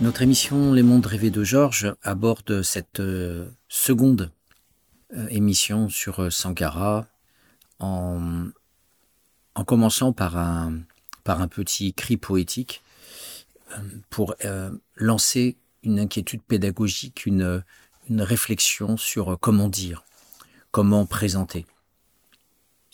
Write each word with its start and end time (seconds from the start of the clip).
Notre 0.00 0.22
émission 0.22 0.72
Les 0.72 0.84
mondes 0.84 1.06
rêvés 1.06 1.30
de 1.30 1.42
Georges 1.42 1.92
aborde 2.04 2.62
cette 2.62 3.00
euh, 3.00 3.50
seconde 3.68 4.30
euh, 5.12 5.26
émission 5.28 5.88
sur 5.88 6.22
euh, 6.22 6.30
Sankara 6.30 7.08
en, 7.80 8.46
en 9.56 9.64
commençant 9.64 10.12
par 10.12 10.36
un, 10.36 10.78
par 11.24 11.40
un 11.40 11.48
petit 11.48 11.94
cri 11.94 12.16
poétique 12.16 12.82
pour 14.08 14.34
lancer 14.96 15.58
une 15.82 16.00
inquiétude 16.00 16.40
pédagogique, 16.42 17.26
une, 17.26 17.62
une 18.08 18.22
réflexion 18.22 18.96
sur 18.96 19.38
comment 19.38 19.68
dire, 19.68 20.04
comment 20.70 21.04
présenter. 21.04 21.66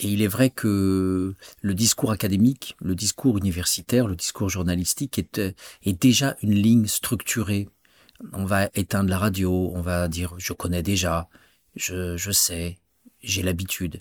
Et 0.00 0.08
il 0.08 0.22
est 0.22 0.28
vrai 0.28 0.50
que 0.50 1.34
le 1.62 1.74
discours 1.74 2.10
académique, 2.10 2.76
le 2.80 2.94
discours 2.94 3.38
universitaire, 3.38 4.08
le 4.08 4.16
discours 4.16 4.48
journalistique 4.48 5.18
est, 5.18 5.38
est 5.38 5.92
déjà 5.92 6.36
une 6.42 6.54
ligne 6.54 6.86
structurée. 6.86 7.68
On 8.32 8.44
va 8.44 8.68
éteindre 8.74 9.10
la 9.10 9.18
radio, 9.18 9.70
on 9.74 9.82
va 9.82 10.08
dire 10.08 10.34
je 10.38 10.52
connais 10.52 10.82
déjà, 10.82 11.28
je, 11.76 12.16
je 12.16 12.30
sais, 12.32 12.78
j'ai 13.22 13.42
l'habitude. 13.42 14.00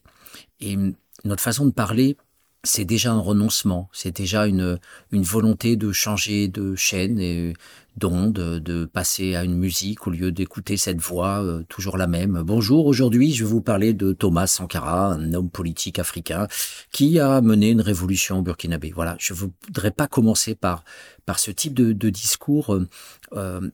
Et 0.59 0.77
notre 1.23 1.43
façon 1.43 1.65
de 1.65 1.71
parler 1.71 2.17
c'est 2.65 2.85
déjà 2.85 3.11
un 3.11 3.19
renoncement, 3.19 3.89
c'est 3.91 4.15
déjà 4.15 4.47
une, 4.47 4.79
une 5.11 5.23
volonté 5.23 5.75
de 5.75 5.91
changer 5.91 6.47
de 6.47 6.75
chaîne 6.75 7.19
et 7.19 7.53
d'onde, 7.97 8.33
de 8.33 8.85
passer 8.85 9.35
à 9.35 9.43
une 9.43 9.57
musique 9.57 10.07
au 10.07 10.11
lieu 10.11 10.31
d'écouter 10.31 10.77
cette 10.77 11.01
voix 11.01 11.43
euh, 11.43 11.63
toujours 11.67 11.97
la 11.97 12.07
même. 12.07 12.41
Bonjour, 12.41 12.85
aujourd'hui 12.85 13.33
je 13.33 13.43
vais 13.43 13.49
vous 13.49 13.61
parler 13.61 13.93
de 13.93 14.13
Thomas 14.13 14.47
Sankara, 14.47 15.07
un 15.07 15.33
homme 15.33 15.49
politique 15.49 15.99
africain 15.99 16.47
qui 16.91 17.19
a 17.19 17.41
mené 17.41 17.71
une 17.71 17.81
révolution 17.81 18.39
au 18.39 18.41
Burkinabé. 18.41 18.91
Voilà, 18.95 19.17
je 19.19 19.33
voudrais 19.33 19.91
pas 19.91 20.07
commencer 20.07 20.55
par 20.55 20.85
par 21.25 21.39
ce 21.39 21.51
type 21.51 21.73
de, 21.73 21.91
de 21.91 22.09
discours 22.09 22.73
euh, 22.73 22.87
euh 23.33 23.69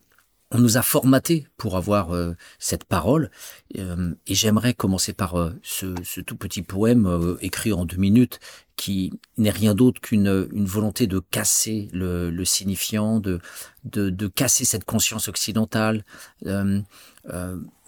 on 0.51 0.59
nous 0.59 0.77
a 0.77 0.81
formaté 0.81 1.47
pour 1.57 1.77
avoir 1.77 2.13
euh, 2.13 2.33
cette 2.57 2.83
parole. 2.83 3.29
Euh, 3.77 4.13
et 4.25 4.33
j'aimerais 4.33 4.73
commencer 4.73 5.13
par 5.13 5.35
euh, 5.35 5.51
ce, 5.61 6.21
tout 6.21 6.35
petit 6.35 6.63
poème 6.63 7.37
écrit 7.41 7.71
en 7.71 7.85
deux 7.85 7.97
minutes, 7.97 8.39
qui 8.75 9.13
n'est 9.37 9.51
rien 9.51 9.75
d'autre 9.75 10.01
qu'une 10.01 10.47
une 10.51 10.65
volonté 10.65 11.05
de 11.05 11.19
casser 11.19 11.89
le, 11.91 12.45
signifiant, 12.45 13.19
de, 13.19 13.39
de, 13.83 14.27
casser 14.27 14.65
cette 14.65 14.85
conscience 14.85 15.27
occidentale. 15.27 16.05
on 16.45 16.83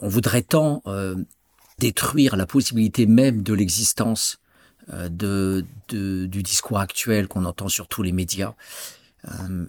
voudrait 0.02 0.42
tant 0.42 0.84
détruire 1.80 2.36
la 2.36 2.46
possibilité 2.46 3.06
même 3.06 3.42
de 3.42 3.54
l'existence 3.54 4.40
de, 4.92 5.66
du 5.90 6.44
discours 6.44 6.80
actuel 6.80 7.28
qu'on 7.30 7.46
entend 7.46 7.70
sur 7.70 7.88
tous 7.88 8.04
les 8.04 8.12
médias. 8.12 8.54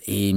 et 0.06 0.34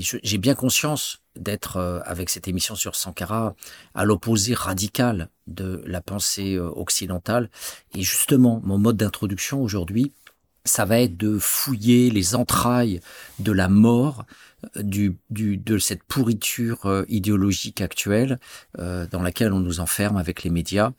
j'ai 0.00 0.38
bien 0.38 0.54
conscience 0.54 1.23
d'être 1.36 1.76
euh, 1.76 2.00
avec 2.04 2.30
cette 2.30 2.48
émission 2.48 2.74
sur 2.74 2.94
Sankara 2.94 3.54
à 3.94 4.04
l'opposé 4.04 4.54
radical 4.54 5.28
de 5.46 5.82
la 5.86 6.00
pensée 6.00 6.54
euh, 6.54 6.70
occidentale. 6.70 7.50
Et 7.94 8.02
justement, 8.02 8.60
mon 8.64 8.78
mode 8.78 8.96
d'introduction 8.96 9.62
aujourd'hui, 9.62 10.12
ça 10.64 10.84
va 10.84 11.00
être 11.00 11.16
de 11.16 11.38
fouiller 11.38 12.10
les 12.10 12.34
entrailles 12.34 13.00
de 13.38 13.52
la 13.52 13.68
mort, 13.68 14.24
euh, 14.76 14.82
du, 14.82 15.16
du, 15.30 15.56
de 15.56 15.78
cette 15.78 16.02
pourriture 16.04 17.04
idéologique 17.08 17.80
actuelle 17.80 18.38
dans 18.78 19.22
laquelle 19.22 19.52
on 19.52 19.60
nous 19.60 19.80
enferme 19.80 20.16
avec 20.16 20.42
les 20.42 20.50
médias, 20.50 20.92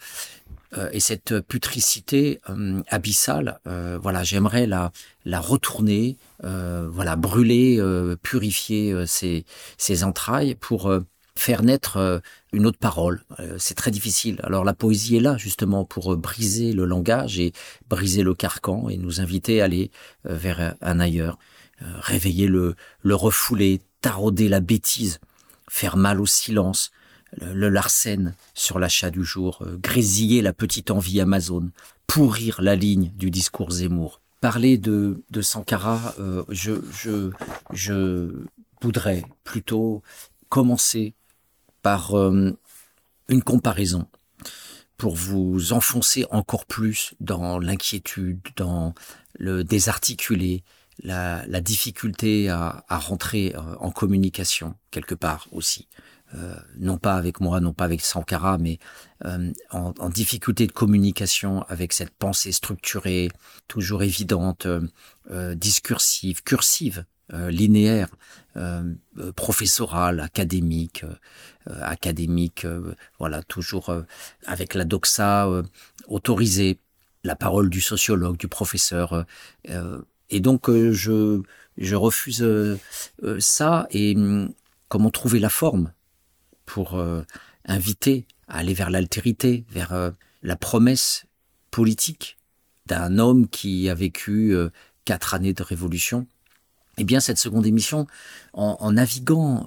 et 0.92 1.00
cette 1.00 1.40
putricité 1.42 2.42
euh, 2.50 2.82
abyssale, 2.90 3.60
euh, 3.68 3.98
voilà, 4.02 4.24
j'aimerais 4.24 4.68
la, 4.68 4.92
la 5.26 5.40
retourner, 5.40 6.18
voilà, 6.42 7.16
brûler, 7.16 7.82
purifier 8.22 8.94
ces 9.08 10.04
entrailles 10.04 10.56
pour 10.56 10.92
faire 11.36 11.64
naître 11.64 12.22
une 12.54 12.68
autre 12.68 12.78
parole. 12.78 13.24
c'est 13.58 13.74
très 13.74 13.90
difficile. 13.90 14.40
Alors 14.44 14.64
la 14.64 14.74
poésie 14.74 15.16
est 15.16 15.22
là 15.22 15.38
justement 15.38 15.86
pour 15.86 16.16
briser 16.18 16.72
le 16.74 16.86
langage 16.86 17.40
et 17.40 17.52
briser 17.90 18.22
le 18.22 18.36
carcan 18.36 18.90
et 18.90 18.98
nous 18.98 19.22
inviter 19.22 19.62
à 19.62 19.66
aller 19.66 19.90
vers 20.24 20.76
un 20.82 21.00
ailleurs, 21.00 21.40
réveiller 21.82 22.48
le, 22.48 22.76
le 23.02 23.16
refoulé, 23.16 23.82
tarauder 24.02 24.48
la 24.48 24.60
bêtise, 24.60 25.20
faire 25.68 25.98
mal 25.98 26.22
au 26.22 26.28
silence, 26.28 26.92
le, 27.34 27.70
larcène 27.70 28.36
sur 28.54 28.80
l'achat 28.80 29.12
du 29.12 29.24
jour, 29.24 29.60
euh, 29.62 29.78
grésiller 29.78 30.42
la 30.42 30.54
petite 30.54 30.92
envie 30.92 31.20
Amazon, 31.22 31.70
pourrir 32.08 32.62
la 32.62 32.76
ligne 32.76 33.12
du 33.16 33.32
discours 33.32 33.72
Zemmour. 33.72 34.22
Parler 34.42 34.78
de, 34.78 35.24
de 35.32 35.42
Sankara, 35.42 36.14
euh, 36.20 36.44
je, 36.50 36.74
je, 36.92 37.32
je 37.74 38.46
voudrais 38.82 39.24
plutôt 39.44 40.04
commencer 40.50 41.14
par 41.82 42.18
euh, 42.18 42.52
une 43.28 43.44
comparaison 43.44 44.08
pour 44.98 45.16
vous 45.16 45.74
enfoncer 45.74 46.26
encore 46.32 46.66
plus 46.66 47.16
dans 47.20 47.60
l'inquiétude, 47.60 48.40
dans 48.56 48.94
le 49.38 49.64
désarticulé, 49.64 50.64
la, 51.04 51.46
la 51.48 51.62
difficulté 51.62 52.50
à, 52.50 52.86
à, 52.88 52.98
rentrer 52.98 53.54
en 53.80 53.92
communication 53.92 54.76
quelque 54.92 55.16
part 55.16 55.48
aussi. 55.52 55.88
Euh, 56.34 56.56
non 56.78 56.98
pas 56.98 57.16
avec 57.16 57.40
moi, 57.40 57.60
non 57.60 57.74
pas 57.74 57.86
avec 57.86 58.02
Sankara, 58.02 58.58
mais 58.58 58.80
euh, 59.26 59.54
en, 59.70 59.94
en, 60.00 60.10
difficulté 60.10 60.66
de 60.66 60.72
communication 60.72 61.62
avec 61.64 61.94
cette 61.94 62.10
pensée 62.10 62.52
structurée, 62.52 63.30
toujours 63.68 64.02
évidente, 64.04 64.68
euh, 65.32 65.56
discursive, 65.56 66.44
cursive, 66.44 67.06
linéaire, 67.32 68.10
professorale, 69.36 70.20
académique, 70.20 71.04
académique, 71.66 72.68
voilà, 73.18 73.42
toujours 73.42 73.92
avec 74.46 74.76
la 74.76 74.86
doxa 74.86 75.50
autorisée, 76.08 76.78
la 77.24 77.36
parole 77.36 77.72
du 77.72 77.82
sociologue, 77.82 78.38
du 78.38 78.48
professeur. 78.48 79.26
Et 80.30 80.40
donc 80.40 80.70
je 80.70 81.42
je 81.78 81.96
refuse 81.96 82.46
ça 83.40 83.88
et 83.92 84.16
hum, 84.16 84.54
comment 84.88 85.10
trouver 85.10 85.40
la 85.40 85.50
forme 85.50 85.92
pour 86.66 86.96
euh, 86.96 87.24
inviter 87.66 88.28
à 88.48 88.60
aller 88.60 88.74
vers 88.74 88.90
l'altérité, 88.90 89.66
vers 89.70 89.94
euh, 89.94 90.12
la 90.44 90.56
promesse 90.56 91.26
politique 91.72 92.38
d'un 92.86 93.18
homme 93.18 93.48
qui 93.48 93.90
a 93.90 93.96
vécu 93.96 94.54
euh, 94.54 94.70
quatre 95.06 95.34
années 95.34 95.54
de 95.54 95.64
révolution. 95.64 96.28
Eh 96.98 97.04
bien, 97.04 97.20
cette 97.20 97.40
seconde 97.40 97.66
émission, 97.66 98.08
en, 98.54 98.78
en 98.80 98.92
naviguant 98.94 99.66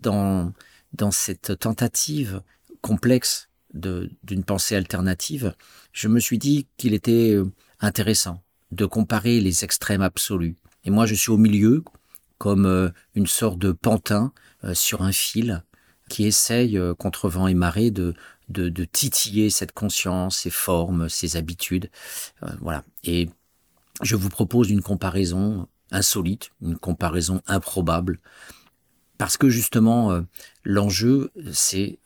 dans 0.00 0.54
dans 0.94 1.10
cette 1.10 1.58
tentative 1.58 2.40
complexe 2.80 3.50
d'une 3.74 4.42
pensée 4.42 4.74
alternative, 4.74 5.54
je 5.92 6.08
me 6.08 6.18
suis 6.18 6.38
dit 6.38 6.66
qu'il 6.78 6.94
était 6.94 7.36
intéressant 7.80 8.42
de 8.72 8.86
comparer 8.86 9.40
les 9.40 9.64
extrêmes 9.64 10.02
absolus. 10.02 10.56
Et 10.84 10.90
moi, 10.90 11.06
je 11.06 11.14
suis 11.14 11.30
au 11.30 11.36
milieu, 11.36 11.84
comme 12.38 12.92
une 13.14 13.26
sorte 13.26 13.58
de 13.58 13.72
pantin 13.72 14.32
sur 14.74 15.02
un 15.02 15.12
fil, 15.12 15.62
qui 16.08 16.24
essaye, 16.24 16.78
euh, 16.78 16.94
contre 16.94 17.28
vent 17.28 17.48
et 17.48 17.54
marée, 17.54 17.90
de, 17.90 18.14
de, 18.48 18.84
titiller 18.84 19.50
cette 19.50 19.72
conscience, 19.72 20.38
ses 20.38 20.50
formes, 20.50 21.08
ses 21.08 21.36
habitudes. 21.36 21.90
Euh, 22.42 22.48
voilà. 22.60 22.84
Et 23.04 23.28
je 24.02 24.16
vous 24.16 24.28
propose 24.28 24.70
une 24.70 24.82
comparaison 24.82 25.68
insolite, 25.90 26.50
une 26.62 26.78
comparaison 26.78 27.42
improbable, 27.46 28.18
parce 29.18 29.36
que 29.36 29.48
justement, 29.48 30.12
euh, 30.12 30.22
l'enjeu, 30.64 31.32
c'est 31.52 31.98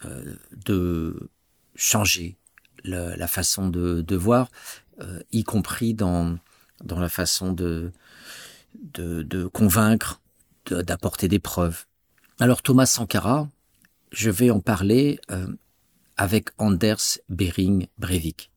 de 0.64 1.30
changer 1.74 2.36
la, 2.84 3.16
la 3.16 3.26
façon 3.26 3.68
de, 3.68 4.02
de 4.02 4.16
voir, 4.16 4.50
y 5.32 5.44
compris 5.44 5.94
dans, 5.94 6.38
dans 6.84 6.98
la 6.98 7.08
façon 7.08 7.52
de, 7.52 7.92
de, 8.74 9.46
convaincre, 9.46 10.20
d'apporter 10.66 11.28
des 11.28 11.38
preuves. 11.38 11.84
Alors 12.38 12.62
Thomas 12.62 12.86
Sankara, 12.86 13.48
je 14.12 14.30
vais 14.30 14.50
en 14.50 14.60
parler 14.60 15.20
euh, 15.30 15.46
avec 16.16 16.50
Anders 16.58 17.18
Bering 17.28 17.86
Breivik. 17.98 18.50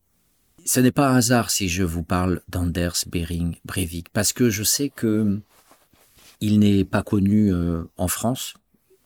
Ce 0.64 0.80
n'est 0.80 0.92
pas 0.92 1.10
un 1.10 1.16
hasard 1.16 1.50
si 1.50 1.68
je 1.68 1.82
vous 1.82 2.02
parle 2.02 2.40
d'Anders 2.48 2.96
Bering 3.06 3.56
Breivik, 3.64 4.08
parce 4.10 4.32
que 4.32 4.48
je 4.48 4.62
sais 4.62 4.88
que 4.88 5.40
il 6.40 6.58
n'est 6.58 6.84
pas 6.84 7.02
connu 7.02 7.52
euh, 7.52 7.84
en 7.96 8.08
France, 8.08 8.54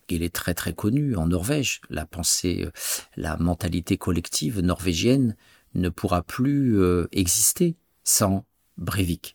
il 0.08 0.22
est 0.22 0.34
très 0.34 0.54
très 0.54 0.72
connu 0.72 1.16
en 1.16 1.26
Norvège. 1.26 1.80
La 1.90 2.06
pensée, 2.06 2.64
euh, 2.64 2.70
la 3.16 3.36
mentalité 3.36 3.96
collective 3.96 4.60
norvégienne 4.60 5.36
ne 5.74 5.88
pourra 5.90 6.22
plus 6.22 6.80
exister 7.12 7.76
sans 8.02 8.46
Breivik. 8.78 9.34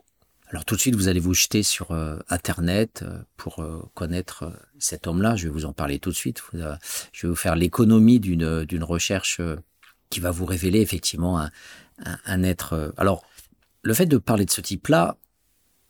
Alors 0.54 0.66
tout 0.66 0.76
de 0.76 0.80
suite, 0.80 0.96
vous 0.96 1.08
allez 1.08 1.20
vous 1.20 1.34
jeter 1.34 1.64
sur 1.64 1.92
euh, 1.92 2.20
Internet 2.30 3.04
euh, 3.04 3.24
pour 3.38 3.64
euh, 3.64 3.82
connaître 3.96 4.54
cet 4.78 5.08
homme-là. 5.08 5.36
Je 5.36 5.46
vais 5.46 5.50
vous 5.50 5.66
en 5.66 5.74
parler 5.74 5.98
tout 5.98 6.12
de 6.12 6.16
suite. 6.16 6.44
je 6.54 6.60
vais 6.60 7.30
vous 7.30 7.36
faire 7.36 7.56
l'économie 7.56 8.20
d'une 8.20 8.64
d'une 8.64 8.84
recherche 8.84 9.42
qui 10.12 10.20
va 10.20 10.30
vous 10.30 10.46
révéler 10.46 10.80
effectivement 10.82 11.40
un, 11.40 11.50
un, 12.26 12.44
être. 12.44 12.94
alors, 12.98 13.26
le 13.82 13.94
fait 13.96 14.06
de 14.06 14.18
parler 14.18 14.46
de 14.46 14.52
ce 14.52 14.62
type-là 14.62 15.18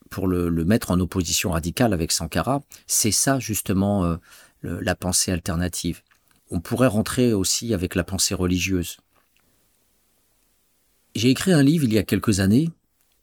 pour 0.10 0.28
le, 0.28 0.50
mettre 0.64 0.92
en 0.92 1.00
opposition 1.02 1.52
radicale 1.52 1.92
avec 1.92 2.14
Sankara, 2.14 2.62
c'est 2.88 3.12
ça 3.12 3.40
justement 3.40 4.18
la 4.62 4.96
pensée 4.96 5.34
alternative. 5.34 6.04
On 6.52 6.62
pourrait 6.62 6.88
rentrer 6.88 7.34
aussi 7.34 7.74
avec 7.74 7.96
la 7.96 8.06
pensée 8.06 8.34
religieuse. 8.34 8.98
J'ai 11.16 11.30
écrit 11.30 11.52
un 11.52 11.64
livre 11.64 11.84
il 11.84 11.94
y 11.94 11.98
a 11.98 12.04
quelques 12.04 12.40
années. 12.40 12.70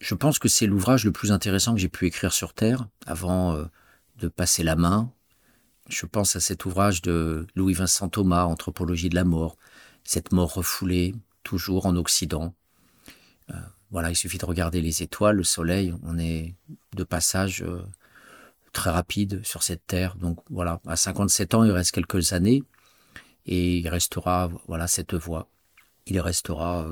Je 0.01 0.15
pense 0.15 0.39
que 0.39 0.49
c'est 0.49 0.67
l'ouvrage 0.67 1.05
le 1.05 1.13
plus 1.13 1.31
intéressant 1.31 1.75
que 1.75 1.81
j'ai 1.81 1.91
pu 1.91 2.07
écrire 2.07 2.33
sur 2.33 2.55
Terre 2.55 2.89
avant 3.07 3.55
euh, 3.55 3.67
de 4.17 4.29
passer 4.29 4.63
la 4.63 4.75
main. 4.75 5.13
Je 5.89 6.07
pense 6.07 6.37
à 6.37 6.41
cet 6.41 6.65
ouvrage 6.65 7.03
de 7.03 7.47
Louis-Vincent 7.55 8.09
Thomas, 8.09 8.45
Anthropologie 8.45 9.11
de 9.11 9.15
la 9.15 9.25
mort, 9.25 9.57
cette 10.03 10.33
mort 10.33 10.55
refoulée, 10.55 11.15
toujours 11.43 11.85
en 11.85 11.97
Occident. 11.97 12.55
Euh, 13.51 13.55
voilà, 13.91 14.09
il 14.11 14.17
suffit 14.17 14.39
de 14.39 14.47
regarder 14.47 14.81
les 14.81 15.03
étoiles, 15.03 15.37
le 15.37 15.45
soleil, 15.45 15.95
on 16.03 16.19
est 16.19 16.55
de 16.97 17.05
passage 17.05 17.63
euh, 17.63 17.83
très 18.73 18.91
rapide 18.91 19.45
sur 19.45 19.63
cette 19.63 19.87
terre. 19.87 20.17
Donc 20.17 20.39
voilà, 20.49 20.81
à 20.87 20.97
57 20.97 21.55
ans, 21.55 21.65
il 21.65 21.73
reste 21.73 21.91
quelques 21.91 22.33
années 22.33 22.63
et 23.45 23.77
il 23.79 23.89
restera 23.89 24.51
voilà 24.67 24.87
cette 24.87 25.13
voie. 25.15 25.51
Il 26.07 26.19
restera 26.21 26.89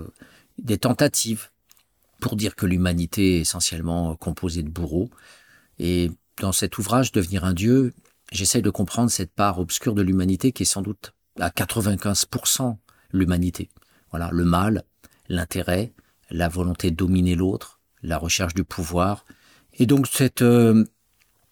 des 0.59 0.77
tentatives 0.77 1.49
pour 2.21 2.37
dire 2.37 2.57
que 2.57 2.67
l'humanité 2.67 3.37
est 3.37 3.41
essentiellement 3.41 4.17
composée 4.17 4.63
de 4.63 4.71
bourreaux. 4.71 5.11
Et 5.79 6.11
dans 6.41 6.53
cet 6.53 6.79
ouvrage 6.79 7.13
Devenir 7.13 7.45
un 7.45 7.55
dieu, 7.55 7.93
j'essaye 8.33 8.63
de 8.63 8.71
comprendre 8.71 9.11
cette 9.11 9.33
part 9.33 9.59
obscure 9.59 9.95
de 9.95 10.03
l'humanité 10.03 10.53
qui 10.53 10.63
est 10.63 10.67
sans 10.67 10.83
doute 10.83 11.13
à 11.39 11.51
95% 11.51 12.77
l'humanité. 13.13 13.69
Voilà, 14.11 14.31
le 14.33 14.45
mal, 14.45 14.85
l'intérêt, 15.29 15.93
la 16.31 16.49
volonté 16.49 16.91
de 16.91 16.97
dominer 16.97 17.35
l'autre, 17.35 17.81
la 18.03 18.19
recherche 18.19 18.55
du 18.55 18.65
pouvoir. 18.65 19.25
Et 19.75 19.87
donc 19.87 20.07
cette, 20.07 20.43
euh, 20.43 20.85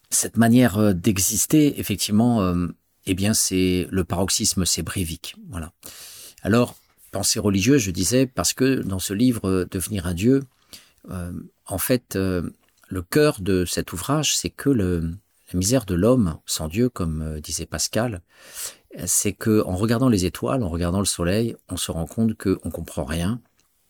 cette 0.09 0.37
manière 0.37 0.77
euh, 0.77 0.93
d'exister, 0.93 1.79
effectivement, 1.79 2.41
euh, 2.41 2.67
eh 3.05 3.13
bien 3.13 3.33
c'est 3.33 3.87
le 3.89 4.03
paroxysme, 4.03 4.65
c'est 4.65 4.83
Brévic. 4.83 5.35
Voilà. 5.49 5.71
Alors, 6.43 6.75
pensée 7.11 7.39
religieuse, 7.39 7.81
je 7.81 7.91
disais, 7.91 8.27
parce 8.27 8.53
que 8.53 8.81
dans 8.81 8.99
ce 8.99 9.13
livre 9.13 9.67
Devenir 9.71 10.07
un 10.07 10.13
Dieu, 10.13 10.43
en 11.09 11.77
fait, 11.77 12.15
le 12.15 13.01
cœur 13.01 13.41
de 13.41 13.65
cet 13.65 13.93
ouvrage, 13.93 14.35
c'est 14.35 14.49
que 14.49 14.69
la 14.69 15.01
misère 15.53 15.85
de 15.85 15.95
l'homme 15.95 16.37
sans 16.45 16.67
Dieu, 16.67 16.89
comme 16.89 17.39
disait 17.41 17.65
Pascal, 17.65 18.21
c'est 19.05 19.33
que 19.33 19.63
en 19.65 19.75
regardant 19.75 20.09
les 20.09 20.25
étoiles, 20.25 20.63
en 20.63 20.69
regardant 20.69 20.99
le 20.99 21.05
soleil, 21.05 21.55
on 21.69 21.77
se 21.77 21.91
rend 21.91 22.07
compte 22.07 22.35
qu'on 22.35 22.71
comprend 22.71 23.05
rien, 23.05 23.39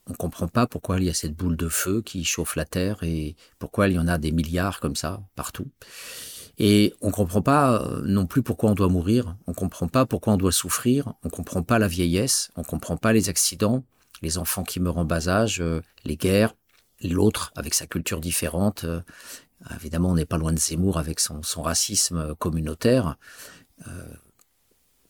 on 0.08 0.12
ne 0.12 0.16
comprend 0.16 0.48
pas 0.48 0.68
pourquoi 0.68 0.98
il 0.98 1.04
y 1.04 1.10
a 1.10 1.14
cette 1.14 1.36
boule 1.36 1.58
de 1.58 1.68
feu 1.68 2.02
qui 2.02 2.24
chauffe 2.24 2.56
la 2.56 2.66
Terre 2.66 3.00
et 3.04 3.36
pourquoi 3.60 3.88
il 3.88 3.96
y 3.96 4.00
en 4.00 4.08
a 4.08 4.18
des 4.18 4.32
milliards 4.32 4.80
comme 4.80 4.96
ça 4.96 5.22
partout. 5.36 5.68
Et 6.58 6.94
on 7.02 7.12
comprend 7.12 7.42
pas 7.42 7.82
euh, 7.82 8.02
non 8.04 8.26
plus 8.26 8.42
pourquoi 8.42 8.72
on 8.72 8.74
doit 8.74 8.88
mourir, 8.88 9.36
on 9.46 9.52
ne 9.52 9.56
comprend 9.56 9.88
pas 9.88 10.06
pourquoi 10.06 10.34
on 10.34 10.38
doit 10.38 10.52
souffrir, 10.52 11.14
on 11.24 11.28
ne 11.28 11.30
comprend 11.30 11.62
pas 11.62 11.78
la 11.78 11.88
vieillesse, 11.88 12.50
on 12.56 12.62
ne 12.62 12.66
comprend 12.66 12.98
pas 12.98 13.14
les 13.14 13.30
accidents, 13.30 13.84
les 14.22 14.38
enfants 14.38 14.64
qui 14.64 14.80
meurent 14.80 14.98
en 14.98 15.06
bas 15.06 15.28
âge, 15.28 15.62
euh, 15.62 15.82
les 16.04 16.18
guerres, 16.18 16.56
l'autre 17.04 17.52
avec 17.56 17.74
sa 17.74 17.88
culture 17.88 18.20
différente. 18.20 18.84
Euh, 18.84 19.02
évidemment, 19.76 20.12
on 20.12 20.16
n'est 20.16 20.26
pas 20.26 20.38
loin 20.38 20.54
de 20.54 20.60
Zemmour 20.60 20.98
avec 20.98 21.20
son, 21.20 21.42
racisme 21.62 22.36
communautaire. 22.36 23.18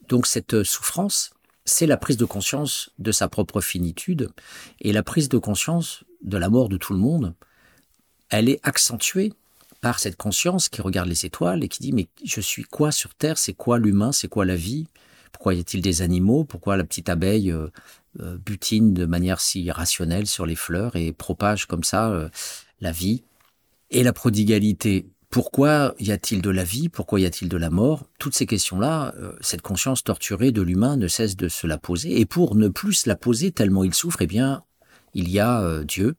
donc 0.07 0.25
cette 0.25 0.63
souffrance, 0.63 1.31
c'est 1.65 1.85
la 1.85 1.97
prise 1.97 2.17
de 2.17 2.25
conscience 2.25 2.89
de 2.97 3.11
sa 3.11 3.27
propre 3.27 3.59
finitude 3.59 4.31
et 4.79 4.93
la 4.93 5.03
prise 5.03 5.27
de 5.27 5.37
conscience 5.37 6.05
de 6.23 6.37
la 6.37 6.49
mort 6.49 6.69
de 6.69 6.77
tout 6.77 6.93
le 6.93 6.99
monde. 6.99 7.35
Elle 8.29 8.49
est 8.49 8.59
accentuée 8.63 9.33
par 9.81 9.99
cette 9.99 10.15
conscience 10.15 10.69
qui 10.69 10.81
regarde 10.81 11.09
les 11.09 11.25
étoiles 11.25 11.63
et 11.63 11.67
qui 11.67 11.81
dit 11.81 11.93
mais 11.93 12.07
je 12.23 12.41
suis 12.41 12.63
quoi 12.63 12.91
sur 12.91 13.13
Terre? 13.15 13.37
C'est 13.37 13.53
quoi 13.53 13.79
l'humain? 13.79 14.11
C'est 14.11 14.27
quoi 14.27 14.45
la 14.45 14.55
vie? 14.55 14.87
Pourquoi 15.31 15.53
y 15.53 15.59
a-t-il 15.59 15.83
des 15.83 16.01
animaux? 16.01 16.45
Pourquoi 16.45 16.77
la 16.77 16.83
petite 16.83 17.09
abeille 17.09 17.51
euh, 17.51 17.67
euh, 17.67 17.69
butine 18.19 18.93
de 18.93 19.05
manière 19.05 19.39
si 19.39 19.69
rationnelle 19.71 20.27
sur 20.27 20.45
les 20.45 20.55
fleurs 20.55 20.95
et 20.95 21.13
propage 21.13 21.65
comme 21.65 21.83
ça 21.83 22.09
euh, 22.09 22.29
la 22.81 22.91
vie 22.91 23.23
Et 23.89 24.03
la 24.03 24.13
prodigalité 24.13 25.09
pourquoi 25.29 25.93
y 25.99 26.11
a-t-il 26.11 26.41
de 26.41 26.49
la 26.49 26.63
vie? 26.63 26.87
Pourquoi 26.87 27.19
y 27.19 27.25
a-t-il 27.25 27.49
de 27.49 27.57
la 27.57 27.69
mort? 27.69 28.05
Toutes 28.17 28.33
ces 28.33 28.45
questions-là, 28.45 29.13
euh, 29.17 29.33
cette 29.41 29.61
conscience 29.61 30.03
torturée 30.03 30.51
de 30.51 30.61
l'humain 30.61 30.95
ne 30.95 31.07
cesse 31.07 31.35
de 31.35 31.49
se 31.49 31.67
la 31.67 31.77
poser. 31.77 32.19
Et 32.19 32.25
pour 32.25 32.55
ne 32.55 32.69
plus 32.69 32.93
se 32.93 33.09
la 33.09 33.15
poser 33.15 33.51
tellement 33.51 33.83
il 33.83 33.93
souffre, 33.93 34.21
eh 34.21 34.27
bien, 34.27 34.63
il 35.13 35.29
y 35.29 35.39
a 35.39 35.61
euh, 35.61 35.83
Dieu. 35.83 36.15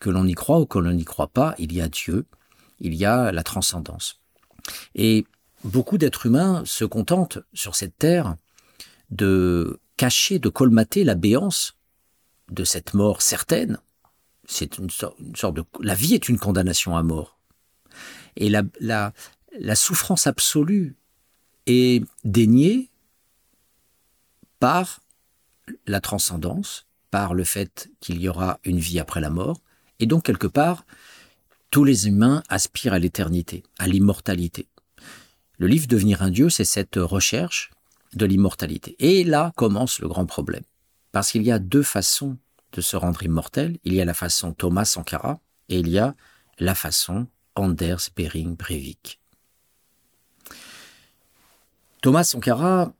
Que 0.00 0.08
l'on 0.08 0.26
y 0.26 0.32
croit 0.32 0.58
ou 0.58 0.64
que 0.64 0.78
l'on 0.78 0.92
n'y 0.92 1.04
croit 1.04 1.28
pas, 1.28 1.54
il 1.58 1.74
y 1.74 1.82
a 1.82 1.88
Dieu. 1.88 2.24
Il 2.80 2.94
y 2.94 3.04
a 3.04 3.30
la 3.30 3.42
transcendance. 3.42 4.20
Et 4.94 5.26
beaucoup 5.62 5.98
d'êtres 5.98 6.24
humains 6.24 6.62
se 6.64 6.86
contentent 6.86 7.38
sur 7.52 7.74
cette 7.74 7.98
terre 7.98 8.36
de 9.10 9.78
cacher, 10.00 10.38
de 10.38 10.48
colmater 10.48 11.04
la 11.04 11.14
béance 11.14 11.76
de 12.50 12.64
cette 12.64 12.94
mort 12.94 13.20
certaine. 13.20 13.76
C'est 14.46 14.78
une 14.78 14.88
sorte 14.88 15.18
de, 15.52 15.62
la 15.78 15.94
vie 15.94 16.14
est 16.14 16.30
une 16.30 16.38
condamnation 16.38 16.96
à 16.96 17.02
mort. 17.02 17.38
Et 18.36 18.48
la, 18.48 18.62
la, 18.80 19.12
la 19.58 19.74
souffrance 19.74 20.26
absolue 20.26 20.96
est 21.66 22.02
déniée 22.24 22.88
par 24.58 25.00
la 25.86 26.00
transcendance, 26.00 26.86
par 27.10 27.34
le 27.34 27.44
fait 27.44 27.90
qu'il 28.00 28.22
y 28.22 28.28
aura 28.30 28.58
une 28.64 28.78
vie 28.78 29.00
après 29.00 29.20
la 29.20 29.28
mort, 29.28 29.60
et 29.98 30.06
donc 30.06 30.24
quelque 30.24 30.46
part, 30.46 30.86
tous 31.68 31.84
les 31.84 32.08
humains 32.08 32.42
aspirent 32.48 32.94
à 32.94 32.98
l'éternité, 32.98 33.64
à 33.78 33.86
l'immortalité. 33.86 34.66
Le 35.58 35.66
livre 35.66 35.88
Devenir 35.88 36.22
un 36.22 36.30
Dieu, 36.30 36.48
c'est 36.48 36.64
cette 36.64 36.96
recherche 36.96 37.70
de 38.14 38.26
l'immortalité. 38.26 38.96
Et 38.98 39.24
là 39.24 39.52
commence 39.56 40.00
le 40.00 40.08
grand 40.08 40.26
problème. 40.26 40.64
Parce 41.12 41.30
qu'il 41.30 41.42
y 41.42 41.52
a 41.52 41.58
deux 41.58 41.82
façons 41.82 42.38
de 42.72 42.80
se 42.80 42.96
rendre 42.96 43.22
immortel. 43.22 43.78
Il 43.84 43.94
y 43.94 44.00
a 44.00 44.04
la 44.04 44.14
façon 44.14 44.52
Thomas 44.52 44.84
Sankara 44.84 45.40
et 45.68 45.78
il 45.78 45.88
y 45.88 45.98
a 45.98 46.14
la 46.58 46.74
façon 46.74 47.26
Anders 47.54 48.10
Bering 48.16 48.56
Breivik. 48.56 49.20
Thomas 52.02 52.24
Sankara 52.24 52.92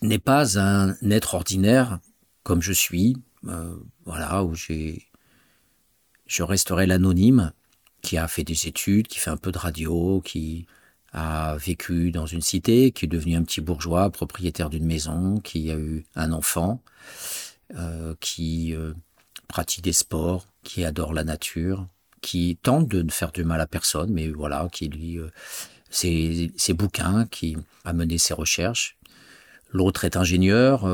n'est 0.00 0.18
pas 0.18 0.58
un 0.58 0.94
être 1.10 1.34
ordinaire 1.34 1.98
comme 2.44 2.62
je 2.62 2.72
suis, 2.72 3.16
euh, 3.46 3.76
voilà, 4.04 4.42
où 4.42 4.54
j'ai, 4.54 5.06
je 6.26 6.42
resterai 6.42 6.86
l'anonyme 6.86 7.52
qui 8.00 8.16
a 8.16 8.26
fait 8.28 8.44
des 8.44 8.68
études, 8.68 9.06
qui 9.06 9.18
fait 9.18 9.30
un 9.30 9.36
peu 9.36 9.52
de 9.52 9.58
radio, 9.58 10.22
qui 10.24 10.66
a 11.18 11.56
vécu 11.56 12.10
dans 12.10 12.26
une 12.26 12.40
cité, 12.40 12.92
qui 12.92 13.06
est 13.06 13.08
devenu 13.08 13.34
un 13.34 13.42
petit 13.42 13.60
bourgeois, 13.60 14.10
propriétaire 14.10 14.70
d'une 14.70 14.86
maison, 14.86 15.38
qui 15.40 15.70
a 15.70 15.74
eu 15.74 16.04
un 16.14 16.32
enfant, 16.32 16.80
euh, 17.76 18.14
qui 18.20 18.74
euh, 18.74 18.94
pratique 19.48 19.82
des 19.82 19.92
sports, 19.92 20.46
qui 20.62 20.84
adore 20.84 21.12
la 21.12 21.24
nature, 21.24 21.86
qui 22.20 22.58
tente 22.62 22.88
de 22.88 23.02
ne 23.02 23.10
faire 23.10 23.32
du 23.32 23.44
mal 23.44 23.60
à 23.60 23.66
personne, 23.66 24.12
mais 24.12 24.28
voilà, 24.28 24.68
qui 24.70 24.88
lit 24.88 25.18
euh, 25.18 25.30
ses, 25.90 26.72
bouquins, 26.74 27.26
qui 27.26 27.56
a 27.84 27.92
mené 27.92 28.18
ses 28.18 28.34
recherches. 28.34 28.96
L'autre 29.70 30.04
est 30.04 30.16
ingénieur, 30.16 30.88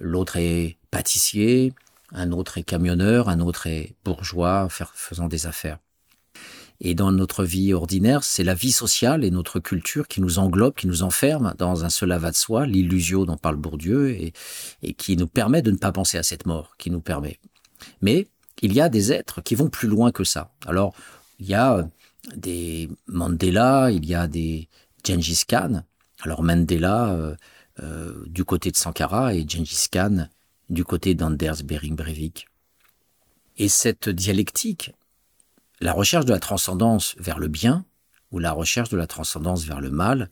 l'autre 0.00 0.38
est 0.38 0.76
pâtissier, 0.90 1.72
un 2.10 2.32
autre 2.32 2.58
est 2.58 2.64
camionneur, 2.64 3.28
un 3.28 3.38
autre 3.38 3.68
est 3.68 3.94
bourgeois 4.04 4.68
faisant 4.68 5.28
des 5.28 5.46
affaires. 5.46 5.78
Et 6.80 6.94
dans 6.94 7.10
notre 7.10 7.44
vie 7.44 7.72
ordinaire, 7.72 8.22
c'est 8.22 8.44
la 8.44 8.54
vie 8.54 8.70
sociale 8.70 9.24
et 9.24 9.30
notre 9.30 9.58
culture 9.58 10.06
qui 10.06 10.20
nous 10.20 10.38
englobe, 10.38 10.74
qui 10.74 10.86
nous 10.86 11.02
enferme 11.02 11.54
dans 11.58 11.84
un 11.84 11.90
seul 11.90 12.12
avat 12.12 12.30
de 12.30 12.36
soi, 12.36 12.66
l'illusion 12.66 13.24
dont 13.24 13.36
parle 13.36 13.56
Bourdieu, 13.56 14.10
et, 14.10 14.32
et 14.82 14.94
qui 14.94 15.16
nous 15.16 15.26
permet 15.26 15.60
de 15.60 15.72
ne 15.72 15.76
pas 15.76 15.90
penser 15.90 16.18
à 16.18 16.22
cette 16.22 16.46
mort, 16.46 16.76
qui 16.78 16.90
nous 16.90 17.00
permet. 17.00 17.40
Mais 18.00 18.28
il 18.62 18.72
y 18.72 18.80
a 18.80 18.88
des 18.88 19.12
êtres 19.12 19.40
qui 19.40 19.54
vont 19.54 19.68
plus 19.68 19.88
loin 19.88 20.12
que 20.12 20.24
ça. 20.24 20.52
Alors, 20.66 20.94
il 21.38 21.46
y 21.46 21.54
a 21.54 21.76
euh, 21.76 21.84
des 22.36 22.88
Mandela, 23.06 23.90
il 23.90 24.06
y 24.06 24.14
a 24.14 24.26
des 24.26 24.68
Gengis 25.04 25.44
Khan. 25.46 25.82
Alors 26.20 26.42
Mandela 26.42 27.10
euh, 27.10 27.34
euh, 27.80 28.24
du 28.26 28.44
côté 28.44 28.70
de 28.70 28.76
Sankara 28.76 29.34
et 29.34 29.46
Gengis 29.48 29.86
Khan 29.90 30.28
du 30.68 30.84
côté 30.84 31.14
d'Anders 31.14 31.62
Bering 31.64 31.94
Breivik. 31.94 32.48
Et 33.56 33.68
cette 33.68 34.08
dialectique, 34.08 34.92
la 35.80 35.92
recherche 35.92 36.24
de 36.24 36.32
la 36.32 36.40
transcendance 36.40 37.14
vers 37.18 37.38
le 37.38 37.48
bien 37.48 37.84
ou 38.30 38.38
la 38.38 38.52
recherche 38.52 38.88
de 38.88 38.96
la 38.96 39.06
transcendance 39.06 39.64
vers 39.64 39.80
le 39.80 39.90
mal, 39.90 40.30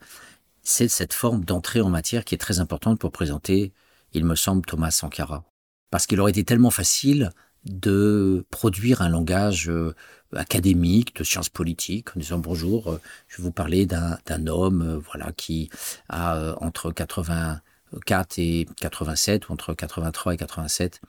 c'est 0.63 0.89
cette 0.89 1.13
forme 1.13 1.45
d'entrée 1.45 1.81
en 1.81 1.89
matière 1.89 2.25
qui 2.25 2.35
est 2.35 2.39
très 2.39 2.59
importante 2.59 2.99
pour 2.99 3.13
présenter, 3.13 3.73
il 4.13 4.25
me 4.25 4.35
semble, 4.35 4.67
Thomas 4.67 4.91
Sankara. 4.91 5.45
Parce 5.91 6.07
qu'il 6.07 6.21
aurait 6.21 6.33
été 6.33 6.45
tellement 6.45 6.71
facile 6.71 7.31
de 7.65 8.45
produire 8.51 9.03
un 9.03 9.09
langage 9.09 9.69
euh, 9.69 9.95
académique 10.35 11.17
de 11.17 11.25
sciences 11.25 11.49
politiques 11.49 12.17
en 12.17 12.21
disant 12.21 12.39
bonjour, 12.39 12.93
euh, 12.93 13.01
je 13.29 13.39
vais 13.39 13.45
vous 13.45 13.53
parler 13.53 13.87
d'un 13.87 14.47
homme 14.47 14.83
euh, 14.83 14.99
voilà 14.99 15.33
qui 15.33 15.71
a 16.09 16.55
entre 16.61 16.93
84 16.93 18.39
et 18.39 18.67
87 18.81 19.49
ou 19.49 19.53
entre 19.53 19.75
83 19.75 20.35
et 20.35 20.37
87 20.37 21.01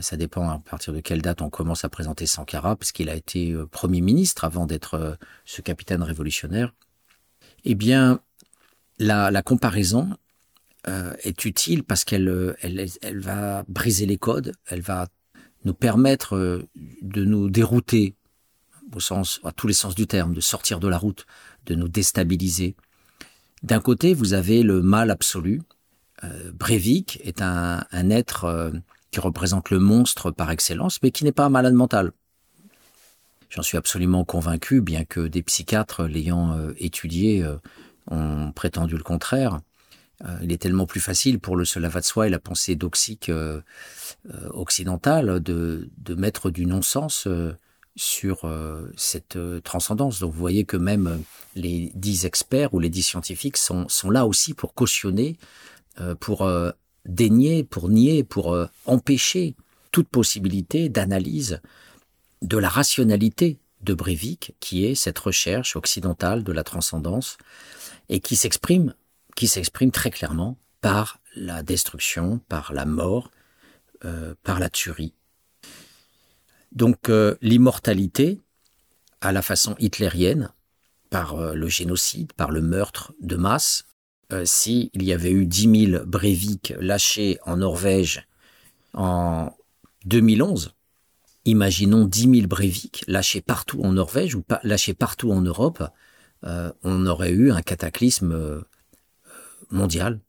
ça 0.00 0.16
dépend 0.16 0.48
à 0.50 0.58
partir 0.58 0.92
de 0.92 1.00
quelle 1.00 1.22
date 1.22 1.40
on 1.40 1.48
commence 1.48 1.84
à 1.84 1.88
présenter 1.88 2.26
Sankara, 2.26 2.76
parce 2.76 2.92
qu'il 2.92 3.08
a 3.08 3.14
été 3.14 3.54
Premier 3.70 4.02
ministre 4.02 4.44
avant 4.44 4.66
d'être 4.66 5.16
ce 5.46 5.62
capitaine 5.62 6.02
révolutionnaire. 6.02 6.74
Eh 7.64 7.74
bien, 7.74 8.20
la, 8.98 9.42
comparaison 9.42 10.10
est 10.86 11.44
utile 11.46 11.82
parce 11.82 12.04
qu'elle 12.04 12.56
elle, 12.60 12.86
elle 13.00 13.20
va 13.20 13.64
briser 13.68 14.04
les 14.04 14.18
codes, 14.18 14.52
elle 14.66 14.82
va 14.82 15.08
nous 15.64 15.74
permettre 15.74 16.66
de 17.02 17.24
nous 17.24 17.48
dérouter 17.50 18.14
au 18.94 19.00
sens, 19.00 19.40
à 19.44 19.52
tous 19.52 19.66
les 19.66 19.74
sens 19.74 19.94
du 19.94 20.06
terme, 20.06 20.34
de 20.34 20.40
sortir 20.40 20.80
de 20.80 20.88
la 20.88 20.98
route, 20.98 21.26
de 21.66 21.74
nous 21.74 21.88
déstabiliser. 21.88 22.76
D'un 23.62 23.80
côté, 23.80 24.14
vous 24.14 24.32
avez 24.32 24.62
le 24.62 24.82
mal 24.82 25.10
absolu. 25.10 25.62
Euh, 26.24 26.50
Breivik 26.52 27.20
est 27.24 27.42
un, 27.42 27.84
être 27.92 28.44
euh, 28.44 28.70
qui 29.10 29.20
représente 29.20 29.70
le 29.70 29.78
monstre 29.78 30.30
par 30.30 30.50
excellence, 30.50 30.98
mais 31.02 31.10
qui 31.10 31.24
n'est 31.24 31.32
pas 31.32 31.44
un 31.44 31.50
malade 31.50 31.74
mental. 31.74 32.12
J'en 33.48 33.62
suis 33.62 33.76
absolument 33.76 34.24
convaincu, 34.24 34.80
bien 34.80 35.04
que 35.04 35.26
des 35.26 35.42
psychiatres 35.42 36.04
l'ayant 36.04 36.56
euh, 36.56 36.72
étudié 36.78 37.44
ont 38.10 38.52
prétendu 38.52 38.96
le 38.96 39.02
contraire. 39.02 39.60
il 40.42 40.52
est 40.52 40.58
tellement 40.60 40.86
plus 40.86 41.00
facile 41.00 41.38
pour 41.38 41.56
le 41.56 41.64
cela 41.64 41.88
va 41.88 42.00
de 42.00 42.04
soi 42.04 42.26
et 42.26 42.30
la 42.30 42.38
pensée 42.38 42.76
doxique 42.76 43.30
occidentale 44.50 45.40
de, 45.40 45.88
mettre 46.16 46.50
du 46.50 46.66
non-sens 46.66 47.28
sur 47.96 48.44
euh, 48.44 48.90
cette 48.96 49.36
euh, 49.36 49.60
transcendance. 49.60 50.20
Donc 50.20 50.32
vous 50.32 50.38
voyez 50.38 50.64
que 50.64 50.76
même 50.76 51.06
euh, 51.06 51.16
les 51.54 51.92
dix 51.94 52.24
experts 52.24 52.72
ou 52.74 52.80
les 52.80 52.88
dix 52.88 53.02
scientifiques 53.02 53.56
sont 53.56 53.86
là 54.10 54.26
aussi 54.26 54.54
pour 54.54 54.74
cautionner, 54.74 55.36
pour 56.18 56.48
dénier, 57.06 57.64
pour 57.64 57.88
nier, 57.88 58.24
pour 58.24 58.56
empêcher 58.86 59.56
toute 59.92 60.08
possibilité 60.08 60.88
d'analyse 60.88 61.60
de 62.42 62.56
la 62.56 62.68
rationalité 62.68 63.58
de 63.82 63.94
Breivik, 63.94 64.54
qui 64.60 64.84
est 64.84 64.94
cette 64.94 65.18
recherche 65.18 65.76
occidentale 65.76 66.44
de 66.44 66.52
la 66.52 66.64
transcendance, 66.64 67.38
et 68.08 68.20
qui 68.20 68.36
s'exprime, 68.36 68.94
qui 69.36 69.48
s'exprime 69.48 69.90
très 69.90 70.10
clairement 70.10 70.56
par 70.80 71.20
la 71.34 71.62
destruction, 71.62 72.40
par 72.48 72.72
la 72.72 72.84
mort, 72.84 73.30
par 74.42 74.58
la 74.60 74.70
tuerie, 74.70 75.14
donc 76.72 77.08
euh, 77.08 77.36
l'immortalité, 77.42 78.40
à 79.20 79.32
la 79.32 79.42
façon 79.42 79.74
hitlérienne, 79.78 80.50
par 81.10 81.34
euh, 81.34 81.54
le 81.54 81.68
génocide, 81.68 82.32
par 82.32 82.50
le 82.50 82.60
meurtre 82.60 83.12
de 83.20 83.36
masse, 83.36 83.84
euh, 84.32 84.44
s'il 84.44 84.90
y 84.94 85.12
avait 85.12 85.30
eu 85.30 85.46
10 85.46 85.90
000 85.92 86.04
Breivik 86.06 86.74
lâchés 86.78 87.38
en 87.44 87.58
Norvège 87.58 88.26
en 88.94 89.52
2011, 90.04 90.74
imaginons 91.44 92.06
10 92.06 92.20
000 92.36 92.46
Breivik 92.46 93.04
lâchés 93.06 93.40
partout 93.40 93.82
en 93.82 93.92
Norvège 93.92 94.34
ou 94.34 94.44
lâchés 94.62 94.94
partout 94.94 95.32
en 95.32 95.40
Europe, 95.40 95.82
on 96.42 97.06
aurait 97.06 97.32
eu 97.32 97.52
un 97.52 97.60
cataclysme 97.60 98.64
mondial 99.70 100.20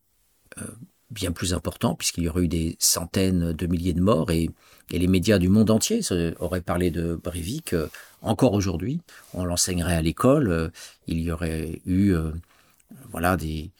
bien 1.11 1.31
plus 1.31 1.53
important, 1.53 1.93
puisqu'il 1.93 2.23
y 2.23 2.29
aurait 2.29 2.43
eu 2.43 2.47
des 2.47 2.75
centaines 2.79 3.53
de 3.53 3.67
milliers 3.67 3.93
de 3.93 4.01
morts, 4.01 4.31
et, 4.31 4.49
les 4.89 5.07
médias 5.07 5.37
du 5.37 5.47
monde 5.47 5.71
entier 5.71 6.01
auraient 6.39 6.59
parlé 6.59 6.91
de 6.91 7.15
Breivik 7.15 7.71
euh, 7.71 7.87
encore 8.21 8.51
aujourd'hui. 8.51 8.99
On 9.33 9.45
l'enseignerait 9.45 9.95
à 9.95 10.01
l'école, 10.01 10.49
euh, 10.49 10.69
il 11.07 11.21
y 11.21 11.31
aurait 11.31 11.79
eu 11.85 12.09
euh, 12.13 12.31
voilà 13.09 13.37
des, 13.37 13.71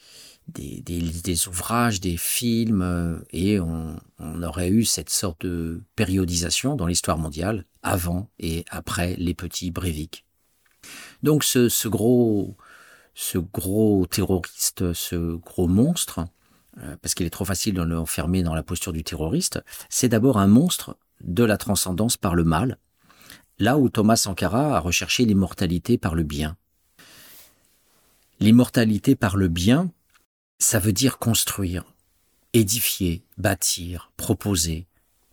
des, 0.48 0.80
des, 0.82 1.48
ouvrages, 1.48 2.00
des 2.00 2.16
films, 2.16 3.22
et 3.30 3.60
on, 3.60 3.96
aurait 4.42 4.70
eu 4.70 4.84
cette 4.84 5.10
sorte 5.10 5.46
de 5.46 5.82
périodisation 5.96 6.76
dans 6.76 6.86
l'histoire 6.86 7.18
mondiale, 7.18 7.64
avant 7.82 8.30
et 8.38 8.64
après 8.70 9.16
les 9.16 9.34
petits 9.34 9.70
Breivik. 9.70 10.24
Donc 11.22 11.44
ce, 11.44 11.68
ce 11.68 11.88
gros 11.88 12.56
ce 13.14 13.38
gros 13.38 14.06
terroriste, 14.06 14.92
ce 14.92 15.36
gros 15.36 15.68
monstre, 15.68 16.26
euh, 16.78 16.96
parce 17.02 17.14
qu'il 17.14 17.26
est 17.26 17.30
trop 17.30 17.44
facile 17.44 17.74
de 17.74 17.82
l'enfermer 17.82 18.42
dans 18.42 18.54
la 18.54 18.62
posture 18.62 18.92
du 18.92 19.04
terroriste, 19.04 19.62
c'est 19.90 20.08
d'abord 20.08 20.38
un 20.38 20.46
monstre 20.46 20.96
de 21.20 21.44
la 21.44 21.56
transcendance 21.56 22.16
par 22.16 22.34
le 22.34 22.44
mal, 22.44 22.78
là 23.58 23.78
où 23.78 23.88
Thomas 23.88 24.16
Sankara 24.16 24.76
a 24.76 24.80
recherché 24.80 25.24
l'immortalité 25.24 25.98
par 25.98 26.14
le 26.14 26.22
bien. 26.22 26.56
L'immortalité 28.40 29.14
par 29.14 29.36
le 29.36 29.48
bien, 29.48 29.90
ça 30.58 30.78
veut 30.78 30.92
dire 30.92 31.18
construire, 31.18 31.84
édifier, 32.52 33.24
bâtir, 33.38 34.12
proposer, 34.16 34.86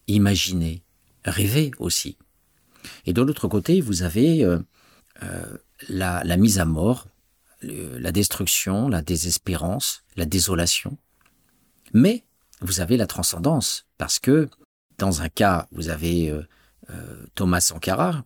imaginer, 0.07 0.81
rêver 1.23 1.71
aussi. 1.79 2.17
Et 3.05 3.13
de 3.13 3.21
l'autre 3.21 3.47
côté, 3.47 3.81
vous 3.81 4.03
avez 4.03 4.43
euh, 4.43 4.59
euh, 5.23 5.57
la, 5.87 6.37
mise 6.37 6.59
à 6.59 6.65
mort, 6.65 7.07
la 7.61 8.11
destruction, 8.11 8.87
la 8.87 9.01
désespérance, 9.01 10.03
la 10.15 10.25
désolation. 10.25 10.97
Mais 11.93 12.23
vous 12.61 12.79
avez 12.79 12.97
la 12.97 13.07
transcendance, 13.07 13.85
parce 13.97 14.19
que 14.19 14.49
dans 14.97 15.21
un 15.21 15.29
cas, 15.29 15.67
vous 15.71 15.89
avez 15.89 16.29
euh, 16.29 17.25
Thomas 17.35 17.61
Sankara, 17.61 18.25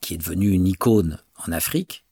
qui 0.00 0.14
est 0.14 0.18
devenu 0.18 0.50
une 0.50 0.66
icône 0.66 1.18
en 1.46 1.52
Afrique, 1.52 2.04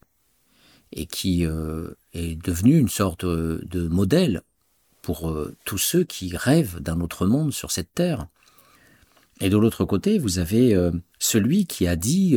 et 0.91 1.05
qui 1.05 1.45
euh, 1.45 1.91
est 2.13 2.35
devenu 2.41 2.77
une 2.77 2.89
sorte 2.89 3.25
de 3.25 3.87
modèle 3.87 4.41
pour 5.01 5.33
tous 5.65 5.77
ceux 5.77 6.03
qui 6.03 6.35
rêvent 6.35 6.79
d'un 6.81 6.99
autre 6.99 7.25
monde 7.25 7.53
sur 7.53 7.71
cette 7.71 7.93
terre. 7.95 8.27
Et 9.39 9.49
de 9.49 9.57
l'autre 9.57 9.85
côté, 9.85 10.19
vous 10.19 10.37
avez 10.37 10.77
celui 11.17 11.65
qui 11.65 11.87
a 11.87 11.95
dit 11.95 12.35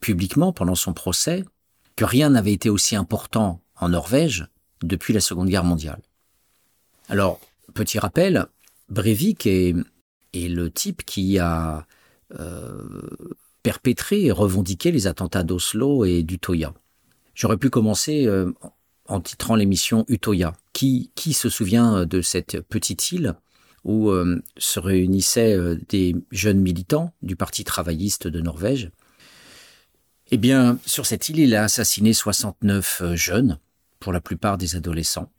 publiquement 0.00 0.52
pendant 0.52 0.74
son 0.74 0.92
procès 0.92 1.44
que 1.96 2.04
rien 2.04 2.30
n'avait 2.30 2.52
été 2.52 2.68
aussi 2.68 2.96
important 2.96 3.62
en 3.76 3.90
Norvège 3.90 4.46
depuis 4.82 5.14
la 5.14 5.20
Seconde 5.20 5.48
Guerre 5.48 5.64
mondiale. 5.64 6.02
Alors, 7.08 7.40
Petit 7.74 7.98
rappel, 7.98 8.46
Breivik 8.90 9.46
est, 9.46 9.74
le 10.34 10.70
type 10.70 11.04
qui 11.04 11.38
a 11.38 11.86
euh, 12.38 13.00
perpétré 13.62 14.26
et 14.26 14.32
revendiqué 14.32 14.92
les 14.92 15.06
attentats 15.06 15.42
d'Oslo 15.42 16.04
et 16.04 16.22
d'Utoya. 16.22 16.74
J'aurais 17.34 17.56
pu 17.56 17.70
commencer 17.70 18.26
euh, 18.26 18.52
en 19.06 19.20
titrant 19.20 19.56
l'émission 19.56 20.04
Utoya. 20.08 20.54
Qui, 20.72 21.10
se 21.32 21.48
souvient 21.48 22.06
de 22.06 22.22
cette 22.22 22.60
petite 22.60 23.12
île 23.12 23.34
où 23.84 24.10
euh, 24.10 24.42
se 24.56 24.80
réunissaient 24.80 25.56
des 25.88 26.16
jeunes 26.32 26.60
militants 26.60 27.14
du 27.22 27.36
Parti 27.36 27.62
travailliste 27.62 28.26
de 28.26 28.40
Norvège? 28.40 28.90
Eh 30.32 30.38
bien, 30.38 30.78
sur 30.86 31.06
cette 31.06 31.28
île, 31.28 31.38
il 31.38 31.54
a 31.54 31.64
assassiné 31.64 32.12
69 32.12 33.14
jeunes, 33.14 33.58
pour 34.02 34.12
la 34.12 34.20
plupart 34.20 34.58
des 34.58 34.74
adolescents. 34.74 35.30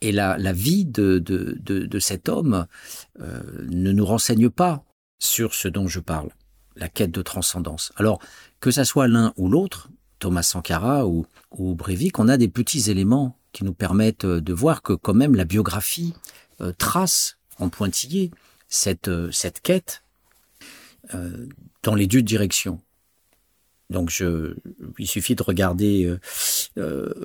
Et 0.00 0.10
la, 0.10 0.36
vie 0.52 0.86
de, 0.86 1.98
cet 2.00 2.30
homme 2.30 2.66
euh, 3.20 3.42
ne 3.68 3.92
nous 3.92 4.06
renseigne 4.06 4.48
pas 4.48 4.82
sur 5.18 5.52
ce 5.54 5.68
dont 5.68 5.86
je 5.86 6.00
parle, 6.00 6.30
la 6.76 6.88
quête 6.88 7.10
de 7.10 7.20
transcendance. 7.20 7.92
Alors, 7.96 8.18
que 8.58 8.70
ça 8.70 8.86
soit 8.86 9.06
l'un 9.06 9.34
ou 9.36 9.50
l'autre, 9.50 9.90
Thomas 10.20 10.44
Sankara 10.44 11.06
ou, 11.06 11.26
ou 11.50 11.74
Breivik, 11.74 12.18
on 12.20 12.28
a 12.28 12.36
des 12.36 12.48
petits 12.48 12.90
éléments 12.90 13.36
qui 13.52 13.64
nous 13.64 13.74
permettent 13.74 14.26
de 14.26 14.52
voir 14.52 14.82
que 14.82 14.92
quand 14.92 15.14
même 15.14 15.34
la 15.34 15.44
biographie 15.44 16.14
euh, 16.60 16.72
trace 16.76 17.38
en 17.58 17.68
pointillé 17.68 18.30
cette, 18.68 19.08
euh, 19.08 19.30
cette 19.32 19.60
quête 19.60 20.02
euh, 21.14 21.46
dans 21.82 21.94
les 21.94 22.06
deux 22.06 22.22
directions. 22.22 22.80
Donc 23.88 24.10
je, 24.10 24.54
il 24.98 25.08
suffit 25.08 25.34
de 25.34 25.42
regarder 25.42 26.16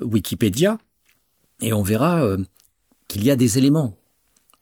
Wikipédia 0.02 0.78
et 1.60 1.72
on 1.72 1.82
verra 1.82 2.36
qu'il 3.06 3.22
y 3.22 3.30
a 3.30 3.36
des 3.36 3.56
éléments. 3.56 3.96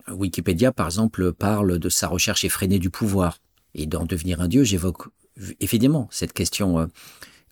Wikipédia, 0.09 0.71
par 0.71 0.85
exemple, 0.85 1.33
parle 1.33 1.79
de 1.79 1.89
sa 1.89 2.09
recherche 2.09 2.45
effrénée 2.45 2.79
du 2.79 2.91
pouvoir. 2.91 3.39
Et 3.73 3.87
d'en 3.87 4.05
devenir 4.05 4.43
un 4.43 4.49
dieu, 4.49 4.65
j'évoque 4.65 5.09
évidemment 5.61 6.07
cette 6.11 6.35
question. 6.35 6.91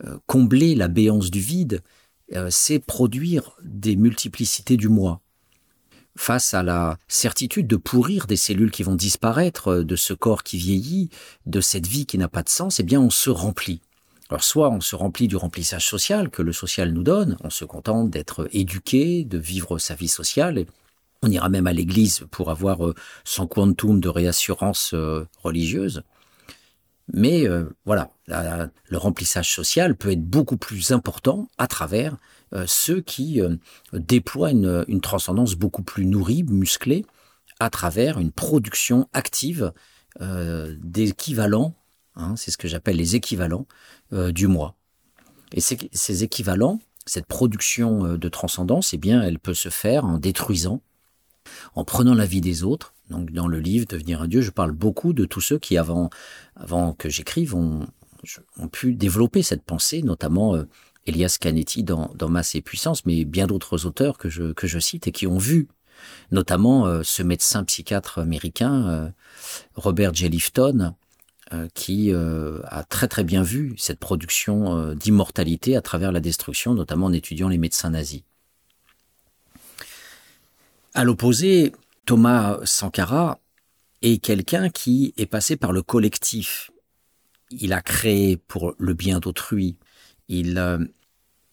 Euh, 0.04 0.06
euh, 0.06 0.18
combler 0.26 0.74
la 0.74 0.88
béance 0.88 1.30
du 1.30 1.40
vide, 1.40 1.82
euh, 2.34 2.48
c'est 2.50 2.78
produire 2.78 3.56
des 3.62 3.96
multiplicités 3.96 4.76
du 4.76 4.88
moi. 4.88 5.20
Face 6.16 6.54
à 6.54 6.62
la 6.62 6.98
certitude 7.08 7.66
de 7.66 7.76
pourrir 7.76 8.26
des 8.26 8.36
cellules 8.36 8.70
qui 8.70 8.82
vont 8.82 8.94
disparaître, 8.94 9.76
de 9.76 9.96
ce 9.96 10.12
corps 10.12 10.42
qui 10.42 10.58
vieillit, 10.58 11.08
de 11.46 11.60
cette 11.60 11.86
vie 11.86 12.04
qui 12.04 12.18
n'a 12.18 12.28
pas 12.28 12.42
de 12.42 12.50
sens, 12.50 12.80
eh 12.80 12.82
bien 12.82 13.00
on 13.00 13.10
se 13.10 13.30
remplit. 13.30 13.80
Alors 14.28 14.44
soit 14.44 14.70
on 14.70 14.80
se 14.80 14.94
remplit 14.94 15.28
du 15.28 15.36
remplissage 15.36 15.86
social 15.86 16.30
que 16.30 16.42
le 16.42 16.52
social 16.52 16.92
nous 16.92 17.02
donne, 17.02 17.36
on 17.42 17.50
se 17.50 17.64
contente 17.64 18.10
d'être 18.10 18.48
éduqué, 18.52 19.24
de 19.24 19.38
vivre 19.38 19.78
sa 19.78 19.94
vie 19.94 20.08
sociale, 20.08 20.64
on 21.22 21.30
ira 21.30 21.48
même 21.48 21.66
à 21.66 21.72
l'église 21.72 22.26
pour 22.30 22.50
avoir 22.50 22.86
euh, 22.86 22.94
son 23.24 23.46
quantum 23.46 24.00
de 24.00 24.08
réassurance 24.08 24.92
euh, 24.94 25.26
religieuse. 25.42 26.02
Mais 27.12 27.46
euh, 27.48 27.64
voilà, 27.84 28.10
le 28.32 28.98
remplissage 28.98 29.54
social 29.54 29.96
peut 29.96 30.10
être 30.12 30.24
beaucoup 30.24 30.56
plus 30.56 30.92
important 30.92 31.48
à 31.58 31.66
travers 31.66 32.16
ceux 32.66 33.00
qui 33.00 33.40
déploient 33.92 34.50
une, 34.50 35.00
transcendance 35.00 35.54
beaucoup 35.54 35.82
plus 35.82 36.06
nourrie, 36.06 36.42
musclée, 36.42 37.04
à 37.60 37.70
travers 37.70 38.18
une 38.18 38.32
production 38.32 39.08
active 39.12 39.72
d'équivalents, 40.20 41.74
hein, 42.16 42.34
c'est 42.36 42.50
ce 42.50 42.58
que 42.58 42.68
j'appelle 42.68 42.96
les 42.96 43.16
équivalents 43.16 43.66
du 44.10 44.46
moi. 44.46 44.74
Et 45.54 45.60
ces, 45.60 46.24
équivalents, 46.24 46.80
cette 47.06 47.26
production 47.26 48.16
de 48.16 48.28
transcendance, 48.28 48.94
eh 48.94 48.98
bien, 48.98 49.22
elle 49.22 49.38
peut 49.38 49.54
se 49.54 49.68
faire 49.68 50.04
en 50.04 50.18
détruisant, 50.18 50.82
en 51.74 51.84
prenant 51.84 52.14
la 52.14 52.26
vie 52.26 52.40
des 52.40 52.62
autres. 52.62 52.94
Donc, 53.10 53.32
dans 53.32 53.48
le 53.48 53.60
livre 53.60 53.86
Devenir 53.86 54.22
un 54.22 54.28
Dieu, 54.28 54.40
je 54.40 54.50
parle 54.50 54.72
beaucoup 54.72 55.12
de 55.12 55.24
tous 55.24 55.40
ceux 55.40 55.58
qui, 55.58 55.76
avant, 55.76 56.08
avant 56.56 56.94
que 56.94 57.10
j'écrive, 57.10 57.54
ont, 57.54 57.86
ont, 58.58 58.68
pu 58.68 58.94
développer 58.94 59.42
cette 59.42 59.64
pensée, 59.64 60.02
notamment 60.02 60.56
Elias 61.06 61.36
Canetti 61.40 61.82
dans, 61.82 62.12
dans 62.14 62.28
Masse 62.28 62.54
et 62.54 62.60
Puissance, 62.60 63.04
mais 63.06 63.24
bien 63.24 63.46
d'autres 63.46 63.86
auteurs 63.86 64.18
que 64.18 64.28
je, 64.28 64.78
cite 64.78 65.08
et 65.08 65.12
qui 65.12 65.26
ont 65.26 65.38
vu 65.38 65.68
notamment 66.32 66.86
euh, 66.86 67.02
ce 67.04 67.22
médecin 67.22 67.62
psychiatre 67.64 68.18
américain, 68.18 68.88
euh, 68.88 69.08
Robert 69.74 70.14
J. 70.14 70.28
Lifton, 70.28 70.94
euh, 71.52 71.68
qui 71.74 72.12
a 72.12 72.84
très 72.88 73.08
très 73.08 73.24
bien 73.24 73.42
vu 73.42 73.74
cette 73.76 73.98
production 73.98 74.94
d'immortalité 74.94 75.76
à 75.76 75.82
travers 75.82 76.10
la 76.12 76.20
destruction, 76.20 76.74
notamment 76.74 77.06
en 77.06 77.12
étudiant 77.12 77.48
les 77.48 77.58
médecins 77.58 77.90
nazis. 77.90 78.22
À 80.94 81.04
l'opposé, 81.04 81.72
Thomas 82.04 82.58
Sankara 82.64 83.38
est 84.02 84.18
quelqu'un 84.18 84.70
qui 84.70 85.14
est 85.16 85.26
passé 85.26 85.56
par 85.56 85.72
le 85.72 85.82
collectif. 85.82 86.71
Il 87.60 87.72
a 87.72 87.82
créé 87.82 88.36
pour 88.36 88.74
le 88.78 88.94
bien 88.94 89.20
d'autrui, 89.20 89.76
il 90.28 90.58
euh, 90.58 90.78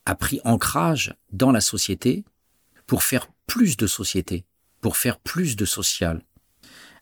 a 0.06 0.16
pris 0.16 0.40
ancrage 0.44 1.14
dans 1.32 1.52
la 1.52 1.62
société 1.62 2.24
pour 2.88 3.04
faire 3.04 3.28
plus 3.48 3.78
de 3.78 3.88
société, 3.88 4.46
pour 4.82 4.98
faire 4.98 5.20
plus 5.20 5.56
de 5.56 5.66
social. 5.66 6.24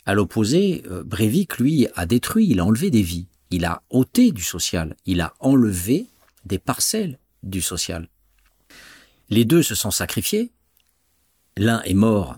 À 0.06 0.14
l'opposé, 0.14 0.84
euh, 0.90 1.04
Breivik, 1.04 1.58
lui, 1.58 1.88
a 1.96 2.06
détruit, 2.06 2.48
il 2.50 2.60
a 2.60 2.66
enlevé 2.66 2.90
des 2.90 3.02
vies, 3.02 3.28
il 3.52 3.66
a 3.66 3.84
ôté 3.90 4.32
du 4.32 4.42
social, 4.42 4.96
il 5.06 5.22
a 5.22 5.34
enlevé 5.40 6.08
des 6.46 6.60
parcelles 6.60 7.20
du 7.44 7.62
social. 7.62 8.10
Les 9.30 9.46
deux 9.46 9.62
se 9.62 9.76
sont 9.76 9.92
sacrifiés, 9.92 10.52
l'un 11.58 11.82
est 11.84 11.94
mort, 11.94 12.38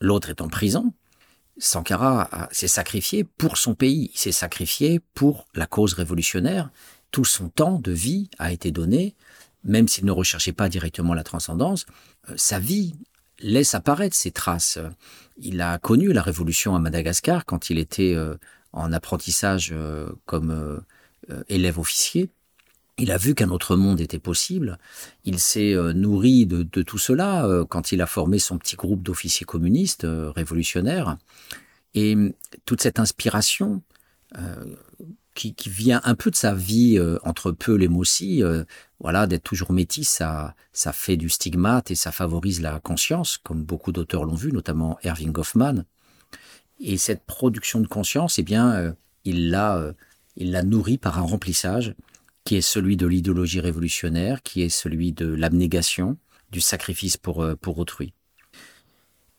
l'autre 0.00 0.30
est 0.30 0.40
en 0.40 0.48
prison. 0.48 0.92
Sankara 1.62 2.48
s'est 2.50 2.66
sacrifié 2.66 3.22
pour 3.22 3.56
son 3.56 3.76
pays, 3.76 4.10
il 4.12 4.18
s'est 4.18 4.32
sacrifié 4.32 5.00
pour 5.14 5.46
la 5.54 5.66
cause 5.66 5.94
révolutionnaire, 5.94 6.70
tout 7.12 7.24
son 7.24 7.50
temps 7.50 7.78
de 7.78 7.92
vie 7.92 8.28
a 8.40 8.50
été 8.50 8.72
donné, 8.72 9.14
même 9.62 9.86
s'il 9.86 10.04
ne 10.04 10.10
recherchait 10.10 10.52
pas 10.52 10.68
directement 10.68 11.14
la 11.14 11.22
transcendance, 11.22 11.86
euh, 12.28 12.34
sa 12.36 12.58
vie 12.58 12.96
laisse 13.38 13.76
apparaître 13.76 14.16
ses 14.16 14.32
traces. 14.32 14.80
Il 15.36 15.60
a 15.60 15.78
connu 15.78 16.12
la 16.12 16.22
révolution 16.22 16.74
à 16.74 16.80
Madagascar 16.80 17.44
quand 17.44 17.70
il 17.70 17.78
était 17.78 18.14
euh, 18.16 18.34
en 18.72 18.92
apprentissage 18.92 19.70
euh, 19.72 20.08
comme 20.26 20.82
élève 21.48 21.78
officier. 21.78 22.28
Il 23.02 23.10
a 23.10 23.18
vu 23.18 23.34
qu'un 23.34 23.50
autre 23.50 23.76
monde 23.76 24.00
était 24.00 24.18
possible. 24.18 24.78
Il 25.24 25.38
s'est 25.38 25.74
nourri 25.92 26.46
de, 26.46 26.82
tout 26.82 26.98
cela 26.98 27.46
quand 27.68 27.92
il 27.92 28.00
a 28.00 28.06
formé 28.06 28.38
son 28.38 28.58
petit 28.58 28.76
groupe 28.76 29.02
d'officiers 29.02 29.44
communistes 29.44 30.06
révolutionnaires. 30.06 31.18
Et 31.94 32.16
toute 32.64 32.80
cette 32.80 32.98
inspiration 33.00 33.82
qui, 35.34 35.54
vient 35.66 36.00
un 36.04 36.14
peu 36.14 36.30
de 36.30 36.36
sa 36.36 36.54
vie 36.54 36.98
euh, 36.98 37.18
entre 37.22 37.52
peu 37.52 37.80
et 37.80 37.88
Mossi, 37.88 38.42
euh, 38.42 38.64
voilà, 39.00 39.26
d'être 39.26 39.42
toujours 39.42 39.72
métis, 39.72 40.08
ça, 40.08 40.54
ça 40.72 40.92
fait 40.92 41.16
du 41.16 41.28
stigmate 41.28 41.90
et 41.90 41.94
ça 41.94 42.12
favorise 42.12 42.60
la 42.60 42.80
conscience, 42.80 43.38
comme 43.38 43.64
beaucoup 43.64 43.92
d'auteurs 43.92 44.24
l'ont 44.24 44.34
vu, 44.34 44.52
notamment 44.52 44.98
Erving 45.02 45.32
Goffman. 45.32 45.84
Et 46.80 46.98
cette 46.98 47.24
production 47.24 47.80
de 47.80 47.86
conscience, 47.86 48.38
eh 48.38 48.42
bien, 48.42 48.72
euh, 48.72 48.92
il 49.24 49.50
l'a, 49.50 49.92
il 50.36 50.50
l'a 50.50 50.62
nourrie 50.62 50.98
par 50.98 51.18
un 51.18 51.22
remplissage 51.22 51.94
qui 52.44 52.56
est 52.56 52.60
celui 52.60 52.96
de 52.96 53.06
l'idéologie 53.06 53.60
révolutionnaire, 53.60 54.42
qui 54.42 54.62
est 54.62 54.68
celui 54.68 55.12
de 55.12 55.26
l'abnégation, 55.26 56.16
du 56.50 56.60
sacrifice 56.60 57.16
pour, 57.16 57.46
pour 57.60 57.78
autrui. 57.78 58.12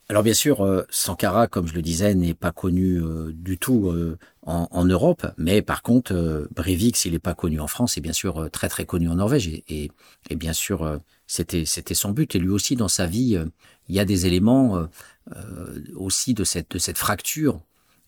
Alors 0.10 0.22
bien 0.22 0.34
sûr, 0.34 0.62
euh, 0.62 0.84
Sankara, 0.89 1.48
comme 1.48 1.66
je 1.68 1.74
le 1.74 1.82
disais, 1.82 2.13
n'est 2.13 2.34
pas 2.34 2.52
connu 2.52 3.02
euh, 3.02 3.32
du 3.34 3.58
tout 3.58 3.89
euh, 3.89 4.18
en, 4.42 4.84
Europe, 4.84 5.26
mais 5.38 5.62
par 5.62 5.82
contre, 5.82 6.48
Breivik, 6.54 6.98
s'il 6.98 7.13
n'est 7.13 7.20
pas 7.20 7.34
connu 7.34 7.62
en 7.62 7.68
France, 7.68 7.98
est 7.98 8.02
bien 8.02 8.13
sûr 8.13 8.50
très 8.52 8.68
très 8.68 8.86
connu 8.86 9.08
en 9.08 9.16
Norvège, 9.16 9.48
et, 9.48 9.89
et, 10.30 10.36
bien 10.36 10.52
sûr, 10.52 11.00
c'était 11.26 11.63
c'était 11.63 11.94
son 11.94 12.12
but. 12.12 12.36
Et 12.36 12.39
lui 12.39 12.50
aussi, 12.50 12.76
dans 12.76 12.89
sa 12.89 13.08
vie, 13.08 13.39
il 13.88 13.96
y 13.96 14.00
a 14.02 14.06
des 14.06 14.26
éléments 14.26 14.86
aussi 15.96 16.34
de 16.34 16.44
cette 16.44 16.72
de 16.72 16.78
cette 16.78 16.98
fracture. 16.98 17.62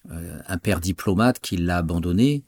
un 0.10 0.58
père 0.58 0.82
diplomate 0.82 1.40
qui 1.40 1.56
l'a 1.56 1.78
abandonné, 1.78 2.44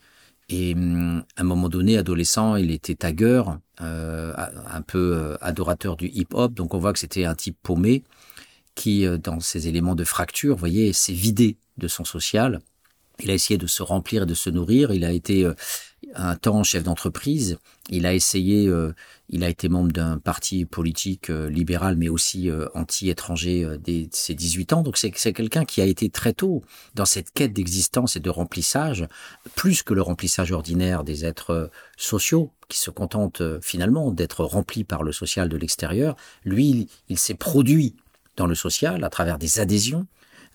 et 0.50 0.74
hum, 0.74 1.24
à 1.36 1.42
un 1.42 1.44
moment 1.44 1.70
donné, 1.70 1.98
adolescent, 1.98 2.56
il 2.56 2.72
était 2.72 2.96
tagueur, 2.96 3.60
un 3.80 4.82
peu 4.88 5.38
adorateur 5.42 5.98
du 5.98 6.08
hip-hop, 6.08 6.54
donc 6.54 6.74
on 6.74 6.80
voit 6.80 6.94
que 6.94 7.00
c'était 7.00 7.26
un 7.26 7.36
type 7.36 7.58
paumé 7.62 8.04
qui, 8.78 9.06
euh, 9.06 9.18
dans 9.18 9.42
ces 9.42 9.68
éléments 9.68 9.96
de 9.96 10.06
fracture, 10.06 10.56
vous 10.56 10.60
voyez, 10.60 10.94
s'est 10.94 11.12
vidé 11.12 11.58
de 11.78 11.90
son 11.90 12.06
social. 12.06 12.62
Il 13.20 13.32
a 13.32 13.34
essayé 13.34 13.58
de 13.58 13.68
se 13.68 13.82
remplir 13.82 14.24
et 14.24 14.26
de 14.28 14.36
se 14.36 14.50
nourrir. 14.50 14.94
Il 14.94 15.04
a 15.04 15.12
été 15.12 15.44
euh, 15.44 15.54
un 16.14 16.36
temps 16.36 16.64
chef 16.64 16.84
d'entreprise. 16.84 17.58
Il 17.90 18.06
a 18.06 18.14
essayé, 18.14 18.68
euh, 18.68 18.94
il 19.30 19.44
a 19.44 19.50
été 19.50 19.68
membre 19.70 19.92
d'un 19.92 20.20
parti 20.20 20.66
politique 20.66 21.28
libéral, 21.28 21.98
mais 21.98 22.10
aussi 22.10 22.50
anti-étranger 22.74 23.78
dès 23.80 24.08
ses 24.12 24.34
18 24.36 24.74
ans. 24.74 24.84
Donc 24.84 24.98
c'est 24.98 25.12
quelqu'un 25.12 25.66
qui 25.66 25.82
a 25.82 25.86
été 25.86 26.10
très 26.10 26.34
tôt 26.34 26.63
dans 26.96 27.06
cette 27.06 27.32
quête 27.32 27.52
d'existence 27.52 28.16
et 28.16 28.20
de 28.22 28.30
remplissage, 28.30 29.06
plus 29.56 29.84
que 29.84 29.94
le 29.94 30.02
remplissage 30.02 30.52
ordinaire 30.52 31.04
des 31.04 31.26
êtres 31.26 31.70
sociaux, 31.98 32.54
qui 32.70 32.80
se 32.80 32.90
contentent 32.90 33.44
finalement 33.62 34.12
d'être 34.12 34.44
remplis 34.44 34.84
par 34.84 35.04
le 35.04 35.12
social 35.12 35.50
de 35.50 35.58
l'extérieur. 35.58 36.16
Lui, 36.44 36.90
il 37.10 37.18
s'est 37.18 37.34
produit 37.34 37.96
dans 38.36 38.48
le 38.48 38.56
social 38.56 39.04
à 39.04 39.10
travers 39.10 39.38
des 39.38 39.60
adhésions. 39.60 40.08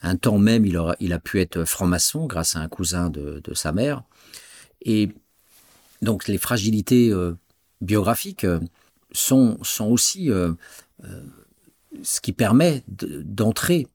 Un 0.02 0.16
temps 0.16 0.38
même, 0.38 0.64
il, 0.64 1.12
a 1.12 1.18
pu 1.18 1.40
être 1.40 1.64
franc-maçon 1.64 2.26
grâce 2.26 2.56
à 2.56 2.60
un 2.60 2.68
cousin 2.68 3.08
de, 3.10 3.42
sa 3.54 3.72
mère. 3.72 4.02
Et 4.82 5.10
donc 6.00 6.26
les 6.26 6.38
fragilités 6.38 7.10
euh, 7.10 7.36
biographiques 7.82 8.44
euh, 8.44 8.60
sont, 9.10 9.58
sont 9.62 9.86
aussi 9.86 10.30
euh, 10.30 10.54
ce 12.02 12.20
qui 12.22 12.32
permet 12.32 12.82
d'entrer 12.88 13.86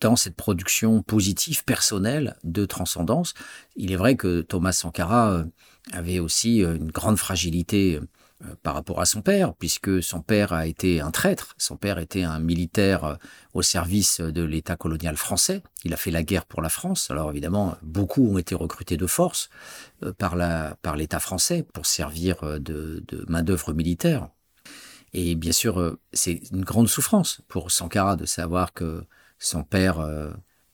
dans 0.00 0.16
cette 0.16 0.34
production 0.34 1.02
positive, 1.02 1.64
personnelle, 1.64 2.36
de 2.42 2.66
transcendance. 2.66 3.34
Il 3.76 3.92
est 3.92 3.96
vrai 3.96 4.16
que 4.16 4.40
Thomas 4.40 4.72
Sankara 4.72 5.44
avait 5.92 6.18
aussi 6.18 6.58
une 6.58 6.90
grande 6.90 7.16
fragilité 7.16 7.96
euh, 7.96 8.08
par 8.62 8.74
rapport 8.74 9.00
à 9.00 9.06
son 9.06 9.22
père, 9.22 9.54
puisque 9.54 10.02
son 10.02 10.20
père 10.20 10.52
a 10.52 10.66
été 10.66 11.00
un 11.00 11.10
traître, 11.10 11.54
son 11.56 11.76
père 11.76 11.98
était 11.98 12.24
un 12.24 12.40
militaire 12.40 13.04
euh, 13.04 13.14
au 13.54 13.62
service 13.62 14.20
de 14.20 14.42
l'État 14.42 14.76
colonial 14.76 15.16
français, 15.16 15.62
il 15.84 15.94
a 15.94 15.96
fait 15.96 16.10
la 16.10 16.22
guerre 16.22 16.44
pour 16.44 16.60
la 16.60 16.68
France, 16.68 17.10
alors 17.10 17.30
évidemment 17.30 17.76
beaucoup 17.82 18.26
ont 18.26 18.38
été 18.38 18.54
recrutés 18.54 18.96
de 18.96 19.06
force 19.06 19.50
euh, 20.02 20.12
par 20.12 20.36
la 20.36 20.76
par 20.82 20.96
l'État 20.96 21.20
français 21.20 21.64
pour 21.72 21.86
servir 21.86 22.42
de, 22.42 23.02
de 23.06 23.24
main-d'œuvre 23.28 23.72
militaire. 23.72 24.28
Et 25.12 25.36
bien 25.36 25.52
sûr, 25.52 25.96
c'est 26.12 26.40
une 26.52 26.64
grande 26.64 26.88
souffrance 26.88 27.40
pour 27.46 27.70
Sankara 27.70 28.16
de 28.16 28.26
savoir 28.26 28.72
que 28.72 29.04
son 29.38 29.62
père 29.62 30.04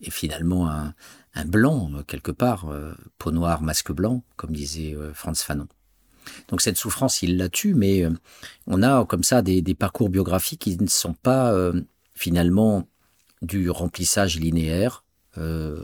est 0.01 0.11
finalement 0.11 0.71
un, 0.71 0.95
un 1.35 1.45
blanc, 1.45 1.91
quelque 2.07 2.31
part, 2.33 2.67
peau 3.19 3.33
noire, 3.33 3.61
masque 3.61 3.93
blanc, 3.93 4.25
comme 4.37 4.53
disait 4.53 4.97
Franz 5.13 5.45
Fanon. 5.45 5.69
Donc 6.49 6.61
cette 6.61 6.77
souffrance, 6.77 7.23
il 7.23 7.37
la 7.37 7.49
tue, 7.49 7.75
mais 7.75 8.05
euh, 8.05 8.11
on 8.67 8.83
a 8.83 9.05
comme 9.07 9.25
ça 9.25 9.43
des, 9.43 9.63
parcours 9.75 10.11
biographiques 10.11 10.61
qui 10.63 10.77
ne 10.77 10.87
sont 10.89 11.15
pas 11.15 11.53
euh, 11.53 11.81
finalement 12.15 12.89
du 13.43 13.71
remplissage 13.71 14.39
linéaire 14.39 15.05
euh, 15.39 15.83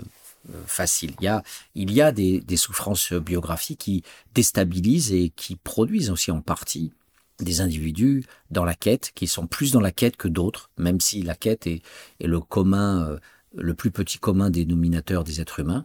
facile. 0.67 1.13
Il 1.21 1.25
y 1.25 1.29
a, 1.29 1.43
il 1.75 1.93
y 1.93 2.03
a 2.03 2.13
des, 2.13 2.57
souffrances 2.57 3.13
biographiques 3.13 3.81
qui 3.81 4.03
déstabilisent 4.35 5.13
et 5.13 5.33
qui 5.35 5.57
produisent 5.57 6.11
aussi 6.11 6.31
en 6.31 6.41
partie 6.41 6.93
des 7.41 7.61
individus 7.61 8.25
dans 8.51 8.65
la 8.65 8.75
quête, 8.75 9.13
qui 9.15 9.27
sont 9.27 9.47
plus 9.47 9.73
dans 9.73 9.81
la 9.81 9.93
quête 9.93 10.17
que 10.17 10.29
d'autres, 10.29 10.71
même 10.79 11.01
si 11.01 11.23
la 11.23 11.35
quête 11.35 11.67
est, 11.67 11.83
le 12.21 12.41
commun, 12.41 13.19
le 13.55 13.75
plus 13.75 13.91
petit 13.91 14.19
commun 14.19 14.49
dénominateur 14.51 15.23
des 15.23 15.41
êtres 15.41 15.61
humains. 15.61 15.85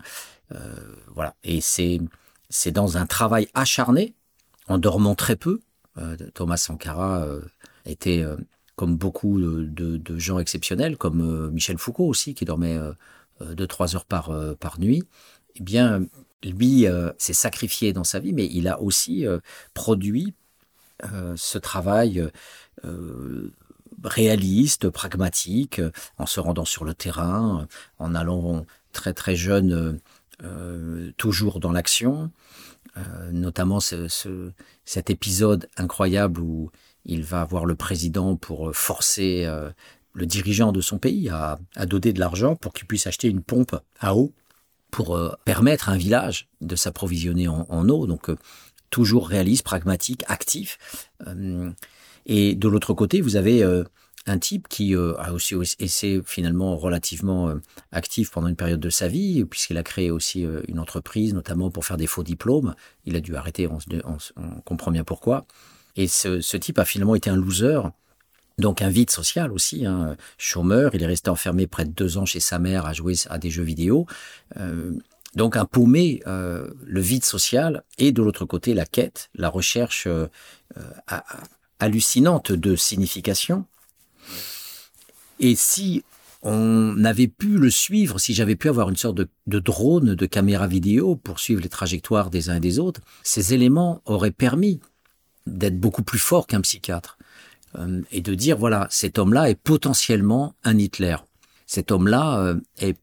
voilà. 1.13 1.35
Et 1.43 1.59
c'est, 1.59 1.99
c'est 2.49 2.71
dans 2.71 2.97
un 2.97 3.05
travail 3.05 3.47
acharné 3.53 4.13
en 4.71 4.77
dormant 4.77 5.15
très 5.15 5.35
peu. 5.35 5.59
Euh, 5.97 6.15
Thomas 6.33 6.57
Sankara 6.57 7.23
euh, 7.23 7.41
était, 7.85 8.23
euh, 8.23 8.37
comme 8.75 8.95
beaucoup 8.95 9.39
de, 9.39 10.17
gens 10.17 10.39
exceptionnels, 10.39 10.97
comme 10.97 11.51
Michel 11.51 11.77
Foucault 11.77 12.07
aussi, 12.07 12.33
qui 12.33 12.45
dormait 12.45 12.79
deux, 13.41 13.67
trois 13.67 13.95
heures 13.95 14.05
par, 14.05 14.31
par 14.59 14.79
nuit. 14.79 15.03
Eh 15.55 15.61
bien, 15.61 16.07
lui 16.43 16.85
s'est 17.19 17.33
sacrifié 17.33 17.93
dans 17.93 18.03
sa 18.03 18.19
vie, 18.19 18.33
mais 18.33 18.47
il 18.47 18.67
a 18.67 18.81
aussi 18.81 19.25
produit 19.75 20.33
ce 21.35 21.57
travail 21.59 22.27
réaliste, 24.03 24.89
pragmatique, 24.89 25.79
en 26.17 26.25
se 26.25 26.39
rendant 26.39 26.65
sur 26.65 26.83
le 26.83 26.95
terrain, 26.95 27.67
en 27.99 28.15
allant 28.15 28.65
très 28.93 29.13
très 29.13 29.35
jeune 29.35 29.99
toujours 31.17 31.59
dans 31.59 31.71
l'action, 31.71 32.31
notamment 33.31 33.79
ce, 33.79 34.51
cet 34.85 35.09
épisode 35.09 35.67
incroyable 35.77 36.41
où 36.41 36.71
il 37.05 37.23
va 37.23 37.45
voir 37.45 37.65
le 37.65 37.75
président 37.75 38.35
pour 38.35 38.75
forcer 38.75 39.47
le 40.13 40.25
dirigeant 40.25 40.71
de 40.71 40.81
son 40.81 40.97
pays 40.97 41.29
à, 41.29 41.59
à 41.75 41.85
donner 41.85 42.13
de 42.13 42.19
l'argent 42.19 42.55
pour 42.55 42.73
qu'il 42.73 42.87
puisse 42.87 43.07
acheter 43.07 43.27
une 43.27 43.41
pompe 43.41 43.75
à 43.99 44.15
eau 44.15 44.33
pour 44.91 45.19
permettre 45.45 45.89
à 45.89 45.93
un 45.93 45.97
village 45.97 46.49
de 46.59 46.75
s'approvisionner 46.75 47.47
en, 47.47 47.65
en, 47.69 47.87
eau. 47.89 48.07
Donc 48.07 48.29
toujours 48.91 49.27
réaliste, 49.27 49.63
pragmatique, 49.63 50.23
actif. 50.27 50.77
Euh, 51.25 51.71
et 52.27 52.53
de 52.53 52.67
l'autre 52.67 52.93
côté, 52.93 53.21
vous 53.21 53.35
avez 53.35 53.63
euh, 53.63 53.83
un 54.27 54.37
type 54.37 54.67
qui 54.67 54.95
euh, 54.95 55.15
a 55.17 55.33
aussi 55.33 55.55
été 55.79 56.21
finalement 56.25 56.77
relativement 56.77 57.53
actif 57.91 58.31
pendant 58.31 58.47
une 58.47 58.55
période 58.55 58.79
de 58.79 58.89
sa 58.89 59.07
vie, 59.07 59.43
puisqu'il 59.45 59.77
a 59.77 59.83
créé 59.83 60.11
aussi 60.11 60.45
une 60.67 60.79
entreprise, 60.79 61.33
notamment 61.33 61.71
pour 61.71 61.85
faire 61.85 61.97
des 61.97 62.07
faux 62.07 62.23
diplômes. 62.23 62.75
Il 63.05 63.15
a 63.15 63.19
dû 63.19 63.35
arrêter, 63.35 63.67
on, 63.67 63.79
comprend 64.65 64.91
bien 64.91 65.03
pourquoi. 65.03 65.45
Et 65.95 66.07
ce, 66.07 66.57
type 66.57 66.79
a 66.79 66.85
finalement 66.85 67.15
été 67.15 67.29
un 67.29 67.35
loser, 67.35 67.81
donc 68.57 68.81
un 68.81 68.89
vide 68.89 69.09
social 69.09 69.51
aussi, 69.51 69.85
hein, 69.85 70.15
chômeur. 70.37 70.93
Il 70.93 71.03
est 71.03 71.07
resté 71.07 71.29
enfermé 71.29 71.67
près 71.67 71.85
de 71.85 71.91
deux 71.91 72.17
ans 72.17 72.25
chez 72.25 72.39
sa 72.39 72.59
mère 72.59 72.85
à 72.85 72.93
jouer 72.93 73.15
à 73.29 73.37
des 73.37 73.49
jeux 73.49 73.63
vidéo. 73.63 74.05
Donc 75.35 75.55
un 75.55 75.65
paumé, 75.65 76.21
euh, 76.27 76.69
le 76.83 77.01
vide 77.01 77.23
social, 77.23 77.83
et 77.97 78.11
de 78.11 78.21
l'autre 78.21 78.45
côté 78.45 78.73
la 78.73 78.85
quête, 78.85 79.29
la 79.33 79.49
recherche 79.49 80.07
euh, 80.07 80.27
euh, 80.77 81.19
hallucinante 81.79 82.51
de 82.51 82.75
signification. 82.75 83.65
Et 85.41 85.55
si 85.55 86.03
on 86.41 87.03
avait 87.03 87.27
pu 87.27 87.57
le 87.57 87.69
suivre, 87.69 88.17
si 88.17 88.33
j'avais 88.33 88.55
pu 88.55 88.69
avoir 88.69 88.89
une 88.89 88.95
sorte 88.95 89.17
de, 89.17 89.59
drone, 89.59 90.15
de 90.15 90.25
caméra 90.25 90.67
vidéo 90.67 91.17
pour 91.17 91.39
suivre 91.39 91.61
les 91.61 91.69
trajectoires 91.69 92.29
des 92.29 92.49
uns 92.49 92.55
et 92.55 92.61
des 92.61 92.79
autres, 92.79 93.01
ces 93.21 93.53
éléments 93.53 94.01
auraient 94.05 94.31
permis 94.31 94.79
d'être 95.45 95.79
beaucoup 95.79 96.03
plus 96.03 96.19
fort 96.19 96.47
qu'un 96.47 96.61
psychiatre 96.61 97.17
et 98.11 98.21
de 98.21 98.33
dire 98.33 98.57
voilà, 98.57 98.87
cet 98.89 99.19
homme-là 99.19 99.49
est 99.49 99.55
potentiellement 99.55 100.55
un 100.63 100.77
Hitler. 100.77 101.17
Cet 101.67 101.91
homme-là 101.91 102.55
est 102.79 102.97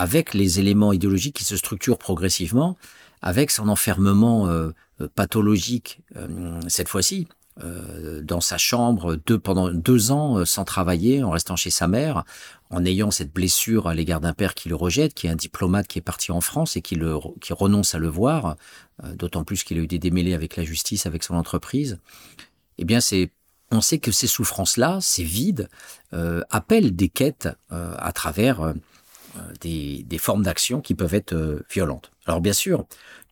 avec 0.00 0.32
les 0.32 0.58
éléments 0.58 0.94
idéologiques 0.94 1.36
qui 1.36 1.44
se 1.44 1.58
structurent 1.58 1.98
progressivement, 1.98 2.78
avec 3.20 3.50
son 3.50 3.68
enfermement 3.68 4.48
euh, 4.48 4.70
euh, 5.02 5.08
pathologique 5.14 6.00
euh, 6.16 6.58
cette 6.68 6.88
fois-ci, 6.88 7.28
dans 8.22 8.40
sa 8.40 8.56
chambre 8.56 9.16
deux, 9.16 9.38
pendant 9.38 9.70
deux 9.70 10.12
ans 10.12 10.46
sans 10.46 10.64
travailler, 10.64 11.22
en 11.22 11.30
restant 11.30 11.56
chez 11.56 11.68
sa 11.68 11.88
mère, 11.88 12.24
en 12.70 12.84
ayant 12.86 13.10
cette 13.10 13.34
blessure 13.34 13.86
à 13.86 13.92
l'égard 13.92 14.20
d'un 14.20 14.32
père 14.32 14.54
qui 14.54 14.70
le 14.70 14.76
rejette, 14.76 15.12
qui 15.12 15.26
est 15.26 15.30
un 15.30 15.36
diplomate 15.36 15.86
qui 15.86 15.98
est 15.98 16.02
parti 16.02 16.32
en 16.32 16.40
France 16.40 16.76
et 16.76 16.80
qui, 16.80 16.94
le, 16.94 17.18
qui 17.42 17.52
renonce 17.52 17.94
à 17.94 17.98
le 17.98 18.08
voir, 18.08 18.56
d'autant 19.14 19.44
plus 19.44 19.62
qu'il 19.62 19.78
a 19.78 19.82
eu 19.82 19.86
des 19.86 19.98
démêlés 19.98 20.32
avec 20.32 20.56
la 20.56 20.64
justice, 20.64 21.04
avec 21.04 21.22
son 21.22 21.34
entreprise. 21.34 21.98
Eh 22.78 22.84
bien, 22.84 23.00
c'est 23.00 23.30
on 23.70 23.82
sait 23.82 23.98
que 23.98 24.10
ces 24.10 24.26
souffrances-là, 24.26 24.98
ces 25.02 25.24
vides, 25.24 25.68
appellent 26.48 26.96
des 26.96 27.10
quêtes 27.10 27.48
à 27.68 28.12
travers 28.12 28.72
euh, 29.36 29.40
des, 29.60 30.02
des, 30.02 30.18
formes 30.18 30.42
d'action 30.42 30.80
qui 30.80 30.94
peuvent 30.94 31.14
être 31.14 31.34
euh, 31.34 31.64
violentes. 31.70 32.10
Alors 32.26 32.40
bien 32.40 32.52
sûr, 32.52 32.86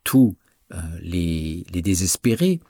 tous 0.05 0.37
euh, 0.73 0.77
les, 1.01 1.65
les, 1.73 1.83
désespérés, 1.83 2.61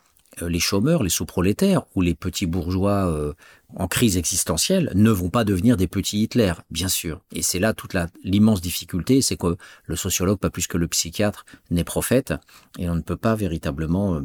les 0.42 0.60
chômeurs, 0.60 1.02
les 1.02 1.10
sous-prolétaires 1.10 1.82
ou 1.94 2.00
les 2.00 2.14
petits 2.14 2.46
bourgeois 2.46 3.34
en 3.74 3.88
crise 3.88 4.16
existentielle 4.16 4.90
ne 4.94 5.10
vont 5.10 5.30
pas 5.30 5.44
devenir 5.44 5.76
des 5.76 5.86
petits 5.86 6.22
Hitler, 6.22 6.52
bien 6.70 6.88
sûr. 6.88 7.20
Et 7.32 7.42
c'est 7.42 7.58
là 7.58 7.72
toute 7.72 7.96
l'immense 8.24 8.60
difficulté, 8.60 9.22
c'est 9.22 9.36
que 9.36 9.56
le 9.84 9.96
sociologue, 9.96 10.38
pas 10.38 10.50
plus 10.50 10.66
que 10.66 10.78
le 10.78 10.88
psychiatre, 10.88 11.44
n'est 11.70 11.84
prophète, 11.84 12.34
et 12.78 12.88
on 12.88 12.94
ne 12.94 13.02
peut 13.02 13.16
pas 13.16 13.34
véritablement 13.34 14.22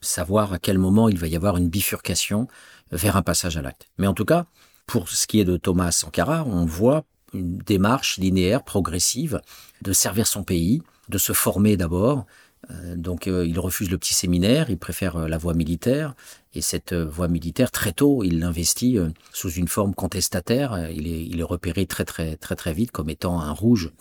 savoir 0.00 0.52
à 0.52 0.58
quel 0.58 0.78
moment 0.78 1.08
il 1.08 1.18
va 1.18 1.26
y 1.26 1.36
avoir 1.36 1.56
une 1.56 1.68
bifurcation 1.68 2.48
vers 2.90 3.16
un 3.16 3.22
passage 3.22 3.56
à 3.56 3.62
l'acte. 3.62 3.88
Mais 3.98 4.06
en 4.06 4.14
tout 4.14 4.24
cas, 4.24 4.46
pour 4.86 5.08
ce 5.08 5.26
qui 5.26 5.40
est 5.40 5.44
de 5.44 5.56
Thomas 5.56 5.92
Sankara, 5.92 6.44
on 6.46 6.64
voit 6.64 7.04
une 7.32 7.58
démarche 7.58 8.18
linéaire, 8.18 8.64
progressive, 8.64 9.40
de 9.82 9.92
servir 9.92 10.26
son 10.26 10.42
pays, 10.42 10.82
de 11.08 11.18
se 11.18 11.32
former 11.32 11.76
d'abord. 11.76 12.26
Euh, 12.68 12.94
donc 12.96 13.26
euh, 13.26 13.46
il 13.46 13.58
refuse 13.58 13.90
le 13.90 13.98
petit 13.98 14.14
séminaire, 14.14 14.70
il 14.70 14.78
préfère 14.78 15.16
euh, 15.16 15.28
la 15.28 15.38
voie 15.38 15.54
militaire, 15.54 16.14
et 16.54 16.60
cette 16.60 16.92
voie 16.92 17.28
militaire, 17.28 17.70
très 17.70 17.92
tôt, 17.92 18.22
il 18.24 18.40
l'investit 18.40 18.98
sous 19.32 19.50
une 19.50 19.68
forme 19.68 19.94
contestataire. 19.94 20.90
Il 20.90 21.40
est, 21.40 21.42
repéré 21.44 21.86
très 21.86 22.04
très 22.04 22.36
très 22.36 22.56
très 22.56 22.72
vite 22.72 22.90
comme 22.90 23.08
étant 23.08 23.40
un 23.40 23.52
rouge. 23.52 23.92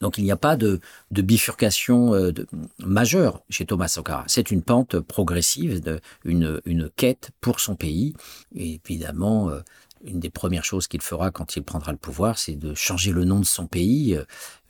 Donc 0.00 0.18
il 0.18 0.24
n'y 0.24 0.32
a 0.32 0.36
pas 0.36 0.56
de, 0.56 0.80
bifurcation 1.12 2.10
de, 2.12 2.46
majeure 2.80 3.42
chez 3.48 3.64
Thomas 3.64 3.86
Sankara. 3.86 4.24
C'est 4.26 4.50
une 4.50 4.62
pente 4.62 4.98
progressive, 4.98 5.80
de, 5.80 6.00
une, 6.24 6.60
une 6.64 6.90
quête 6.90 7.30
pour 7.40 7.60
son 7.60 7.76
pays. 7.76 8.14
Et 8.56 8.80
évidemment, 8.84 9.52
une 10.04 10.20
des 10.20 10.30
premières 10.30 10.64
choses 10.64 10.86
qu'il 10.86 11.02
fera 11.02 11.30
quand 11.30 11.56
il 11.56 11.62
prendra 11.62 11.92
le 11.92 11.98
pouvoir, 11.98 12.38
c'est 12.38 12.54
de 12.54 12.74
changer 12.74 13.12
le 13.12 13.24
nom 13.24 13.40
de 13.40 13.44
son 13.44 13.66
pays, 13.66 14.18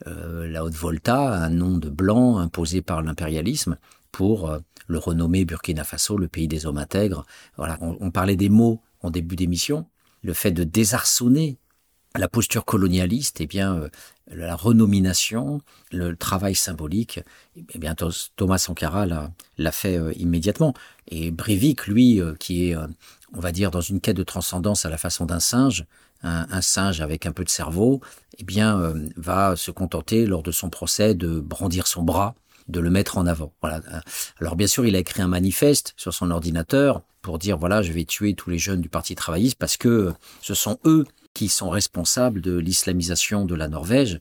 euh, 0.07 0.47
la 0.47 0.63
Haute-Volta, 0.63 1.33
un 1.33 1.49
nom 1.49 1.77
de 1.77 1.89
blanc 1.89 2.37
imposé 2.37 2.81
par 2.81 3.01
l'impérialisme, 3.01 3.77
pour 4.11 4.49
euh, 4.49 4.59
le 4.87 4.97
renommer 4.97 5.45
Burkina 5.45 5.83
Faso, 5.83 6.17
le 6.17 6.27
pays 6.27 6.47
des 6.47 6.65
hommes 6.65 6.77
intègres. 6.77 7.25
Voilà, 7.57 7.77
on, 7.81 8.11
parlait 8.11 8.35
des 8.35 8.49
mots 8.49 8.81
en 9.01 9.11
début 9.11 9.35
d'émission, 9.35 9.85
le 10.23 10.33
fait 10.33 10.51
de 10.51 10.63
désarçonner 10.63 11.57
la 12.15 12.27
posture 12.27 12.65
colonialiste, 12.65 13.39
eh 13.39 13.45
bien, 13.45 13.75
euh, 13.75 13.89
la 14.27 14.55
renomination, 14.55 15.61
le 15.91 16.15
travail 16.15 16.55
symbolique, 16.55 17.19
eh 17.55 17.77
bien, 17.77 17.95
Thomas 18.35 18.57
Sankara 18.57 19.05
l'a 19.05 19.71
fait 19.71 19.99
immédiatement. 20.15 20.73
Et 21.07 21.31
Breivik, 21.31 21.87
lui, 21.87 22.21
qui 22.39 22.69
est 22.69 22.75
on 23.33 23.39
va 23.39 23.51
dire, 23.51 23.71
dans 23.71 23.81
une 23.81 24.01
quête 24.01 24.17
de 24.17 24.23
transcendance 24.23 24.85
à 24.85 24.89
la 24.89 24.97
façon 24.97 25.25
d'un 25.25 25.39
singe, 25.39 25.85
un, 26.23 26.61
singe 26.61 27.01
avec 27.01 27.25
un 27.25 27.31
peu 27.31 27.43
de 27.43 27.49
cerveau, 27.49 28.01
eh 28.37 28.43
bien, 28.43 28.79
euh, 28.79 29.07
va 29.15 29.55
se 29.55 29.71
contenter 29.71 30.25
lors 30.25 30.43
de 30.43 30.51
son 30.51 30.69
procès 30.69 31.15
de 31.15 31.39
brandir 31.39 31.87
son 31.87 32.03
bras, 32.03 32.35
de 32.67 32.79
le 32.79 32.89
mettre 32.89 33.17
en 33.17 33.25
avant. 33.25 33.53
Voilà. 33.61 33.81
Alors 34.39 34.55
bien 34.55 34.67
sûr, 34.67 34.85
il 34.85 34.95
a 34.95 34.99
écrit 34.99 35.21
un 35.21 35.27
manifeste 35.27 35.93
sur 35.97 36.13
son 36.13 36.29
ordinateur 36.31 37.01
pour 37.21 37.39
dire 37.39 37.57
voilà, 37.57 37.81
je 37.81 37.91
vais 37.91 38.05
tuer 38.05 38.35
tous 38.35 38.49
les 38.49 38.59
jeunes 38.59 38.81
du 38.81 38.89
Parti 38.89 39.15
travailliste 39.15 39.57
parce 39.57 39.75
que 39.75 40.13
ce 40.41 40.53
sont 40.53 40.77
eux 40.85 41.05
qui 41.33 41.49
sont 41.49 41.69
responsables 41.69 42.41
de 42.41 42.57
l'islamisation 42.57 43.45
de 43.45 43.55
la 43.55 43.67
Norvège 43.67 44.19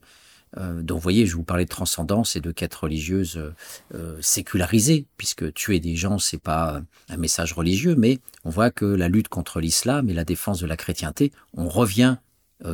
euh, 0.56 0.82
donc, 0.82 0.96
vous 0.96 1.02
voyez, 1.02 1.26
je 1.26 1.36
vous 1.36 1.42
parlais 1.42 1.64
de 1.64 1.70
transcendance 1.70 2.36
et 2.36 2.40
de 2.40 2.50
quête 2.52 2.74
religieuse 2.74 3.36
euh, 3.36 3.54
euh, 3.94 4.16
sécularisée, 4.20 5.06
puisque 5.16 5.52
tuer 5.52 5.80
des 5.80 5.96
gens, 5.96 6.18
c'est 6.18 6.40
pas 6.40 6.80
un 7.08 7.16
message 7.16 7.52
religieux, 7.52 7.94
mais 7.96 8.18
on 8.44 8.50
voit 8.50 8.70
que 8.70 8.84
la 8.84 9.08
lutte 9.08 9.28
contre 9.28 9.60
l'islam 9.60 10.08
et 10.08 10.14
la 10.14 10.24
défense 10.24 10.60
de 10.60 10.66
la 10.66 10.76
chrétienté, 10.76 11.32
on 11.54 11.68
revient 11.68 12.16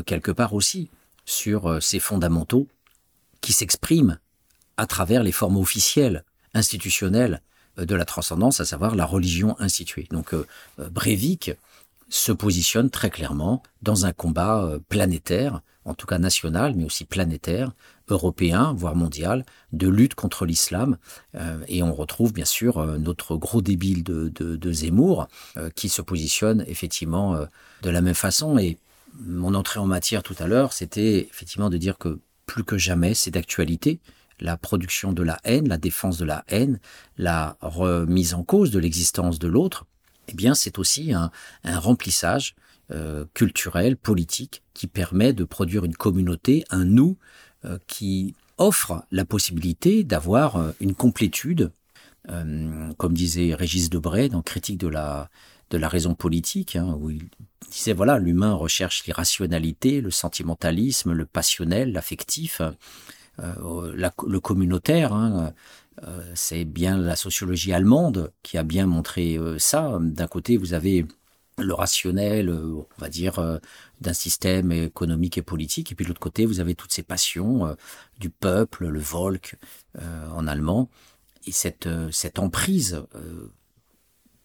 quelque 0.07 0.31
part 0.31 0.55
aussi 0.55 0.89
sur 1.27 1.83
ces 1.83 1.99
fondamentaux 1.99 2.69
qui 3.43 3.53
s'expriment 3.53 4.19
à 4.79 4.87
travers 4.87 5.23
les 5.23 5.33
formes 5.33 5.59
officielles, 5.59 6.25
institutionnelles 6.55 7.43
de 7.77 7.95
la 7.95 8.07
transcendance, 8.07 8.61
à 8.61 8.65
savoir 8.65 8.95
la 8.95 9.05
religion 9.05 9.57
instituée. 9.61 10.09
Donc, 10.11 10.35
Breivik 10.79 11.53
se 12.09 12.33
positionne 12.33 12.89
très 12.89 13.11
clairement 13.11 13.63
dans 13.83 14.07
un 14.07 14.13
combat 14.13 14.79
planétaire 14.89 15.61
en 15.85 15.95
tout 15.95 16.07
cas 16.07 16.19
national, 16.19 16.75
mais 16.77 16.85
aussi 16.85 17.05
planétaire, 17.05 17.73
européen, 18.09 18.75
voire 18.77 18.97
mondial, 18.97 19.45
de 19.73 19.89
lutte 19.89 20.15
contre 20.15 20.47
l'islam. 20.47 20.97
Euh, 21.35 21.59
et 21.69 21.83
on 21.83 21.95
retrouve 21.95 22.33
bien 22.33 22.45
sûr 22.45 22.79
euh, 22.79 22.99
notre 22.99 23.37
gros 23.37 23.63
débile 23.63 24.03
de, 24.03 24.29
de, 24.29 24.73
Zemmour, 24.73 25.29
euh, 25.57 25.71
qui 25.71 25.89
se 25.89 26.03
positionne 26.03 26.65
effectivement 26.67 27.39
de 27.83 27.91
la 27.91 28.01
même 28.01 28.15
façon. 28.15 28.59
Et 28.59 28.79
mon 29.21 29.55
entrée 29.55 29.81
en 29.81 29.87
matière 29.87 30.23
tout 30.23 30.37
à 30.39 30.47
l'heure, 30.47 30.73
c'était 30.73 31.29
effectivement 31.31 31.71
de 31.71 31.77
dire 31.77 31.99
que 31.99 32.21
plus 32.47 32.65
que 32.65 32.79
jamais, 32.79 33.15
c'est 33.15 33.31
d'actualité. 33.31 34.01
La 34.41 34.57
production 34.57 35.13
de 35.13 35.23
la 35.23 35.39
haine, 35.45 35.69
la 35.69 35.79
défense 35.79 36.19
de 36.19 36.25
la 36.25 36.45
haine, 36.49 36.81
la 37.19 37.57
remise 37.61 38.35
en 38.35 38.43
cause 38.43 38.71
de 38.71 38.81
l'existence 38.81 39.39
de 39.39 39.47
l'autre, 39.47 39.87
eh 40.29 40.35
bien, 40.35 40.55
c'est 40.55 40.79
aussi 40.79 41.13
un, 41.13 41.31
un 41.63 41.79
remplissage 41.79 42.57
euh, 42.91 43.25
culturel, 43.33 43.97
politique, 43.97 44.63
qui 44.75 44.87
permet 44.87 45.33
de 45.33 45.45
produire 45.45 45.87
une 45.87 45.97
communauté, 45.97 46.65
un 46.69 46.85
nous, 46.85 47.17
euh, 47.65 47.79
qui 47.87 48.35
offre 48.59 49.07
la 49.11 49.25
possibilité 49.25 50.05
d'avoir 50.05 50.57
euh, 50.57 50.73
une 50.81 50.95
complétude, 50.95 51.73
comme 52.97 53.13
disait 53.13 53.55
Régis 53.55 53.91
Debray 53.91 54.29
dans 54.31 54.41
Critique 54.43 54.79
de 54.79 54.89
la, 54.89 55.29
de 55.71 55.79
la 55.79 55.89
raison 55.89 56.15
politique, 56.15 56.77
hein, 56.77 56.97
où 56.99 57.11
il 57.11 57.29
disait 57.71 57.93
voilà, 57.93 58.19
l'humain 58.19 58.55
recherche 58.55 59.05
l'irrationalité, 59.05 60.01
le 60.01 60.11
sentimentalisme, 60.11 61.13
le 61.13 61.27
passionnel, 61.27 61.93
l'affectif, 61.93 62.63
le 63.39 64.39
communautaire. 64.39 65.13
Hein, 65.13 65.53
c'est 66.35 66.65
bien 66.65 66.97
la 66.97 67.15
sociologie 67.15 67.75
allemande 67.75 68.33
qui 68.43 68.57
a 68.57 68.63
bien 68.63 68.87
montré 68.87 69.39
ça. 69.59 69.99
D'un 70.01 70.27
côté, 70.27 70.57
vous 70.57 70.73
avez 70.73 71.05
le 71.59 71.75
rationnel, 71.75 72.51
on 72.51 72.87
va 72.99 73.09
dire, 73.09 73.61
d'un 74.01 74.13
système 74.13 74.73
économique 74.73 75.39
et 75.39 75.43
politique. 75.43 75.93
Et 75.93 75.95
puis 75.95 76.05
de 76.05 76.09
l'autre 76.09 76.21
côté, 76.21 76.47
vous 76.47 76.61
avez 76.61 76.75
toutes 76.75 76.93
ces 76.93 77.03
passions 77.03 77.77
du 78.19 78.31
peuple, 78.31 78.89
le 78.89 79.01
Volk 79.01 79.57
en 80.01 80.47
allemand, 80.47 80.89
et 81.47 81.53
cette, 81.53 81.89
cette 82.11 82.39
emprise 82.39 83.05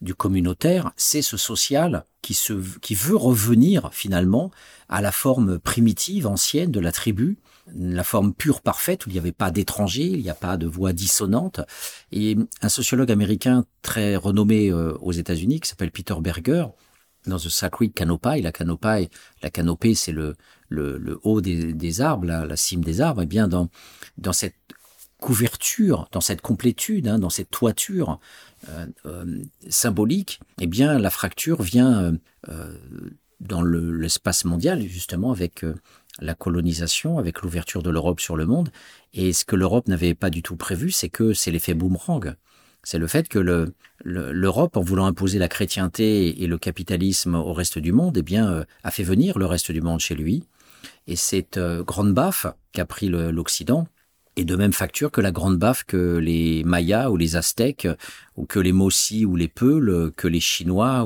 du 0.02 0.16
communautaire, 0.16 0.92
c'est 0.96 1.22
ce 1.22 1.38
social 1.38 2.06
qui, 2.22 2.34
se, 2.34 2.54
qui 2.80 2.96
veut 2.96 3.18
revenir 3.18 3.90
finalement 3.92 4.52
à 4.88 5.02
la 5.02 5.12
forme 5.12 5.60
primitive, 5.60 6.26
ancienne 6.26 6.72
de 6.72 6.80
la 6.80 6.92
tribu, 6.92 7.38
la 7.76 8.04
forme 8.04 8.34
pure, 8.34 8.62
parfaite, 8.62 9.06
où 9.06 9.10
il 9.10 9.14
n'y 9.14 9.20
avait 9.20 9.32
pas 9.32 9.52
d'étrangers, 9.52 10.08
il 10.08 10.22
n'y 10.22 10.30
a 10.30 10.36
pas 10.36 10.58
de 10.58 10.68
voix 10.68 10.94
dissonantes. 10.94 11.62
Et 12.12 12.38
un 12.62 12.70
sociologue 12.70 13.12
américain 13.12 13.66
très 13.82 14.16
renommé 14.16 14.72
euh, 14.72 14.94
aux 15.02 15.12
États-Unis, 15.12 15.60
qui 15.60 15.70
s'appelle 15.70 15.92
Peter 15.92 16.16
Berger, 16.20 16.66
dans 17.26 17.38
The 17.38 17.50
Sacred 17.50 17.94
Canopy, 17.94 18.42
la 18.42 18.52
canopée, 18.52 19.10
la 19.42 19.50
canopée, 19.50 19.96
c'est 19.96 20.12
le, 20.12 20.36
haut 21.24 21.42
des, 21.42 22.02
arbres, 22.02 22.26
la, 22.26 22.56
cime 22.56 22.84
des 22.84 23.02
arbres, 23.02 23.22
et 23.22 23.26
bien 23.26 23.48
dans, 23.48 23.70
dans 24.18 24.34
cette 24.34 24.56
couverture, 25.20 26.08
dans 26.12 26.22
cette 26.22 26.42
complétude, 26.42 27.08
hein, 27.08 27.20
dans 27.20 27.30
cette 27.30 27.52
toiture 27.52 28.20
euh, 28.70 28.88
euh, 29.06 29.42
symbolique, 29.68 30.40
eh 30.62 30.68
bien 30.68 30.98
la 30.98 31.10
fracture 31.10 31.62
vient 31.62 32.18
euh, 32.50 32.78
dans 33.40 33.62
l'espace 33.62 34.46
mondial 34.46 34.82
justement 34.88 35.32
avec 35.32 35.66
la 36.20 36.36
colonisation, 36.36 37.18
avec 37.18 37.42
l'ouverture 37.42 37.84
de 37.84 37.90
l'Europe 37.90 38.20
sur 38.20 38.36
le 38.36 38.46
monde. 38.46 38.70
Et 39.14 39.34
ce 39.34 39.46
que 39.46 39.56
l'Europe 39.56 39.88
n'avait 39.88 40.16
pas 40.16 40.30
du 40.30 40.42
tout 40.42 40.56
prévu, 40.56 40.92
c'est 40.92 41.10
que 41.10 41.34
c'est 41.34 41.52
l'effet 41.52 41.74
boomerang. 41.74 42.36
C'est 42.84 42.98
le 42.98 43.08
fait 43.08 43.28
que 43.28 43.68
l'Europe, 44.04 44.78
en 44.78 44.82
voulant 44.82 45.06
imposer 45.06 45.40
la 45.40 45.48
chrétienté 45.48 46.42
et 46.42 46.48
le 46.48 46.58
capitalisme 46.58 47.36
au 47.36 47.54
reste 47.54 47.78
du 47.78 47.92
monde, 47.92 48.18
eh 48.18 48.22
bien, 48.22 48.66
a 48.84 48.92
fait 48.92 49.04
venir 49.04 49.38
le 49.38 49.46
reste 49.46 49.72
du 49.72 49.82
monde 49.82 50.00
chez 50.00 50.16
lui. 50.16 50.44
Et 51.08 51.16
cette 51.16 51.60
grande 51.60 52.14
baffe 52.14 52.48
qu'a 52.72 52.86
pris 52.86 53.10
l'Occident, 53.10 53.88
et 54.40 54.46
de 54.46 54.56
même 54.56 54.72
facture 54.72 55.12
que 55.12 55.20
la 55.20 55.32
grande 55.32 55.58
baffe 55.58 55.84
que 55.84 56.16
les 56.18 56.64
Mayas 56.64 57.10
ou 57.12 57.18
les 57.18 57.36
Aztèques 57.36 57.90
ou 58.38 58.46
que 58.46 58.60
les 58.60 58.72
Mossis 58.72 59.26
ou 59.26 59.36
les 59.36 59.50
Peuls, 59.50 60.14
que 60.16 60.30
les 60.30 60.40
Chinois 60.40 61.06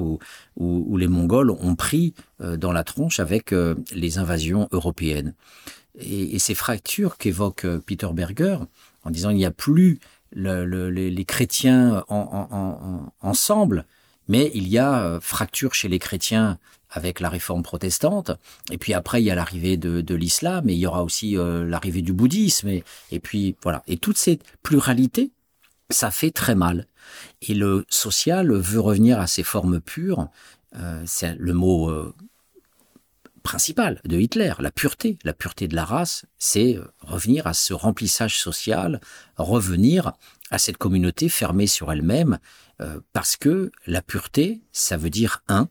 ou, 0.55 0.97
les 0.97 1.07
Mongols 1.07 1.49
ont 1.49 1.75
pris 1.75 2.13
euh, 2.41 2.57
dans 2.57 2.71
la 2.71 2.83
tronche 2.83 3.19
avec 3.19 3.51
euh, 3.51 3.73
les 3.91 4.19
invasions 4.19 4.67
européennes. 4.71 5.33
Et, 5.99 6.37
ces 6.37 6.53
fractures 6.53 7.17
qu'évoque 7.17 7.65
euh, 7.65 7.79
Peter 7.83 8.07
Berger 8.13 8.59
en 9.03 9.09
disant 9.09 9.31
il 9.31 9.37
n'y 9.37 9.45
a 9.45 9.51
plus 9.51 9.99
les, 10.33 11.25
chrétiens 11.25 12.03
ensemble, 13.21 13.85
mais 14.27 14.51
il 14.53 14.67
y 14.67 14.77
a 14.77 15.19
fracture 15.21 15.73
chez 15.73 15.87
les 15.87 15.99
chrétiens 15.99 16.57
avec 16.93 17.19
la 17.19 17.29
réforme 17.29 17.63
protestante. 17.63 18.31
Et 18.71 18.77
puis 18.77 18.93
après, 18.93 19.21
il 19.21 19.25
y 19.25 19.31
a 19.31 19.35
l'arrivée 19.35 19.77
de, 19.77 20.15
l'islam, 20.15 20.69
et 20.69 20.73
il 20.73 20.79
y 20.79 20.87
aura 20.87 21.03
aussi 21.03 21.37
euh, 21.37 21.65
l'arrivée 21.65 22.01
du 22.01 22.13
bouddhisme. 22.13 22.69
Et, 23.11 23.19
puis 23.19 23.55
voilà. 23.63 23.83
Et 23.87 23.97
toute 23.97 24.17
cette 24.17 24.43
pluralité, 24.61 25.31
ça 25.89 26.11
fait 26.11 26.31
très 26.31 26.55
mal. 26.55 26.87
Et 27.41 27.53
le 27.53 27.85
social 27.89 28.51
veut 28.53 28.79
revenir 28.79 29.19
à 29.19 29.27
ses 29.27 29.43
formes 29.43 29.81
pures. 29.81 30.29
Euh, 30.75 31.03
c'est 31.05 31.35
le 31.37 31.53
mot 31.53 31.89
euh, 31.89 32.13
principal 33.43 34.01
de 34.05 34.17
Hitler, 34.17 34.53
la 34.59 34.71
pureté, 34.71 35.19
la 35.23 35.33
pureté 35.33 35.67
de 35.67 35.75
la 35.75 35.85
race, 35.85 36.25
c'est 36.37 36.79
revenir 37.01 37.45
à 37.45 37.53
ce 37.53 37.73
remplissage 37.73 38.39
social, 38.39 39.01
revenir 39.37 40.13
à 40.49 40.57
cette 40.57 40.77
communauté 40.77 41.29
fermée 41.29 41.67
sur 41.67 41.91
elle-même, 41.91 42.39
parce 43.13 43.37
que 43.37 43.71
la 43.87 44.01
pureté, 44.01 44.61
ça 44.71 44.97
veut 44.97 45.09
dire 45.09 45.43
un, 45.47 45.69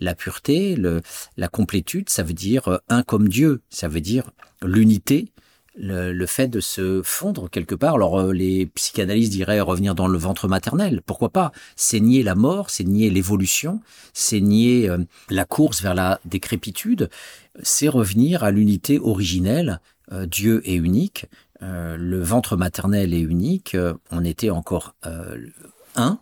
la 0.00 0.14
pureté, 0.14 0.76
le, 0.76 1.02
la 1.36 1.48
complétude, 1.48 2.08
ça 2.08 2.22
veut 2.22 2.34
dire 2.34 2.68
euh, 2.68 2.78
un 2.88 3.02
comme 3.02 3.28
Dieu, 3.28 3.62
ça 3.70 3.88
veut 3.88 4.00
dire 4.00 4.30
l'unité, 4.62 5.32
le, 5.76 6.26
fait 6.26 6.48
de 6.48 6.60
se 6.60 7.02
fondre 7.02 7.50
quelque 7.50 7.74
part. 7.74 7.94
Alors 7.94 8.20
euh, 8.20 8.32
les 8.32 8.66
psychanalystes 8.66 9.32
diraient 9.32 9.60
revenir 9.60 9.94
dans 9.94 10.06
le 10.06 10.18
ventre 10.18 10.48
maternel, 10.48 11.00
pourquoi 11.04 11.30
pas 11.30 11.52
C'est 11.76 12.00
nier 12.00 12.22
la 12.22 12.34
mort, 12.34 12.70
c'est 12.70 12.84
nier 12.84 13.10
l'évolution, 13.10 13.80
c'est 14.12 14.40
nier 14.40 14.88
euh, 14.88 14.98
la 15.30 15.44
course 15.44 15.82
vers 15.82 15.94
la 15.94 16.20
décrépitude, 16.24 17.10
c'est 17.62 17.88
revenir 17.88 18.44
à 18.44 18.50
l'unité 18.50 18.98
originelle. 18.98 19.80
Dieu 20.26 20.60
est 20.68 20.74
unique, 20.74 21.24
le 21.60 22.20
ventre 22.20 22.58
maternel 22.58 23.14
est 23.14 23.20
unique, 23.20 23.74
on 24.10 24.22
était 24.22 24.50
encore 24.50 24.94
un, 25.96 26.18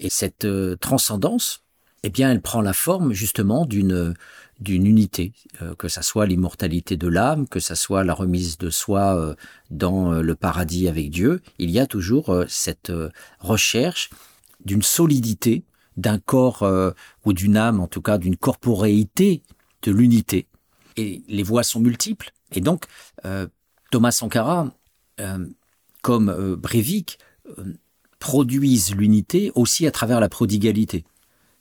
et 0.00 0.10
cette 0.10 0.48
transcendance 0.80 1.62
eh 2.02 2.10
bien, 2.10 2.30
elle 2.30 2.40
prend 2.40 2.62
la 2.62 2.72
forme 2.72 3.12
justement 3.12 3.66
d'une 3.66 4.14
d'une 4.60 4.86
unité, 4.86 5.32
euh, 5.62 5.74
que 5.74 5.88
ça 5.88 6.02
soit 6.02 6.26
l'immortalité 6.26 6.96
de 6.96 7.08
l'âme, 7.08 7.48
que 7.48 7.60
ça 7.60 7.74
soit 7.74 8.04
la 8.04 8.12
remise 8.12 8.58
de 8.58 8.68
soi 8.68 9.16
euh, 9.16 9.34
dans 9.70 10.12
euh, 10.12 10.22
le 10.22 10.34
paradis 10.34 10.86
avec 10.86 11.10
Dieu. 11.10 11.40
Il 11.58 11.70
y 11.70 11.78
a 11.78 11.86
toujours 11.86 12.34
cette 12.48 12.92
recherche 13.38 14.10
d'une 14.64 14.82
solidité, 14.82 15.64
d'un 15.96 16.18
corps 16.18 16.64
ou 17.24 17.32
d'une 17.32 17.56
âme, 17.56 17.80
en 17.80 17.86
tout 17.86 18.02
cas 18.02 18.18
d'une 18.18 18.36
corporéité, 18.36 19.42
de 19.82 19.92
l'unité. 19.92 20.46
Et 20.96 21.22
les 21.28 21.42
voies 21.42 21.62
sont 21.62 21.80
multiples. 21.80 22.32
Et 22.52 22.60
donc, 22.60 22.84
Thomas 23.90 24.10
Sankara, 24.10 24.72
comme 26.02 26.56
Breivik, 26.56 27.18
produisent 28.18 28.94
l'unité 28.94 29.50
aussi 29.54 29.86
à 29.86 29.90
travers 29.90 30.20
la 30.20 30.28
prodigalité. 30.28 31.04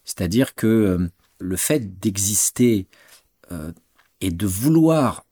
C'est-à-dire 0.03 0.55
que 0.55 1.09
le 1.39 1.55
fait 1.55 1.99
d'exister 1.99 2.87
euh, 3.51 3.71
et 4.21 4.31
de 4.31 4.45
vouloir 4.45 5.25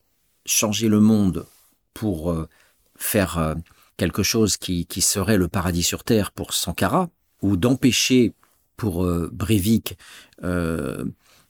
changer 0.45 0.87
le 0.87 0.99
monde 0.99 1.45
pour 1.93 2.31
euh, 2.31 2.47
faire 2.95 3.55
quelque 3.97 4.23
chose 4.23 4.57
qui, 4.57 4.87
serait 5.01 5.37
le 5.37 5.47
paradis 5.47 5.83
sur 5.83 6.03
terre 6.03 6.31
pour 6.31 6.53
Sankara, 6.53 7.09
ou 7.41 7.57
d'empêcher 7.57 8.33
pour 8.75 9.05
Breivik 9.31 9.97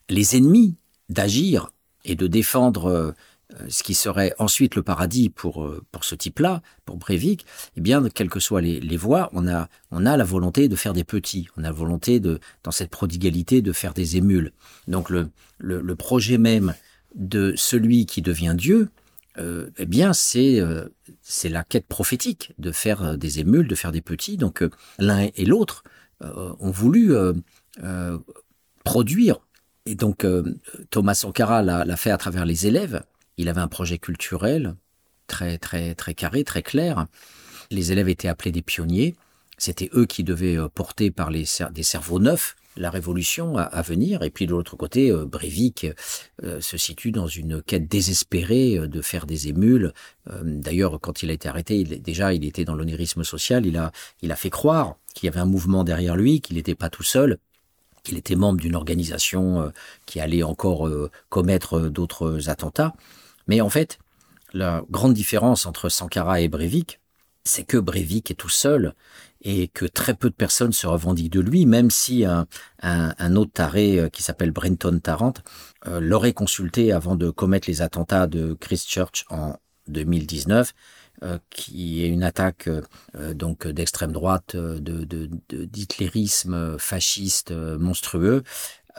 les 0.09 0.35
ennemis 0.35 0.75
d'agir 1.09 1.71
et 2.05 2.15
de 2.15 2.27
défendre 2.27 2.85
euh, 2.85 3.11
ce 3.69 3.83
qui 3.83 3.93
serait 3.93 4.33
ensuite 4.39 4.75
le 4.75 4.83
paradis 4.83 5.29
pour 5.29 5.63
euh, 5.63 5.81
pour 5.91 6.03
ce 6.03 6.15
type-là, 6.15 6.61
pour 6.85 6.97
Breivik, 6.97 7.45
eh 7.75 7.81
bien, 7.81 8.07
quelles 8.09 8.29
que 8.29 8.39
soient 8.39 8.61
les, 8.61 8.79
les 8.79 8.97
voies, 8.97 9.29
on 9.33 9.47
a 9.47 9.69
on 9.91 10.05
a 10.05 10.17
la 10.17 10.23
volonté 10.23 10.67
de 10.67 10.75
faire 10.75 10.93
des 10.93 11.05
petits, 11.05 11.47
on 11.55 11.61
a 11.61 11.67
la 11.67 11.71
volonté 11.71 12.19
de 12.19 12.39
dans 12.63 12.71
cette 12.71 12.89
prodigalité 12.89 13.61
de 13.61 13.71
faire 13.71 13.93
des 13.93 14.17
émules. 14.17 14.51
Donc 14.87 15.09
le 15.09 15.29
le, 15.59 15.95
projet 15.95 16.37
même 16.37 16.75
de 17.15 17.53
celui 17.55 18.05
qui 18.05 18.21
devient 18.21 18.53
Dieu, 18.55 18.89
euh, 19.37 19.69
eh 19.77 19.85
bien 19.85 20.13
c'est 20.13 20.59
euh, 20.59 20.89
c'est 21.21 21.49
la 21.49 21.63
quête 21.63 21.87
prophétique 21.87 22.53
de 22.57 22.71
faire 22.71 23.17
des 23.17 23.39
émules, 23.39 23.67
de 23.67 23.75
faire 23.75 23.93
des 23.93 24.01
petits. 24.01 24.37
Donc 24.37 24.63
l'un 24.99 25.29
et 25.35 25.45
l'autre 25.45 25.83
ont 26.21 26.71
voulu 26.71 27.13
produire. 28.83 29.39
Et 29.85 29.95
donc 29.95 30.25
Thomas 30.89 31.13
Sankara 31.13 31.61
l'a 31.61 31.97
fait 31.97 32.11
à 32.11 32.17
travers 32.17 32.45
les 32.45 32.67
élèves 32.67 33.03
il 33.37 33.49
avait 33.49 33.61
un 33.61 33.67
projet 33.67 33.97
culturel 33.97 34.75
très 35.27 35.57
très 35.57 35.95
très 35.95 36.13
carré, 36.13 36.43
très 36.43 36.63
clair. 36.63 37.05
Les 37.69 37.91
élèves 37.91 38.09
étaient 38.09 38.27
appelés 38.27 38.51
des 38.51 38.61
pionniers. 38.61 39.15
C'était 39.57 39.89
eux 39.95 40.05
qui 40.05 40.23
devaient 40.23 40.57
euh, 40.57 40.69
porter 40.69 41.11
par 41.11 41.31
les 41.31 41.45
des 41.71 41.83
cerveaux 41.83 42.19
neufs 42.19 42.55
la 42.79 42.91
révolution 42.91 43.57
à, 43.57 43.81
venir. 43.81 44.21
Et 44.21 44.29
puis 44.29 44.45
de 44.45 44.51
l'autre 44.51 44.75
côté, 44.75 45.09
euh, 45.09 45.25
Breivik 45.25 45.87
euh, 46.43 46.61
se 46.61 46.77
situe 46.77 47.11
dans 47.11 47.25
une 47.25 47.63
quête 47.63 47.87
désespérée 47.87 48.87
de 48.87 49.01
faire 49.01 49.25
des 49.25 49.47
émules. 49.47 49.93
D'ailleurs, 50.43 50.99
quand 51.01 51.23
il 51.23 51.31
a 51.31 51.33
été 51.33 51.49
arrêté, 51.49 51.79
il, 51.79 51.99
déjà 52.03 52.35
il 52.35 52.45
était 52.45 52.65
dans 52.65 52.75
l'onirisme 52.75 53.23
social. 53.23 53.65
Il 53.65 53.77
a 53.77 53.91
il 54.21 54.31
a 54.31 54.35
fait 54.35 54.51
croire 54.51 54.97
qu'il 55.15 55.25
y 55.25 55.29
avait 55.29 55.39
un 55.39 55.45
mouvement 55.45 55.83
derrière 55.83 56.15
lui, 56.15 56.39
qu'il 56.39 56.57
n'était 56.57 56.75
pas 56.75 56.89
tout 56.89 57.03
seul 57.03 57.37
qu'il 58.03 58.17
était 58.17 58.35
membre 58.35 58.61
d'une 58.61 58.75
organisation 58.75 59.73
qui 60.05 60.21
allait 60.21 60.43
encore 60.43 60.89
commettre 61.27 61.89
d'autres 61.89 62.47
attentats. 62.47 62.93
Mais 63.47 63.61
en 63.61 63.69
fait, 63.69 63.99
la 64.53 64.83
grande 64.89 65.13
différence 65.13 65.65
entre 65.65 65.89
Sankara 65.89 66.41
et 66.41 66.47
Breivik, 66.47 66.99
c'est 67.43 67.63
que 67.63 67.77
Breivik 67.77 68.31
est 68.31 68.35
tout 68.35 68.49
seul 68.49 68.93
et 69.41 69.67
que 69.67 69.85
très 69.85 70.13
peu 70.13 70.29
de 70.29 70.35
personnes 70.35 70.73
se 70.73 70.87
revendiquent 70.87 71.31
de 71.31 71.39
lui, 71.39 71.65
même 71.65 71.89
si 71.89 72.25
un, 72.25 73.35
autre 73.35 73.51
taré 73.53 73.99
euh, 73.99 74.09
qui 74.09 74.23
s'appelle 74.23 74.51
Brenton 74.51 74.99
Tarrant 74.99 75.33
euh, 75.87 75.99
l'aurait 75.99 76.33
consulté 76.33 76.91
avant 76.91 77.15
de 77.15 77.29
commettre 77.29 77.69
les 77.69 77.81
attentats 77.81 78.27
de 78.27 78.53
Christchurch 78.53 79.25
en 79.29 79.55
2019, 79.87 80.73
euh, 81.23 81.39
qui 81.49 82.03
est 82.03 82.09
une 82.09 82.23
attaque 82.23 82.69
donc 83.33 83.67
d'extrême 83.67 84.11
droite, 84.11 84.55
d'hitlérisme 85.49 86.77
fasciste 86.77 87.51
monstrueux, 87.51 88.43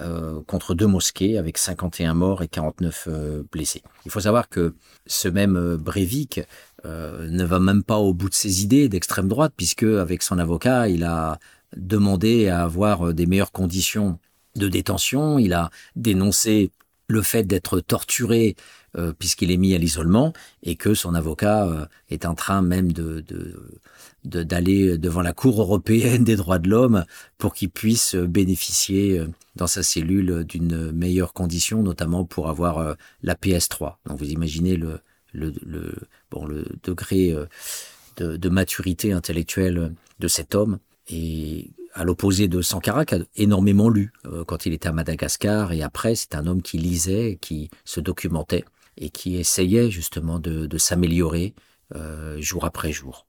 euh, 0.01 0.41
contre 0.47 0.75
deux 0.75 0.87
mosquées 0.87 1.39
avec 1.39 1.59
51 1.59 2.15
morts 2.15 2.43
et 2.43 2.49
49 2.49 3.09
euh, 3.09 3.43
blessés. 3.51 3.83
Il 4.05 4.13
faut 4.13 4.21
savoir 4.21 4.49
que 4.49 4.75
ce 5.07 5.27
même 5.27 5.57
euh, 5.57 5.77
Breivik 5.77 6.41
ne 6.85 7.45
va 7.45 7.59
même 7.59 7.83
pas 7.83 7.97
au 7.97 8.15
bout 8.15 8.29
de 8.29 8.35
ses 8.35 8.63
idées 8.63 8.89
d'extrême 8.89 9.27
droite 9.27 9.53
puisque 9.57 9.83
avec 9.83 10.23
son 10.23 10.39
avocat, 10.39 10.89
il 10.89 11.03
a 11.03 11.41
demandé 11.77 12.47
à 12.47 12.63
avoir 12.63 13.13
des 13.13 13.27
meilleures 13.27 13.51
conditions 13.51 14.21
de 14.55 14.69
détention. 14.69 15.41
Il 15.41 15.53
a 15.55 15.71
dénoncé 15.97 16.71
le 17.09 17.21
fait 17.23 17.43
d'être 17.43 17.81
torturé 17.81 18.55
puisqu'il 19.19 19.51
est 19.51 19.57
mis 19.57 19.75
à 19.75 19.79
l'isolement 19.79 20.33
et 20.63 20.77
que 20.77 20.95
son 20.95 21.15
avocat 21.15 21.89
est 22.11 22.25
en 22.25 22.37
train 22.37 22.63
même 22.63 22.93
de 22.93 23.25
d'aller 24.25 24.99
devant 24.99 25.23
la 25.23 25.33
Cour 25.33 25.61
européenne 25.61 26.25
des 26.25 26.37
droits 26.37 26.59
de 26.59 26.69
l'homme 26.69 27.05
pour 27.39 27.55
qu'il 27.55 27.71
puisse 27.71 28.15
bénéficier 28.15 29.19
euh, 29.19 29.29
dans 29.57 29.67
sa 29.67 29.83
cellule 29.83 30.45
d'une 30.45 30.93
meilleure 30.93 31.33
condition, 31.33 31.83
notamment 31.83 32.25
pour 32.25 32.49
avoir 32.49 32.97
la 33.23 33.35
PS3. 33.35 33.97
Donc 34.07 34.19
vous 34.19 34.31
imaginez 34.31 34.77
le, 34.77 35.01
le, 35.33 35.53
le 35.67 35.95
bon, 36.31 36.47
le 36.47 36.65
degré 36.85 37.35
de, 38.17 38.37
de 38.37 38.49
maturité 38.49 39.13
intellectuelle 39.13 39.93
de 40.21 40.29
cet 40.29 40.55
homme. 40.55 40.79
Et 41.09 41.71
à 41.95 42.05
l'opposé 42.05 42.49
de 42.49 42.63
Sankara, 42.63 43.05
qui 43.05 43.15
a 43.15 43.19
énormément 43.37 43.89
lu 43.89 44.13
euh, 44.27 44.45
quand 44.45 44.67
il 44.67 44.73
était 44.73 44.89
à 44.89 44.93
Madagascar, 44.93 45.73
et 45.73 45.83
après, 45.83 46.15
c'est 46.15 46.35
un 46.35 46.47
homme 46.47 46.63
qui 46.63 46.79
lisait, 46.79 47.39
qui 47.41 47.71
se 47.85 48.01
documentait, 48.01 48.65
et 48.97 49.11
qui 49.11 49.37
essayait 49.37 49.91
justement 49.91 50.39
de, 50.39 50.79
s'améliorer 50.79 51.55
euh, 51.95 52.41
jour 52.41 52.65
après 52.65 52.93
jour. 52.93 53.27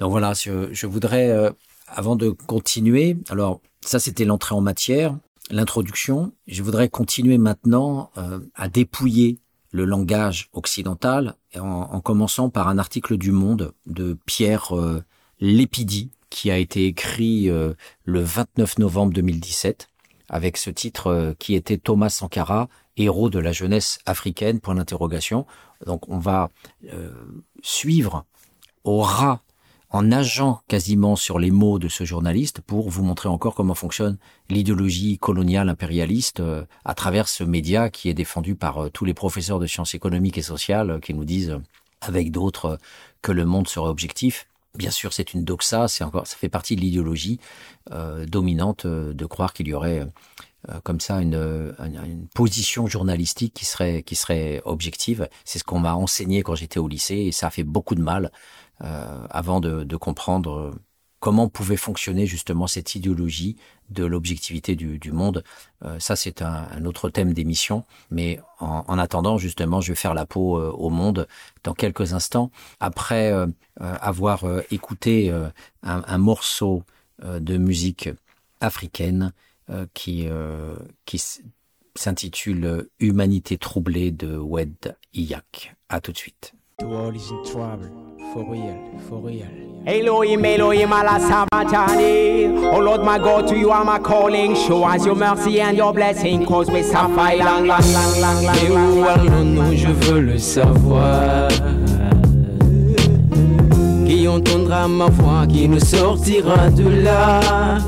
Donc 0.00 0.10
voilà, 0.10 0.32
je, 0.34 0.86
voudrais, 0.86 1.30
euh, 1.30 1.50
avant 1.86 2.16
de 2.16 2.30
continuer, 2.30 3.16
alors 3.28 3.60
ça 3.80 4.00
c'était 4.00 4.24
l'entrée 4.24 4.54
en 4.54 4.60
matière, 4.60 5.16
l'introduction, 5.50 6.32
je 6.48 6.62
voudrais 6.62 6.88
continuer 6.88 7.38
maintenant 7.38 8.10
à 8.54 8.68
dépouiller 8.68 9.38
le 9.72 9.84
langage 9.84 10.48
occidental, 10.52 11.34
en, 11.56 11.60
en, 11.60 12.00
commençant 12.00 12.50
par 12.50 12.68
un 12.68 12.78
article 12.78 13.16
du 13.16 13.32
Monde 13.32 13.72
de 13.86 14.16
Pierre 14.26 14.72
Lépidi, 15.40 16.10
qui 16.30 16.50
a 16.50 16.56
été 16.56 16.86
écrit 16.86 17.50
euh, 17.50 17.74
le 18.04 18.22
29 18.22 18.78
novembre 18.78 19.12
2017 19.12 19.88
avec 20.28 20.56
ce 20.56 20.70
titre 20.70 21.08
euh, 21.08 21.34
qui 21.38 21.54
était 21.54 21.76
Thomas 21.76 22.08
Sankara, 22.08 22.68
héros 22.96 23.30
de 23.30 23.40
la 23.40 23.52
jeunesse 23.52 23.98
africaine, 24.06 24.60
point 24.60 24.76
d'interrogation. 24.76 25.44
Donc 25.86 26.08
on 26.08 26.18
va 26.18 26.50
euh, 26.92 27.10
suivre 27.62 28.24
au 28.84 29.00
ras 29.00 29.40
en 29.90 30.02
nageant 30.02 30.60
quasiment 30.68 31.16
sur 31.16 31.38
les 31.38 31.50
mots 31.50 31.78
de 31.78 31.88
ce 31.88 32.04
journaliste 32.04 32.60
pour 32.60 32.88
vous 32.90 33.02
montrer 33.02 33.28
encore 33.28 33.54
comment 33.54 33.74
fonctionne 33.74 34.18
l'idéologie 34.48 35.18
coloniale 35.18 35.68
impérialiste 35.68 36.42
à 36.84 36.94
travers 36.94 37.28
ce 37.28 37.42
média 37.44 37.90
qui 37.90 38.08
est 38.08 38.14
défendu 38.14 38.54
par 38.54 38.90
tous 38.92 39.04
les 39.04 39.14
professeurs 39.14 39.58
de 39.58 39.66
sciences 39.66 39.94
économiques 39.94 40.38
et 40.38 40.42
sociales 40.42 41.00
qui 41.00 41.12
nous 41.12 41.24
disent 41.24 41.58
avec 42.00 42.30
d'autres 42.30 42.78
que 43.20 43.32
le 43.32 43.44
monde 43.44 43.68
serait 43.68 43.88
objectif 43.88 44.46
Bien 44.76 44.90
sûr, 44.90 45.12
c'est 45.12 45.34
une 45.34 45.44
doxa, 45.44 45.88
c'est 45.88 46.04
encore, 46.04 46.26
ça 46.28 46.36
fait 46.36 46.48
partie 46.48 46.76
de 46.76 46.80
l'idéologie 46.80 47.40
euh, 47.90 48.24
dominante 48.24 48.86
euh, 48.86 49.12
de 49.12 49.26
croire 49.26 49.52
qu'il 49.52 49.66
y 49.66 49.74
aurait 49.74 50.06
euh, 50.68 50.80
comme 50.84 51.00
ça 51.00 51.20
une, 51.20 51.74
une, 51.80 52.28
position 52.34 52.86
journalistique 52.86 53.52
qui 53.52 53.64
serait 53.64 54.04
qui 54.04 54.14
serait 54.14 54.62
objective. 54.64 55.28
C'est 55.44 55.58
ce 55.58 55.64
qu'on 55.64 55.80
m'a 55.80 55.94
enseigné 55.94 56.42
quand 56.42 56.54
j'étais 56.54 56.78
au 56.78 56.86
lycée 56.86 57.16
et 57.16 57.32
ça 57.32 57.48
a 57.48 57.50
fait 57.50 57.64
beaucoup 57.64 57.96
de 57.96 58.02
mal 58.02 58.30
avant 58.80 59.60
de, 59.60 59.84
de 59.84 59.96
comprendre 59.96 60.72
comment 61.20 61.48
pouvait 61.48 61.76
fonctionner 61.76 62.26
justement 62.26 62.66
cette 62.66 62.94
idéologie 62.94 63.56
de 63.90 64.04
l'objectivité 64.04 64.74
du, 64.74 64.98
du, 64.98 65.12
monde. 65.12 65.44
Euh, 65.84 65.98
ça, 66.00 66.16
c'est 66.16 66.42
un, 66.42 66.66
un, 66.72 66.84
autre 66.86 67.10
thème 67.10 67.34
d'émission. 67.34 67.84
Mais 68.10 68.40
en, 68.58 68.84
en, 68.88 68.98
attendant, 68.98 69.36
justement, 69.36 69.80
je 69.80 69.92
vais 69.92 69.96
faire 69.96 70.14
la 70.14 70.26
peau 70.26 70.58
euh, 70.58 70.70
au 70.70 70.88
monde 70.88 71.28
dans 71.62 71.74
quelques 71.74 72.14
instants. 72.14 72.50
Après 72.80 73.32
euh, 73.32 73.46
avoir 73.78 74.44
écouté 74.70 75.30
un, 75.30 75.52
un, 75.82 76.18
morceau 76.18 76.82
de 77.22 77.56
musique 77.56 78.10
africaine 78.60 79.32
qui, 79.94 80.28
qui 81.06 81.22
s'intitule 81.94 82.88
Humanité 82.98 83.56
troublée 83.56 84.10
de 84.10 84.36
Wed 84.36 84.96
Iyak. 85.14 85.74
À 85.88 86.02
tout 86.02 86.12
de 86.12 86.18
suite. 86.18 86.52
For 86.80 88.44
real, 88.50 89.00
for 89.08 89.20
real. 89.20 89.46
Elohim, 89.86 90.44
Elohim, 90.44 90.92
Allah 90.92 91.18
Sabatani. 91.18 92.72
Oh 92.72 92.80
Lord, 92.80 93.02
my 93.02 93.18
God, 93.18 93.48
to 93.48 93.56
you 93.56 93.70
are 93.70 93.84
my 93.84 93.98
calling. 93.98 94.54
Show 94.54 94.84
us 94.84 95.04
your 95.06 95.14
mercy 95.14 95.60
and 95.60 95.76
your 95.76 95.92
blessing, 95.92 96.44
cause 96.46 96.70
we 96.70 96.82
suffer 96.82 97.14
lang, 97.14 97.66
lang, 97.66 97.66
lang, 97.66 98.20
lang, 98.20 98.44
lang. 98.44 98.56
Et 98.56 98.70
où 98.70 99.04
allons-nous, 99.04 99.76
je 99.76 99.88
veux 99.88 100.20
le 100.20 100.38
savoir. 100.38 101.48
Qui 104.06 104.28
entendra 104.28 104.86
ma 104.88 105.06
voix, 105.06 105.46
qui 105.46 105.68
nous 105.68 105.80
sortira 105.80 106.70
de 106.70 106.88
là? 107.02 107.78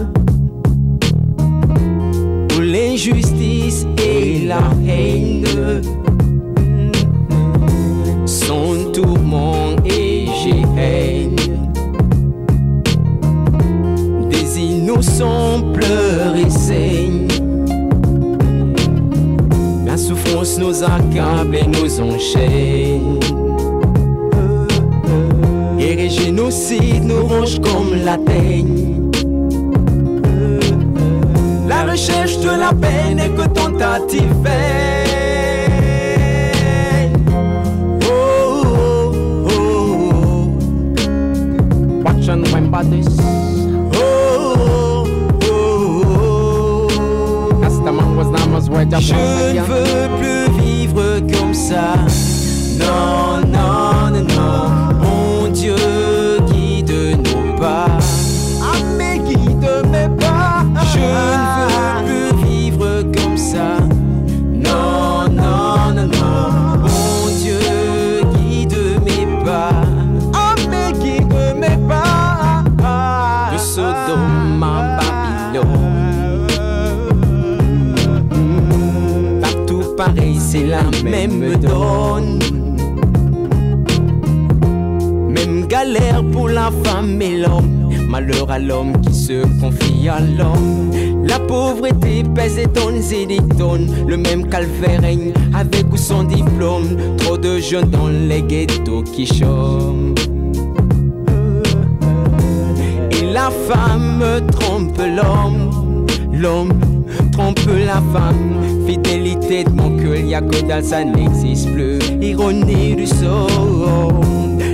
Où 2.56 2.60
l'injustice 2.60 3.86
et 3.98 4.46
la 4.46 4.62
haine 4.86 5.82
sont 8.94 9.02
tourment 9.02 9.76
des 14.30 14.58
innocents 14.58 15.62
pleurent 15.72 16.36
et 16.36 16.50
saignent. 16.50 17.28
La 19.86 19.96
souffrance 19.96 20.58
nous 20.58 20.82
accable 20.82 21.56
et 21.56 21.66
nous 21.66 22.00
enchaîne. 22.00 23.20
Et 25.78 25.96
les 25.96 26.10
génocides 26.10 27.04
nous 27.04 27.26
rongent 27.26 27.60
comme 27.60 27.94
la 28.04 28.16
teigne. 28.18 29.10
La 31.68 31.90
recherche 31.90 32.38
de 32.38 32.48
la 32.48 32.72
paix 32.72 33.14
n'est 33.14 33.30
que 33.30 33.48
tentative 33.48 34.34
Oh, 43.94 45.04
oh, 45.50 46.06
oh, 46.08 46.88
Je 49.00 49.14
ne 49.14 49.60
veux 49.60 50.08
plus 50.18 50.62
vivre 50.62 51.18
comme 51.32 51.52
ça. 51.52 51.94
Non, 52.78 53.40
non, 53.46 54.10
non, 54.10 54.71
l'homme 88.58 89.00
qui 89.00 89.14
se 89.14 89.42
confie 89.60 90.08
à 90.08 90.20
l'homme. 90.20 90.90
La 91.26 91.38
pauvreté 91.38 92.22
pèse 92.34 92.56
des 92.56 92.66
tonnes 92.66 93.00
et 93.12 93.26
des 93.26 93.40
tonnes. 93.58 93.88
Le 94.06 94.16
même 94.16 94.48
calvaire 94.48 95.00
règne 95.00 95.32
avec 95.54 95.92
ou 95.92 95.96
sans 95.96 96.24
diplôme. 96.24 96.96
Trop 97.18 97.38
de 97.38 97.58
jeunes 97.58 97.90
dans 97.90 98.08
les 98.08 98.42
ghettos 98.42 99.02
qui 99.02 99.26
chôment. 99.26 100.14
Et 103.10 103.32
la 103.32 103.50
femme 103.68 104.24
trompe 104.50 104.98
l'homme. 104.98 106.06
L'homme 106.32 106.72
trompe 107.32 107.60
la 107.86 108.02
femme. 108.12 108.56
Fidélité 108.86 109.64
de 109.64 109.70
mon 109.70 109.96
cœur, 109.96 110.16
y'a 110.16 110.40
que 110.40 110.60
dans 110.68 110.84
ça 110.84 111.04
n'existe 111.04 111.72
plus. 111.72 111.98
Ironie 112.20 112.96
du 112.96 113.06
sort, 113.06 114.12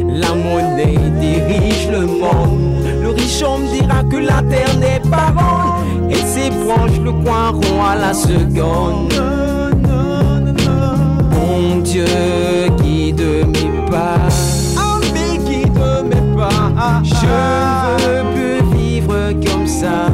la 0.09 0.35
monnaie 0.35 0.99
dirige 1.21 1.89
le 1.91 2.07
monde. 2.07 2.68
Le 3.29 3.31
riche 3.31 3.43
homme 3.43 3.67
dira 3.67 4.03
que 4.05 4.17
la 4.17 4.43
terre 4.43 4.75
n'est 4.79 5.03
pas 5.11 5.35
ronde. 5.37 6.11
Et 6.11 6.15
ses 6.15 6.49
branches 6.49 6.99
le 7.05 7.13
croiront 7.13 7.85
à 7.85 7.95
la 7.95 8.15
seconde. 8.15 9.13
Mon 11.35 11.81
Dieu, 11.83 12.07
guide 12.83 13.23
mes 13.49 13.91
pas. 13.91 14.17
Oh, 14.79 14.99
guide 15.15 15.79
mes 16.09 16.37
pas. 16.37 17.03
Je 17.05 17.27
ne 17.27 18.07
veux 18.07 18.25
plus 18.35 18.79
vivre 18.79 19.33
comme 19.45 19.67
ça. 19.67 20.09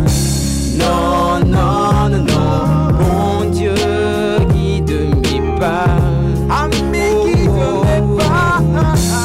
Non, 0.76 1.38
non, 1.46 2.08
non, 2.10 2.24
non. 2.24 2.64
Mon 2.98 3.50
Dieu, 3.50 3.74
guide 4.52 4.92
mes 5.22 5.60
pas. 5.60 5.86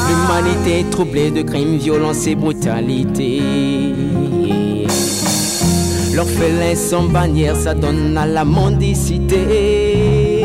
L'humanité 0.08 0.80
est 0.80 0.90
troublée 0.90 1.30
de 1.30 1.42
crimes, 1.42 1.76
violences 1.76 2.26
et 2.26 2.36
brutalité. 2.36 3.79
L'orphelin 6.14 6.74
sans 6.74 7.04
bannière, 7.04 7.56
ça 7.56 7.74
donne 7.74 8.16
à 8.18 8.26
la 8.26 8.44
mendicité. 8.44 10.44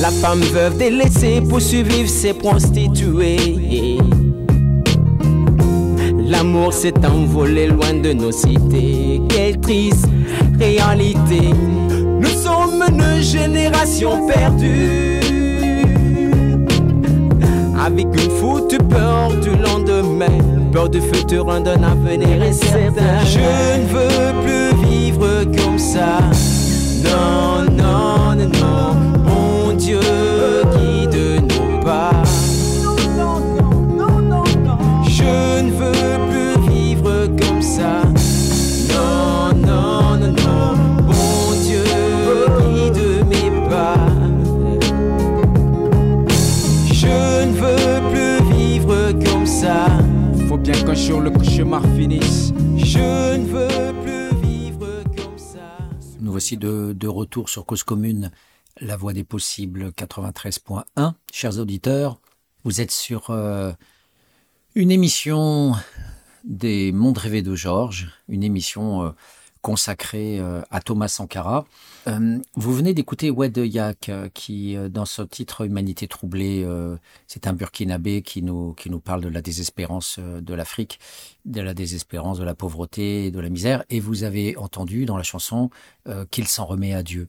La 0.00 0.10
femme 0.10 0.40
veuve 0.40 0.78
délaissée 0.78 1.40
pour 1.48 1.60
survivre 1.60 2.08
ses 2.08 2.34
prostituées. 2.34 3.98
L'amour 6.26 6.72
s'est 6.72 7.06
envolé 7.06 7.68
loin 7.68 7.94
de 7.94 8.12
nos 8.12 8.32
cités. 8.32 9.20
Quelle 9.28 9.60
triste 9.60 10.08
réalité. 10.58 11.50
Nous 12.20 12.28
sommes 12.28 12.82
une 12.88 13.22
génération 13.22 14.26
perdue. 14.26 15.20
Avec 17.78 18.06
une 18.06 18.30
foutue 18.30 18.78
peur 18.78 19.30
du 19.42 19.50
lendemain. 19.50 20.53
Peur 20.74 20.88
du 20.88 21.00
futur, 21.00 21.44
d'un 21.44 21.84
avenir 21.84 22.42
incertain. 22.42 23.24
Je 23.24 23.38
ne 23.78 23.86
veux 23.86 24.42
plus 24.42 24.88
vivre 24.88 25.44
comme 25.56 25.78
ça. 25.78 26.18
Non, 27.04 27.62
non, 27.70 28.34
non, 28.34 28.48
non. 28.60 28.94
Mon 29.24 29.72
Dieu, 29.74 30.00
jour 51.04 51.20
le 51.20 51.30
cauchemar 51.30 51.82
finisse. 51.96 52.52
Je 52.78 53.36
ne 53.36 53.44
veux 53.44 54.02
plus 54.02 54.48
vivre 54.48 55.02
comme 55.14 55.36
ça. 55.36 55.76
Nous 56.20 56.30
voici 56.30 56.56
de, 56.56 56.94
de 56.98 57.08
retour 57.08 57.50
sur 57.50 57.66
Cause 57.66 57.82
Commune, 57.82 58.30
la 58.80 58.96
voix 58.96 59.12
des 59.12 59.22
possibles 59.22 59.88
93.1. 59.90 61.12
Chers 61.30 61.58
auditeurs, 61.58 62.20
vous 62.64 62.80
êtes 62.80 62.90
sur 62.90 63.28
euh, 63.28 63.72
une 64.74 64.90
émission 64.90 65.74
des 66.42 66.90
Mondes 66.90 67.18
rêvés 67.18 67.42
de 67.42 67.54
Georges, 67.54 68.08
une 68.28 68.42
émission 68.42 69.04
euh, 69.04 69.10
consacrée 69.64 70.38
euh, 70.40 70.60
à 70.70 70.82
Thomas 70.82 71.08
Sankara. 71.08 71.64
Euh, 72.06 72.38
vous 72.54 72.74
venez 72.74 72.92
d'écouter 72.92 73.30
Wed 73.30 73.56
Yak, 73.56 74.10
euh, 74.10 74.28
qui, 74.28 74.76
dans 74.90 75.06
ce 75.06 75.22
titre 75.22 75.64
Humanité 75.64 76.06
troublée, 76.06 76.66
c'est 77.26 77.46
un 77.46 77.54
burkinabé 77.54 78.20
qui 78.20 78.42
nous, 78.42 78.74
qui 78.74 78.90
nous 78.90 79.00
parle 79.00 79.22
de 79.22 79.28
la 79.28 79.40
désespérance 79.40 80.18
de 80.18 80.54
l'Afrique, 80.54 81.00
de 81.46 81.62
la 81.62 81.72
désespérance, 81.72 82.38
de 82.38 82.44
la 82.44 82.54
pauvreté, 82.54 83.30
de 83.30 83.40
la 83.40 83.48
misère. 83.48 83.84
Et 83.88 84.00
vous 84.00 84.22
avez 84.22 84.54
entendu 84.58 85.06
dans 85.06 85.16
la 85.16 85.22
chanson 85.22 85.70
qu'il 86.30 86.46
s'en 86.46 86.66
remet 86.66 86.92
à 86.92 87.02
Dieu. 87.02 87.28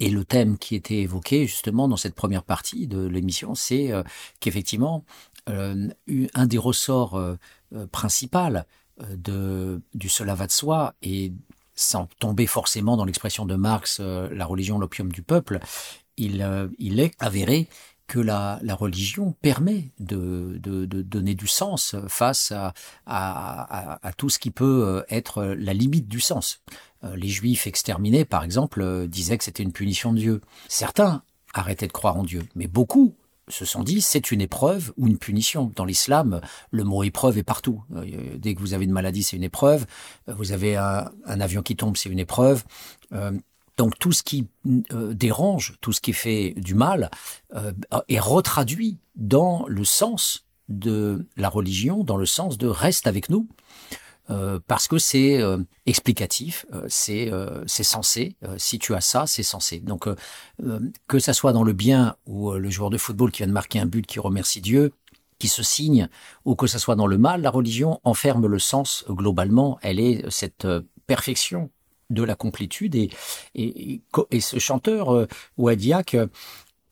Et 0.00 0.08
le 0.08 0.24
thème 0.24 0.56
qui 0.56 0.74
était 0.74 1.02
évoqué 1.02 1.46
justement 1.46 1.86
dans 1.86 1.98
cette 1.98 2.14
première 2.14 2.44
partie 2.44 2.86
de 2.86 3.06
l'émission, 3.06 3.54
c'est 3.54 3.92
qu'effectivement, 4.40 5.04
un 5.46 6.46
des 6.46 6.58
ressorts 6.58 7.20
principaux 7.92 8.62
de, 9.00 9.82
du 9.92 10.08
cela 10.08 10.34
va 10.34 10.46
de 10.46 10.52
soi, 10.52 10.94
et 11.02 11.32
sans 11.74 12.08
tomber 12.18 12.46
forcément 12.46 12.96
dans 12.96 13.04
l'expression 13.04 13.46
de 13.46 13.54
Marx, 13.54 13.98
euh, 14.00 14.28
la 14.32 14.46
religion, 14.46 14.78
l'opium 14.78 15.10
du 15.10 15.22
peuple, 15.22 15.58
il, 16.16 16.42
euh, 16.42 16.68
est 16.78 17.14
avéré 17.20 17.68
que 18.06 18.20
la, 18.20 18.60
religion 18.74 19.32
permet 19.40 19.90
de, 19.98 20.58
donner 20.58 21.34
du 21.34 21.46
sens 21.46 21.96
face 22.06 22.52
à, 22.52 22.74
à, 23.06 24.12
tout 24.16 24.28
ce 24.28 24.38
qui 24.38 24.50
peut 24.50 24.84
euh, 24.86 25.02
être 25.08 25.42
la 25.44 25.72
limite 25.72 26.06
du 26.06 26.20
sens. 26.20 26.60
Les 27.14 27.28
juifs 27.28 27.66
exterminés, 27.66 28.24
par 28.24 28.44
exemple, 28.44 29.06
disaient 29.08 29.36
que 29.36 29.44
c'était 29.44 29.62
une 29.62 29.72
punition 29.72 30.12
de 30.12 30.18
Dieu. 30.18 30.40
Certains 30.68 31.22
arrêtaient 31.52 31.86
de 31.86 31.92
croire 31.92 32.16
en 32.16 32.24
Dieu, 32.24 32.42
mais 32.54 32.66
beaucoup 32.66 33.14
se 33.48 33.64
sont 33.64 33.82
dit 33.82 34.00
c'est 34.00 34.30
une 34.30 34.40
épreuve 34.40 34.92
ou 34.96 35.06
une 35.06 35.18
punition. 35.18 35.70
Dans 35.74 35.84
l'islam, 35.84 36.40
le 36.70 36.84
mot 36.84 37.02
épreuve 37.02 37.38
est 37.38 37.42
partout. 37.42 37.82
Euh, 37.94 38.36
Dès 38.38 38.54
que 38.54 38.60
vous 38.60 38.74
avez 38.74 38.84
une 38.84 38.92
maladie, 38.92 39.22
c'est 39.22 39.36
une 39.36 39.42
épreuve. 39.44 39.86
Euh, 40.28 40.34
Vous 40.34 40.52
avez 40.52 40.76
un, 40.76 41.10
avion 41.26 41.62
qui 41.62 41.76
tombe, 41.76 41.96
c'est 41.96 42.08
une 42.08 42.18
épreuve. 42.18 42.64
Euh, 43.12 43.32
donc 43.76 43.98
tout 43.98 44.12
ce 44.12 44.22
qui 44.22 44.46
dérange, 44.64 45.74
tout 45.80 45.92
ce 45.92 46.00
qui 46.00 46.12
fait 46.12 46.54
du 46.56 46.76
mal, 46.76 47.10
est 48.06 48.20
retraduit 48.20 48.98
dans 49.16 49.64
le 49.66 49.84
sens 49.84 50.46
de 50.68 51.26
la 51.36 51.48
religion, 51.48 52.04
dans 52.04 52.16
le 52.16 52.24
sens 52.24 52.56
de 52.56 52.68
reste 52.68 53.08
avec 53.08 53.30
nous. 53.30 53.48
Euh, 54.30 54.58
parce 54.66 54.88
que 54.88 54.96
c'est 54.96 55.40
euh, 55.40 55.58
explicatif, 55.84 56.64
euh, 56.72 56.86
c'est 56.88 57.30
euh, 57.30 57.62
c'est 57.66 57.84
censé. 57.84 58.36
Euh, 58.42 58.54
si 58.56 58.78
tu 58.78 58.94
as 58.94 59.00
ça, 59.00 59.26
c'est 59.26 59.42
censé. 59.42 59.80
Donc 59.80 60.08
que 61.08 61.18
ça 61.18 61.32
soit 61.32 61.52
dans 61.52 61.64
le 61.64 61.72
bien 61.72 62.16
ou 62.26 62.52
le 62.52 62.70
joueur 62.70 62.90
de 62.90 62.96
football 62.98 63.30
qui 63.30 63.38
vient 63.38 63.46
de 63.48 63.52
marquer 63.52 63.80
un 63.80 63.86
but 63.86 64.06
qui 64.06 64.18
remercie 64.18 64.60
Dieu, 64.60 64.92
qui 65.38 65.48
se 65.48 65.62
signe, 65.62 66.08
ou 66.44 66.54
que 66.54 66.66
ça 66.66 66.78
soit 66.78 66.96
dans 66.96 67.06
le 67.06 67.18
mal, 67.18 67.42
la 67.42 67.50
religion 67.50 68.00
enferme 68.04 68.46
le 68.46 68.58
sens 68.58 69.04
globalement. 69.08 69.78
Elle 69.82 70.00
est 70.00 70.24
cette 70.30 70.66
perfection 71.06 71.70
de 72.10 72.22
la 72.22 72.34
complétude 72.34 72.94
et 72.94 73.10
et, 73.54 74.00
et, 74.30 74.40
ce 74.40 74.58
chanteur 74.58 75.26
Ouadiak 75.56 76.16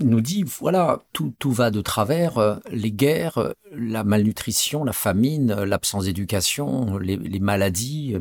nous 0.08 0.20
dit 0.20 0.44
voilà 0.44 1.00
tout 1.12 1.34
tout 1.38 1.52
va 1.52 1.70
de 1.70 1.80
travers 1.80 2.38
euh, 2.38 2.56
les 2.70 2.92
guerres 2.92 3.38
euh, 3.38 3.52
la 3.72 4.04
malnutrition 4.04 4.84
la 4.84 4.92
famine 4.92 5.50
euh, 5.50 5.64
l'absence 5.66 6.04
d'éducation 6.04 6.98
les, 6.98 7.40
maladies 7.40 8.16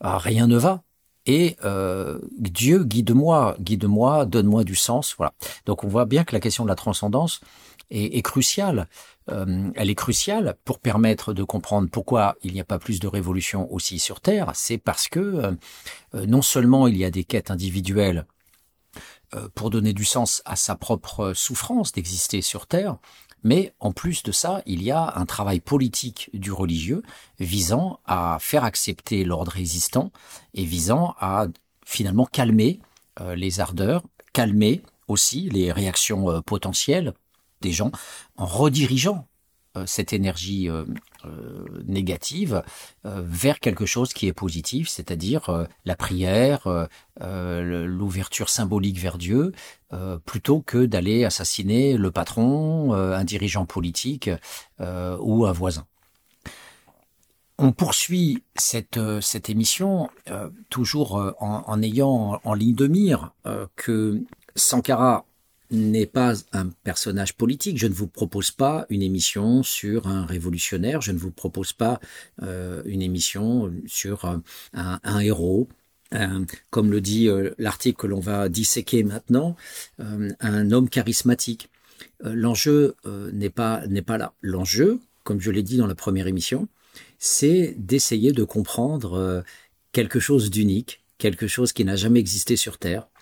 ah, 0.00 0.18
rien 0.18 0.46
ne 0.46 0.56
va. 0.56 0.82
Et 1.28 1.56
Dieu 2.38 2.84
guide-moi 2.84 3.56
guide-moi 3.58 4.26
donne-moi 4.26 4.62
du 4.62 4.76
sens 4.76 5.14
voilà. 5.18 5.34
Donc 5.66 5.82
on 5.82 5.88
voit 5.88 6.04
bien 6.04 6.22
que 6.22 6.32
la 6.32 6.40
question 6.40 6.62
de 6.62 6.68
la 6.68 6.76
transcendance 6.76 7.40
est, 7.90 8.22
cruciale. 8.22 8.86
Elle 9.26 9.90
est 9.90 9.96
cruciale 9.96 10.54
pour 10.64 10.78
permettre 10.78 11.32
de 11.32 11.42
comprendre 11.42 11.88
pourquoi 11.90 12.36
il 12.44 12.52
n'y 12.52 12.60
a 12.60 12.64
pas 12.64 12.78
plus 12.78 13.00
de 13.00 13.08
révolution 13.08 13.72
aussi 13.72 13.98
sur 13.98 14.20
Terre. 14.20 14.52
C'est 14.54 14.78
parce 14.78 15.08
que 15.08 15.56
non 16.14 16.42
seulement 16.42 16.86
il 16.86 16.96
y 16.96 17.04
a 17.04 17.10
des 17.10 17.24
quêtes 17.24 17.50
individuelles 17.50 18.24
pour 19.54 19.70
donner 19.70 19.92
du 19.92 20.04
sens 20.04 20.42
à 20.44 20.56
sa 20.56 20.76
propre 20.76 21.32
souffrance 21.34 21.92
d'exister 21.92 22.42
sur 22.42 22.66
Terre, 22.66 22.96
mais 23.46 23.72
en 23.78 23.92
plus 23.92 24.24
de 24.24 24.32
ça, 24.32 24.62
il 24.66 24.82
y 24.82 24.90
a 24.90 25.12
un 25.16 25.24
travail 25.24 25.60
politique 25.60 26.30
du 26.34 26.50
religieux 26.50 27.02
visant 27.38 28.00
à 28.04 28.38
faire 28.40 28.64
accepter 28.64 29.22
l'ordre 29.22 29.56
existant 29.56 30.10
et 30.54 30.64
visant 30.64 31.14
à 31.20 31.46
finalement 31.84 32.26
calmer 32.26 32.80
euh, 33.20 33.36
les 33.36 33.60
ardeurs, 33.60 34.02
calmer 34.32 34.82
aussi 35.06 35.48
les 35.50 35.70
réactions 35.70 36.28
euh, 36.28 36.40
potentielles 36.40 37.14
des 37.60 37.72
gens 37.72 37.92
en 38.36 38.46
redirigeant 38.46 39.26
euh, 39.76 39.84
cette 39.86 40.12
énergie 40.12 40.68
euh, 40.68 40.82
euh, 40.82 40.86
négative 41.86 42.62
euh, 43.04 43.22
vers 43.24 43.60
quelque 43.60 43.86
chose 43.86 44.12
qui 44.12 44.26
est 44.26 44.32
positif, 44.32 44.88
c'est-à-dire 44.88 45.50
euh, 45.50 45.64
la 45.84 45.96
prière, 45.96 46.66
euh, 46.66 46.86
euh, 47.22 47.86
l'ouverture 47.86 48.48
symbolique 48.48 48.98
vers 48.98 49.18
Dieu, 49.18 49.52
euh, 49.92 50.18
plutôt 50.24 50.60
que 50.60 50.84
d'aller 50.84 51.24
assassiner 51.24 51.96
le 51.96 52.10
patron, 52.10 52.94
euh, 52.94 53.16
un 53.16 53.24
dirigeant 53.24 53.66
politique 53.66 54.30
euh, 54.80 55.16
ou 55.20 55.46
un 55.46 55.52
voisin. 55.52 55.86
On 57.58 57.72
poursuit 57.72 58.42
cette, 58.56 58.98
euh, 58.98 59.20
cette 59.22 59.48
émission 59.48 60.10
euh, 60.30 60.50
toujours 60.68 61.18
euh, 61.18 61.32
en, 61.40 61.62
en 61.66 61.82
ayant 61.82 62.40
en 62.44 62.54
ligne 62.54 62.74
de 62.74 62.86
mire 62.86 63.32
euh, 63.46 63.66
que 63.76 64.22
Sankara 64.54 65.24
n'est 65.70 66.06
pas 66.06 66.34
un 66.52 66.68
personnage 66.84 67.34
politique. 67.34 67.78
Je 67.78 67.86
ne 67.86 67.94
vous 67.94 68.06
propose 68.06 68.50
pas 68.50 68.86
une 68.90 69.02
émission 69.02 69.62
sur 69.62 70.06
un 70.06 70.26
révolutionnaire. 70.26 71.00
Je 71.00 71.12
ne 71.12 71.18
vous 71.18 71.30
propose 71.30 71.72
pas 71.72 72.00
euh, 72.42 72.82
une 72.84 73.02
émission 73.02 73.72
sur 73.86 74.24
euh, 74.24 74.36
un, 74.74 75.18
héros. 75.20 75.68
Un- 76.12 76.44
comme 76.70 76.90
le 76.90 77.00
dit 77.00 77.28
euh, 77.28 77.50
l'article 77.58 77.98
que 77.98 78.06
l'on 78.06 78.20
va 78.20 78.48
disséquer 78.48 79.02
maintenant, 79.02 79.56
euh, 80.00 80.30
un 80.40 80.70
homme 80.70 80.88
charismatique. 80.88 81.68
Euh, 82.24 82.34
L'enjeu 82.34 82.94
euh, 83.06 83.30
n'est 83.32 83.50
pas 83.50 83.86
n'est 83.86 84.02
pas 84.02 84.18
là. 84.18 84.32
L'enjeu, 84.40 85.00
comme 85.24 85.40
je 85.40 85.50
l'ai 85.50 85.62
dit 85.62 85.76
dans 85.76 85.86
la 85.86 85.94
première 85.94 86.26
émission, 86.28 86.68
c'est 87.18 87.74
d'essayer 87.78 88.32
de 88.32 88.44
comprendre 88.44 89.14
euh, 89.14 89.42
quelque 89.92 90.20
chose 90.20 90.50
d'unique, 90.50 91.02
quelque 91.18 91.46
chose 91.46 91.72
qui 91.72 91.84
n'a 91.84 91.96
jamais 91.96 92.20
existé 92.20 92.56
sur 92.56 92.78
Terre, 92.78 93.08
euh, 93.08 93.15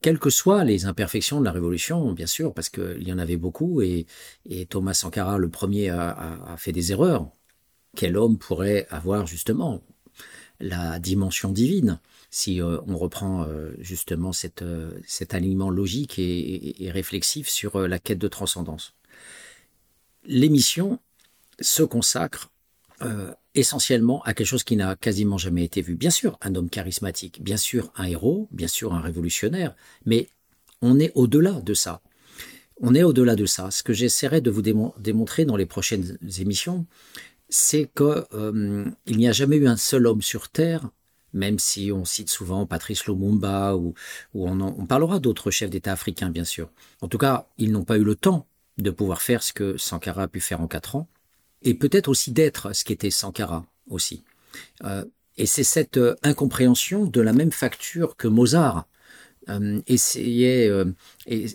quelles 0.00 0.18
que 0.18 0.30
soient 0.30 0.64
les 0.64 0.86
imperfections 0.86 1.40
de 1.40 1.44
la 1.44 1.52
Révolution, 1.52 2.12
bien 2.12 2.26
sûr, 2.26 2.52
parce 2.54 2.68
qu'il 2.68 3.06
y 3.06 3.12
en 3.12 3.18
avait 3.18 3.36
beaucoup, 3.36 3.82
et, 3.82 4.06
Thomas 4.68 4.94
Sankara, 4.94 5.38
le 5.38 5.48
premier, 5.48 5.90
a, 5.90 6.56
fait 6.58 6.72
des 6.72 6.92
erreurs. 6.92 7.30
Quel 7.96 8.16
homme 8.16 8.38
pourrait 8.38 8.86
avoir 8.90 9.26
justement 9.26 9.82
la 10.60 10.98
dimension 10.98 11.50
divine 11.52 11.98
si 12.30 12.60
euh, 12.60 12.78
on 12.86 12.96
reprend 12.96 13.44
euh, 13.44 13.72
justement 13.80 14.30
euh, 14.62 15.00
cet 15.06 15.34
alignement 15.34 15.70
logique 15.70 16.18
et, 16.18 16.90
réflexif 16.90 17.48
sur 17.48 17.76
euh, 17.76 17.88
la 17.88 17.98
quête 17.98 18.18
de 18.18 18.28
transcendance? 18.28 18.94
L'émission 20.24 21.00
se 21.60 21.82
consacre 21.82 22.50
essentiellement 23.54 24.22
à 24.22 24.34
quelque 24.34 24.46
chose 24.46 24.64
qui 24.64 24.76
n'a 24.76 24.96
quasiment 24.96 25.38
jamais 25.38 25.64
été 25.64 25.82
vu. 25.82 25.96
Bien 25.96 26.10
sûr, 26.10 26.38
un 26.40 26.54
homme 26.54 26.70
charismatique, 26.70 27.42
bien 27.42 27.56
sûr, 27.56 27.92
un 27.96 28.04
héros, 28.04 28.48
bien 28.52 28.68
sûr, 28.68 28.94
un 28.94 29.00
révolutionnaire, 29.00 29.74
mais 30.06 30.28
on 30.82 30.98
est 30.98 31.12
au-delà 31.14 31.52
de 31.52 31.74
ça. 31.74 32.00
On 32.80 32.94
est 32.94 33.02
au-delà 33.02 33.36
de 33.36 33.46
ça. 33.46 33.70
Ce 33.70 33.82
que 33.82 33.92
j'essaierai 33.92 34.40
de 34.40 34.50
vous 34.50 34.62
démontrer 34.62 35.44
dans 35.44 35.56
les 35.56 35.66
prochaines 35.66 36.16
émissions, 36.38 36.86
c'est 37.48 37.90
qu'il 37.94 38.24
euh, 38.32 38.90
n'y 39.08 39.28
a 39.28 39.32
jamais 39.32 39.56
eu 39.56 39.68
un 39.68 39.76
seul 39.76 40.06
homme 40.06 40.22
sur 40.22 40.48
Terre, 40.48 40.88
même 41.32 41.58
si 41.58 41.92
on 41.92 42.04
cite 42.04 42.30
souvent 42.30 42.66
Patrice 42.66 43.06
Lumumba 43.06 43.76
ou, 43.76 43.94
on, 44.34 44.60
on 44.60 44.86
parlera 44.86 45.18
d'autres 45.18 45.50
chefs 45.50 45.70
d'État 45.70 45.92
africains, 45.92 46.30
bien 46.30 46.44
sûr. 46.44 46.70
En 47.00 47.08
tout 47.08 47.18
cas, 47.18 47.48
ils 47.58 47.70
n'ont 47.70 47.84
pas 47.84 47.98
eu 47.98 48.04
le 48.04 48.14
temps 48.14 48.46
de 48.78 48.90
pouvoir 48.90 49.20
faire 49.20 49.42
ce 49.42 49.52
que 49.52 49.76
Sankara 49.76 50.22
a 50.22 50.28
pu 50.28 50.40
faire 50.40 50.60
en 50.60 50.66
quatre 50.66 50.96
ans, 50.96 51.08
et 51.62 51.74
peut-être 51.74 52.08
aussi 52.08 52.32
d'être 52.32 52.74
ce 52.74 52.84
qu'était 52.84 53.10
Sankara 53.10 53.66
aussi. 53.88 54.22
Euh, 54.84 55.04
et 55.36 55.46
c'est 55.46 55.64
cette 55.64 55.96
euh, 55.96 56.16
incompréhension 56.22 57.06
de 57.06 57.20
la 57.20 57.32
même 57.32 57.52
facture 57.52 58.16
que 58.16 58.28
Mozart 58.28 58.86
euh, 59.48 59.80
essayait, 59.86 60.70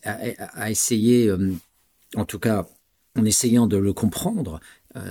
a, 0.04 0.70
essayé, 0.70 1.32
en 2.16 2.26
tout 2.26 2.40
cas 2.40 2.68
en 3.18 3.26
essayant 3.26 3.68
de 3.68 3.78
le 3.78 3.94
comprendre, 3.94 4.60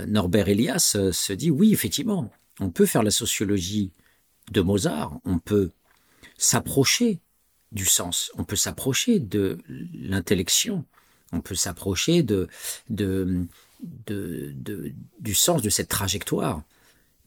Norbert 0.07 0.49
Elias 0.49 0.97
se 1.13 1.33
dit 1.33 1.51
oui, 1.51 1.73
effectivement, 1.73 2.31
on 2.61 2.71
peut 2.71 2.87
faire 2.87 3.03
la 3.03 3.11
sociologie 3.11 3.93
de 4.51 4.61
Mozart, 4.61 5.19
on 5.25 5.39
peut 5.39 5.71
s'approcher 6.37 7.21
du 7.73 7.85
sens, 7.85 8.31
on 8.37 8.45
peut 8.45 8.57
s'approcher 8.57 9.19
de 9.19 9.59
l'intellection, 9.69 10.85
on 11.33 11.41
peut 11.41 11.55
s'approcher 11.55 12.23
de, 12.23 12.49
de, 13.83 14.55
du 15.21 15.35
sens 15.35 15.63
de 15.63 15.71
cette 15.71 15.89
trajectoire. 15.89 16.63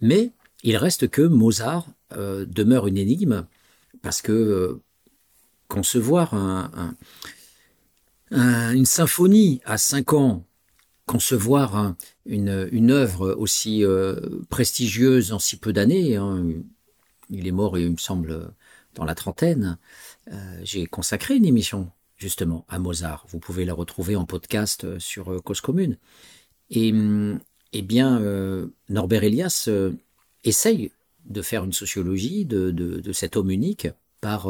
Mais 0.02 0.32
il 0.64 0.78
reste 0.78 1.08
que 1.10 1.22
Mozart 1.22 1.88
demeure 2.12 2.88
une 2.88 2.98
énigme 2.98 3.46
parce 4.02 4.22
que 4.22 4.80
concevoir 5.68 6.34
une 8.32 8.86
symphonie 8.86 9.62
à 9.66 9.78
cinq 9.78 10.14
ans, 10.14 10.46
concevoir 11.08 11.96
une, 12.26 12.92
œuvre 12.92 13.32
aussi 13.32 13.84
euh, 13.84 14.20
prestigieuse 14.50 15.32
en 15.32 15.40
si 15.40 15.58
peu 15.58 15.74
d'années. 15.74 16.18
Hein, 16.18 16.46
il 17.30 17.48
est 17.48 17.52
mort, 17.52 17.78
il 17.80 17.92
me 17.92 17.98
semble, 17.98 18.52
dans 18.94 19.06
la 19.06 19.16
trentaine. 19.16 19.78
Euh, 20.32 20.60
j'ai 20.64 20.86
consacré 20.86 21.36
une 21.36 21.46
émission 21.46 21.90
justement 22.18 22.66
à 22.68 22.78
Mozart. 22.78 23.26
Vous 23.30 23.40
pouvez 23.40 23.64
la 23.64 23.74
retrouver 23.74 24.16
en 24.16 24.26
podcast 24.26 24.84
euh, 24.84 25.00
sur 25.00 25.42
Cause 25.44 25.62
Commune. 25.62 25.98
Et 26.70 26.94
eh 27.74 27.82
bien, 27.82 28.22
Norbert 28.90 29.24
Elias 29.24 29.70
essaye 30.44 30.92
de 31.26 31.42
faire 31.42 31.64
une 31.64 31.74
sociologie 31.74 32.46
de, 32.46 33.12
cet 33.14 33.38
homme 33.38 33.52
unique 33.52 33.88
par 34.22 34.50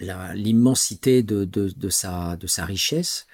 l'immensité 0.00 1.22
de, 1.22 1.88
sa, 1.88 2.36
richesse, 2.64 3.26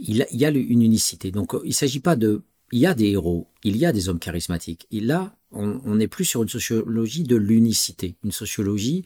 il, 0.00 0.26
il 0.30 0.40
y 0.40 0.44
a 0.44 0.50
une 0.50 0.82
unicité. 0.82 1.30
Donc 1.30 1.54
il 1.64 1.74
s'agit 1.74 2.00
pas 2.00 2.16
de... 2.16 2.42
Il 2.72 2.80
y 2.80 2.86
a 2.86 2.94
des 2.94 3.10
héros, 3.10 3.46
il 3.62 3.76
y 3.76 3.86
a 3.86 3.92
des 3.92 4.08
hommes 4.08 4.18
charismatiques. 4.18 4.88
Et 4.90 5.00
là, 5.00 5.36
on 5.52 5.94
n'est 5.94 6.08
plus 6.08 6.24
sur 6.24 6.42
une 6.42 6.48
sociologie 6.48 7.22
de 7.22 7.36
l'unicité, 7.36 8.16
une 8.24 8.32
sociologie 8.32 9.04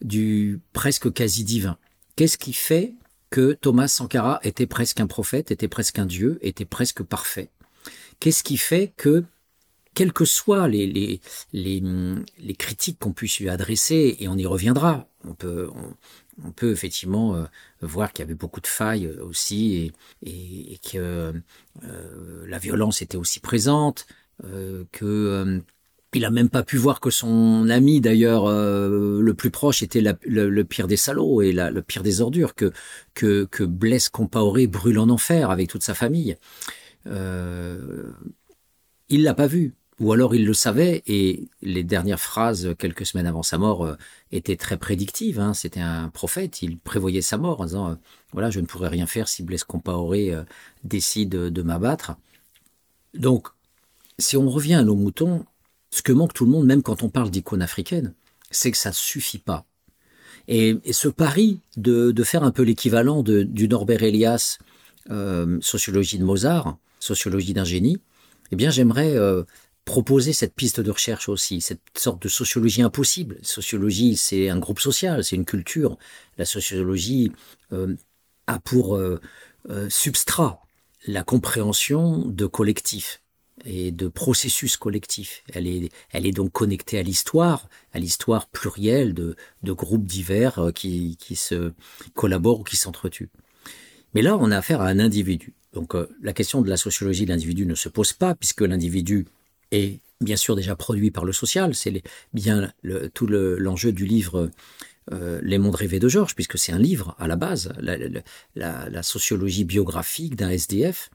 du 0.00 0.60
presque 0.72 1.12
quasi 1.12 1.42
divin. 1.42 1.78
Qu'est-ce 2.14 2.38
qui 2.38 2.52
fait 2.52 2.94
que 3.30 3.52
Thomas 3.52 3.88
Sankara 3.88 4.40
était 4.42 4.66
presque 4.66 5.00
un 5.00 5.06
prophète, 5.06 5.50
était 5.50 5.68
presque 5.68 5.98
un 5.98 6.06
dieu, 6.06 6.38
était 6.42 6.64
presque 6.64 7.02
parfait. 7.02 7.50
Qu'est-ce 8.20 8.42
qui 8.42 8.56
fait 8.56 8.92
que 8.96 9.24
quelles 9.94 10.12
que 10.12 10.24
soient 10.24 10.68
les, 10.68 10.86
les, 10.86 11.20
les, 11.52 11.82
les 12.38 12.54
critiques 12.54 13.00
qu'on 13.00 13.12
puisse 13.12 13.40
lui 13.40 13.48
adresser, 13.48 14.16
et 14.20 14.28
on 14.28 14.36
y 14.36 14.46
reviendra, 14.46 15.08
on 15.24 15.34
peut, 15.34 15.68
on, 16.44 16.52
peut 16.52 16.70
effectivement 16.70 17.34
euh, 17.34 17.44
voir 17.80 18.12
qu'il 18.12 18.22
y 18.22 18.26
avait 18.26 18.36
beaucoup 18.36 18.60
de 18.60 18.68
failles 18.68 19.08
aussi, 19.08 19.92
et, 20.22 20.72
et, 20.74 20.78
que 20.78 21.32
euh, 21.82 22.46
la 22.46 22.58
violence 22.58 23.02
était 23.02 23.16
aussi 23.16 23.40
présente, 23.40 24.06
euh, 24.44 24.84
que 24.92 25.60
il 26.14 26.24
a 26.24 26.30
même 26.30 26.48
pas 26.48 26.62
pu 26.62 26.76
voir 26.76 27.00
que 27.00 27.10
son 27.10 27.68
ami 27.68 28.00
d'ailleurs 28.00 28.46
le 28.50 29.32
plus 29.34 29.50
proche 29.50 29.82
était 29.82 30.00
le, 30.00 30.62
pire 30.62 30.86
des 30.86 30.96
salauds 30.96 31.42
et 31.42 31.52
le 31.52 31.82
pire 31.82 32.02
des 32.02 32.20
ordures 32.20 32.54
que 32.54 32.72
que, 33.14 33.64
Blaise 33.64 34.08
Compaoré 34.08 34.66
brûle 34.66 34.98
en 34.98 35.10
enfer 35.10 35.50
avec 35.50 35.68
toute 35.68 35.82
sa 35.82 35.94
famille. 35.94 36.36
Euh, 37.06 38.10
il 39.08 39.22
l'a 39.22 39.34
pas 39.34 39.46
vu 39.46 39.74
ou 40.00 40.12
alors 40.12 40.34
il 40.34 40.46
le 40.46 40.54
savait 40.54 41.02
et 41.06 41.48
les 41.60 41.82
dernières 41.82 42.20
phrases 42.20 42.74
quelques 42.78 43.04
semaines 43.04 43.26
avant 43.26 43.42
sa 43.42 43.58
mort 43.58 43.84
euh, 43.84 43.96
étaient 44.30 44.56
très 44.56 44.76
prédictives. 44.76 45.40
Hein. 45.40 45.54
C'était 45.54 45.80
un 45.80 46.08
prophète, 46.08 46.62
il 46.62 46.78
prévoyait 46.78 47.22
sa 47.22 47.36
mort 47.36 47.60
en 47.60 47.64
disant 47.64 47.90
euh, 47.90 47.94
voilà 48.32 48.50
je 48.50 48.60
ne 48.60 48.66
pourrais 48.66 48.88
rien 48.88 49.06
faire 49.06 49.28
si 49.28 49.42
Blaise 49.42 49.64
Compaoré 49.64 50.32
euh, 50.32 50.44
décide 50.84 51.30
de 51.30 51.62
m'abattre. 51.62 52.16
Donc 53.14 53.48
si 54.18 54.36
on 54.36 54.48
revient 54.48 54.74
à 54.74 54.84
nos 54.84 54.96
moutons, 54.96 55.44
ce 55.90 56.02
que 56.02 56.12
manque 56.12 56.34
tout 56.34 56.44
le 56.44 56.50
monde, 56.50 56.66
même 56.66 56.82
quand 56.82 57.02
on 57.02 57.08
parle 57.08 57.30
d'icône 57.30 57.62
africaine, 57.62 58.14
c'est 58.50 58.70
que 58.70 58.76
ça 58.76 58.92
suffit 58.92 59.38
pas. 59.38 59.66
Et, 60.46 60.78
ce 60.92 61.08
pari 61.08 61.60
de, 61.76 62.10
de, 62.10 62.24
faire 62.24 62.42
un 62.42 62.50
peu 62.50 62.62
l'équivalent 62.62 63.22
du 63.22 63.68
Norbert 63.68 64.02
Elias, 64.02 64.58
sociologie 65.60 66.18
de 66.18 66.24
Mozart, 66.24 66.78
sociologie 67.00 67.52
d'un 67.52 67.64
génie, 67.64 67.98
eh 68.50 68.56
bien 68.56 68.70
j'aimerais 68.70 69.14
proposer 69.88 70.34
cette 70.34 70.54
piste 70.54 70.80
de 70.80 70.90
recherche 70.90 71.30
aussi, 71.30 71.62
cette 71.62 71.80
sorte 71.96 72.22
de 72.22 72.28
sociologie 72.28 72.82
impossible. 72.82 73.38
Sociologie, 73.40 74.18
c'est 74.18 74.50
un 74.50 74.58
groupe 74.58 74.80
social, 74.80 75.24
c'est 75.24 75.34
une 75.34 75.46
culture. 75.46 75.96
La 76.36 76.44
sociologie 76.44 77.32
euh, 77.72 77.96
a 78.46 78.58
pour 78.58 78.96
euh, 78.96 79.18
euh, 79.70 79.88
substrat 79.88 80.60
la 81.06 81.22
compréhension 81.22 82.18
de 82.18 82.44
collectifs 82.44 83.22
et 83.64 83.90
de 83.90 84.08
processus 84.08 84.76
collectifs. 84.76 85.42
Elle 85.52 85.66
est, 85.66 85.90
elle 86.10 86.26
est 86.26 86.32
donc 86.32 86.52
connectée 86.52 86.98
à 86.98 87.02
l'histoire, 87.02 87.68
à 87.92 87.98
l'histoire 87.98 88.48
plurielle 88.48 89.14
de, 89.14 89.36
groupes 89.64 90.06
divers 90.06 90.72
qui, 90.74 91.16
qui 91.18 91.36
se 91.36 91.72
collaborent 92.14 92.60
ou 92.60 92.64
qui 92.64 92.76
s'entretuent. 92.76 93.30
Mais 94.14 94.22
là, 94.22 94.36
on 94.38 94.50
a 94.50 94.56
affaire 94.56 94.80
à 94.80 94.88
un 94.88 94.98
individu. 94.98 95.54
Donc 95.72 95.94
la 96.22 96.32
question 96.32 96.62
de 96.62 96.68
la 96.68 96.76
sociologie 96.76 97.24
de 97.24 97.30
l'individu 97.30 97.66
ne 97.66 97.74
se 97.74 97.88
pose 97.88 98.12
pas, 98.12 98.34
puisque 98.34 98.62
l'individu 98.62 99.26
est 99.70 100.00
bien 100.20 100.36
sûr 100.36 100.56
déjà 100.56 100.74
produit 100.74 101.10
par 101.10 101.24
le 101.24 101.32
social. 101.32 101.74
C'est 101.74 102.02
bien 102.32 102.72
tout 103.14 103.26
l'enjeu 103.26 103.92
du 103.92 104.06
livre 104.06 104.50
euh, 105.12 105.40
Les 105.42 105.58
mondes 105.58 105.74
rêvés 105.74 106.00
de 106.00 106.08
Georges, 106.08 106.34
puisque 106.34 106.58
c'est 106.58 106.72
un 106.72 106.78
livre 106.78 107.14
à 107.18 107.28
la 107.28 107.36
base, 107.36 107.72
la 108.54 109.02
sociologie 109.02 109.64
biographique 109.64 110.36
d'un 110.36 110.50
SDF, 110.50 111.10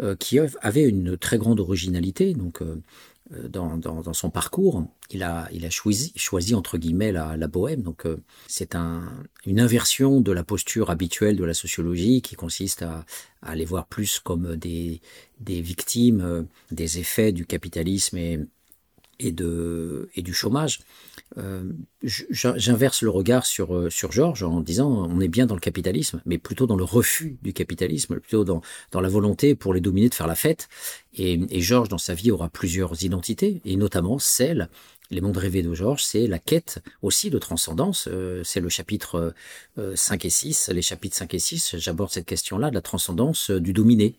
euh, 0.00 0.16
qui 0.16 0.38
avait 0.38 0.88
une 0.88 1.16
très 1.16 1.38
grande 1.38 1.60
originalité. 1.60 2.34
Donc, 2.34 2.62
euh, 2.62 2.82
euh, 3.34 3.48
dans, 3.48 3.76
dans, 3.76 4.00
dans, 4.00 4.14
son 4.14 4.30
parcours, 4.30 4.86
il 5.10 5.22
a, 5.22 5.48
il 5.52 5.66
a 5.66 5.70
choisi, 5.70 6.12
choisi 6.16 6.54
entre 6.54 6.78
guillemets 6.78 7.12
la, 7.12 7.36
la 7.36 7.46
bohème. 7.46 7.82
Donc 7.82 8.06
euh, 8.06 8.16
c'est 8.46 8.74
un, 8.74 9.02
une 9.44 9.60
inversion 9.60 10.20
de 10.20 10.32
la 10.32 10.44
posture 10.44 10.90
habituelle 10.90 11.36
de 11.36 11.44
la 11.44 11.52
sociologie 11.52 12.22
qui 12.22 12.36
consiste 12.36 12.82
à, 12.82 13.04
à 13.42 13.54
les 13.54 13.66
voir 13.66 13.86
plus 13.86 14.18
comme 14.18 14.56
des, 14.56 15.02
des 15.40 15.60
victimes 15.60 16.20
euh, 16.22 16.42
des 16.70 16.98
effets 16.98 17.32
du 17.32 17.44
capitalisme 17.44 18.16
et, 18.16 18.40
et, 19.18 19.32
de, 19.32 20.08
et 20.14 20.22
du 20.22 20.32
chômage. 20.32 20.80
Euh, 21.36 21.72
J'inverse 22.02 23.02
le 23.02 23.10
regard 23.10 23.44
sur, 23.44 23.74
euh, 23.74 23.90
sur 23.90 24.12
Georges 24.12 24.42
en 24.42 24.60
disant 24.60 24.88
on 25.10 25.20
est 25.20 25.28
bien 25.28 25.46
dans 25.46 25.54
le 25.54 25.60
capitalisme, 25.60 26.22
mais 26.24 26.38
plutôt 26.38 26.66
dans 26.66 26.76
le 26.76 26.84
refus 26.84 27.36
du 27.42 27.52
capitalisme, 27.52 28.18
plutôt 28.18 28.44
dans, 28.44 28.62
dans 28.92 29.00
la 29.00 29.08
volonté 29.08 29.54
pour 29.54 29.74
les 29.74 29.80
dominer 29.80 30.08
de 30.08 30.14
faire 30.14 30.26
la 30.26 30.34
fête. 30.34 30.68
Et, 31.14 31.40
et 31.50 31.60
Georges, 31.60 31.88
dans 31.88 31.98
sa 31.98 32.14
vie, 32.14 32.30
aura 32.30 32.48
plusieurs 32.48 33.02
identités, 33.04 33.60
et 33.64 33.76
notamment 33.76 34.18
celle 34.18 34.68
les 35.10 35.22
mondes 35.22 35.38
rêvés 35.38 35.62
de 35.62 35.72
Georges, 35.72 36.04
c'est 36.04 36.26
la 36.26 36.38
quête 36.38 36.80
aussi 37.00 37.30
de 37.30 37.38
transcendance. 37.38 38.08
Euh, 38.12 38.42
c'est 38.44 38.60
le 38.60 38.68
chapitre 38.68 39.34
5 39.94 40.24
et 40.26 40.30
6. 40.30 40.68
Les 40.68 40.82
chapitres 40.82 41.16
5 41.16 41.32
et 41.32 41.38
6, 41.38 41.76
j'aborde 41.78 42.10
cette 42.10 42.26
question-là 42.26 42.68
de 42.68 42.74
la 42.74 42.82
transcendance 42.82 43.50
du 43.50 43.72
dominé. 43.72 44.16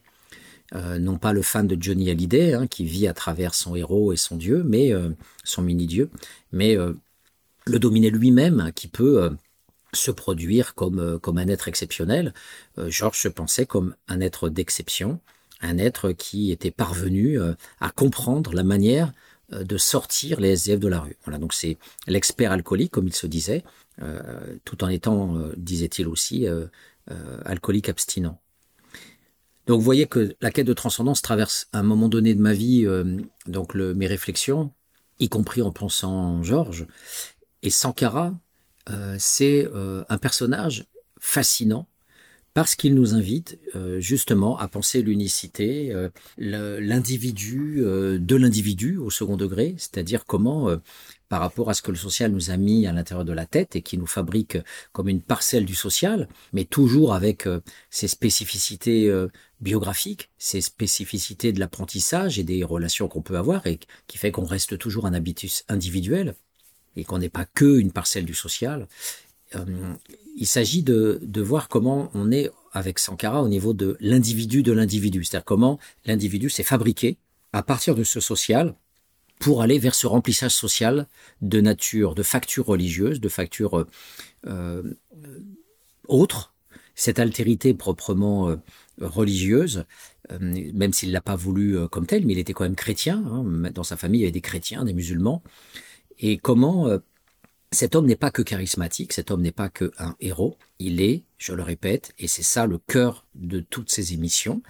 Euh, 0.75 0.99
non 0.99 1.17
pas 1.17 1.33
le 1.33 1.41
fan 1.41 1.65
de 1.67 1.81
Johnny 1.81 2.11
Hallyday 2.11 2.53
hein, 2.53 2.67
qui 2.67 2.85
vit 2.85 3.07
à 3.07 3.13
travers 3.13 3.55
son 3.55 3.75
héros 3.75 4.13
et 4.13 4.17
son 4.17 4.35
dieu, 4.35 4.63
mais 4.63 4.93
euh, 4.93 5.09
son 5.43 5.63
mini-dieu, 5.63 6.11
mais 6.51 6.77
euh, 6.77 6.93
le 7.65 7.79
dominer 7.79 8.11
lui-même 8.11 8.71
qui 8.75 8.87
peut 8.87 9.31
se 9.93 10.11
produire 10.11 10.75
comme, 10.75 11.19
comme 11.19 11.37
un 11.37 11.47
être 11.47 11.67
exceptionnel. 11.67 12.33
Georges 12.87 13.19
se 13.19 13.27
pensait 13.27 13.65
comme 13.65 13.95
un 14.07 14.21
être 14.21 14.49
d'exception, 14.49 15.19
un 15.61 15.77
être 15.77 16.11
qui 16.11 16.51
était 16.51 16.71
parvenu 16.71 17.39
à 17.79 17.91
comprendre 17.91 18.53
la 18.53 18.63
manière 18.63 19.11
de 19.51 19.77
sortir 19.77 20.39
les 20.39 20.51
SDF 20.51 20.79
de 20.79 20.87
la 20.87 20.99
rue. 21.01 21.17
Voilà, 21.25 21.37
donc 21.37 21.53
c'est 21.53 21.77
l'expert 22.07 22.51
alcoolique, 22.51 22.91
comme 22.91 23.07
il 23.07 23.15
se 23.15 23.27
disait, 23.27 23.63
tout 24.65 24.83
en 24.83 24.87
étant, 24.87 25.35
disait-il 25.57 26.07
aussi, 26.07 26.47
alcoolique 27.45 27.89
abstinent. 27.89 28.39
Donc 29.69 29.77
vous 29.77 29.85
voyez 29.85 30.07
que 30.07 30.35
la 30.41 30.49
quête 30.49 30.65
de 30.65 30.73
transcendance 30.73 31.21
traverse 31.21 31.67
à 31.73 31.79
un 31.79 31.83
moment 31.83 32.09
donné 32.09 32.33
de 32.33 32.41
ma 32.41 32.53
vie 32.53 32.87
euh, 32.87 33.19
donc 33.45 33.75
mes 33.75 34.07
réflexions, 34.07 34.73
y 35.19 35.29
compris 35.29 35.61
en 35.61 35.71
pensant 35.71 36.41
Georges. 36.41 36.87
Et 37.61 37.69
Sankara, 37.69 38.33
euh, 38.89 39.15
c'est 39.19 39.67
euh, 39.67 40.03
un 40.09 40.17
personnage 40.17 40.85
fascinant 41.19 41.87
parce 42.55 42.73
qu'il 42.73 42.95
nous 42.95 43.13
invite 43.13 43.59
justement 43.99 44.57
à 44.57 44.67
penser 44.67 45.03
l'unicité, 45.03 45.95
l'individu 46.37 47.81
de 47.83 48.35
l'individu 48.35 48.97
au 48.97 49.11
second 49.11 49.37
degré, 49.37 49.75
c'est-à-dire 49.77 50.25
comment, 50.25 50.75
par 51.29 51.41
rapport 51.41 51.69
à 51.69 51.73
ce 51.73 51.81
que 51.81 51.91
le 51.91 51.97
social 51.97 52.31
nous 52.31 52.51
a 52.51 52.57
mis 52.57 52.87
à 52.87 52.91
l'intérieur 52.91 53.25
de 53.25 53.33
la 53.33 53.45
tête 53.45 53.75
et 53.75 53.81
qui 53.81 53.97
nous 53.97 54.07
fabrique 54.07 54.57
comme 54.91 55.07
une 55.07 55.21
parcelle 55.21 55.65
du 55.65 55.75
social, 55.75 56.27
mais 56.53 56.65
toujours 56.65 57.13
avec 57.13 57.47
ses 57.89 58.07
spécificités 58.07 59.09
biographiques, 59.61 60.29
ses 60.37 60.61
spécificités 60.61 61.51
de 61.51 61.59
l'apprentissage 61.59 62.39
et 62.39 62.43
des 62.43 62.63
relations 62.63 63.07
qu'on 63.07 63.21
peut 63.21 63.37
avoir 63.37 63.67
et 63.67 63.79
qui 64.07 64.17
fait 64.17 64.31
qu'on 64.31 64.45
reste 64.45 64.77
toujours 64.77 65.05
un 65.05 65.13
habitus 65.13 65.63
individuel 65.67 66.35
et 66.95 67.03
qu'on 67.03 67.19
n'est 67.19 67.29
pas 67.29 67.45
que 67.45 67.79
une 67.79 67.91
parcelle 67.91 68.25
du 68.25 68.33
social. 68.33 68.87
Euh, 69.55 69.65
il 70.35 70.47
s'agit 70.47 70.83
de, 70.83 71.19
de 71.21 71.41
voir 71.41 71.67
comment 71.67 72.11
on 72.13 72.31
est 72.31 72.51
avec 72.71 72.99
Sankara 72.99 73.41
au 73.41 73.47
niveau 73.47 73.73
de 73.73 73.97
l'individu 73.99 74.63
de 74.63 74.71
l'individu, 74.71 75.23
c'est-à-dire 75.23 75.45
comment 75.45 75.79
l'individu 76.05 76.49
s'est 76.49 76.63
fabriqué 76.63 77.17
à 77.51 77.63
partir 77.63 77.95
de 77.95 78.03
ce 78.03 78.19
social 78.19 78.75
pour 79.39 79.61
aller 79.61 79.79
vers 79.79 79.95
ce 79.95 80.05
remplissage 80.05 80.53
social 80.53 81.07
de 81.41 81.61
nature, 81.61 82.13
de 82.13 82.23
factures 82.23 82.65
religieuses, 82.65 83.21
de 83.21 83.29
factures 83.29 83.85
euh, 84.45 84.83
autres, 86.07 86.53
cette 86.95 87.19
altérité 87.19 87.73
proprement 87.73 88.49
euh, 88.49 88.57
religieuse, 88.99 89.85
euh, 90.31 90.69
même 90.73 90.91
s'il 90.91 91.13
l'a 91.13 91.21
pas 91.21 91.37
voulu 91.37 91.77
euh, 91.77 91.87
comme 91.87 92.05
tel, 92.05 92.25
mais 92.25 92.33
il 92.33 92.39
était 92.39 92.51
quand 92.51 92.65
même 92.65 92.75
chrétien. 92.75 93.23
Hein, 93.25 93.71
dans 93.73 93.85
sa 93.85 93.95
famille, 93.95 94.19
il 94.19 94.23
y 94.23 94.25
avait 94.25 94.33
des 94.33 94.41
chrétiens, 94.41 94.83
des 94.83 94.93
musulmans. 94.93 95.41
Et 96.19 96.37
comment 96.37 96.89
cet 97.71 97.95
homme 97.95 98.05
n'est 98.05 98.17
pas 98.17 98.29
que 98.29 98.41
charismatique, 98.41 99.13
cet 99.13 99.31
homme 99.31 99.41
n'est 99.41 99.53
pas 99.53 99.69
que 99.69 99.93
un 99.97 100.17
héros, 100.19 100.57
il 100.79 100.99
est, 100.99 101.23
je 101.37 101.53
le 101.53 101.63
répète, 101.63 102.13
et 102.19 102.27
c'est 102.27 102.43
ça 102.43 102.65
le 102.65 102.77
cœur 102.77 103.25
de 103.35 103.61
toutes 103.61 103.89
ces 103.89 104.11
émissions, 104.11 104.61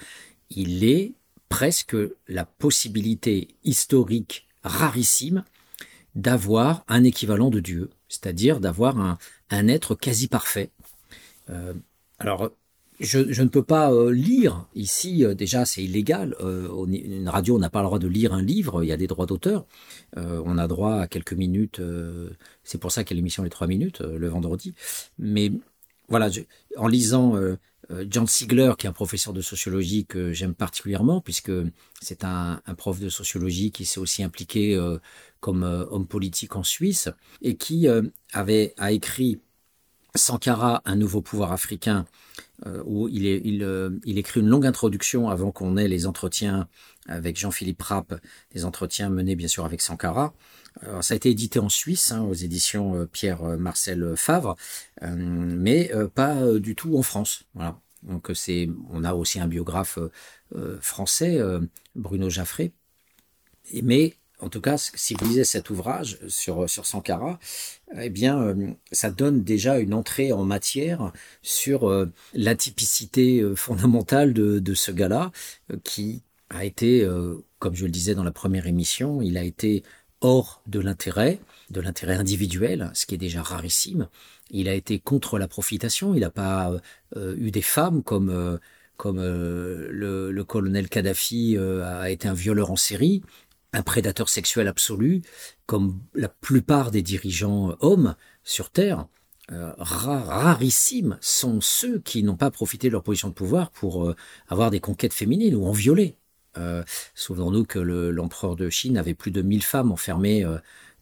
il 0.51 0.83
est 0.83 1.13
presque 1.47 1.97
la 2.27 2.45
possibilité 2.45 3.47
historique 3.63 4.47
rarissime 4.69 5.43
d'avoir 6.15 6.83
un 6.87 7.03
équivalent 7.03 7.49
de 7.49 7.59
Dieu, 7.59 7.89
c'est-à-dire 8.07 8.59
d'avoir 8.59 8.99
un, 8.99 9.17
un, 9.49 9.67
être 9.67 9.95
quasi 9.95 10.27
parfait. 10.27 10.69
Euh, 11.49 11.73
alors, 12.19 12.51
je, 12.99 13.41
ne 13.41 13.47
peux 13.47 13.63
pas 13.63 13.91
euh, 13.91 14.11
lire 14.11 14.67
ici, 14.75 15.23
euh, 15.23 15.33
déjà 15.33 15.65
c'est 15.65 15.83
illégal, 15.83 16.35
une 16.41 17.29
radio 17.29 17.57
n'a 17.57 17.69
pas 17.69 17.79
le 17.79 17.85
droit 17.85 17.99
de 17.99 18.07
lire 18.07 18.33
un 18.33 18.41
livre, 18.41 18.83
il 18.83 18.87
y 18.87 18.91
a 18.91 18.97
des 18.97 19.07
droits 19.07 19.25
d'auteur, 19.25 19.65
on 20.17 20.57
a 20.57 20.67
droit 20.67 20.95
à 20.95 21.07
quelques 21.07 21.33
minutes, 21.33 21.81
c'est 22.63 22.79
pour 22.79 22.91
ça 22.91 23.03
qu'il 23.03 23.15
y 23.15 23.19
l'émission 23.19 23.43
les 23.43 23.49
trois 23.49 23.67
minutes 23.67 24.01
le 24.01 24.27
vendredi, 24.27 24.73
mais 25.17 25.51
voilà, 26.09 26.29
je, 26.29 26.41
en 26.77 26.87
lisant 26.87 27.35
John 28.09 28.27
Sigler, 28.27 28.73
qui 28.77 28.85
est 28.85 28.89
un 28.89 28.93
professeur 28.93 29.33
de 29.33 29.41
sociologie 29.41 30.05
que 30.05 30.31
j'aime 30.31 30.53
particulièrement, 30.53 31.21
puisque 31.21 31.51
c'est 32.01 32.23
un, 32.23 32.61
un, 32.65 32.75
prof 32.75 32.99
de 32.99 33.09
sociologie 33.09 33.71
qui 33.71 33.85
s'est 33.85 33.99
aussi 33.99 34.23
impliqué 34.23 34.79
comme 35.39 35.63
homme 35.63 36.07
politique 36.07 36.55
en 36.55 36.63
Suisse, 36.63 37.09
et 37.41 37.55
qui 37.55 37.87
avait 38.33 38.73
a 38.77 38.91
écrit 38.91 39.39
Sankara, 40.15 40.81
un 40.85 40.95
nouveau 40.95 41.21
pouvoir 41.21 41.51
africain, 41.51 42.05
euh, 42.65 42.83
où 42.85 43.07
euh, 43.07 43.99
il, 44.05 44.17
écrit 44.17 44.41
une 44.41 44.49
longue 44.49 44.65
introduction 44.65 45.29
avant 45.29 45.51
qu'on 45.51 45.77
ait 45.77 45.87
les 45.87 46.05
entretiens 46.05 46.67
avec 47.07 47.37
Jean-Philippe 47.39 47.81
Rapp, 47.81 48.19
des 48.53 48.65
entretiens 48.65 49.09
menés 49.09 49.35
bien 49.35 49.47
sûr 49.47 49.65
avec 49.65 49.81
Sankara. 49.81 50.33
Ça 51.01 51.13
a 51.13 51.17
été 51.17 51.29
édité 51.29 51.59
en 51.59 51.67
Suisse, 51.67 52.11
hein, 52.11 52.21
aux 52.21 52.33
éditions 52.33 52.95
euh, 52.95 53.05
Pierre-Marcel 53.05 54.13
Favre, 54.15 54.55
mais 55.01 55.91
pas 56.15 56.53
du 56.59 56.75
tout 56.75 56.97
en 56.97 57.01
France. 57.01 57.43
Voilà. 57.53 57.79
Donc 58.03 58.31
c'est, 58.33 58.69
on 58.89 59.03
a 59.03 59.13
aussi 59.13 59.39
un 59.39 59.47
biographe 59.47 59.99
français, 60.79 61.41
Bruno 61.95 62.29
Jaffré, 62.29 62.71
mais 63.83 64.18
en 64.41 64.49
tout 64.49 64.61
cas, 64.61 64.77
si 64.77 65.13
vous 65.15 65.25
lisez 65.27 65.43
cet 65.43 65.69
ouvrage 65.69 66.17
sur, 66.27 66.69
Sankara, 66.69 67.39
eh 67.99 68.09
bien, 68.09 68.41
euh, 68.41 68.71
ça 68.91 69.09
donne 69.11 69.43
déjà 69.43 69.79
une 69.79 69.93
entrée 69.93 70.31
en 70.31 70.45
matière 70.45 71.11
sur 71.41 71.89
euh, 71.89 72.11
l'atypicité 72.33 73.41
euh, 73.41 73.55
fondamentale 73.55 74.33
de, 74.33 74.73
ce 74.73 74.91
gars-là, 74.91 75.31
qui 75.83 76.23
a 76.49 76.63
été, 76.63 77.07
comme 77.59 77.75
je 77.75 77.85
le 77.85 77.91
disais 77.91 78.15
dans 78.15 78.23
la 78.23 78.31
première 78.31 78.65
émission, 78.65 79.21
il 79.21 79.37
a 79.37 79.43
été 79.43 79.83
hors 80.21 80.61
de 80.67 80.79
l'intérêt, 80.79 81.39
de 81.69 81.81
l'intérêt 81.81 82.15
individuel, 82.15 82.91
ce 82.93 83.05
qui 83.05 83.15
est 83.15 83.19
déjà 83.19 83.41
rarissime. 83.41 84.07
Il 84.49 84.69
a 84.69 84.73
été 84.73 84.99
contre 84.99 85.37
la 85.37 85.47
profitation, 85.47 86.15
il 86.15 86.21
n'a 86.21 86.29
pas 86.29 86.71
eu 87.15 87.51
des 87.51 87.61
femmes 87.61 88.03
comme 88.03 88.59
comme 88.97 89.21
le, 89.21 90.43
colonel 90.47 90.89
Kadhafi 90.89 91.57
a 91.57 92.09
été 92.09 92.27
un 92.27 92.33
violeur 92.33 92.71
en 92.71 92.75
série 92.75 93.21
un 93.73 93.81
prédateur 93.81 94.29
sexuel 94.29 94.67
absolu, 94.67 95.21
comme 95.65 95.99
la 96.13 96.29
plupart 96.29 96.91
des 96.91 97.01
dirigeants 97.01 97.75
hommes 97.79 98.15
sur 98.43 98.71
Terre, 98.71 99.07
euh, 99.51 99.73
rarissimes 99.77 101.17
sont 101.21 101.59
ceux 101.61 101.99
qui 101.99 102.23
n'ont 102.23 102.35
pas 102.35 102.51
profité 102.51 102.87
de 102.87 102.93
leur 102.93 103.03
position 103.03 103.29
de 103.29 103.33
pouvoir 103.33 103.71
pour 103.71 104.07
euh, 104.07 104.15
avoir 104.47 104.69
des 104.69 104.79
conquêtes 104.79 105.13
féminines 105.13 105.55
ou 105.55 105.65
en 105.65 105.71
violer. 105.71 106.15
Euh, 106.57 106.83
Souvenons-nous 107.15 107.65
que 107.65 107.79
l'empereur 107.79 108.55
de 108.55 108.69
Chine 108.69 108.97
avait 108.97 109.13
plus 109.13 109.31
de 109.31 109.41
1000 109.41 109.63
femmes 109.63 109.91
enfermées 109.91 110.43
euh, 110.43 110.57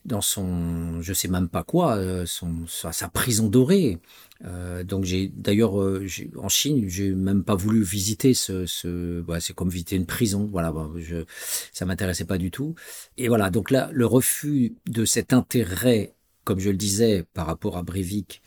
dans 0.07 0.21
son, 0.21 1.01
je 1.01 1.13
sais 1.13 1.27
même 1.27 1.49
pas 1.49 1.63
quoi, 1.63 1.97
euh, 1.97 2.25
son, 2.25 2.65
sa, 2.65 3.09
prison 3.09 3.49
dorée. 3.49 3.99
Euh, 4.45 4.83
donc 4.83 5.03
j'ai 5.03 5.27
d'ailleurs 5.27 5.81
euh, 5.81 6.07
en 6.37 6.47
Chine, 6.47 6.85
j'ai 6.87 7.09
même 7.09 7.43
pas 7.43 7.55
voulu 7.55 7.83
visiter 7.83 8.33
ce, 8.33 8.65
ce 8.65 9.19
bah, 9.21 9.41
c'est 9.41 9.53
comme 9.53 9.69
visiter 9.69 9.97
une 9.97 10.05
prison. 10.05 10.47
Voilà, 10.49 10.71
bah, 10.71 10.89
je, 10.97 11.25
ça 11.73 11.85
m'intéressait 11.85 12.25
pas 12.25 12.37
du 12.37 12.51
tout. 12.51 12.73
Et 13.17 13.27
voilà, 13.27 13.49
donc 13.49 13.69
là, 13.69 13.89
le 13.91 14.05
refus 14.05 14.75
de 14.87 15.03
cet 15.03 15.33
intérêt, 15.33 16.13
comme 16.45 16.59
je 16.59 16.69
le 16.69 16.77
disais, 16.77 17.25
par 17.33 17.45
rapport 17.45 17.77
à 17.77 17.83
Breivik, 17.83 18.41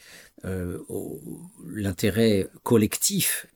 l'intérêt 1.67 2.49
collectif 2.63 3.47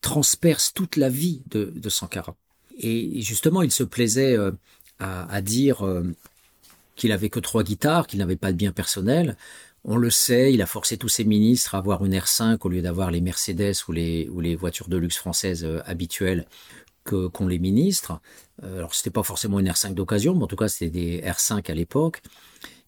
transperce 0.00 0.74
toute 0.74 0.96
la 0.96 1.08
vie 1.08 1.42
de, 1.46 1.72
de 1.76 1.88
Sankara. 1.88 2.34
Et 2.80 3.22
justement, 3.22 3.62
il 3.62 3.70
se 3.70 3.84
plaisait 3.84 4.36
à 4.98 5.40
dire 5.40 5.84
qu'il 6.98 7.12
avait 7.12 7.30
que 7.30 7.40
trois 7.40 7.62
guitares, 7.62 8.06
qu'il 8.06 8.18
n'avait 8.18 8.36
pas 8.36 8.52
de 8.52 8.58
bien 8.58 8.72
personnel. 8.72 9.36
On 9.84 9.96
le 9.96 10.10
sait, 10.10 10.52
il 10.52 10.60
a 10.60 10.66
forcé 10.66 10.98
tous 10.98 11.08
ses 11.08 11.24
ministres 11.24 11.74
à 11.74 11.78
avoir 11.78 12.04
une 12.04 12.14
R5 12.14 12.58
au 12.62 12.68
lieu 12.68 12.82
d'avoir 12.82 13.10
les 13.10 13.22
Mercedes 13.22 13.74
ou 13.88 13.92
les, 13.92 14.56
voitures 14.56 14.88
de 14.88 14.96
luxe 14.98 15.16
françaises 15.16 15.64
euh, 15.64 15.80
habituelles 15.86 16.46
qu'ont 17.04 17.46
les 17.46 17.58
ministres. 17.58 18.20
Euh, 18.64 18.78
alors 18.78 18.94
c'était 18.94 19.10
pas 19.10 19.22
forcément 19.22 19.60
une 19.60 19.68
R5 19.68 19.94
d'occasion, 19.94 20.34
mais 20.34 20.42
en 20.42 20.46
tout 20.46 20.56
cas 20.56 20.68
c'était 20.68 20.90
des 20.90 21.22
R5 21.22 21.70
à 21.70 21.74
l'époque. 21.74 22.20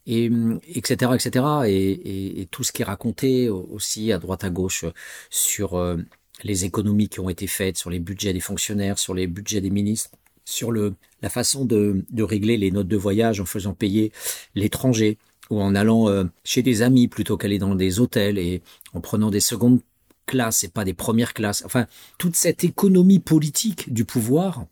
Et 0.07 0.31
etc 0.75 1.13
etc 1.15 1.45
et, 1.67 1.73
et, 1.73 2.41
et, 2.41 2.47
tout 2.47 2.65
ce 2.65 2.73
qui 2.73 2.81
est 2.81 2.87
raconté 2.87 3.51
aussi 3.51 4.13
à 4.13 4.19
droite 4.19 4.45
à 4.45 4.51
gauche 4.51 4.87
sur 5.29 5.75
euh, 5.75 5.99
les 6.43 6.65
économies 6.65 7.09
qui 7.09 7.21
ont 7.21 7.29
été 7.29 7.47
faites, 7.47 7.77
sur 7.77 7.91
les 7.91 8.01
budgets 8.01 8.33
des 8.33 8.41
fonctionnaires, 8.41 8.99
sur 8.99 9.15
les 9.15 9.27
budgets 9.27 9.61
des 9.61 9.71
ministres, 9.71 10.11
sur 10.51 10.73
le, 10.73 10.95
la 11.23 11.31
façon 11.31 11.65
de, 11.65 12.05
de 12.11 12.23
régler 12.23 12.57
les 12.57 12.71
notes 12.71 12.89
de 12.89 12.97
voyage 12.97 13.41
en 13.41 13.47
faisant 13.47 13.75
payer 13.75 14.13
l'étranger 14.55 15.19
ou 15.51 15.61
en 15.61 15.75
allant 15.75 16.09
euh, 16.09 16.25
chez 16.45 16.63
des 16.63 16.83
amis 16.83 17.09
plutôt 17.09 17.37
qu'aller 17.37 17.59
dans 17.59 17.75
des 17.75 18.01
hôtels 18.01 18.39
et 18.39 18.63
en 18.95 19.01
prenant 19.01 19.31
des 19.31 19.41
secondes 19.41 19.81
classes 20.27 20.65
et 20.65 20.69
pas 20.69 20.85
des 20.85 20.95
premières 20.95 21.35
classes. 21.35 21.65
Enfin, 21.67 21.87
toute 22.19 22.37
cette 22.37 22.63
économie 22.65 23.19
politique 23.19 23.93
du 23.93 24.05
pouvoir 24.05 24.67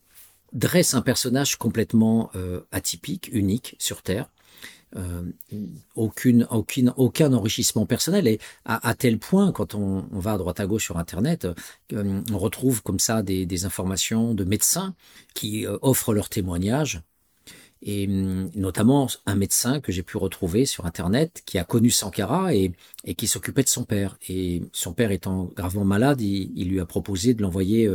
dresse 0.53 0.95
un 0.95 1.03
personnage 1.03 1.57
complètement 1.57 2.31
euh, 2.37 2.61
atypique, 2.71 3.29
unique 3.33 3.77
sur 3.79 4.03
Terre, 4.03 4.31
euh, 4.97 5.23
aucun 5.95 7.33
enrichissement 7.33 7.85
personnel. 7.85 8.27
Et 8.27 8.39
à, 8.65 8.95
tel 8.95 9.19
point, 9.19 9.53
quand 9.53 9.75
on, 9.75 10.07
va 10.13 10.33
à 10.33 10.39
droite 10.39 10.61
à 10.61 10.67
gauche 10.67 10.85
sur 10.85 10.97
Internet, 10.97 11.47
euh, 11.93 12.23
on 12.33 12.39
retrouve 12.39 12.83
comme 12.83 12.99
ça 12.99 13.23
des, 13.23 13.65
informations 13.65 14.35
de 14.35 14.45
médecins 14.45 14.95
qui 15.35 15.67
euh, 15.67 15.77
offrent 15.83 16.15
leurs 16.15 16.29
témoignages. 16.31 17.03
Et 17.83 18.07
hum, 18.09 18.51
notamment 18.55 19.09
un 19.27 19.35
médecin 19.35 19.81
que 19.81 19.93
j'ai 19.93 20.03
pu 20.03 20.17
retrouver 20.17 20.65
sur 20.65 20.87
Internet 20.87 21.43
qui 21.45 21.59
a 21.59 21.65
connu 21.65 21.91
Sankara 21.91 22.55
et, 22.55 22.73
qui 23.17 23.27
s'occupait 23.27 23.65
de 23.65 23.69
son 23.69 23.85
père. 23.85 24.17
Et 24.29 24.63
son 24.73 24.95
père 24.95 25.11
étant 25.11 25.45
gravement 25.55 25.85
malade, 25.85 26.21
il, 26.21 26.69
lui 26.69 26.81
a 26.81 26.87
proposé 26.87 27.35
de 27.35 27.43
l'envoyer 27.43 27.89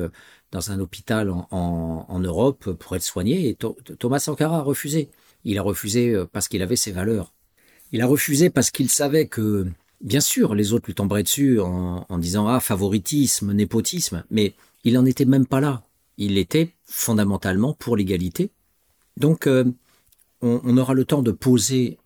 dans 0.52 0.72
un 0.72 0.80
hôpital 0.80 1.30
en, 1.32 1.48
en, 1.52 2.06
en, 2.08 2.20
Europe 2.20 2.72
pour 2.74 2.96
être 2.96 3.04
soigné. 3.04 3.50
Et 3.50 3.58
Thomas 3.98 4.20
Sankara 4.20 4.60
a 4.60 4.62
refusé. 4.62 5.10
Il 5.46 5.58
a 5.58 5.62
refusé 5.62 6.12
euh, 6.12 6.26
parce 6.32 6.48
qu'il 6.48 6.62
avait 6.62 6.76
ses 6.76 6.91
valeurs. 6.91 7.34
Il 7.91 8.02
a 8.02 8.08
refusé 8.08 8.50
parce 8.50 8.72
qu'il 8.72 8.89
savait 8.89 9.28
que, 9.28 9.68
bien 10.02 10.20
sûr, 10.20 10.56
les 10.56 10.74
autres 10.74 10.88
lui 10.88 10.96
tomberaient 10.96 11.24
dessus 11.24 11.60
en, 11.60 12.18
disant 12.18 12.48
ah 12.48 12.60
favoritisme, 12.60 13.54
népotisme, 13.54 14.24
mais 14.32 14.56
Il 14.84 14.94
n'en 14.94 15.06
était 15.06 15.26
même 15.26 15.46
pas 15.46 15.62
là. 15.62 15.84
Il 16.18 16.38
était 16.38 16.74
fondamentalement 16.86 17.74
pour 17.74 17.96
l'égalité. 17.96 18.52
Donc, 19.16 19.48
euh, 19.48 19.66
on, 20.41 20.78
aura 20.78 20.94
le 20.94 21.06
temps 21.06 21.22
de 21.22 21.32
poser 21.32 22.00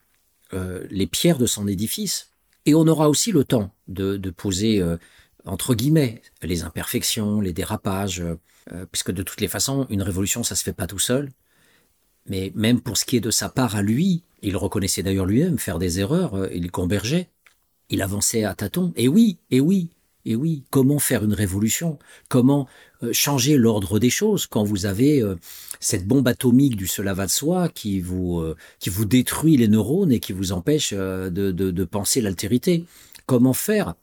euh, 0.53 0.85
les 0.91 1.07
pierres 1.07 1.39
de 1.39 1.47
son 1.47 1.67
édifice, 1.67 2.31
et 2.65 2.75
on 2.75 2.87
aura 2.87 3.09
aussi 3.09 3.31
le 3.31 3.45
temps 3.45 3.73
de, 3.87 4.17
poser, 4.29 4.83
entre 5.45 5.73
guillemets, 5.73 6.21
les 6.43 6.63
imperfections, 6.63 7.39
les 7.39 7.53
dérapages, 7.53 8.21
puisque 8.91 9.11
de 9.11 9.23
toutes 9.23 9.39
les 9.39 9.47
façons, 9.47 9.87
une 9.89 10.01
révolution, 10.01 10.43
ça 10.43 10.55
se 10.55 10.63
fait 10.63 10.73
pas 10.73 10.85
tout 10.85 10.99
seul. 10.99 11.31
Mais 12.29 12.51
même 12.55 12.81
pour 12.81 12.97
ce 12.97 13.05
qui 13.05 13.17
est 13.17 13.21
de 13.21 13.31
sa 13.31 13.49
part 13.49 13.75
à 13.75 13.81
lui, 13.81 14.23
il 14.41 14.57
reconnaissait 14.57 15.03
d'ailleurs 15.03 15.25
lui-même 15.25 15.57
faire 15.59 15.79
des 15.79 15.99
erreurs, 15.99 16.47
il 16.53 16.69
convergeait, 16.71 17.29
il 17.89 18.01
avançait 18.01 18.43
à 18.43 18.53
tâtons. 18.53 18.93
Et 18.95 19.07
oui, 19.07 19.37
et 19.49 19.59
oui, 19.59 19.89
et 20.25 20.35
oui, 20.35 20.63
comment 20.69 20.99
faire 20.99 21.23
une 21.23 21.33
révolution? 21.33 21.97
Comment 22.27 22.67
euh, 23.01 23.13
changer 23.13 23.57
l'ordre 23.57 23.97
des 23.97 24.09
choses 24.09 24.45
quand 24.45 24.63
vous 24.63 24.85
avez 24.85 25.21
euh, 25.21 25.35
cette 25.79 26.05
bombe 26.05 26.27
atomique 26.27 26.75
du 26.75 26.85
cela 26.85 27.13
va 27.13 27.25
de 27.25 27.31
soi 27.31 27.69
qui 27.69 28.01
vous, 28.01 28.39
euh, 28.39 28.57
qui 28.79 28.89
vous 28.89 29.05
détruit 29.05 29.55
les 29.55 29.69
neurones 29.69 30.11
et 30.11 30.19
qui 30.19 30.33
vous 30.33 30.51
empêche 30.51 30.93
de, 30.93 31.29
de, 31.29 31.51
de 31.51 31.83
penser 31.85 32.19
l'altérité? 32.21 32.85
Comment 33.25 33.53
faire? 33.53 33.95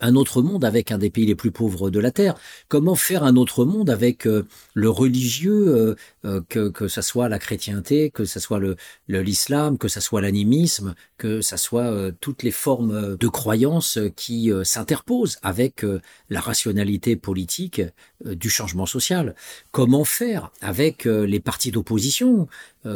Un 0.00 0.14
autre 0.14 0.42
monde 0.42 0.64
avec 0.64 0.92
un 0.92 0.98
des 0.98 1.10
pays 1.10 1.26
les 1.26 1.34
plus 1.34 1.50
pauvres 1.50 1.90
de 1.90 1.98
la 1.98 2.10
Terre. 2.10 2.34
Comment 2.68 2.94
faire 2.94 3.24
un 3.24 3.36
autre 3.36 3.64
monde 3.64 3.90
avec 3.90 4.26
euh, 4.26 4.46
le 4.74 4.90
religieux, 4.90 5.68
euh, 5.68 5.96
euh, 6.24 6.40
que, 6.48 6.68
que 6.68 6.88
ça 6.88 7.02
soit 7.02 7.28
la 7.28 7.38
chrétienté, 7.38 8.10
que 8.10 8.24
ça 8.24 8.40
soit 8.40 8.60
l'islam, 9.08 9.78
que 9.78 9.88
ça 9.88 10.00
soit 10.00 10.20
l'animisme, 10.20 10.94
que 11.18 11.40
ça 11.40 11.56
soit 11.56 12.12
toutes 12.20 12.42
les 12.42 12.50
formes 12.50 13.16
de 13.16 13.28
croyances 13.28 13.98
qui 14.16 14.50
s'interposent 14.64 15.38
avec 15.42 15.84
la 16.28 16.40
rationalité 16.40 17.16
politique 17.16 17.80
du 18.24 18.50
changement 18.50 18.86
social. 18.86 19.34
Comment 19.70 20.04
faire 20.04 20.50
avec 20.60 21.04
les 21.04 21.40
partis 21.40 21.70
d'opposition 21.70 22.48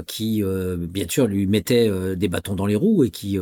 qui, 0.07 0.43
bien 0.77 1.07
sûr, 1.09 1.27
lui 1.27 1.47
mettaient 1.47 1.91
des 2.17 2.29
bâtons 2.29 2.55
dans 2.55 2.67
les 2.67 2.77
roues 2.77 3.05
et 3.05 3.11
qui 3.11 3.39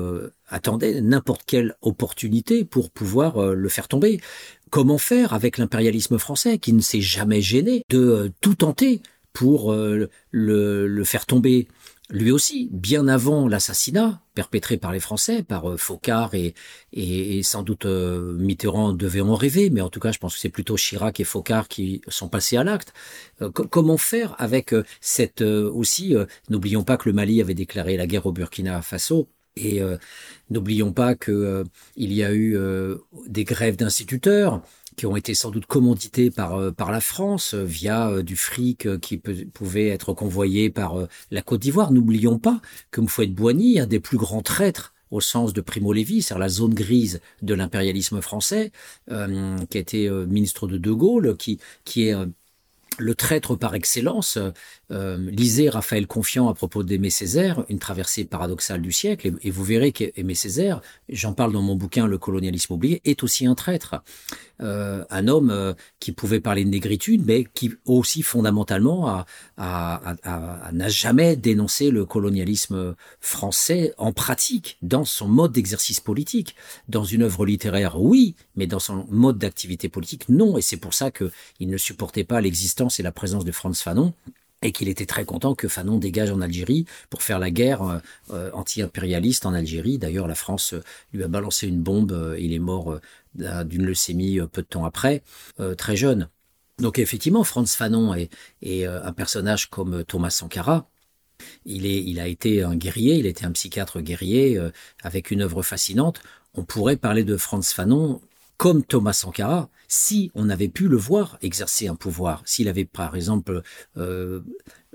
attendait 0.48 1.00
n'importe 1.00 1.42
quelle 1.46 1.74
opportunité 1.82 2.64
pour 2.64 2.90
pouvoir 2.90 3.38
euh, 3.38 3.54
le 3.54 3.68
faire 3.68 3.88
tomber. 3.88 4.20
Comment 4.70 4.98
faire 4.98 5.32
avec 5.32 5.58
l'impérialisme 5.58 6.18
français 6.18 6.58
qui 6.58 6.72
ne 6.72 6.80
s'est 6.80 7.00
jamais 7.00 7.40
gêné 7.40 7.82
de 7.88 7.98
euh, 7.98 8.28
tout 8.40 8.54
tenter 8.54 9.00
pour 9.32 9.72
euh, 9.72 10.08
le, 10.30 11.04
faire 11.04 11.26
tomber? 11.26 11.68
Lui 12.10 12.30
aussi, 12.30 12.68
bien 12.72 13.08
avant 13.08 13.48
l'assassinat 13.48 14.22
perpétré 14.34 14.76
par 14.76 14.92
les 14.92 15.00
Français, 15.00 15.42
par 15.42 15.78
Focard 15.78 16.32
et, 16.34 17.42
sans 17.42 17.62
doute 17.62 17.86
Mitterrand 17.86 18.92
devait 18.92 19.20
en 19.20 19.34
rêver, 19.34 19.68
mais 19.68 19.80
en 19.80 19.90
tout 19.90 20.00
cas 20.00 20.12
je 20.12 20.18
pense 20.18 20.34
que 20.34 20.40
c'est 20.40 20.48
plutôt 20.48 20.76
Chirac 20.76 21.20
et 21.20 21.24
Focard 21.24 21.68
qui 21.68 22.00
sont 22.08 22.28
passés 22.28 22.56
à 22.56 22.64
l'acte. 22.64 22.92
comment 23.52 23.98
faire 23.98 24.36
avec 24.38 24.74
cette 25.00 25.42
aussi, 25.42 26.14
n'oublions 26.48 26.84
pas 26.84 26.96
que 26.96 27.08
le 27.08 27.14
Mali 27.14 27.40
avait 27.40 27.54
déclaré 27.54 27.96
la 27.96 28.06
guerre 28.06 28.26
au 28.26 28.32
Burkina 28.32 28.80
Faso, 28.80 29.28
et 29.58 29.82
euh, 29.82 29.96
n'oublions 30.50 30.92
pas 30.92 31.14
qu'il 31.14 31.34
euh, 31.34 31.64
y 31.96 32.22
a 32.22 32.32
eu 32.32 32.56
euh, 32.56 32.96
des 33.26 33.44
grèves 33.44 33.76
d'instituteurs 33.76 34.62
qui 34.98 35.06
ont 35.06 35.16
été 35.16 35.32
sans 35.32 35.50
doute 35.50 35.64
commandités 35.64 36.30
par, 36.30 36.74
par 36.74 36.92
la 36.92 37.00
France 37.00 37.54
via 37.54 38.22
du 38.22 38.36
fric 38.36 39.00
qui 39.00 39.16
pouvait 39.16 39.88
être 39.88 40.12
convoyé 40.12 40.68
par 40.68 40.96
la 41.30 41.40
Côte 41.40 41.60
d'Ivoire. 41.60 41.92
N'oublions 41.92 42.38
pas 42.38 42.60
que 42.90 43.00
Moufouet 43.00 43.28
Boigny, 43.28 43.80
un 43.80 43.86
des 43.86 44.00
plus 44.00 44.18
grands 44.18 44.42
traîtres 44.42 44.92
au 45.10 45.20
sens 45.20 45.52
de 45.54 45.60
Primo 45.60 45.92
Levi, 45.92 46.20
c'est-à-dire 46.20 46.40
la 46.40 46.48
zone 46.48 46.74
grise 46.74 47.20
de 47.40 47.54
l'impérialisme 47.54 48.20
français, 48.20 48.72
qui 49.06 49.14
a 49.14 49.80
été 49.80 50.10
ministre 50.10 50.66
de 50.66 50.76
De 50.76 50.92
Gaulle, 50.92 51.36
qui, 51.38 51.58
qui 51.84 52.08
est 52.08 52.14
le 52.98 53.14
traître 53.14 53.56
par 53.56 53.74
excellence, 53.74 54.38
euh, 54.90 55.18
lisez 55.30 55.68
Raphaël 55.68 56.06
Confiant 56.06 56.48
à 56.48 56.54
propos 56.54 56.82
d'Aimé 56.82 57.10
Césaire, 57.10 57.64
une 57.68 57.78
traversée 57.78 58.24
paradoxale 58.24 58.80
du 58.80 58.92
siècle, 58.92 59.32
et, 59.42 59.50
vous 59.50 59.64
verrez 59.64 59.92
qu'Aimé 59.92 60.34
Césaire, 60.34 60.80
j'en 61.08 61.34
parle 61.34 61.52
dans 61.52 61.62
mon 61.62 61.74
bouquin 61.74 62.06
Le 62.06 62.18
colonialisme 62.18 62.72
oublié, 62.72 63.00
est 63.04 63.22
aussi 63.22 63.46
un 63.46 63.54
traître. 63.54 63.96
Euh, 64.60 65.04
un 65.10 65.28
homme 65.28 65.50
euh, 65.50 65.74
qui 66.00 66.12
pouvait 66.12 66.40
parler 66.40 66.64
de 66.64 66.70
négritude, 66.70 67.22
mais 67.24 67.44
qui 67.54 67.72
aussi 67.84 68.22
fondamentalement 68.22 69.24
n'a 69.56 70.88
jamais 70.88 71.36
dénoncé 71.36 71.90
le 71.90 72.04
colonialisme 72.04 72.94
français 73.20 73.94
en 73.98 74.12
pratique, 74.12 74.78
dans 74.82 75.04
son 75.04 75.28
mode 75.28 75.52
d'exercice 75.52 76.00
politique. 76.00 76.56
Dans 76.88 77.04
une 77.04 77.22
œuvre 77.22 77.44
littéraire, 77.44 78.00
oui, 78.00 78.34
mais 78.56 78.66
dans 78.66 78.78
son 78.78 79.06
mode 79.10 79.38
d'activité 79.38 79.88
politique, 79.88 80.28
non. 80.28 80.56
Et 80.56 80.62
c'est 80.62 80.76
pour 80.76 80.94
ça 80.94 81.10
qu'il 81.10 81.68
ne 81.68 81.76
supportait 81.76 82.24
pas 82.24 82.40
l'existence 82.40 82.98
et 82.98 83.02
la 83.02 83.12
présence 83.12 83.44
de 83.44 83.52
Franz 83.52 83.82
Fanon 83.82 84.14
et 84.62 84.72
qu'il 84.72 84.88
était 84.88 85.06
très 85.06 85.24
content 85.24 85.54
que 85.54 85.68
Fanon 85.68 85.98
dégage 85.98 86.30
en 86.30 86.40
Algérie 86.40 86.84
pour 87.10 87.22
faire 87.22 87.38
la 87.38 87.50
guerre 87.50 87.82
euh, 87.82 87.98
euh, 88.30 88.50
anti-impérialiste 88.52 89.46
en 89.46 89.54
Algérie. 89.54 89.98
D'ailleurs, 89.98 90.26
la 90.26 90.34
France 90.34 90.74
euh, 90.74 90.82
lui 91.12 91.22
a 91.22 91.28
balancé 91.28 91.68
une 91.68 91.80
bombe, 91.80 92.36
il 92.38 92.52
est 92.52 92.58
mort 92.58 92.98
d'une 93.34 93.84
leucémie 93.84 94.40
peu 94.52 94.62
de 94.62 94.66
temps 94.66 94.84
après, 94.84 95.22
très 95.76 95.96
jeune. 95.96 96.28
Donc 96.78 96.98
effectivement, 96.98 97.44
Franz 97.44 97.76
Fanon 97.76 98.14
est, 98.14 98.84
un 98.84 99.12
personnage 99.12 99.70
comme 99.70 100.04
Thomas 100.04 100.30
Sankara. 100.30 100.88
Il, 101.64 102.18
a 102.18 102.26
été 102.26 102.62
un 102.62 102.74
guerrier, 102.74 103.14
il 103.14 103.26
était 103.26 103.44
un 103.44 103.52
psychiatre 103.52 104.00
guerrier 104.00 104.58
avec 105.02 105.30
une 105.30 105.42
œuvre 105.42 105.62
fascinante. 105.62 106.20
On 106.54 106.64
pourrait 106.64 106.96
parler 106.96 107.22
de 107.22 107.36
Franz 107.36 107.72
Fanon 107.72 108.20
comme 108.58 108.82
Thomas 108.82 109.12
Sankara, 109.12 109.70
si 109.86 110.32
on 110.34 110.50
avait 110.50 110.68
pu 110.68 110.88
le 110.88 110.96
voir 110.96 111.38
exercer 111.42 111.86
un 111.86 111.94
pouvoir, 111.94 112.42
s'il 112.44 112.68
avait 112.68 112.84
par 112.84 113.14
exemple 113.14 113.62
euh, 113.96 114.40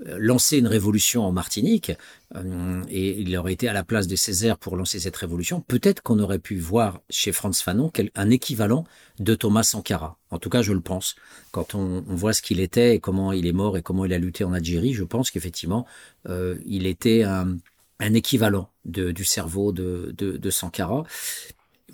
lancé 0.04 0.58
une 0.58 0.66
révolution 0.66 1.24
en 1.24 1.32
Martinique 1.32 1.90
euh, 2.36 2.82
et 2.90 3.18
il 3.18 3.34
aurait 3.38 3.54
été 3.54 3.66
à 3.66 3.72
la 3.72 3.82
place 3.82 4.06
de 4.06 4.16
Césaire 4.16 4.58
pour 4.58 4.76
lancer 4.76 5.00
cette 5.00 5.16
révolution, 5.16 5.62
peut-être 5.62 6.02
qu'on 6.02 6.18
aurait 6.18 6.38
pu 6.38 6.58
voir 6.58 7.00
chez 7.08 7.32
Franz 7.32 7.62
Fanon 7.62 7.90
un 8.14 8.30
équivalent 8.30 8.84
de 9.18 9.34
Thomas 9.34 9.62
Sankara. 9.62 10.18
En 10.30 10.38
tout 10.38 10.50
cas, 10.50 10.60
je 10.60 10.74
le 10.74 10.80
pense. 10.80 11.16
Quand 11.50 11.74
on, 11.74 12.02
voit 12.06 12.34
ce 12.34 12.42
qu'il 12.42 12.60
était 12.60 12.94
et 12.94 13.00
comment 13.00 13.32
il 13.32 13.46
est 13.46 13.52
mort 13.52 13.78
et 13.78 13.82
comment 13.82 14.04
il 14.04 14.12
a 14.12 14.18
lutté 14.18 14.44
en 14.44 14.52
Algérie, 14.52 14.92
je 14.92 15.04
pense 15.04 15.30
qu'effectivement, 15.30 15.86
euh, 16.28 16.58
il 16.66 16.86
était 16.86 17.22
un, 17.22 17.56
équivalent 18.00 18.68
du 18.84 19.24
cerveau 19.24 19.72
de, 19.72 20.14
de 20.18 20.50
Sankara. 20.50 21.04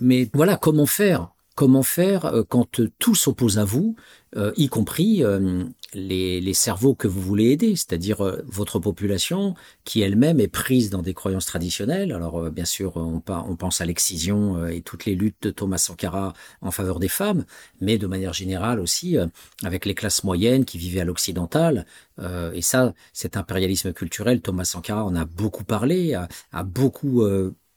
Mais 0.01 0.29
voilà, 0.35 0.57
comment 0.57 0.87
faire 0.87 1.31
Comment 1.61 1.83
faire 1.83 2.25
euh, 2.25 2.43
quand 2.43 2.81
tout 2.99 3.15
s'oppose 3.15 3.59
à 3.59 3.67
vous, 3.67 3.95
euh, 4.35 4.51
y 4.57 4.69
compris 4.69 5.23
euh, 5.23 5.63
les, 5.93 6.55
cerveaux 6.55 6.95
que 6.95 7.07
vous 7.07 7.21
voulez 7.21 7.51
aider, 7.51 7.77
c'est-à-dire 7.77 8.23
votre 8.47 8.79
population 8.79 9.55
qui 9.85 10.01
elle-même 10.01 10.41
est 10.41 10.49
prise 10.49 10.89
dans 10.89 11.03
des 11.03 11.13
croyances 11.13 11.45
traditionnelles. 11.45 12.13
Alors 12.13 12.51
bien 12.51 12.65
sûr, 12.65 12.97
on, 12.97 13.23
on 13.29 13.57
pense 13.57 13.83
à 13.83 13.85
l'excision 13.85 14.67
et 14.69 14.81
toutes 14.81 15.05
les 15.05 15.15
luttes 15.15 15.43
de 15.43 15.51
Thomas 15.51 15.77
Sankara 15.77 16.33
en 16.63 16.71
faveur 16.71 16.99
des 16.99 17.09
femmes, 17.09 17.45
mais 17.83 17.99
de 17.99 18.07
manière 18.07 18.33
générale 18.33 18.81
aussi 18.81 19.19
avec 19.63 19.85
les 19.85 19.95
classes 19.95 20.25
moyennes 20.25 20.65
qui 20.65 20.79
vivaient 20.79 21.01
à 21.01 21.05
l'occidental. 21.05 21.85
et 22.55 22.63
ça, 22.63 22.95
cet 23.13 23.37
impérialisme 23.37 23.93
culturel, 23.93 24.41
Thomas 24.41 24.65
Sankara 24.65 25.05
en 25.05 25.15
a 25.15 25.27
beaucoup 25.27 25.65
parlé, 25.65 26.15
a 26.15 26.63
beaucoup 26.63 27.23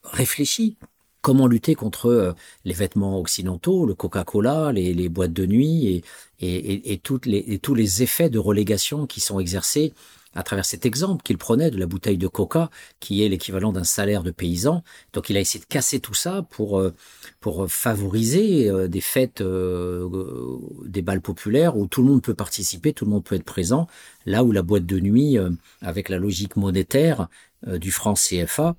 réfléchi 0.03 0.77
comment 1.23 1.47
lutter 1.47 1.73
contre 1.73 2.07
euh, 2.07 2.33
les 2.65 2.73
vêtements 2.73 3.17
occidentaux, 3.17 3.87
le 3.87 3.95
Coca-Cola, 3.95 4.71
les, 4.73 5.09
boîtes 5.09 5.33
de 5.33 5.47
nuit 5.47 6.03
et, 6.39 6.97
toutes 7.01 7.25
les, 7.25 7.57
tous 7.59 7.73
les 7.73 8.03
effets 8.03 8.29
de 8.29 8.37
relégation 8.37 9.07
qui 9.07 9.21
sont 9.21 9.39
exercés 9.39 9.93
à 10.35 10.43
travers 10.43 10.65
cet 10.65 10.85
exemple 10.85 11.23
qu'il 11.23 11.37
prenait 11.37 11.71
de 11.71 11.77
la 11.77 11.85
bouteille 11.85 12.17
de 12.17 12.27
coca, 12.27 12.69
qui 12.99 13.23
est 13.23 13.29
l'équivalent 13.29 13.71
d'un 13.71 13.83
salaire 13.83 14.23
de 14.23 14.31
paysan. 14.31 14.83
Donc 15.13 15.29
il 15.29 15.37
a 15.37 15.39
essayé 15.39 15.63
de 15.63 15.67
casser 15.67 15.99
tout 15.99 16.15
ça 16.15 16.45
pour, 16.49 16.79
euh, 16.79 16.93
pour 17.39 17.71
favoriser 17.71 18.69
euh, 18.69 18.87
des 18.89 18.99
fêtes, 18.99 19.41
des 19.41 21.01
balles 21.01 21.21
populaires 21.21 21.77
où 21.77 21.87
tout 21.87 22.01
le 22.01 22.09
monde 22.09 22.21
peut 22.21 22.33
participer, 22.33 22.91
tout 22.91 23.05
le 23.05 23.11
monde 23.11 23.23
peut 23.23 23.35
être 23.35 23.45
présent, 23.45 23.87
là 24.25 24.43
où 24.43 24.51
la 24.51 24.61
boîte 24.61 24.85
de 24.85 24.99
nuit, 24.99 25.37
avec 25.81 26.09
la 26.09 26.17
logique 26.17 26.57
monétaire 26.57 27.29
du 27.65 27.91
franc 27.91 28.15
CFA, 28.15 28.75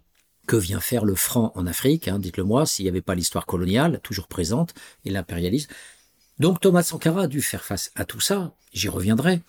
que 0.47 0.57
vient 0.57 0.81
faire 0.81 1.05
le 1.05 1.15
franc 1.15 1.53
en 1.55 1.67
Afrique 1.67 2.09
hein, 2.09 2.19
Dites-le 2.19 2.45
moi, 2.45 2.67
s'il 2.67 2.85
n'y 2.85 2.89
avait 2.89 3.03
pas 3.03 3.15
l'histoire 3.15 3.47
coloniale, 3.47 4.01
toujours 4.03 4.29
présente, 4.29 4.75
et 5.05 5.11
l'impérialisme. 5.11 5.71
Donc 6.39 6.61
Thomas 6.61 6.83
Sankara 6.83 7.23
a 7.23 7.27
dû 7.27 7.43
faire 7.43 7.65
face 7.65 7.93
à 7.95 8.05
tout 8.05 8.21
ça, 8.21 8.55
j'y 8.73 8.89
reviendrai, 8.89 9.41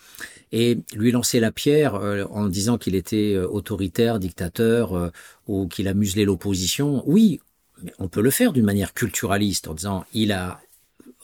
et 0.51 0.77
lui 0.93 1.11
lancer 1.11 1.39
la 1.39 1.51
pierre 1.51 1.95
euh, 1.95 2.25
en 2.29 2.47
disant 2.47 2.77
qu'il 2.77 2.95
était 2.95 3.33
euh, 3.33 3.47
autoritaire, 3.47 4.19
dictateur, 4.19 4.93
euh, 4.93 5.09
ou 5.47 5.67
qu'il 5.67 5.87
a 5.87 5.93
muselé 5.93 6.25
l'opposition. 6.25 7.03
Oui, 7.07 7.39
on 7.97 8.07
peut 8.07 8.21
le 8.21 8.29
faire 8.29 8.53
d'une 8.53 8.65
manière 8.65 8.93
culturaliste, 8.93 9.67
en 9.67 9.73
disant 9.73 10.05
il 10.13 10.31
a 10.31 10.61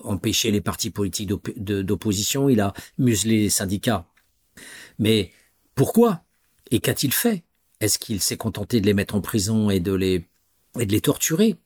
empêché 0.04 0.50
les 0.50 0.62
partis 0.62 0.90
politiques 0.90 1.30
d'opposition, 1.30 2.50
il 2.50 2.60
a 2.60 2.74
muselé 2.98 3.42
les 3.42 3.50
syndicats. 3.52 4.08
Mais 4.98 5.32
pourquoi? 5.76 6.24
Et 6.72 6.80
qu'a-t-il 6.80 7.14
fait? 7.14 7.44
Est-ce 7.82 8.00
qu'il 8.00 8.22
s'est 8.22 8.38
contenté 8.38 8.80
de 8.80 8.86
les 8.86 8.94
mettre 8.94 9.16
en 9.16 9.22
prison 9.22 9.70
et 9.70 9.82
de 9.82 9.94
les, 9.94 10.26
et 10.80 10.86
de 10.86 10.92
les 10.92 11.02
torturer? 11.02 11.58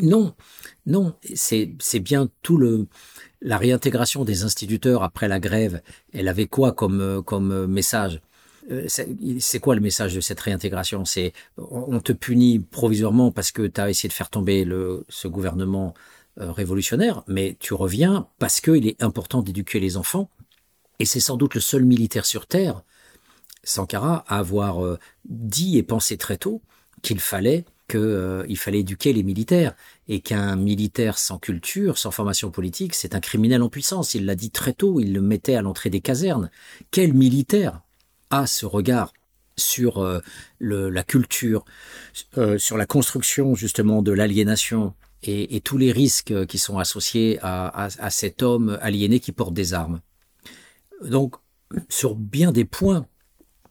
Non, 0.00 0.34
non, 0.86 1.14
c'est 1.34 2.00
bien 2.00 2.28
tout 2.42 2.56
le 2.56 2.86
la 3.40 3.58
réintégration 3.58 4.24
des 4.24 4.42
instituteurs 4.42 5.02
après 5.02 5.28
la 5.28 5.38
grève. 5.38 5.80
Elle 6.12 6.28
avait 6.28 6.46
quoi 6.46 6.72
comme 6.72 7.22
comme 7.24 7.66
message? 7.66 8.20
Euh, 8.70 8.86
c'est 9.40 9.60
quoi 9.60 9.74
le 9.74 9.80
message 9.80 10.14
de 10.14 10.20
cette 10.20 10.40
réintégration? 10.40 11.04
C'est 11.04 11.32
on 11.56 12.00
te 12.00 12.12
punit 12.12 12.58
provisoirement 12.58 13.32
parce 13.32 13.50
que 13.52 13.66
tu 13.66 13.80
as 13.80 13.90
essayé 13.90 14.08
de 14.08 14.14
faire 14.14 14.30
tomber 14.30 14.64
le, 14.64 15.04
ce 15.08 15.26
gouvernement 15.28 15.94
euh, 16.40 16.52
révolutionnaire, 16.52 17.24
mais 17.26 17.56
tu 17.58 17.74
reviens 17.74 18.28
parce 18.38 18.60
qu'il 18.60 18.86
est 18.86 19.02
important 19.02 19.42
d'éduquer 19.42 19.80
les 19.80 19.96
enfants. 19.96 20.30
Et 21.00 21.04
c'est 21.04 21.20
sans 21.20 21.36
doute 21.36 21.54
le 21.54 21.60
seul 21.60 21.84
militaire 21.84 22.26
sur 22.26 22.46
Terre, 22.46 22.82
Sankara, 23.62 24.24
à 24.28 24.38
avoir 24.38 24.84
euh, 24.84 24.98
dit 25.24 25.78
et 25.78 25.82
pensé 25.82 26.16
très 26.16 26.36
tôt 26.36 26.62
qu'il 27.02 27.20
fallait 27.20 27.64
qu'il 27.88 28.44
il 28.48 28.58
fallait 28.58 28.80
éduquer 28.80 29.14
les 29.14 29.22
militaires 29.22 29.74
et 30.08 30.20
qu'un 30.20 30.56
militaire 30.56 31.16
sans 31.16 31.38
culture, 31.38 31.96
sans 31.96 32.10
formation 32.10 32.50
politique, 32.50 32.94
c'est 32.94 33.14
un 33.14 33.20
criminel 33.20 33.62
en 33.62 33.70
puissance. 33.70 34.14
Il 34.14 34.26
l'a 34.26 34.34
dit 34.34 34.50
très 34.50 34.74
tôt, 34.74 35.00
il 35.00 35.14
le 35.14 35.22
mettait 35.22 35.54
à 35.54 35.62
l'entrée 35.62 35.88
des 35.88 36.02
casernes. 36.02 36.50
Quel 36.90 37.14
militaire 37.14 37.80
a 38.30 38.46
ce 38.46 38.66
regard 38.66 39.12
sur 39.56 39.98
euh, 39.98 40.20
la 40.60 41.02
culture, 41.02 41.64
euh, 42.36 42.58
sur 42.58 42.76
la 42.76 42.86
construction 42.86 43.54
justement 43.54 44.02
de 44.02 44.12
l'aliénation 44.12 44.94
et, 45.22 45.60
tous 45.62 45.78
les 45.78 45.90
risques 45.90 46.46
qui 46.46 46.58
sont 46.58 46.78
associés 46.78 47.38
à, 47.42 47.88
cet 48.10 48.42
homme 48.42 48.78
aliéné 48.80 49.18
qui 49.18 49.32
porte 49.32 49.52
des 49.52 49.74
armes? 49.74 50.00
Donc, 51.02 51.34
sur 51.88 52.14
bien 52.14 52.52
des 52.52 52.64
points, 52.64 53.06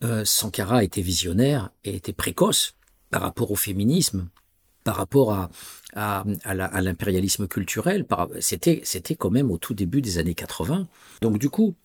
euh, 0.04 0.26
Sankara 0.26 0.84
était 0.84 1.02
visionnaire 1.02 1.72
et 1.84 1.96
était 1.96 2.14
précoce 2.14 2.76
par 3.10 3.22
rapport 3.22 3.52
au 3.52 3.56
féminisme, 3.56 4.30
par 4.84 4.96
rapport 4.96 5.34
à, 5.34 5.50
à, 5.94 6.24
à 6.44 6.82
l'impérialisme 6.82 7.48
culturel. 7.48 8.06
C'était, 8.40 8.82
c'était 8.84 9.16
quand 9.16 9.30
même 9.30 9.52
au 9.52 9.58
tout 9.58 9.74
début 9.74 10.02
des 10.02 10.18
années 10.18 10.36
80. 10.36 10.88
Donc 11.22 11.40
du 11.40 11.50
coup, 11.50 11.76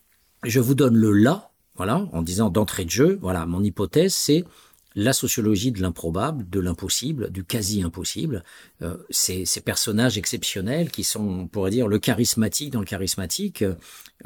je 0.44 0.60
vous 0.60 0.74
donne 0.74 0.96
le 0.96 1.12
là 1.12 1.52
voilà, 1.76 2.06
en 2.12 2.22
disant 2.22 2.50
d'entrée 2.50 2.84
de 2.84 2.90
jeu, 2.90 3.18
voilà, 3.22 3.46
mon 3.46 3.62
hypothèse, 3.62 4.14
c'est 4.14 4.44
la 4.94 5.12
sociologie 5.12 5.72
de 5.72 5.80
l'improbable, 5.80 6.48
de 6.48 6.60
l'impossible, 6.60 7.30
du 7.30 7.44
quasi-impossible. 7.44 8.44
Euh, 8.82 8.96
ces, 9.10 9.44
personnages 9.64 10.18
exceptionnels 10.18 10.90
qui 10.90 11.04
sont, 11.04 11.26
on 11.26 11.46
pourrait 11.46 11.70
dire, 11.70 11.88
le 11.88 11.98
charismatique 11.98 12.70
dans 12.70 12.80
le 12.80 12.86
charismatique, 12.86 13.64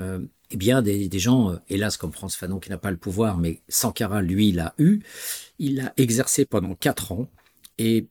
euh, 0.00 0.20
eh 0.50 0.56
bien, 0.56 0.82
des, 0.82 1.18
gens, 1.18 1.50
euh, 1.50 1.56
hélas, 1.68 1.96
comme 1.96 2.12
France 2.12 2.36
Fanon 2.36 2.58
qui 2.58 2.70
n'a 2.70 2.78
pas 2.78 2.90
le 2.90 2.96
pouvoir, 2.96 3.36
mais 3.38 3.60
Sankara, 3.68 4.22
lui, 4.22 4.52
l'a 4.52 4.74
eu. 4.78 5.00
Il 5.58 5.76
l'a 5.76 5.92
exercé 5.96 6.44
pendant 6.44 6.74
quatre 6.74 7.12
ans 7.12 7.28
et 7.78 8.06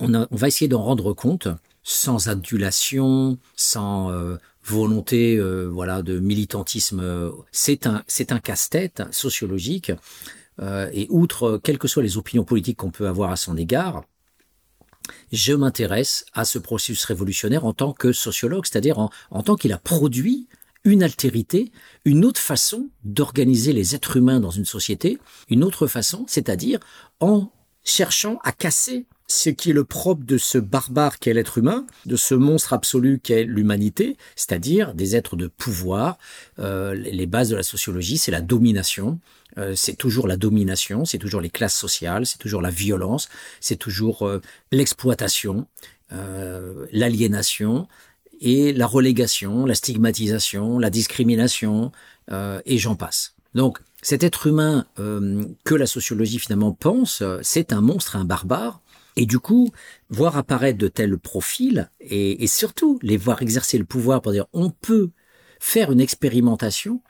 on, 0.00 0.26
va 0.30 0.48
essayer 0.48 0.68
d'en 0.68 0.82
rendre 0.82 1.12
compte 1.12 1.48
sans 1.82 2.28
adulation, 2.28 3.38
sans 3.56 4.10
euh, 4.10 4.36
volonté 4.62 5.36
euh, 5.36 5.66
voilà 5.66 6.02
de 6.02 6.18
militantisme. 6.18 7.32
C'est 7.52 7.86
un 7.86 8.38
casse-tête 8.42 9.02
sociologique 9.10 9.90
euh, 9.90 9.96
et 10.60 11.06
outre 11.10 11.60
quelles 11.62 11.78
que 11.78 11.88
soient 11.88 12.02
les 12.02 12.18
opinions 12.18 12.44
politiques 12.44 12.76
qu'on 12.78 12.90
peut 12.90 13.08
avoir 13.08 13.30
à 13.30 13.36
son 13.36 13.56
égard, 13.56 14.04
je 15.32 15.52
m'intéresse 15.52 16.24
à 16.34 16.44
ce 16.44 16.58
processus 16.58 17.04
révolutionnaire 17.04 17.64
en 17.64 17.72
tant 17.72 17.92
que 17.92 18.12
sociologue, 18.12 18.66
c'est-à-dire 18.66 18.98
en, 18.98 19.10
en 19.30 19.42
tant 19.42 19.56
qu'il 19.56 19.72
a 19.72 19.78
produit 19.78 20.48
une 20.84 21.02
altérité, 21.02 21.72
une 22.04 22.24
autre 22.24 22.40
façon 22.40 22.88
d'organiser 23.04 23.72
les 23.72 23.94
êtres 23.94 24.16
humains 24.16 24.40
dans 24.40 24.50
une 24.50 24.64
société, 24.64 25.18
une 25.48 25.64
autre 25.64 25.86
façon, 25.86 26.24
c'est-à-dire 26.26 26.80
en 27.20 27.52
cherchant 27.84 28.38
à 28.44 28.52
casser 28.52 29.06
ce 29.30 29.48
qui 29.48 29.70
est 29.70 29.72
le 29.72 29.84
propre 29.84 30.24
de 30.24 30.38
ce 30.38 30.58
barbare 30.58 31.20
qu'est 31.20 31.32
l'être 31.32 31.58
humain, 31.58 31.86
de 32.04 32.16
ce 32.16 32.34
monstre 32.34 32.72
absolu 32.72 33.20
qu'est 33.22 33.44
l'humanité, 33.44 34.16
c'est-à-dire 34.34 34.92
des 34.92 35.14
êtres 35.14 35.36
de 35.36 35.46
pouvoir. 35.46 36.18
Euh, 36.58 36.94
les 36.94 37.26
bases 37.26 37.50
de 37.50 37.56
la 37.56 37.62
sociologie, 37.62 38.18
c'est 38.18 38.32
la 38.32 38.40
domination, 38.40 39.20
euh, 39.56 39.74
c'est 39.76 39.94
toujours 39.94 40.26
la 40.26 40.36
domination, 40.36 41.04
c'est 41.04 41.18
toujours 41.18 41.40
les 41.40 41.48
classes 41.48 41.76
sociales, 41.76 42.26
c'est 42.26 42.38
toujours 42.38 42.60
la 42.60 42.70
violence, 42.70 43.28
c'est 43.60 43.76
toujours 43.76 44.26
euh, 44.26 44.42
l'exploitation, 44.72 45.68
euh, 46.12 46.86
l'aliénation 46.90 47.86
et 48.40 48.72
la 48.72 48.88
relégation, 48.88 49.64
la 49.64 49.76
stigmatisation, 49.76 50.80
la 50.80 50.90
discrimination, 50.90 51.92
euh, 52.32 52.60
et 52.66 52.78
j'en 52.78 52.96
passe. 52.96 53.34
Donc, 53.54 53.78
cet 54.02 54.24
être 54.24 54.46
humain 54.46 54.86
que 54.96 55.74
la 55.74 55.86
sociologie 55.86 56.38
finalement 56.38 56.72
pense, 56.72 57.22
c'est 57.42 57.74
un 57.74 57.82
monstre, 57.82 58.16
un 58.16 58.24
barbare, 58.24 58.80
et 59.16 59.26
du 59.26 59.38
coup, 59.38 59.70
voir 60.08 60.36
apparaître 60.36 60.78
de 60.78 60.88
tels 60.88 61.18
profils 61.18 61.90
et, 62.00 62.46
surtout 62.46 62.98
les 63.02 63.16
voir 63.16 63.42
exercer 63.42 63.78
le 63.78 63.84
pouvoir 63.84 64.22
pour 64.22 64.32
dire 64.32 64.46
on 64.52 64.70
peut 64.70 65.10
faire 65.58 65.92
une 65.92 66.00
expérimentation 66.00 67.02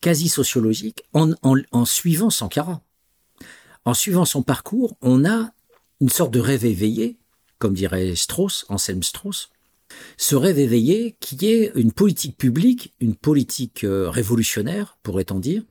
quasi 0.00 0.28
sociologique 0.28 1.04
en 1.12 1.84
suivant 1.84 2.30
Sankara. 2.30 2.82
En 3.84 3.94
suivant 3.94 4.24
son 4.24 4.42
parcours, 4.42 4.96
on 5.00 5.24
a 5.24 5.52
une 6.00 6.08
sorte 6.08 6.32
de 6.32 6.40
rêve 6.40 6.64
éveillé, 6.64 7.16
comme 7.58 7.74
dirait 7.74 8.16
Strauss, 8.16 8.66
Anselm 8.68 9.02
Strauss, 9.02 9.50
ce 10.16 10.36
rêve 10.36 10.58
éveillé 10.58 11.16
qui 11.20 11.46
est 11.46 11.72
une 11.74 11.92
politique 11.92 12.36
publique, 12.36 12.92
une 13.00 13.14
politique 13.14 13.84
euh, 13.84 14.10
révolutionnaire, 14.10 14.98
pourrait-on 15.02 15.38
dire, 15.38 15.62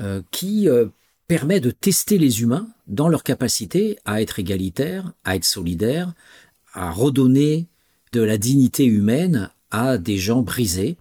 euh, 0.00 0.22
qui 0.30 0.68
euh, 0.68 0.86
permet 1.26 1.60
de 1.60 1.70
tester 1.70 2.18
les 2.18 2.42
humains 2.42 2.68
dans 2.86 3.08
leur 3.08 3.22
capacité 3.22 3.98
à 4.04 4.20
être 4.20 4.38
égalitaires, 4.38 5.12
à 5.24 5.36
être 5.36 5.44
solidaires, 5.44 6.12
à 6.72 6.90
redonner 6.90 7.66
de 8.12 8.20
la 8.20 8.38
dignité 8.38 8.84
humaine 8.84 9.50
à 9.70 9.98
des 9.98 10.18
gens 10.18 10.42
brisés, 10.42 10.96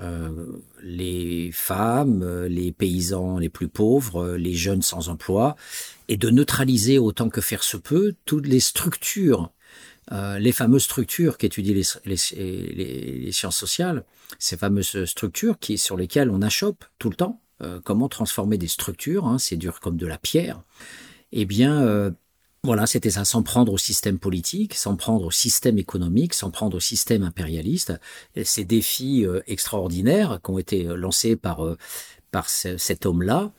euh, 0.00 0.46
les 0.82 1.50
femmes, 1.52 2.44
les 2.46 2.72
paysans 2.72 3.38
les 3.38 3.48
plus 3.48 3.68
pauvres, 3.68 4.36
les 4.36 4.54
jeunes 4.54 4.82
sans 4.82 5.08
emploi, 5.08 5.56
et 6.08 6.16
de 6.16 6.30
neutraliser 6.30 6.98
autant 6.98 7.28
que 7.28 7.40
faire 7.40 7.62
se 7.62 7.76
peut 7.76 8.14
toutes 8.24 8.46
les 8.46 8.60
structures, 8.60 9.52
euh, 10.12 10.38
les 10.38 10.52
fameuses 10.52 10.84
structures 10.84 11.38
qu'étudient 11.38 11.74
les, 12.04 12.16
les, 12.34 13.32
sciences 13.32 13.56
sociales, 13.56 14.04
ces 14.38 14.56
fameuses 14.56 15.04
structures 15.04 15.58
qui, 15.58 15.78
sur 15.78 15.96
lesquelles 15.96 16.30
on 16.30 16.42
achoppe 16.42 16.84
tout 16.98 17.08
le 17.08 17.16
temps, 17.16 17.40
euh, 17.64 17.80
comment 17.82 18.08
transformer 18.08 18.58
des 18.58 18.68
structures, 18.68 19.26
hein, 19.26 19.38
c'est 19.38 19.56
dur 19.56 19.80
comme 19.80 19.96
de 19.96 20.06
la 20.06 20.18
pierre, 20.18 20.62
eh 21.32 21.46
bien, 21.46 21.82
euh, 21.82 22.10
voilà, 22.62 22.86
c'était 22.86 23.10
ça, 23.10 23.24
s'en 23.24 23.42
prendre 23.42 23.72
au 23.72 23.78
système 23.78 24.18
politique, 24.18 24.74
s'en 24.74 24.96
prendre 24.96 25.24
au 25.26 25.30
système 25.30 25.78
économique, 25.78 26.34
s'en 26.34 26.50
prendre 26.50 26.76
au 26.76 26.80
système 26.80 27.22
impérialiste. 27.22 27.92
Ces 28.42 28.64
défis 28.64 29.26
euh, 29.26 29.40
extraordinaires 29.46 30.40
qui 30.44 30.50
ont 30.50 30.58
été 30.58 30.84
lancés 30.84 31.36
par, 31.36 31.76
par 32.30 32.48
ce, 32.48 32.76
cet 32.76 33.06
homme-là, 33.06 33.52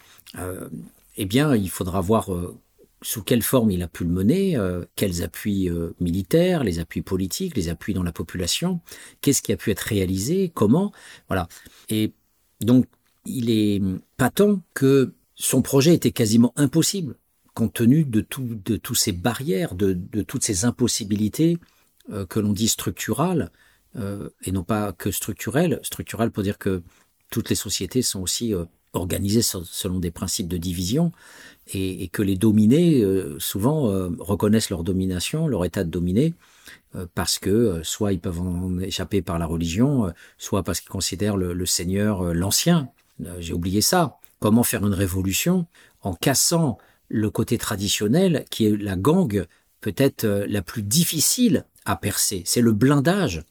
eh 1.18 1.26
bien, 1.26 1.56
il 1.56 1.70
faudra 1.70 2.02
voir 2.02 2.30
sous 3.02 3.24
quelle 3.24 3.44
forme 3.44 3.72
il 3.72 3.84
a 3.84 3.88
pu 3.88 4.04
le 4.04 4.10
mener, 4.10 4.58
quels 4.96 5.24
appuis 5.24 5.70
militaires, 6.02 6.64
les 6.64 6.80
appuis 6.80 7.02
politiques, 7.02 7.56
les 7.56 7.70
appuis 7.70 7.94
dans 7.94 8.04
la 8.04 8.12
population, 8.12 8.82
qu'est-ce 9.22 9.42
qui 9.42 9.54
a 9.54 9.58
pu 9.58 9.72
être 9.72 9.80
réalisé, 9.80 10.52
comment, 10.54 10.92
voilà. 11.30 11.48
Et 11.90 12.12
donc 12.60 12.86
il 13.26 13.50
est 13.50 13.82
patent 14.18 14.62
que 14.74 15.14
son 15.36 15.62
projet 15.62 15.94
était 15.94 16.12
quasiment 16.12 16.54
impossible 16.56 17.16
compte 17.56 17.74
tenu 17.74 18.04
de, 18.04 18.22
tout, 18.22 18.60
de 18.64 18.76
toutes 18.76 18.98
ces 18.98 19.14
barrières, 19.14 19.74
de, 19.74 19.94
toutes 20.22 20.44
ces 20.44 20.66
impossibilités 20.66 21.58
euh, 22.12 22.26
que 22.28 22.40
l'on 22.40 22.54
dit 22.54 22.68
structurales, 22.68 23.50
euh, 23.96 24.30
et 24.44 24.52
non 24.52 24.64
pas 24.64 24.92
que 24.92 25.10
structurelles. 25.10 25.80
Structurales 25.82 26.30
pour 26.30 26.44
dire 26.44 26.60
que 26.60 26.84
toutes 27.32 27.50
les 27.50 27.56
sociétés 27.56 28.04
sont 28.04 28.22
aussi 28.22 28.54
euh, 28.54 28.66
organisées 28.94 29.42
selon 29.42 30.00
des 30.00 30.12
principes 30.12 30.48
de 30.48 30.58
division, 30.58 31.12
et, 31.74 32.08
que 32.10 32.22
les 32.22 32.38
dominés, 32.38 33.04
souvent, 33.40 33.90
reconnaissent 34.20 34.70
leur 34.70 34.84
domination, 34.84 35.50
leur 35.50 35.66
état 35.66 35.84
de 35.84 35.90
dominé, 35.90 36.34
parce 37.14 37.38
que 37.40 37.82
soit 37.84 38.14
ils 38.14 38.22
peuvent 38.22 38.40
en 38.40 38.80
échapper 38.80 39.22
par 39.22 39.38
la 39.38 39.48
religion, 39.48 40.14
soit 40.38 40.64
parce 40.64 40.80
qu'ils 40.80 40.92
considèrent 40.92 41.36
le, 41.36 41.66
Seigneur 41.66 42.34
l'ancien, 42.34 42.90
j'ai 43.40 43.54
oublié 43.54 43.82
ça. 43.82 44.20
Comment 44.40 44.64
faire 44.64 44.86
une 44.86 44.94
révolution 44.94 45.66
en 46.02 46.14
cassant 46.14 46.78
le 47.10 47.30
côté 47.30 47.58
traditionnel 47.58 48.46
qui 48.50 48.66
est 48.66 48.76
la 48.76 48.96
gangue 48.96 49.48
peut-être 49.82 50.24
euh, 50.24 50.46
la 50.50 50.62
plus 50.62 50.82
difficile 50.82 51.66
à 51.86 51.96
percer. 51.96 52.42
C'est 52.46 52.62
le 52.62 52.74
blindage 52.74 53.44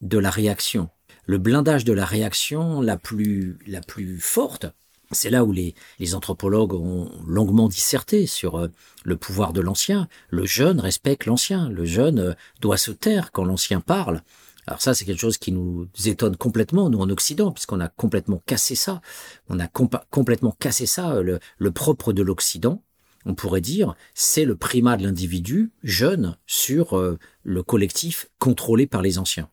de 0.00 0.18
la 0.18 0.30
réaction. 0.30 0.88
Le 1.26 1.38
blindage 1.38 1.84
de 1.84 1.92
la 1.92 2.04
réaction 2.04 2.80
la 2.80 2.96
plus, 2.96 3.58
la 3.66 3.80
plus 3.80 4.20
forte, 4.20 4.66
c'est 5.10 5.30
là 5.30 5.44
où 5.44 5.50
les, 5.50 5.74
les, 5.98 6.14
anthropologues 6.14 6.74
ont 6.74 7.10
longuement 7.26 7.68
disserté 7.68 8.26
sur 8.26 8.58
euh, 8.58 8.68
le 9.04 9.16
pouvoir 9.16 9.52
de 9.52 9.60
l'ancien. 9.60 10.08
Le 10.28 10.46
jeune 10.46 10.78
respecte 10.78 11.26
l'ancien. 11.26 11.68
Le 11.68 11.84
jeune 11.84 12.36
doit 12.60 12.76
se 12.76 12.92
taire 12.92 13.32
quand 13.32 13.44
l'ancien 13.44 13.80
parle. 13.80 14.22
Alors 14.70 14.80
ça, 14.80 14.94
c'est 14.94 15.04
quelque 15.04 15.20
chose 15.20 15.36
qui 15.36 15.50
nous 15.50 15.88
étonne 16.06 16.36
complètement, 16.36 16.90
nous 16.90 17.00
en 17.00 17.10
Occident, 17.10 17.50
puisqu'on 17.50 17.80
a 17.80 17.88
complètement 17.88 18.40
cassé 18.46 18.76
ça. 18.76 19.00
On 19.48 19.58
a 19.58 19.66
complètement 19.66 20.56
cassé 20.60 20.86
ça, 20.86 21.20
le, 21.22 21.40
le 21.58 21.70
propre 21.72 22.12
de 22.12 22.22
l'Occident, 22.22 22.80
on 23.26 23.34
pourrait 23.34 23.60
dire, 23.60 23.96
c'est 24.14 24.44
le 24.44 24.54
primat 24.54 24.96
de 24.96 25.02
l'individu 25.02 25.72
jeune 25.82 26.36
sur 26.46 26.96
euh, 26.96 27.18
le 27.42 27.64
collectif 27.64 28.30
contrôlé 28.38 28.86
par 28.86 29.02
les 29.02 29.18
anciens. 29.18 29.50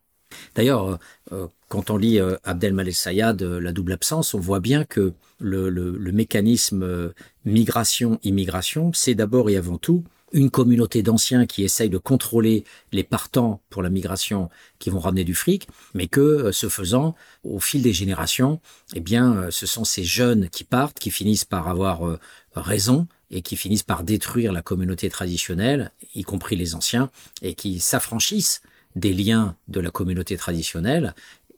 D'ailleurs, 0.54 0.88
euh, 0.88 0.98
euh, 1.32 1.48
quand 1.68 1.90
on 1.90 1.98
lit 1.98 2.20
Abdel 2.44 2.94
Sayad, 2.94 3.42
La 3.42 3.72
double 3.74 3.94
absence, 3.94 4.36
on 4.36 4.40
voit 4.40 4.60
bien 4.60 4.86
que 4.86 5.14
le 5.40 6.12
mécanisme 6.12 7.12
migration-immigration, 7.44 8.92
c'est 8.94 9.16
d'abord 9.16 9.50
et 9.50 9.58
avant 9.58 9.78
tout 9.78 10.04
une 10.34 10.50
communauté 10.50 11.04
d'anciens 11.04 11.46
qui 11.46 11.64
essayent 11.64 11.90
de 11.90 11.98
contrôler 11.98 12.66
les 12.92 13.04
partants 13.04 13.62
pour 13.70 13.82
la 13.82 13.90
migration 13.90 14.50
qui 14.80 14.90
vont 14.90 15.00
ramener 15.00 15.24
du 15.24 15.34
fric, 15.34 15.68
mais 15.94 16.08
que, 16.08 16.20
euh, 16.20 16.52
ce 16.52 16.68
faisant, 16.70 17.16
au 17.44 17.60
fil 17.60 17.82
des 17.82 17.94
générations, 17.94 18.60
eh 18.94 19.00
bien, 19.00 19.36
euh, 19.36 19.52
ce 19.52 19.66
sont 19.66 19.86
ces 19.86 20.04
jeunes 20.04 20.50
qui 20.50 20.64
partent, 20.64 21.00
qui 21.00 21.12
finissent 21.12 21.46
par 21.46 21.68
avoir 21.68 22.06
euh, 22.08 22.20
raison 22.56 23.08
et 23.32 23.42
qui 23.42 23.56
finissent 23.56 23.84
par 23.84 24.04
détruire 24.04 24.52
la 24.52 24.62
communauté 24.62 25.10
traditionnelle, 25.10 25.92
y 26.16 26.24
compris 26.24 26.56
les 26.56 26.76
anciens, 26.76 27.10
et 27.42 27.54
qui 27.54 27.80
s'affranchissent 27.80 28.62
des 28.96 29.14
liens 29.14 29.56
de 29.68 29.80
la 29.80 29.92
communauté 29.92 30.38
traditionnelle 30.38 31.14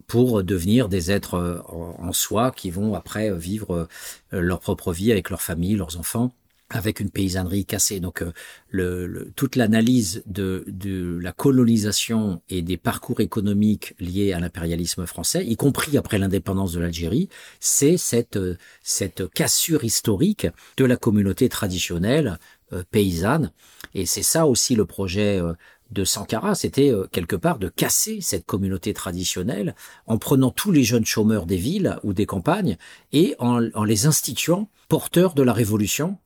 pour 0.07 0.43
devenir 0.43 0.89
des 0.89 1.11
êtres 1.11 1.63
en 1.69 2.11
soi 2.11 2.49
qui 2.49 2.71
vont 2.71 2.95
après 2.95 3.31
vivre 3.37 3.87
leur 4.31 4.59
propre 4.59 4.91
vie 4.91 5.11
avec 5.11 5.29
leur 5.29 5.43
famille, 5.43 5.75
leurs 5.75 5.99
enfants 5.99 6.33
avec 6.69 6.99
une 6.99 7.09
paysannerie 7.09 7.65
cassée. 7.65 7.99
Donc 7.99 8.21
euh, 8.21 8.31
le, 8.69 9.31
toute 9.35 9.55
l'analyse 9.55 10.23
de, 10.25 10.63
de, 10.67 11.17
la 11.21 11.31
colonisation 11.31 12.41
et 12.49 12.61
des 12.61 12.77
parcours 12.77 13.21
économiques 13.21 13.95
liés 13.99 14.33
à 14.33 14.39
l'impérialisme 14.39 15.05
français, 15.05 15.45
y 15.45 15.55
compris 15.55 15.97
après 15.97 16.19
l'indépendance 16.19 16.71
de 16.73 16.79
l'Algérie, 16.79 17.29
c'est 17.59 17.97
cette, 17.97 18.37
euh, 18.37 18.57
cette 18.83 19.27
cassure 19.29 19.83
historique 19.83 20.47
de 20.77 20.85
la 20.85 20.95
communauté 20.95 21.49
traditionnelle 21.49 22.39
euh, 22.73 22.83
paysanne. 22.91 23.51
Et 23.95 24.05
c'est 24.05 24.23
ça 24.23 24.45
aussi 24.45 24.75
le 24.75 24.85
projet 24.85 25.41
de 25.89 26.03
Sankara, 26.03 26.53
c'était 26.53 26.93
quelque 27.11 27.35
part 27.35 27.57
de 27.57 27.67
casser 27.67 28.19
cette 28.21 28.45
communauté 28.45 28.93
traditionnelle 28.93 29.73
en 30.05 30.19
prenant 30.19 30.51
tous 30.51 30.71
les 30.71 30.83
jeunes 30.83 31.05
chômeurs 31.05 31.47
des 31.47 31.57
villes 31.57 31.97
ou 32.03 32.13
des 32.13 32.27
campagnes 32.27 32.77
et 33.11 33.35
en, 33.39 33.67
en 33.73 33.83
les 33.83 34.05
instituant 34.05 34.69
porteurs 34.87 35.33
de 35.33 35.41
la 35.41 35.53
révolution 35.53 36.19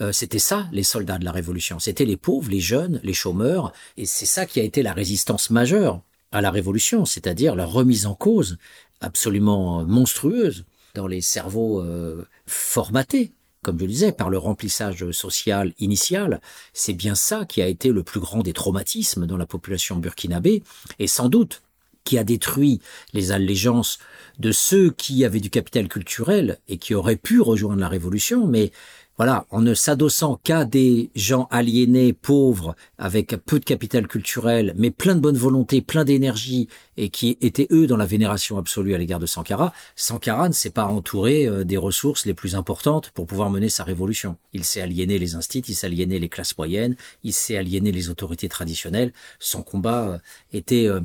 euh, 0.00 0.12
c'était 0.12 0.38
ça, 0.38 0.68
les 0.72 0.82
soldats 0.82 1.18
de 1.18 1.24
la 1.24 1.32
Révolution. 1.32 1.78
C'était 1.78 2.04
les 2.04 2.16
pauvres, 2.16 2.50
les 2.50 2.60
jeunes, 2.60 3.00
les 3.02 3.12
chômeurs, 3.12 3.72
et 3.96 4.06
c'est 4.06 4.26
ça 4.26 4.46
qui 4.46 4.60
a 4.60 4.62
été 4.62 4.82
la 4.82 4.92
résistance 4.92 5.50
majeure 5.50 6.00
à 6.32 6.40
la 6.40 6.50
Révolution, 6.50 7.04
c'est-à-dire 7.04 7.54
la 7.54 7.66
remise 7.66 8.06
en 8.06 8.14
cause 8.14 8.58
absolument 9.00 9.84
monstrueuse 9.84 10.64
dans 10.94 11.06
les 11.06 11.20
cerveaux 11.20 11.80
euh, 11.80 12.26
formatés, 12.46 13.32
comme 13.62 13.78
je 13.78 13.84
le 13.84 13.90
disais, 13.90 14.12
par 14.12 14.30
le 14.30 14.38
remplissage 14.38 15.10
social 15.12 15.72
initial. 15.78 16.40
C'est 16.72 16.94
bien 16.94 17.14
ça 17.14 17.44
qui 17.44 17.62
a 17.62 17.68
été 17.68 17.90
le 17.90 18.02
plus 18.02 18.20
grand 18.20 18.42
des 18.42 18.52
traumatismes 18.52 19.26
dans 19.26 19.36
la 19.36 19.46
population 19.46 19.96
burkinabé, 19.96 20.62
et 20.98 21.06
sans 21.06 21.28
doute 21.28 21.62
qui 22.04 22.18
a 22.18 22.24
détruit 22.24 22.80
les 23.12 23.30
allégeances 23.30 23.98
de 24.38 24.50
ceux 24.50 24.90
qui 24.90 25.24
avaient 25.24 25.40
du 25.40 25.50
capital 25.50 25.88
culturel 25.88 26.58
et 26.68 26.78
qui 26.78 26.94
auraient 26.94 27.16
pu 27.16 27.40
rejoindre 27.40 27.80
la 27.80 27.88
Révolution, 27.88 28.46
mais 28.46 28.72
voilà, 29.16 29.46
en 29.50 29.60
ne 29.60 29.74
s'adossant 29.74 30.40
qu'à 30.42 30.64
des 30.64 31.10
gens 31.14 31.46
aliénés, 31.50 32.12
pauvres, 32.12 32.74
avec 32.98 33.36
peu 33.44 33.60
de 33.60 33.64
capital 33.64 34.08
culturel, 34.08 34.72
mais 34.76 34.90
plein 34.90 35.14
de 35.14 35.20
bonne 35.20 35.36
volonté, 35.36 35.82
plein 35.82 36.04
d'énergie, 36.04 36.68
et 36.96 37.08
qui 37.08 37.36
étaient 37.40 37.68
eux 37.70 37.86
dans 37.86 37.96
la 37.96 38.06
vénération 38.06 38.58
absolue 38.58 38.94
à 38.94 38.98
l'égard 38.98 39.18
de 39.18 39.26
Sankara, 39.26 39.72
Sankara 39.96 40.48
ne 40.48 40.54
s'est 40.54 40.70
pas 40.70 40.86
entouré 40.86 41.46
euh, 41.46 41.64
des 41.64 41.76
ressources 41.76 42.26
les 42.26 42.34
plus 42.34 42.54
importantes 42.54 43.10
pour 43.10 43.26
pouvoir 43.26 43.50
mener 43.50 43.68
sa 43.68 43.84
révolution. 43.84 44.36
Il 44.52 44.64
s'est 44.64 44.80
aliéné 44.80 45.18
les 45.18 45.34
instituts, 45.34 45.72
il 45.72 45.74
s'est 45.74 45.86
aliéné 45.86 46.18
les 46.18 46.28
classes 46.28 46.56
moyennes, 46.56 46.96
il 47.22 47.32
s'est 47.32 47.56
aliéné 47.56 47.92
les 47.92 48.08
autorités 48.08 48.48
traditionnelles. 48.48 49.12
Son 49.38 49.62
combat 49.62 50.08
euh, 50.08 50.18
était 50.52 50.86
euh, 50.86 51.00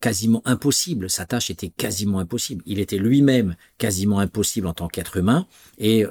quasiment 0.00 0.42
impossible, 0.44 1.10
sa 1.10 1.26
tâche 1.26 1.50
était 1.50 1.70
quasiment 1.70 2.18
impossible. 2.18 2.62
Il 2.66 2.78
était 2.78 2.98
lui-même 2.98 3.56
quasiment 3.78 4.18
impossible 4.18 4.66
en 4.66 4.74
tant 4.74 4.88
qu'être 4.88 5.16
humain, 5.16 5.46
et 5.78 6.04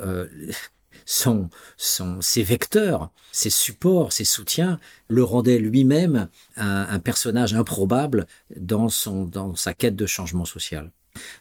son, 1.05 1.49
son, 1.77 2.21
ses 2.21 2.43
vecteurs, 2.43 3.11
ses 3.31 3.49
supports, 3.49 4.13
ses 4.13 4.25
soutiens, 4.25 4.79
le 5.07 5.23
rendaient 5.23 5.59
lui-même 5.59 6.29
un, 6.57 6.99
personnage 6.99 7.53
improbable 7.53 8.27
dans, 8.55 8.89
son, 8.89 9.25
dans 9.25 9.55
sa 9.55 9.73
quête 9.73 9.95
de 9.95 10.05
changement 10.05 10.45
social. 10.45 10.91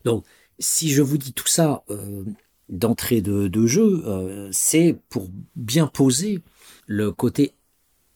Donc, 0.04 0.24
si 0.58 0.90
je 0.90 1.02
vous 1.02 1.18
dis 1.18 1.32
tout 1.32 1.46
ça 1.46 1.82
euh, 1.90 2.24
d'entrée 2.68 3.20
de, 3.20 3.66
jeu, 3.66 4.02
euh, 4.06 4.48
c'est 4.52 4.98
pour 5.08 5.28
bien 5.56 5.86
poser 5.86 6.42
le 6.86 7.10
côté 7.12 7.54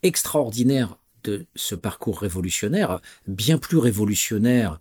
extraordinaire 0.03 0.99
de 1.25 1.47
ce 1.57 1.75
parcours 1.75 2.21
révolutionnaire, 2.21 3.01
bien 3.27 3.59
plus 3.59 3.79
révolutionnaire 3.79 4.81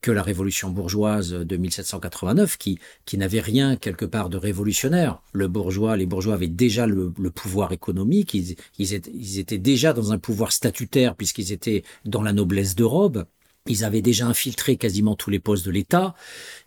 que 0.00 0.10
la 0.10 0.22
révolution 0.22 0.70
bourgeoise 0.70 1.32
de 1.32 1.56
1789, 1.56 2.56
qui, 2.56 2.78
qui 3.04 3.18
n'avait 3.18 3.40
rien 3.40 3.76
quelque 3.76 4.04
part 4.04 4.28
de 4.28 4.36
révolutionnaire. 4.36 5.22
Le 5.32 5.48
bourgeois, 5.48 5.96
les 5.96 6.06
bourgeois 6.06 6.34
avaient 6.34 6.48
déjà 6.48 6.86
le, 6.86 7.10
pouvoir 7.30 7.72
économique, 7.72 8.34
ils, 8.34 8.56
ils, 8.78 8.94
étaient, 8.94 9.10
ils, 9.14 9.38
étaient, 9.38 9.58
déjà 9.58 9.92
dans 9.92 10.12
un 10.12 10.18
pouvoir 10.18 10.52
statutaire 10.52 11.14
puisqu'ils 11.16 11.52
étaient 11.52 11.82
dans 12.04 12.22
la 12.22 12.32
noblesse 12.32 12.74
de 12.74 12.84
robe. 12.84 13.24
Ils 13.68 13.84
avaient 13.84 14.02
déjà 14.02 14.26
infiltré 14.26 14.76
quasiment 14.76 15.14
tous 15.14 15.30
les 15.30 15.38
postes 15.38 15.64
de 15.64 15.70
l'État. 15.70 16.16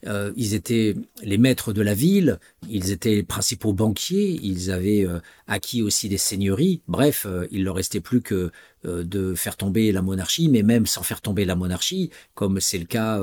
Euh, 0.08 0.32
ils 0.38 0.54
étaient 0.54 0.96
les 1.24 1.38
maîtres 1.38 1.74
de 1.74 1.82
la 1.82 1.94
ville. 1.94 2.40
Ils 2.70 2.92
étaient 2.92 3.16
les 3.16 3.24
principaux 3.24 3.74
banquiers. 3.74 4.40
Ils 4.42 4.72
avaient 4.72 5.06
euh, 5.06 5.20
acquis 5.46 5.82
aussi 5.82 6.08
des 6.08 6.18
seigneuries. 6.18 6.82
Bref, 6.88 7.26
euh, 7.26 7.48
il 7.52 7.66
leur 7.66 7.76
restait 7.76 8.00
plus 8.00 8.22
que 8.22 8.50
euh, 8.86 9.04
de 9.04 9.36
faire 9.36 9.58
tomber 9.58 9.92
la 9.92 10.02
monarchie, 10.02 10.48
mais 10.48 10.64
même 10.64 10.86
sans 10.86 11.04
faire 11.04 11.20
tomber 11.20 11.44
la 11.44 11.56
monarchie, 11.56 12.12
comme 12.34 12.62
c'est 12.62 12.78
le 12.80 12.86
cas 12.86 13.22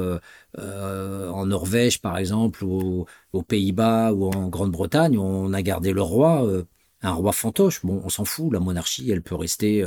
en 0.58 1.46
Norvège 1.46 2.00
par 2.02 2.18
exemple, 2.18 2.64
ou 2.64 3.06
aux 3.32 3.42
Pays-Bas 3.42 4.12
ou 4.12 4.26
en 4.26 4.48
Grande-Bretagne, 4.48 5.16
on 5.16 5.52
a 5.54 5.62
gardé 5.62 5.92
le 5.92 6.02
roi 6.02 6.46
un 7.04 7.12
roi 7.12 7.32
fantoche. 7.32 7.84
Bon, 7.84 8.00
on 8.04 8.08
s'en 8.08 8.24
fout, 8.24 8.52
la 8.52 8.60
monarchie, 8.60 9.10
elle 9.10 9.22
peut 9.22 9.34
rester 9.34 9.84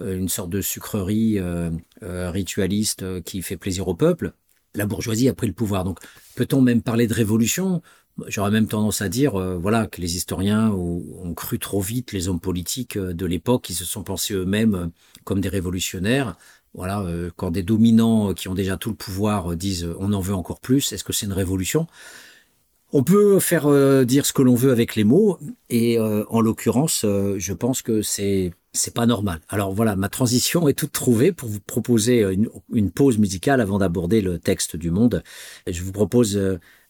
une 0.00 0.28
sorte 0.28 0.50
de 0.50 0.60
sucrerie 0.60 1.38
euh, 1.38 1.70
ritualiste 2.00 3.22
qui 3.22 3.42
fait 3.42 3.56
plaisir 3.56 3.88
au 3.88 3.94
peuple. 3.94 4.32
La 4.74 4.86
bourgeoisie 4.86 5.28
a 5.28 5.34
pris 5.34 5.46
le 5.46 5.52
pouvoir. 5.52 5.84
Donc, 5.84 5.98
peut-on 6.36 6.60
même 6.60 6.82
parler 6.82 7.06
de 7.06 7.14
révolution? 7.14 7.82
J'aurais 8.26 8.50
même 8.50 8.66
tendance 8.66 9.02
à 9.02 9.08
dire, 9.08 9.32
voilà, 9.58 9.86
que 9.86 10.00
les 10.00 10.16
historiens 10.16 10.70
ont, 10.70 11.32
cru 11.34 11.58
trop 11.58 11.80
vite 11.80 12.12
les 12.12 12.28
hommes 12.28 12.40
politiques 12.40 12.98
de 12.98 13.26
l'époque, 13.26 13.62
qui 13.62 13.74
se 13.74 13.84
sont 13.84 14.02
pensés 14.02 14.34
eux-mêmes 14.34 14.90
comme 15.24 15.40
des 15.40 15.48
révolutionnaires. 15.48 16.36
Voilà, 16.74 17.04
quand 17.36 17.50
des 17.50 17.62
dominants 17.62 18.34
qui 18.34 18.48
ont 18.48 18.54
déjà 18.54 18.76
tout 18.76 18.90
le 18.90 18.96
pouvoir 18.96 19.56
disent, 19.56 19.88
on 19.98 20.12
en 20.12 20.20
veut 20.20 20.34
encore 20.34 20.60
plus, 20.60 20.92
est-ce 20.92 21.02
que 21.02 21.12
c'est 21.12 21.26
une 21.26 21.32
révolution? 21.32 21.86
On 22.92 23.04
peut 23.04 23.38
faire 23.38 23.66
euh, 23.66 24.04
dire 24.04 24.26
ce 24.26 24.32
que 24.32 24.42
l'on 24.42 24.56
veut 24.56 24.72
avec 24.72 24.96
les 24.96 25.04
mots, 25.04 25.38
et 25.68 25.98
euh, 25.98 26.24
en 26.28 26.40
l'occurrence, 26.40 27.04
euh, 27.04 27.36
je 27.38 27.52
pense 27.52 27.82
que 27.82 28.02
c'est 28.02 28.52
c'est 28.72 28.94
pas 28.94 29.06
normal. 29.06 29.40
Alors 29.48 29.72
voilà, 29.72 29.96
ma 29.96 30.08
transition 30.08 30.68
est 30.68 30.74
toute 30.74 30.92
trouvée 30.92 31.32
pour 31.32 31.48
vous 31.48 31.60
proposer 31.60 32.24
une, 32.70 32.90
pause 32.90 33.18
musicale 33.18 33.60
avant 33.60 33.78
d'aborder 33.78 34.20
le 34.20 34.38
texte 34.38 34.76
du 34.76 34.90
monde. 34.90 35.22
Je 35.66 35.82
vous 35.82 35.92
propose 35.92 36.40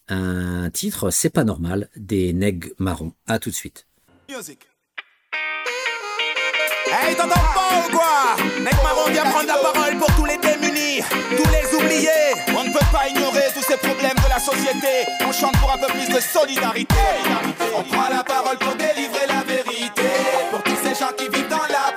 un 0.09 0.71
titre, 0.71 1.11
c'est 1.11 1.31
pas 1.31 1.45
normal, 1.45 1.89
des 1.97 2.33
Neg 2.33 2.73
Marrons. 2.79 3.13
À 3.27 3.39
tout 3.39 3.51
de 3.51 3.55
suite. 3.55 3.87
Hey, 6.93 7.15
t'entends 7.15 7.29
pas 7.29 7.87
ou 7.87 7.91
quoi? 7.91 8.37
Neg 8.59 8.75
Marron 8.83 9.11
vient 9.13 9.23
prendre 9.23 9.47
la 9.47 9.55
parole 9.55 9.97
pour 9.99 10.13
tous 10.17 10.25
les 10.25 10.39
démunis, 10.39 11.03
tous 11.37 11.51
les 11.51 11.79
oubliés. 11.79 12.35
On 12.49 12.65
ne 12.65 12.73
peut 12.73 12.87
pas 12.91 13.09
ignorer 13.09 13.47
tous 13.55 13.63
ces 13.63 13.77
problèmes 13.77 14.17
de 14.17 14.29
la 14.29 14.41
société. 14.41 15.07
On 15.25 15.33
chante 15.33 15.57
pour 15.59 15.71
un 15.73 15.79
peu 15.79 15.87
plus 15.93 16.09
de 16.13 16.21
solidarité. 16.21 16.95
On 17.77 17.83
prend 17.85 18.09
la 18.09 18.25
parole 18.25 18.59
pour 18.59 18.75
délivrer 18.75 19.20
Pour 20.51 20.63
tous 20.63 20.77
ces 20.83 20.95
gens 20.95 21.11
qui 21.17 21.29
vivent 21.29 21.49
dans 21.49 21.57
la 21.57 21.90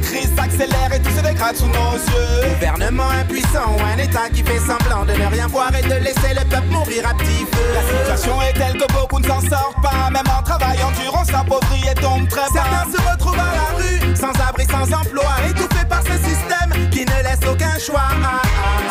crise 0.00 0.30
s'accélère 0.36 0.92
et 0.94 1.00
tout 1.00 1.10
se 1.10 1.22
dégrade 1.22 1.56
sous 1.56 1.66
nos 1.66 1.94
yeux. 1.94 2.54
Gouvernement 2.54 3.10
impuissant 3.10 3.76
ou 3.76 3.80
un 3.82 3.98
État 3.98 4.28
qui 4.32 4.42
fait 4.42 4.58
semblant 4.58 5.04
de 5.04 5.12
ne 5.12 5.26
rien 5.26 5.46
voir 5.46 5.70
et 5.74 5.82
de 5.82 5.94
laisser 6.04 6.34
le 6.34 6.44
peuple 6.48 6.68
mourir 6.70 7.08
à 7.08 7.14
petit 7.14 7.44
feu. 7.52 7.66
La 7.74 7.82
situation 7.82 8.42
est 8.42 8.52
telle 8.54 8.76
que 8.80 8.92
beaucoup 8.92 9.18
ne 9.20 9.26
s'en 9.26 9.40
sortent 9.40 9.82
pas, 9.82 10.10
même 10.10 10.28
en 10.38 10.42
travaillant 10.42 10.90
dur, 11.00 11.12
on 11.20 11.24
s'appauvrit 11.24 11.84
et 11.90 11.94
tombe 11.94 12.28
très 12.28 12.48
bas. 12.54 12.62
Certains 12.62 12.90
se 12.92 13.10
retrouvent 13.10 13.38
à 13.38 13.52
la 13.54 13.78
rue, 13.78 14.16
sans 14.16 14.32
abri, 14.48 14.64
sans 14.66 14.92
emploi, 14.92 15.30
étouffés 15.48 15.86
par 15.88 16.02
ce 16.02 16.12
système 16.12 16.90
qui 16.90 17.00
ne 17.00 17.22
laisse 17.22 17.48
aucun 17.50 17.78
choix. 17.78 18.10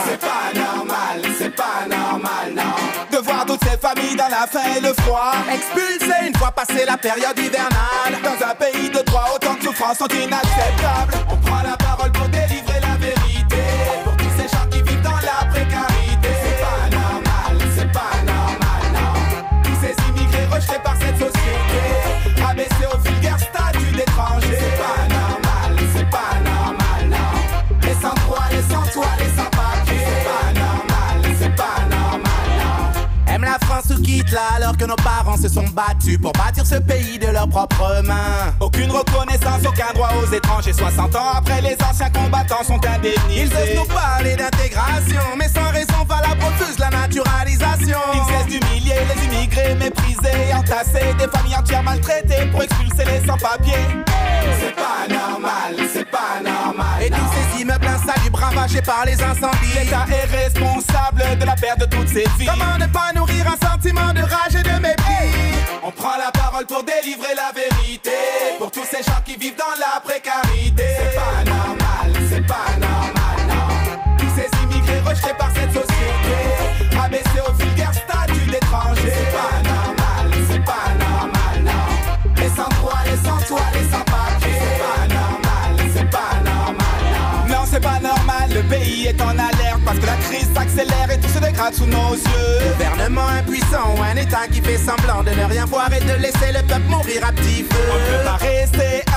C'est 0.06 0.20
pas 0.20 0.52
normal, 0.54 1.22
c'est 1.38 1.56
pas 1.56 1.86
normal, 1.90 2.54
non. 2.56 2.99
Voir 3.30 3.46
toutes 3.46 3.62
ces 3.64 4.02
mis 4.02 4.16
dans 4.16 4.28
la 4.28 4.48
faim 4.48 4.74
et 4.76 4.82
le 4.82 4.92
froid. 5.04 5.34
Expulsés 5.54 6.28
une 6.28 6.36
fois 6.36 6.50
passé 6.50 6.84
la 6.84 6.98
période 6.98 7.38
hivernale. 7.38 8.18
Dans 8.24 8.44
un 8.44 8.56
pays 8.56 8.90
de 8.90 9.04
droit, 9.04 9.26
autant 9.36 9.54
de 9.54 9.62
souffrances 9.62 10.00
sont 10.00 10.08
inacceptables. 10.08 11.14
On 11.30 11.38
prend 11.38 11.62
la 11.62 11.78
parole 11.78 12.12
pour 12.12 12.28
délivrer 12.30 12.59
Alors 34.38 34.78
que 34.78 34.86
nos 34.86 34.96
parents 34.96 35.38
se 35.38 35.50
sont 35.50 35.66
battus 35.70 36.20
pour 36.20 36.32
bâtir 36.34 36.66
ce 36.66 36.76
pays 36.76 37.18
de 37.18 37.28
leurs 37.28 37.50
propres 37.50 38.02
mains. 38.04 38.54
Aucune 38.60 38.92
reconnaissance, 38.92 39.62
aucun 39.68 39.92
droit 39.94 40.10
aux 40.22 40.32
étrangers. 40.32 40.74
60 40.74 41.16
ans 41.16 41.32
après, 41.36 41.62
les 41.62 41.76
anciens 41.90 42.12
combattants 42.12 42.64
sont 42.64 42.80
indemnisés. 42.86 43.18
Ils 43.36 43.48
osent 43.48 43.76
nous 43.78 43.94
parler 43.94 44.36
d'intégration, 44.36 45.22
mais 45.38 45.48
sans 45.48 45.72
raison 45.72 46.06
valable 46.08 46.42
refusent 46.44 46.78
la 46.78 46.90
naturalisation. 46.92 47.98
Ils 48.14 48.34
cessent 48.34 48.48
d'humilier 48.48 48.96
les 49.10 49.26
immigrés 49.26 49.76
entassés, 50.54 51.14
des 51.18 51.28
familles 51.28 51.56
entières 51.56 51.84
maltraitées 51.84 52.46
pour 52.52 52.64
expulser 52.64 53.06
les 53.06 53.26
sans-papiers. 53.26 53.88
C'est 54.60 54.76
pas 54.76 55.08
normal, 55.08 55.76
c'est 55.92 56.10
pas 56.10 56.42
normal. 56.44 57.02
Et 57.02 57.10
tous 57.10 57.16
ces 57.16 57.62
immeubles 57.62 57.88
insalubres 57.88 58.40
ravagés 58.40 58.82
par 58.82 59.06
les 59.06 59.22
incendies. 59.22 59.74
L'État 59.76 60.06
est 60.12 60.26
responsable 60.44 61.24
de 61.40 61.46
la 61.46 61.56
perte 61.56 61.80
de 61.80 61.86
toutes 61.86 62.10
ces 62.10 62.26
vies. 62.38 62.48
Comment 62.48 62.78
ne 62.78 62.88
pas 62.92 63.12
nourrir 63.16 63.46
un 63.48 63.68
sentiment 63.68 64.14
de 64.14 64.22
rage 64.22 64.56
et 64.56 64.64
de 64.64 64.80
mépris? 64.82 65.56
On 65.84 65.92
prend 65.92 66.18
la 66.18 66.32
parole 66.32 66.66
pour 66.66 66.84
délivrer 66.84 67.36
la 67.36 67.52
vérité. 67.54 68.12
Pour 68.58 68.72
tous 68.72 68.86
ces 68.90 69.04
gens 69.04 69.22
qui 69.26 69.36
vivent 69.38 69.58
dans 69.58 69.80
la 69.80 70.00
précarité. 70.02 70.49
Pays 88.70 89.08
est 89.08 89.22
en 89.22 89.32
alerte 89.32 89.82
parce 89.84 90.00
que 90.00 90.06
la 90.06 90.16
crise 90.18 90.48
s'accélère 90.54 91.10
et 91.12 91.20
tout 91.20 91.28
se 91.30 91.40
dégrade 91.40 91.74
sous 91.74 91.88
nos 91.88 92.14
yeux. 92.14 92.72
Gouvernement 92.72 93.28
impuissant 93.28 93.96
ou 93.98 94.02
un 94.02 94.16
État 94.16 94.48
qui 94.52 94.62
fait 94.62 94.78
semblant 94.78 95.24
de 95.24 95.32
ne 95.32 95.46
rien 95.46 95.66
voir 95.66 95.90
et 95.92 96.00
de 96.00 96.22
laisser 96.22 96.52
le 96.54 96.62
peuple 96.68 96.88
mourir 96.90 97.26
à 97.28 97.32
petit 97.32 97.64
feu. 97.64 97.84
On 97.92 97.96
ne 97.96 98.18
peut 98.18 98.24
pas 98.24 98.38
rester 98.38 99.09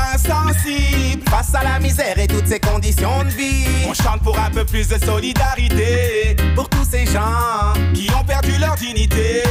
face 1.29 1.55
à 1.55 1.65
la 1.65 1.79
misère 1.79 2.19
et 2.19 2.27
toutes 2.27 2.47
ces 2.47 2.61
conditions 2.61 3.25
de 3.25 3.31
vie. 3.31 3.65
On 3.89 3.95
chante 3.95 4.23
pour 4.23 4.39
un 4.39 4.51
peu 4.51 4.65
plus 4.65 4.89
de 4.89 4.99
solidarité 4.99 6.37
pour 6.55 6.69
tous 6.69 6.85
ces 6.91 7.07
gens 7.07 7.73
qui 7.95 8.09
ont 8.19 8.25
perdu 8.25 8.53
leur 8.59 8.75
dignité. 8.75 9.43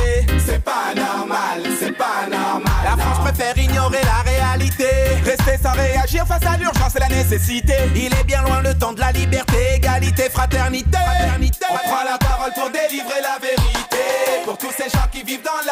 C'est 0.45 0.63
pas 0.63 0.93
normal, 0.95 1.63
c'est 1.79 1.97
pas 1.97 2.27
normal. 2.29 2.71
La 2.83 2.97
France 2.97 3.19
préfère 3.19 3.57
ignorer 3.57 4.01
la 4.03 4.29
réalité. 4.31 4.87
Rester 5.25 5.57
sans 5.61 5.73
réagir 5.73 6.25
face 6.27 6.45
à 6.45 6.57
l'urgence 6.57 6.95
et 6.95 6.99
la 6.99 7.09
nécessité. 7.09 7.75
Il 7.95 8.13
est 8.13 8.23
bien 8.25 8.41
loin 8.43 8.61
le 8.61 8.77
temps 8.77 8.93
de 8.93 8.99
la 8.99 9.11
liberté, 9.11 9.75
égalité, 9.75 10.29
fraternité. 10.29 10.97
fraternité. 10.97 11.65
On 11.69 11.89
prend 11.89 12.03
la 12.03 12.17
parole 12.17 12.51
pour 12.53 12.69
délivrer 12.69 13.21
la 13.21 13.39
vérité. 13.39 14.03
Pour 14.45 14.57
tous 14.57 14.71
ces 14.75 14.89
gens 14.89 15.07
qui 15.11 15.23
vivent 15.23 15.43
dans 15.43 15.63
la 15.65 15.70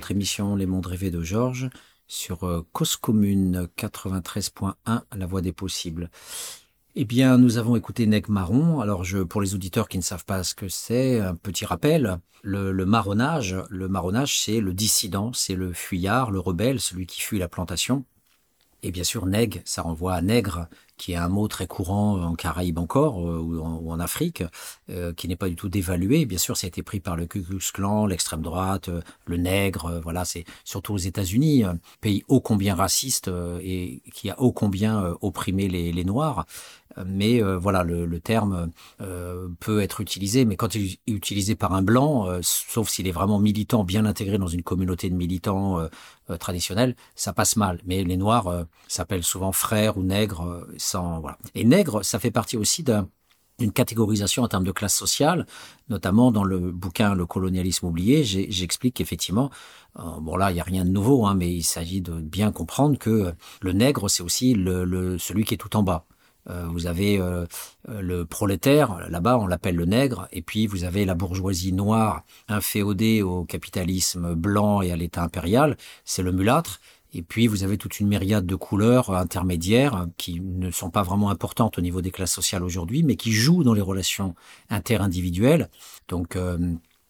notre 0.00 0.12
émission 0.12 0.56
Les 0.56 0.64
Mondes 0.64 0.86
Rêvés 0.86 1.10
de 1.10 1.20
Georges 1.20 1.68
sur 2.06 2.44
euh, 2.44 2.66
Cause 2.72 2.96
Commune 2.96 3.68
93.1, 3.76 4.72
La 5.14 5.26
Voix 5.26 5.42
des 5.42 5.52
Possibles. 5.52 6.08
Eh 6.94 7.04
bien, 7.04 7.36
nous 7.36 7.58
avons 7.58 7.76
écouté 7.76 8.06
Neg 8.06 8.30
Marron. 8.30 8.80
Alors, 8.80 9.04
pour 9.28 9.42
les 9.42 9.54
auditeurs 9.54 9.88
qui 9.88 9.98
ne 9.98 10.02
savent 10.02 10.24
pas 10.24 10.42
ce 10.42 10.54
que 10.54 10.68
c'est, 10.68 11.20
un 11.20 11.34
petit 11.34 11.66
rappel. 11.66 12.18
Le, 12.42 12.72
le 12.72 12.86
marronnage, 12.86 13.54
le 13.68 13.88
marronnage, 13.88 14.40
c'est 14.40 14.60
le 14.60 14.72
dissident, 14.72 15.34
c'est 15.34 15.54
le 15.54 15.74
fuyard, 15.74 16.30
le 16.30 16.40
rebelle, 16.40 16.80
celui 16.80 17.04
qui 17.04 17.20
fuit 17.20 17.38
la 17.38 17.48
plantation. 17.48 18.06
Et 18.82 18.92
bien 18.92 19.04
sûr, 19.04 19.26
nègre, 19.26 19.60
ça 19.66 19.82
renvoie 19.82 20.14
à 20.14 20.22
nègre, 20.22 20.66
qui 21.00 21.12
est 21.12 21.16
un 21.16 21.30
mot 21.30 21.48
très 21.48 21.66
courant 21.66 22.20
en 22.20 22.34
Caraïbes 22.34 22.78
encore, 22.78 23.26
euh, 23.26 23.38
ou, 23.38 23.90
en, 23.90 23.98
Afrique, 24.00 24.44
euh, 24.90 25.14
qui 25.14 25.28
n'est 25.28 25.36
pas 25.36 25.48
du 25.48 25.56
tout 25.56 25.70
dévalué. 25.70 26.26
Bien 26.26 26.36
sûr, 26.36 26.58
ça 26.58 26.66
a 26.66 26.68
été 26.68 26.82
pris 26.82 27.00
par 27.00 27.16
le 27.16 27.24
Ku 27.24 27.42
Klux 27.42 27.72
Klan, 27.72 28.04
l'extrême 28.04 28.42
droite, 28.42 28.90
euh, 28.90 29.00
le 29.24 29.38
nègre, 29.38 29.98
voilà, 30.02 30.26
c'est 30.26 30.44
surtout 30.62 30.92
aux 30.92 30.98
États-Unis, 30.98 31.64
un 31.64 31.78
pays 32.02 32.22
ô 32.28 32.40
combien 32.42 32.74
raciste 32.74 33.30
et 33.62 34.02
qui 34.12 34.28
a 34.28 34.38
ô 34.38 34.52
combien 34.52 35.16
opprimé 35.22 35.68
les 35.68 36.04
Noirs. 36.04 36.44
Mais 37.06 37.42
euh, 37.42 37.56
voilà, 37.56 37.84
le, 37.84 38.04
le 38.04 38.20
terme 38.20 38.70
euh, 39.00 39.48
peut 39.60 39.80
être 39.80 40.00
utilisé, 40.00 40.44
mais 40.44 40.56
quand 40.56 40.74
il 40.74 40.92
est 41.06 41.10
utilisé 41.10 41.54
par 41.54 41.72
un 41.72 41.82
blanc, 41.82 42.26
euh, 42.28 42.40
sauf 42.42 42.88
s'il 42.88 43.06
est 43.06 43.12
vraiment 43.12 43.38
militant, 43.38 43.84
bien 43.84 44.04
intégré 44.04 44.38
dans 44.38 44.48
une 44.48 44.62
communauté 44.62 45.08
de 45.08 45.14
militants 45.14 45.78
euh, 45.80 45.88
euh, 46.30 46.36
traditionnels, 46.36 46.96
ça 47.14 47.32
passe 47.32 47.56
mal. 47.56 47.80
Mais 47.86 48.02
les 48.04 48.16
Noirs 48.16 48.48
euh, 48.48 48.64
s'appellent 48.88 49.24
souvent 49.24 49.52
frères 49.52 49.96
ou 49.98 50.02
nègres, 50.02 50.66
sans 50.78 51.20
voilà. 51.20 51.38
Et 51.54 51.64
nègre, 51.64 52.04
ça 52.04 52.18
fait 52.18 52.30
partie 52.32 52.56
aussi 52.56 52.82
d'un 52.82 53.06
catégorisation 53.74 54.42
en 54.42 54.48
termes 54.48 54.64
de 54.64 54.72
classe 54.72 54.94
sociale, 54.96 55.46
notamment 55.88 56.32
dans 56.32 56.44
le 56.44 56.58
bouquin 56.72 57.14
Le 57.14 57.26
colonialisme 57.26 57.86
oublié, 57.86 58.24
j'explique 58.24 58.94
qu'effectivement, 58.96 59.50
bon 59.96 60.36
là, 60.36 60.50
il 60.50 60.54
n'y 60.54 60.60
a 60.60 60.64
rien 60.64 60.84
de 60.84 60.90
nouveau, 60.90 61.26
hein, 61.26 61.34
mais 61.34 61.52
il 61.52 61.62
s'agit 61.62 62.00
de 62.00 62.12
bien 62.20 62.52
comprendre 62.52 62.98
que 62.98 63.34
le 63.60 63.72
nègre, 63.72 64.08
c'est 64.08 64.22
aussi 64.22 64.54
le, 64.54 64.84
le- 64.84 65.18
celui 65.18 65.44
qui 65.44 65.54
est 65.54 65.58
tout 65.58 65.76
en 65.76 65.82
bas. 65.82 66.06
Euh, 66.48 66.66
vous 66.68 66.86
avez 66.86 67.20
euh, 67.20 67.44
euh, 67.88 68.00
le 68.00 68.24
prolétaire, 68.24 69.08
là-bas 69.08 69.38
on 69.38 69.46
l'appelle 69.46 69.76
le 69.76 69.84
nègre, 69.84 70.28
et 70.32 70.42
puis 70.42 70.66
vous 70.66 70.84
avez 70.84 71.04
la 71.04 71.14
bourgeoisie 71.14 71.72
noire 71.72 72.22
inféodée 72.48 73.22
au 73.22 73.44
capitalisme 73.44 74.34
blanc 74.34 74.80
et 74.80 74.90
à 74.90 74.96
l'État 74.96 75.22
impérial, 75.22 75.76
c'est 76.04 76.22
le 76.22 76.32
mulâtre. 76.32 76.80
Et 77.12 77.22
puis 77.22 77.46
vous 77.46 77.64
avez 77.64 77.76
toute 77.76 77.98
une 77.98 78.08
myriade 78.08 78.46
de 78.46 78.54
couleurs 78.54 79.10
intermédiaires 79.10 80.06
qui 80.16 80.40
ne 80.40 80.70
sont 80.70 80.90
pas 80.90 81.02
vraiment 81.02 81.30
importantes 81.30 81.78
au 81.78 81.80
niveau 81.80 82.02
des 82.02 82.10
classes 82.10 82.32
sociales 82.32 82.62
aujourd'hui, 82.62 83.02
mais 83.02 83.16
qui 83.16 83.32
jouent 83.32 83.64
dans 83.64 83.74
les 83.74 83.80
relations 83.80 84.34
interindividuelles. 84.68 85.68
Donc 86.08 86.36
euh, 86.36 86.56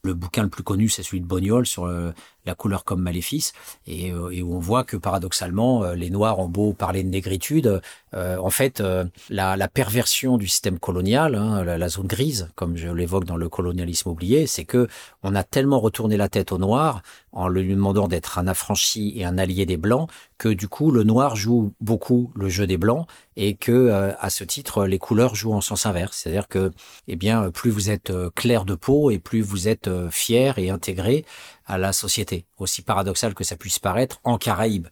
le 0.02 0.14
bouquin 0.14 0.42
le 0.42 0.48
plus 0.48 0.62
connu, 0.62 0.88
c'est 0.88 1.02
celui 1.02 1.20
de 1.20 1.26
Bognol 1.26 1.66
sur 1.66 1.84
euh, 1.84 2.12
la 2.46 2.54
couleur 2.54 2.84
comme 2.84 3.02
maléfice, 3.02 3.52
et, 3.86 4.12
euh, 4.12 4.30
et 4.30 4.42
où 4.42 4.54
on 4.54 4.58
voit 4.58 4.84
que 4.84 4.96
paradoxalement, 4.96 5.84
euh, 5.84 5.94
les 5.94 6.10
Noirs 6.10 6.38
ont 6.38 6.48
beau 6.48 6.72
parler 6.72 7.02
de 7.02 7.08
négritude, 7.08 7.80
euh, 8.14 8.36
en 8.38 8.50
fait, 8.50 8.80
euh, 8.80 9.04
la, 9.28 9.56
la 9.56 9.68
perversion 9.68 10.36
du 10.36 10.48
système 10.48 10.78
colonial, 10.78 11.34
hein, 11.34 11.62
la, 11.62 11.78
la 11.78 11.88
zone 11.88 12.06
grise, 12.06 12.48
comme 12.56 12.76
je 12.76 12.88
l'évoque 12.88 13.24
dans 13.24 13.36
le 13.36 13.48
colonialisme 13.48 14.08
oublié, 14.08 14.46
c'est 14.46 14.64
que 14.64 14.88
on 15.22 15.34
a 15.34 15.44
tellement 15.44 15.80
retourné 15.80 16.16
la 16.16 16.28
tête 16.28 16.50
au 16.52 16.58
Noir 16.58 17.02
en 17.32 17.48
lui 17.48 17.68
demandant 17.68 18.08
d'être 18.08 18.38
un 18.38 18.48
affranchi 18.48 19.12
et 19.16 19.24
un 19.24 19.38
allié 19.38 19.64
des 19.66 19.76
Blancs 19.76 20.10
que 20.38 20.48
du 20.48 20.66
coup 20.68 20.90
le 20.90 21.04
Noir 21.04 21.36
joue 21.36 21.72
beaucoup 21.80 22.32
le 22.34 22.48
jeu 22.48 22.66
des 22.66 22.76
Blancs 22.76 23.06
et 23.36 23.54
que 23.54 23.70
euh, 23.70 24.12
à 24.18 24.30
ce 24.30 24.42
titre 24.42 24.86
les 24.86 24.98
couleurs 24.98 25.34
jouent 25.34 25.52
en 25.52 25.60
sens 25.60 25.86
inverse, 25.86 26.16
c'est-à-dire 26.16 26.48
que 26.48 26.72
eh 27.06 27.16
bien 27.16 27.50
plus 27.50 27.70
vous 27.70 27.90
êtes 27.90 28.10
euh, 28.10 28.30
clair 28.34 28.64
de 28.64 28.74
peau 28.74 29.10
et 29.10 29.18
plus 29.18 29.42
vous 29.42 29.68
êtes 29.68 29.88
fier 30.10 30.58
et 30.58 30.70
intégré 30.70 31.24
à 31.70 31.78
la 31.78 31.92
société, 31.92 32.46
aussi 32.58 32.82
paradoxal 32.82 33.32
que 33.32 33.44
ça 33.44 33.56
puisse 33.56 33.78
paraître, 33.78 34.20
en 34.24 34.38
Caraïbes. 34.38 34.88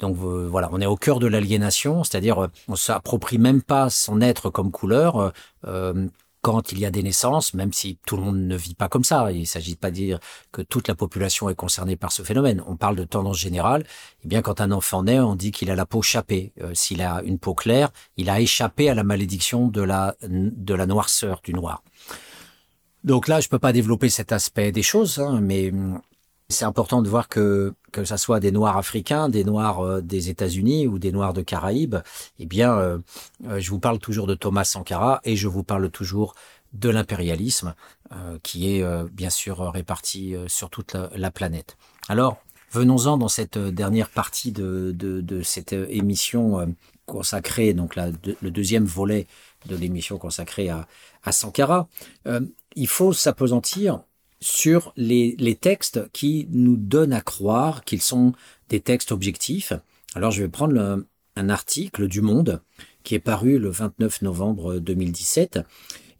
Donc 0.00 0.16
euh, 0.22 0.48
voilà, 0.50 0.70
on 0.72 0.80
est 0.80 0.86
au 0.86 0.96
cœur 0.96 1.20
de 1.20 1.26
l'aliénation, 1.26 2.04
c'est-à-dire 2.04 2.44
euh, 2.44 2.48
on 2.68 2.76
s'approprie 2.76 3.38
même 3.38 3.62
pas 3.62 3.90
son 3.90 4.20
être 4.22 4.48
comme 4.48 4.70
couleur. 4.70 5.32
Euh, 5.66 6.08
quand 6.40 6.72
il 6.72 6.80
y 6.80 6.86
a 6.86 6.90
des 6.90 7.04
naissances, 7.04 7.54
même 7.54 7.72
si 7.72 7.98
tout 8.04 8.16
le 8.16 8.24
monde 8.24 8.38
ne 8.38 8.56
vit 8.56 8.74
pas 8.74 8.88
comme 8.88 9.04
ça. 9.04 9.30
Il 9.30 9.42
ne 9.42 9.46
s'agit 9.46 9.76
pas 9.76 9.90
de 9.90 9.94
dire 9.94 10.18
que 10.50 10.60
toute 10.60 10.88
la 10.88 10.96
population 10.96 11.48
est 11.48 11.54
concernée 11.54 11.94
par 11.94 12.10
ce 12.10 12.24
phénomène. 12.24 12.62
On 12.66 12.76
parle 12.76 12.96
de 12.96 13.04
tendance 13.04 13.38
générale. 13.38 13.84
Eh 14.24 14.28
bien, 14.28 14.42
quand 14.42 14.60
un 14.60 14.72
enfant 14.72 15.04
naît, 15.04 15.20
on 15.20 15.36
dit 15.36 15.52
qu'il 15.52 15.70
a 15.70 15.76
la 15.76 15.86
peau 15.86 16.02
chapée. 16.02 16.52
Euh, 16.60 16.74
s'il 16.74 17.00
a 17.00 17.22
une 17.22 17.38
peau 17.38 17.54
claire, 17.54 17.90
il 18.16 18.28
a 18.28 18.40
échappé 18.40 18.90
à 18.90 18.94
la 18.94 19.04
malédiction 19.04 19.68
de 19.68 19.82
la, 19.82 20.16
de 20.22 20.74
la 20.74 20.86
noirceur, 20.86 21.40
du 21.44 21.54
noir. 21.54 21.84
Donc 23.04 23.28
là, 23.28 23.40
je 23.40 23.48
peux 23.48 23.60
pas 23.60 23.72
développer 23.72 24.08
cet 24.08 24.32
aspect 24.32 24.72
des 24.72 24.82
choses, 24.82 25.20
hein, 25.20 25.40
mais 25.40 25.70
hum, 25.70 26.00
c'est 26.52 26.64
important 26.64 27.02
de 27.02 27.08
voir 27.08 27.28
que 27.28 27.74
que 27.92 28.04
ça 28.04 28.16
soit 28.16 28.40
des 28.40 28.50
Noirs 28.50 28.78
africains, 28.78 29.28
des 29.28 29.44
Noirs 29.44 29.80
euh, 29.80 30.00
des 30.00 30.30
États-Unis 30.30 30.86
ou 30.86 30.98
des 30.98 31.12
Noirs 31.12 31.34
de 31.34 31.42
Caraïbes, 31.42 31.96
eh 32.38 32.46
bien, 32.46 32.72
euh, 32.78 32.98
euh, 33.46 33.60
je 33.60 33.70
vous 33.70 33.78
parle 33.78 33.98
toujours 33.98 34.26
de 34.26 34.34
Thomas 34.34 34.64
Sankara 34.64 35.20
et 35.24 35.36
je 35.36 35.46
vous 35.46 35.62
parle 35.62 35.90
toujours 35.90 36.34
de 36.72 36.88
l'impérialisme 36.88 37.74
qui 38.42 38.74
est 38.74 38.84
bien 39.10 39.28
sûr 39.28 39.58
réparti 39.72 40.34
sur 40.46 40.70
toute 40.70 40.96
la, 41.14 41.30
planète. 41.30 41.76
Alors, 42.08 42.38
venons-en 42.70 43.18
dans 43.18 43.28
cette 43.28 43.58
dernière 43.58 44.08
partie 44.08 44.52
de, 44.52 44.90
de, 44.94 45.42
cette 45.42 45.74
émission 45.74 46.74
consacrée, 47.04 47.74
donc 47.74 47.96
le 47.96 48.50
deuxième 48.50 48.86
volet 48.86 49.26
de 49.66 49.76
l'émission 49.76 50.16
consacrée 50.16 50.70
à, 50.70 50.86
à 51.24 51.32
Sankara. 51.32 51.88
il 52.74 52.88
faut 52.88 53.12
s'apesantir 53.12 54.02
sur 54.42 54.92
les, 54.96 55.34
les, 55.38 55.54
textes 55.54 56.10
qui 56.12 56.48
nous 56.50 56.76
donnent 56.76 57.12
à 57.12 57.22
croire 57.22 57.84
qu'ils 57.84 58.02
sont 58.02 58.32
des 58.68 58.80
textes 58.80 59.12
objectifs. 59.12 59.72
Alors 60.14 60.30
je 60.30 60.42
vais 60.42 60.48
prendre 60.48 61.04
un 61.36 61.48
article 61.48 62.08
du 62.08 62.20
Monde 62.20 62.60
qui 63.02 63.14
est 63.14 63.20
paru 63.20 63.58
le 63.58 63.70
29 63.70 64.22
novembre 64.22 64.78
2017. 64.78 65.60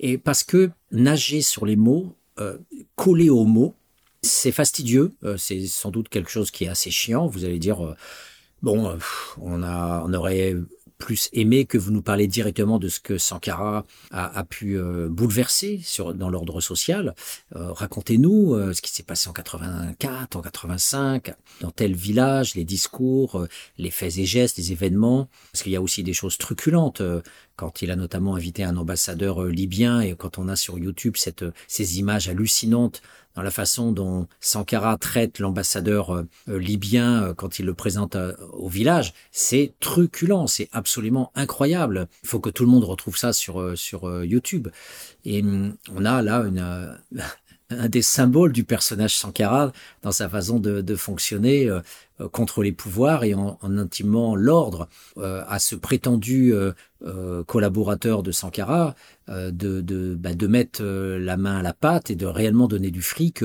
Et 0.01 0.19
parce 0.19 0.45
que 0.45 0.71
nager 0.91 1.43
sur 1.43 1.67
les 1.67 1.77
mots, 1.77 2.17
euh, 2.39 2.59
coller 2.97 3.31
aux 3.31 3.45
mots, 3.45 3.75
c'est 4.23 4.53
fastidieux, 4.53 5.13
euh, 5.25 5.37
c'est 5.37 5.67
sans 5.67 5.91
doute 5.91 6.09
quelque 6.09 6.31
chose 6.31 6.51
qui 6.51 6.65
est 6.65 6.69
assez 6.69 6.91
chiant. 6.91 7.27
Vous 7.27 7.45
allez 7.45 7.59
dire, 7.59 7.85
euh, 7.85 7.95
bon, 8.63 8.99
on, 9.41 9.63
a, 9.63 10.03
on 10.05 10.13
aurait 10.15 10.57
plus 11.03 11.29
aimé 11.33 11.65
que 11.65 11.79
vous 11.79 11.91
nous 11.91 12.01
parlez 12.01 12.29
directement 12.29 12.79
de 12.79 12.87
ce 12.87 13.01
que 13.01 13.19
Sankara 13.19 13.85
a, 14.13 14.45
pu 14.45 14.79
euh, 14.79 15.09
bouleverser 15.11 15.81
dans 16.15 16.31
l'ordre 16.31 16.61
social. 16.61 17.17
Euh, 17.57 17.73
racontez-nous 17.73 18.55
euh, 18.55 18.73
ce 18.73 18.81
qui 18.81 18.93
s'est 18.93 19.03
passé 19.03 19.29
en 19.29 19.33
84, 19.33 20.37
en 20.37 20.41
85, 20.41 21.35
dans 21.61 21.73
tel 21.73 21.97
village, 21.97 22.55
les 22.55 22.65
discours, 22.65 23.49
les 23.79 23.91
faits 23.91 24.17
et 24.19 24.27
gestes, 24.27 24.59
les 24.59 24.71
événements. 24.71 25.29
Parce 25.51 25.65
qu'il 25.65 25.73
y 25.73 25.77
a 25.77 25.83
aussi 25.83 26.05
des 26.05 26.13
choses 26.13 26.39
truculentes 26.39 27.03
quand 27.57 27.83
il 27.83 27.91
a 27.91 27.97
notamment 27.97 28.37
invité 28.37 28.63
un 28.63 28.77
ambassadeur 28.77 29.45
libyen 29.45 30.01
et 30.03 30.15
quand 30.15 30.39
on 30.39 30.47
a 30.47 30.55
sur 30.55 30.79
YouTube 30.79 31.17
ces 31.67 31.99
images 31.99 32.29
hallucinantes 32.29 33.03
dans 33.35 33.43
la 33.43 33.51
façon 33.51 33.93
dont 33.93 34.27
Sankara 34.41 34.97
traite 34.99 35.39
l'ambassadeur 35.39 36.15
euh, 36.15 36.27
libyen 36.49 37.23
euh, 37.23 37.35
quand 37.35 37.59
il 37.59 37.67
le 37.67 37.75
présente 37.75 38.17
euh, 38.17 38.35
au 38.53 38.69
village, 38.69 39.15
c'est 39.31 39.75
truculent, 39.81 40.47
c'est 40.47 40.69
absolument 40.73 41.33
incroyable. 41.35 42.09
Il 42.23 42.29
faut 42.29 42.41
que 42.41 42.51
tout 42.51 42.65
le 42.65 42.71
monde 42.71 42.85
retrouve 42.85 43.17
ça 43.17 43.33
sur 43.33 43.77
sur 43.77 44.25
YouTube. 44.25 44.69
Et 45.25 45.43
hum, 45.43 45.77
on 45.95 46.05
a 46.05 46.23
là 46.23 46.45
un 47.71 47.89
des 47.89 48.03
symboles 48.03 48.53
du 48.53 48.65
personnage 48.65 49.17
Sankara 49.17 49.73
dans 50.03 50.13
sa 50.13 50.29
façon 50.29 50.59
de, 50.59 50.95
fonctionner 50.95 51.71
euh, 52.23 52.29
contre 52.29 52.63
les 52.63 52.73
pouvoirs 52.73 53.25
et 53.25 53.35
en, 53.35 53.59
intimant 53.63 54.37
l'ordre 54.37 54.89
euh, 55.19 55.45
à 55.49 55.59
ce 55.59 55.75
prétendu 55.75 56.53
euh, 56.55 56.73
collaborateur 57.45 58.23
de 58.23 58.31
Sankara 58.31 58.95
de, 59.29 59.81
de, 59.81 60.15
bah, 60.15 60.31
mettre 60.49 60.83
la 60.83 61.37
main 61.37 61.59
à 61.59 61.63
la 61.63 61.73
pâte 61.73 62.11
et 62.11 62.17
de 62.17 62.27
réellement 62.27 62.69
donner 62.69 62.91
du 62.91 63.03
fric 63.03 63.43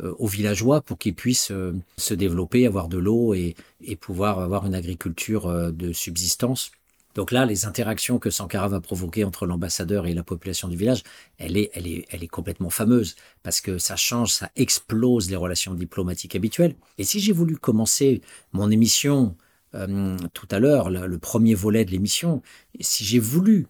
aux 0.00 0.26
villageois 0.26 0.80
pour 0.80 0.98
qu'ils 0.98 1.14
puissent 1.14 1.52
se 1.96 2.14
développer, 2.14 2.66
avoir 2.66 2.88
de 2.88 2.98
l'eau 2.98 3.34
et, 3.34 3.54
et 3.82 3.96
pouvoir 3.96 4.40
avoir 4.40 4.66
une 4.66 4.74
agriculture 4.74 5.72
de 5.72 5.92
subsistance. 5.92 6.72
Donc 7.14 7.30
là, 7.30 7.44
les 7.44 7.66
interactions 7.66 8.18
que 8.18 8.30
Sankara 8.30 8.68
va 8.68 8.80
provoquer 8.80 9.24
entre 9.24 9.46
l'ambassadeur 9.46 10.06
et 10.06 10.14
la 10.14 10.22
population 10.22 10.68
du 10.68 10.76
village, 10.76 11.02
elle 11.38 11.56
est, 11.56 11.70
elle 11.74 11.86
est, 11.86 12.06
elle 12.10 12.24
est 12.24 12.28
complètement 12.28 12.70
fameuse 12.70 13.16
parce 13.42 13.60
que 13.60 13.78
ça 13.78 13.96
change, 13.96 14.32
ça 14.32 14.50
explose 14.56 15.28
les 15.28 15.36
relations 15.36 15.74
diplomatiques 15.74 16.34
habituelles. 16.34 16.74
Et 16.98 17.04
si 17.04 17.20
j'ai 17.20 17.32
voulu 17.32 17.56
commencer 17.56 18.22
mon 18.52 18.70
émission 18.70 19.36
euh, 19.74 20.16
tout 20.32 20.48
à 20.50 20.58
l'heure, 20.58 20.90
le, 20.90 21.18
premier 21.18 21.54
volet 21.54 21.84
de 21.84 21.90
l'émission, 21.90 22.42
si 22.80 23.04
j'ai 23.04 23.18
voulu 23.18 23.58
euh, 23.60 23.66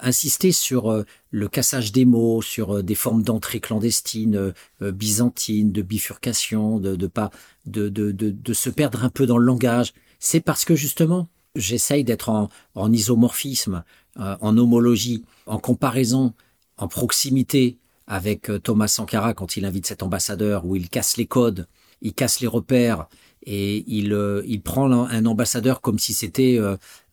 insister 0.00 0.52
sur 0.52 0.90
euh, 0.90 1.04
le 1.30 1.48
cassage 1.48 1.92
des 1.92 2.04
mots, 2.04 2.42
sur 2.42 2.82
des 2.82 2.94
formes 2.94 3.22
d'entrée 3.22 3.60
clandestine, 3.60 4.52
byzantine, 4.80 5.72
de 5.72 5.82
bifurcation, 5.82 6.78
de, 6.78 7.06
pas, 7.06 7.30
de, 7.66 8.52
se 8.52 8.70
perdre 8.70 9.04
un 9.04 9.10
peu 9.10 9.26
dans 9.26 9.38
le 9.38 9.44
langage, 9.44 9.92
c'est 10.18 10.40
parce 10.40 10.64
que 10.64 10.74
justement 10.74 11.28
j'essaye 11.56 12.04
d'être 12.04 12.28
en, 12.28 12.48
en, 12.74 12.92
isomorphisme, 12.92 13.84
euh, 14.18 14.36
en 14.40 14.56
homologie, 14.58 15.24
en 15.46 15.58
comparaison, 15.58 16.34
en 16.76 16.88
proximité 16.88 17.78
avec 18.06 18.50
euh, 18.50 18.58
Thomas 18.58 18.88
Sankara 18.88 19.34
quand 19.34 19.56
il 19.56 19.64
invite 19.64 19.86
cet 19.86 20.02
ambassadeur 20.02 20.66
où 20.66 20.76
il 20.76 20.88
casse 20.88 21.16
les 21.16 21.26
codes, 21.26 21.66
il 22.02 22.12
casse 22.12 22.40
les 22.40 22.46
repères 22.46 23.08
et 23.44 23.84
il, 23.86 24.12
euh, 24.12 24.42
il 24.46 24.62
prend 24.62 24.90
un 24.90 25.26
ambassadeur 25.26 25.80
comme 25.80 25.98
si 25.98 26.14
c'était 26.14 26.58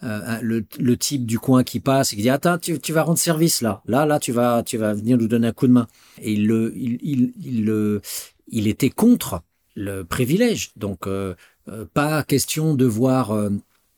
le, 0.02 0.66
le, 0.80 0.98
type 0.98 1.26
du 1.26 1.40
coin 1.40 1.64
qui 1.64 1.80
passe 1.80 2.14
et 2.14 2.16
qui 2.16 2.22
dit 2.22 2.30
attends 2.30 2.58
tu, 2.58 2.80
tu, 2.80 2.94
vas 2.94 3.04
rendre 3.04 3.18
service 3.18 3.62
là 3.62 3.82
là 3.86 4.06
là 4.06 4.20
tu 4.20 4.32
vas 4.32 4.64
tu 4.64 4.78
vas 4.78 4.94
venir 4.94 5.18
nous 5.18 5.28
donner 5.28 5.48
un 5.48 5.52
coup 5.52 5.68
de 5.68 5.74
main 5.74 5.88
et 6.22 6.34
il 6.34 6.50
il 6.76 7.00
il 7.04 7.34
il, 7.44 8.02
il 8.48 8.68
était 8.68 8.90
contre 8.90 9.42
le 9.76 10.04
privilège 10.04 10.72
donc 10.76 11.08
pas 11.94 12.24
question 12.24 12.76
de 12.76 12.86
voir 12.86 13.50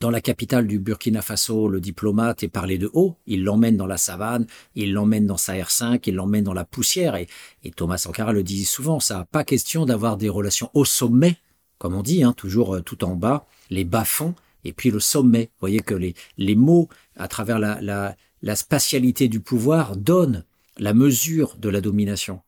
dans 0.03 0.09
la 0.09 0.19
capitale 0.19 0.67
du 0.67 0.79
Burkina 0.79 1.21
Faso, 1.21 1.69
le 1.69 1.79
diplomate 1.79 2.43
est 2.43 2.49
parlé 2.49 2.77
de 2.77 2.89
haut. 2.91 3.15
Il 3.25 3.45
l'emmène 3.45 3.77
dans 3.77 3.85
la 3.85 3.95
savane, 3.95 4.45
il 4.75 4.91
l'emmène 4.91 5.25
dans 5.25 5.37
sa 5.37 5.53
R5, 5.53 6.01
il 6.07 6.15
l'emmène 6.15 6.43
dans 6.43 6.53
la 6.53 6.65
poussière. 6.65 7.15
Et, 7.15 7.29
Thomas 7.73 7.99
Sankara 7.99 8.33
le 8.33 8.43
dit 8.43 8.65
souvent, 8.65 8.99
ça 8.99 9.25
pas 9.31 9.45
question 9.45 9.85
d'avoir 9.85 10.17
des 10.17 10.27
relations 10.27 10.69
au 10.73 10.83
sommet, 10.83 11.37
comme 11.83 11.95
on 11.95 12.01
dit, 12.01 12.23
hein, 12.23 12.31
toujours 12.31 12.75
euh, 12.75 12.81
tout 12.81 13.03
en 13.03 13.13
bas, 13.13 13.45
les 13.69 13.83
bas-fonds, 13.83 14.35
et 14.63 14.71
puis 14.71 14.89
le 14.89 15.01
sommet. 15.01 15.49
Vous 15.51 15.59
voyez 15.59 15.81
que 15.81 15.93
les, 15.93 16.15
les 16.37 16.55
mots, 16.55 16.87
à 17.17 17.27
travers 17.27 17.59
la, 17.59 18.15
la, 18.41 18.55
spatialité 18.55 19.27
du 19.27 19.41
pouvoir, 19.41 19.97
donnent 19.97 20.45
la 20.77 20.93
mesure 20.93 21.57
de 21.59 21.67
la 21.67 21.81
domination. 21.81 22.39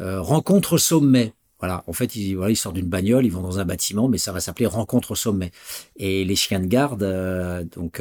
Euh, 0.00 0.22
rencontre 0.22 0.78
sommet, 0.78 1.34
voilà, 1.58 1.84
en 1.88 1.92
fait, 1.92 2.16
ils, 2.16 2.36
voilà, 2.36 2.52
ils 2.52 2.56
sortent 2.56 2.76
d'une 2.76 2.88
bagnole, 2.88 3.26
ils 3.26 3.32
vont 3.32 3.42
dans 3.42 3.58
un 3.58 3.66
bâtiment, 3.66 4.08
mais 4.08 4.16
ça 4.16 4.32
va 4.32 4.40
s'appeler 4.40 4.64
rencontre 4.64 5.14
sommet. 5.14 5.52
Et 5.96 6.24
les 6.24 6.36
chiens 6.36 6.60
de 6.60 6.64
garde, 6.64 7.02
euh, 7.02 7.64
donc 7.64 8.00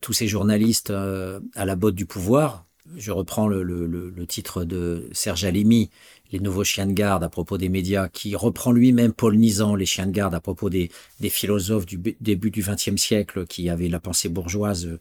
tous 0.00 0.12
ces 0.12 0.28
journalistes 0.28 0.90
à 0.90 1.64
la 1.64 1.74
botte 1.74 1.96
du 1.96 2.06
pouvoir, 2.06 2.64
je 2.94 3.10
reprends 3.10 3.48
le, 3.48 3.62
le, 3.62 3.86
le, 3.86 4.26
titre 4.26 4.64
de 4.64 5.08
Serge 5.12 5.44
Alimi, 5.44 5.90
les 6.32 6.40
nouveaux 6.40 6.64
chiens 6.64 6.86
de 6.86 6.92
garde 6.92 7.24
à 7.24 7.28
propos 7.28 7.58
des 7.58 7.68
médias, 7.68 8.08
qui 8.08 8.36
reprend 8.36 8.72
lui-même 8.72 9.12
Paul 9.12 9.36
Nizan, 9.36 9.74
les 9.74 9.86
chiens 9.86 10.06
de 10.06 10.12
garde 10.12 10.34
à 10.34 10.40
propos 10.40 10.70
des, 10.70 10.90
philosophes 11.28 11.86
du 11.86 11.98
début 12.20 12.50
du 12.50 12.62
XXe 12.62 12.96
siècle 12.96 13.46
qui 13.46 13.68
avaient 13.68 13.88
la 13.88 14.00
pensée 14.00 14.28
bourgeoise, 14.28 14.98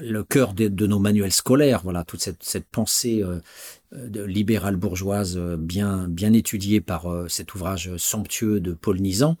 le 0.00 0.24
cœur 0.24 0.52
de, 0.52 0.86
nos 0.86 0.98
manuels 0.98 1.32
scolaires. 1.32 1.80
Voilà, 1.84 2.04
toute 2.04 2.20
cette, 2.20 2.66
pensée 2.66 3.22
de 3.92 4.22
libérale 4.22 4.76
bourgeoise 4.76 5.36
euh, 5.36 5.56
bien, 5.56 6.08
bien 6.08 6.32
étudiée 6.32 6.80
par 6.80 7.10
euh, 7.10 7.28
cet 7.28 7.54
ouvrage 7.54 7.96
somptueux 7.96 8.60
de 8.60 8.72
Paul 8.72 9.00
Nizan, 9.00 9.36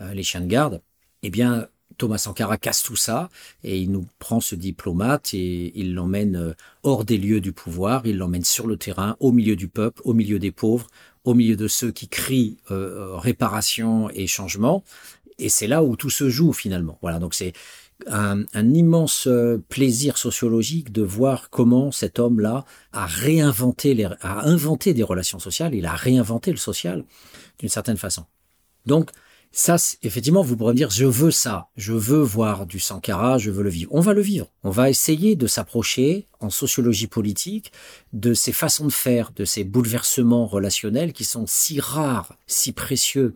euh, 0.00 0.12
Les 0.12 0.22
chiens 0.22 0.40
de 0.40 0.46
garde, 0.46 0.82
eh 1.22 1.30
bien, 1.30 1.68
Thomas 1.98 2.18
Sankara 2.18 2.58
casse 2.58 2.82
tout 2.82 2.96
ça 2.96 3.28
et 3.64 3.78
il 3.78 3.90
nous 3.90 4.06
prend 4.18 4.40
ce 4.40 4.54
diplomate 4.54 5.34
et 5.34 5.72
il 5.78 5.94
l'emmène 5.94 6.54
hors 6.82 7.04
des 7.04 7.18
lieux 7.18 7.40
du 7.40 7.52
pouvoir, 7.52 8.06
il 8.06 8.18
l'emmène 8.18 8.44
sur 8.44 8.66
le 8.66 8.76
terrain, 8.76 9.16
au 9.20 9.32
milieu 9.32 9.56
du 9.56 9.68
peuple, 9.68 10.02
au 10.04 10.14
milieu 10.14 10.38
des 10.38 10.52
pauvres, 10.52 10.88
au 11.24 11.34
milieu 11.34 11.56
de 11.56 11.68
ceux 11.68 11.90
qui 11.90 12.08
crient 12.08 12.58
réparation 12.68 14.10
et 14.10 14.26
changement. 14.26 14.84
Et 15.38 15.48
c'est 15.48 15.66
là 15.66 15.82
où 15.82 15.96
tout 15.96 16.10
se 16.10 16.28
joue 16.28 16.52
finalement. 16.52 16.98
Voilà, 17.02 17.18
donc 17.18 17.34
c'est 17.34 17.52
un, 18.06 18.44
immense 18.54 19.26
euh, 19.26 19.62
plaisir 19.68 20.18
sociologique 20.18 20.92
de 20.92 21.02
voir 21.02 21.50
comment 21.50 21.90
cet 21.90 22.18
homme-là 22.18 22.64
a 22.92 23.06
réinventé, 23.06 23.94
les, 23.94 24.04
a 24.04 24.46
inventé 24.46 24.94
des 24.94 25.02
relations 25.02 25.38
sociales, 25.38 25.74
il 25.74 25.86
a 25.86 25.94
réinventé 25.94 26.50
le 26.50 26.56
social 26.56 27.04
d'une 27.58 27.68
certaine 27.68 27.96
façon. 27.96 28.24
Donc, 28.84 29.10
Ça, 29.58 29.76
effectivement, 30.02 30.42
vous 30.42 30.54
pourrez 30.54 30.74
me 30.74 30.76
dire, 30.76 30.90
je 30.90 31.06
veux 31.06 31.30
ça, 31.30 31.68
je 31.78 31.94
veux 31.94 32.20
voir 32.20 32.66
du 32.66 32.78
Sankara, 32.78 33.38
je 33.38 33.50
veux 33.50 33.62
le 33.62 33.70
vivre. 33.70 33.90
On 33.90 34.02
va 34.02 34.12
le 34.12 34.20
vivre. 34.20 34.52
On 34.64 34.68
va 34.68 34.90
essayer 34.90 35.34
de 35.34 35.46
s'approcher 35.46 36.26
en 36.40 36.50
sociologie 36.50 37.06
politique 37.06 37.72
de 38.12 38.34
ces 38.34 38.52
façons 38.52 38.84
de 38.84 38.92
faire, 38.92 39.32
de 39.34 39.46
ces 39.46 39.64
bouleversements 39.64 40.46
relationnels 40.46 41.14
qui 41.14 41.24
sont 41.24 41.46
si 41.46 41.80
rares, 41.80 42.36
si 42.46 42.72
précieux 42.72 43.32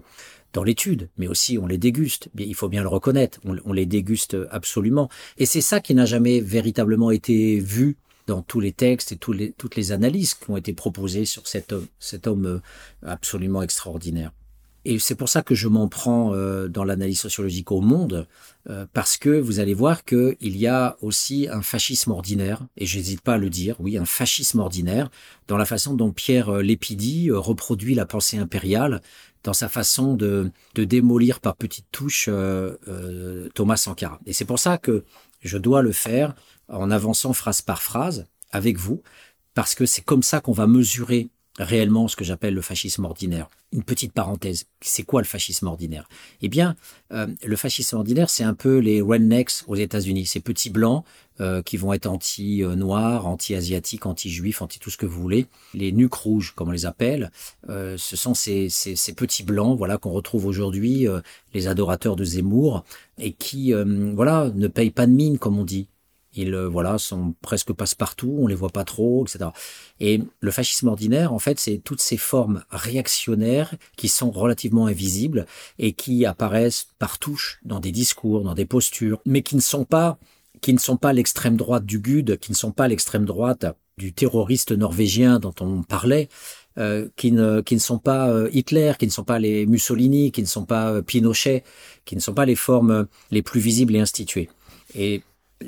dans 0.52 0.62
l'étude, 0.62 1.08
mais 1.16 1.26
aussi 1.26 1.56
on 1.56 1.66
les 1.66 1.78
déguste. 1.78 2.28
Il 2.36 2.54
faut 2.54 2.68
bien 2.68 2.82
le 2.82 2.88
reconnaître, 2.88 3.40
on, 3.46 3.72
les 3.72 3.86
déguste 3.86 4.36
absolument. 4.50 5.08
Et 5.38 5.46
c'est 5.46 5.62
ça 5.62 5.80
qui 5.80 5.94
n'a 5.94 6.04
jamais 6.04 6.40
véritablement 6.42 7.10
été 7.10 7.58
vu 7.60 7.96
dans 8.26 8.42
tous 8.42 8.60
les 8.60 8.72
textes 8.72 9.12
et 9.12 9.16
toutes 9.16 9.76
les 9.76 9.92
analyses 9.92 10.34
qui 10.34 10.50
ont 10.50 10.58
été 10.58 10.74
proposées 10.74 11.24
sur 11.24 11.48
cet 11.48 11.72
homme, 11.72 11.86
cet 11.98 12.26
homme 12.26 12.44
euh, 12.44 12.60
absolument 13.06 13.62
extraordinaire. 13.62 14.32
Et 14.84 14.98
c'est 14.98 15.14
pour 15.14 15.28
ça 15.28 15.42
que 15.42 15.54
je 15.54 15.68
m'en 15.68 15.88
prends 15.88 16.34
euh, 16.34 16.68
dans 16.68 16.84
l'analyse 16.84 17.20
sociologique 17.20 17.70
au 17.70 17.80
monde, 17.80 18.26
euh, 18.68 18.86
parce 18.92 19.18
que 19.18 19.28
vous 19.28 19.60
allez 19.60 19.74
voir 19.74 20.04
qu'il 20.04 20.56
y 20.56 20.66
a 20.66 20.96
aussi 21.02 21.48
un 21.50 21.60
fascisme 21.60 22.12
ordinaire, 22.12 22.66
et 22.76 22.86
j'hésite 22.86 23.20
pas 23.20 23.34
à 23.34 23.38
le 23.38 23.50
dire, 23.50 23.76
oui, 23.78 23.98
un 23.98 24.06
fascisme 24.06 24.58
ordinaire, 24.58 25.10
dans 25.48 25.58
la 25.58 25.66
façon 25.66 25.94
dont 25.94 26.12
Pierre 26.12 26.48
euh, 26.48 26.62
Lépidi 26.62 27.30
reproduit 27.30 27.94
la 27.94 28.06
pensée 28.06 28.38
impériale, 28.38 29.02
dans 29.42 29.52
sa 29.52 29.68
façon 29.68 30.14
de, 30.14 30.50
de 30.74 30.84
démolir 30.84 31.40
par 31.40 31.56
petites 31.56 31.90
touches 31.90 32.28
Thomas 33.54 33.76
Sankara. 33.78 34.20
Et 34.26 34.34
c'est 34.34 34.44
pour 34.44 34.58
ça 34.58 34.76
que 34.76 35.02
je 35.40 35.56
dois 35.56 35.80
le 35.80 35.92
faire 35.92 36.34
en 36.68 36.90
avançant 36.90 37.32
phrase 37.32 37.62
par 37.62 37.80
phrase 37.80 38.26
avec 38.52 38.76
vous, 38.76 39.02
parce 39.54 39.74
que 39.74 39.86
c'est 39.86 40.02
comme 40.02 40.22
ça 40.22 40.42
qu'on 40.42 40.52
va 40.52 40.66
mesurer 40.66 41.30
réellement 41.60 42.08
ce 42.08 42.16
que 42.16 42.24
j'appelle 42.24 42.54
le 42.54 42.62
fascisme 42.62 43.04
ordinaire. 43.04 43.48
Une 43.72 43.82
petite 43.82 44.12
parenthèse, 44.12 44.64
c'est 44.80 45.02
quoi 45.02 45.20
le 45.20 45.26
fascisme 45.26 45.66
ordinaire? 45.66 46.08
Eh 46.40 46.48
bien, 46.48 46.74
euh, 47.12 47.26
le 47.44 47.56
fascisme 47.56 47.96
ordinaire, 47.96 48.30
c'est 48.30 48.42
un 48.42 48.54
peu 48.54 48.78
les 48.78 49.00
rednecks 49.00 49.62
aux 49.66 49.76
États-Unis, 49.76 50.26
ces 50.26 50.40
petits 50.40 50.70
blancs 50.70 51.04
euh, 51.40 51.62
qui 51.62 51.76
vont 51.76 51.92
être 51.92 52.06
anti-noirs, 52.06 53.26
anti-asiatiques, 53.26 54.06
anti-juifs, 54.06 54.62
anti 54.62 54.78
tout 54.78 54.90
ce 54.90 54.96
que 54.96 55.06
vous 55.06 55.20
voulez, 55.20 55.46
les 55.74 55.92
nuques 55.92 56.14
rouges, 56.14 56.54
comme 56.56 56.68
on 56.68 56.72
les 56.72 56.86
appelle. 56.86 57.30
Euh, 57.68 57.96
ce 57.98 58.16
sont 58.16 58.34
ces, 58.34 58.70
ces, 58.70 58.96
ces, 58.96 59.12
petits 59.12 59.44
blancs, 59.44 59.76
voilà, 59.76 59.98
qu'on 59.98 60.10
retrouve 60.10 60.46
aujourd'hui, 60.46 61.06
les 61.52 61.68
adorateurs 61.68 62.16
de 62.16 62.24
Zemmour, 62.24 62.84
et 63.18 63.32
qui, 63.32 63.72
voilà, 64.14 64.50
ne 64.54 64.66
payent 64.66 64.90
pas 64.90 65.06
de 65.06 65.12
mine, 65.12 65.38
comme 65.38 65.58
on 65.58 65.64
dit. 65.64 65.88
Ils 66.34 66.54
euh, 66.54 66.68
voilà 66.68 66.98
sont 66.98 67.34
presque 67.42 67.72
passe-partout, 67.72 68.36
on 68.40 68.46
les 68.46 68.54
voit 68.54 68.70
pas 68.70 68.84
trop, 68.84 69.24
etc. 69.24 69.50
Et 69.98 70.20
le 70.40 70.50
fascisme 70.50 70.88
ordinaire, 70.88 71.32
en 71.32 71.38
fait, 71.38 71.58
c'est 71.58 71.78
toutes 71.78 72.00
ces 72.00 72.16
formes 72.16 72.62
réactionnaires 72.70 73.74
qui 73.96 74.08
sont 74.08 74.30
relativement 74.30 74.86
invisibles 74.86 75.46
et 75.78 75.92
qui 75.92 76.24
apparaissent 76.26 76.88
par 76.98 77.18
touche 77.18 77.60
dans 77.64 77.80
des 77.80 77.92
discours, 77.92 78.42
dans 78.42 78.54
des 78.54 78.66
postures, 78.66 79.20
mais 79.26 79.42
qui 79.42 79.56
ne 79.56 79.60
sont 79.60 79.84
pas 79.84 80.18
qui 80.60 80.74
ne 80.74 80.78
sont 80.78 80.98
pas 80.98 81.14
l'extrême 81.14 81.56
droite 81.56 81.86
du 81.86 82.00
GUD, 82.00 82.36
qui 82.36 82.52
ne 82.52 82.56
sont 82.56 82.72
pas 82.72 82.86
l'extrême 82.86 83.24
droite 83.24 83.64
du 83.96 84.12
terroriste 84.12 84.72
norvégien 84.72 85.38
dont 85.38 85.54
on 85.60 85.82
parlait, 85.82 86.28
euh, 86.76 87.08
qui, 87.16 87.32
ne, 87.32 87.62
qui 87.62 87.74
ne 87.74 87.80
sont 87.80 87.98
pas 87.98 88.28
euh, 88.28 88.50
Hitler, 88.52 88.92
qui 88.98 89.06
ne 89.06 89.10
sont 89.10 89.24
pas 89.24 89.38
les 89.38 89.64
Mussolini, 89.64 90.32
qui 90.32 90.42
ne 90.42 90.46
sont 90.46 90.66
pas 90.66 91.00
Pinochet, 91.00 91.64
qui 92.04 92.14
ne 92.14 92.20
sont 92.20 92.34
pas 92.34 92.44
les 92.44 92.56
formes 92.56 93.06
les 93.30 93.40
plus 93.40 93.60
visibles 93.60 93.96
et 93.96 94.00
instituées. 94.00 94.50
Et 94.94 95.22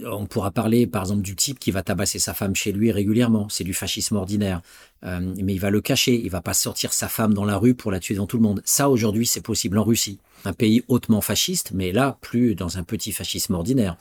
on 0.06 0.27
pourra 0.27 0.51
parler, 0.51 0.86
par 0.86 1.02
exemple, 1.02 1.23
du 1.23 1.36
type 1.36 1.59
qui 1.59 1.70
va 1.70 1.82
tabasser 1.82 2.19
sa 2.19 2.35
femme 2.35 2.55
chez 2.55 2.73
lui 2.73 2.90
régulièrement. 2.93 3.48
C'est 3.48 3.64
du 3.64 3.74
fascisme 3.74 4.16
ordinaire. 4.16 4.62
Euh, 5.05 5.20
mais 5.43 5.55
il 5.55 5.59
va 5.59 5.70
le 5.70 5.81
cacher. 5.81 6.20
Il 6.23 6.31
va 6.31 6.40
pas 6.40 6.55
sortir 6.55 6.93
sa 6.93 7.09
femme 7.09 7.35
dans 7.35 7.44
la 7.44 7.59
rue 7.59 7.74
pour 7.74 7.90
la 7.90 8.01
tuer 8.01 8.14
dans 8.14 8.27
tout 8.27 8.39
le 8.39 8.43
monde. 8.43 8.62
Ça, 8.64 8.89
aujourd'hui, 8.89 9.27
c'est 9.27 9.43
possible 9.43 9.78
en 9.78 9.85
Russie. 9.85 10.19
Un 10.44 10.52
pays 10.52 10.82
hautement 10.89 11.20
fasciste, 11.20 11.73
mais 11.74 11.93
là, 11.93 12.16
plus 12.20 12.55
dans 12.55 12.78
un 12.78 12.85
petit 12.85 13.12
fascisme 13.12 13.55
ordinaire. 13.55 13.97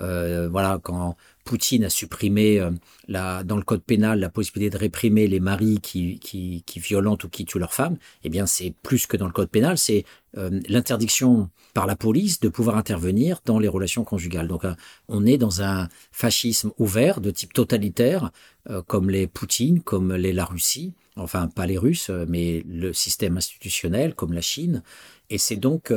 Euh, 0.00 0.48
voilà, 0.50 0.78
quand 0.82 1.16
Poutine 1.44 1.84
a 1.84 1.90
supprimé 1.90 2.58
euh, 2.58 2.70
dans 3.44 3.56
le 3.56 3.62
code 3.62 3.82
pénal 3.82 4.18
la 4.18 4.30
possibilité 4.30 4.70
de 4.70 4.78
réprimer 4.78 5.26
les 5.26 5.40
maris 5.40 5.78
qui, 5.80 6.18
qui, 6.18 6.62
qui 6.66 6.80
violentent 6.80 7.24
ou 7.24 7.28
qui 7.28 7.44
tuent 7.44 7.58
leurs 7.58 7.74
femmes, 7.74 7.96
eh 8.22 8.28
bien 8.28 8.46
c'est 8.46 8.74
plus 8.82 9.06
que 9.06 9.16
dans 9.16 9.26
le 9.26 9.32
code 9.32 9.50
pénal, 9.50 9.78
c'est 9.78 10.04
euh, 10.36 10.60
l'interdiction 10.68 11.50
par 11.74 11.86
la 11.86 11.96
police 11.96 12.40
de 12.40 12.48
pouvoir 12.48 12.76
intervenir 12.76 13.40
dans 13.44 13.58
les 13.58 13.68
relations 13.68 14.04
conjugales. 14.04 14.48
Donc 14.48 14.62
on 15.08 15.26
est 15.26 15.38
dans 15.38 15.62
un 15.62 15.88
fascisme 16.12 16.72
ouvert 16.78 17.20
de 17.20 17.30
type 17.30 17.52
totalitaire, 17.52 18.30
comme 18.86 19.10
les 19.10 19.26
Poutine, 19.26 19.80
comme 19.80 20.14
les 20.14 20.32
la 20.32 20.44
Russie, 20.44 20.94
enfin 21.16 21.48
pas 21.48 21.66
les 21.66 21.76
Russes, 21.76 22.10
mais 22.28 22.64
le 22.66 22.92
système 22.92 23.36
institutionnel 23.36 24.14
comme 24.14 24.32
la 24.32 24.40
Chine. 24.40 24.82
Et 25.30 25.38
c'est 25.38 25.56
donc 25.56 25.92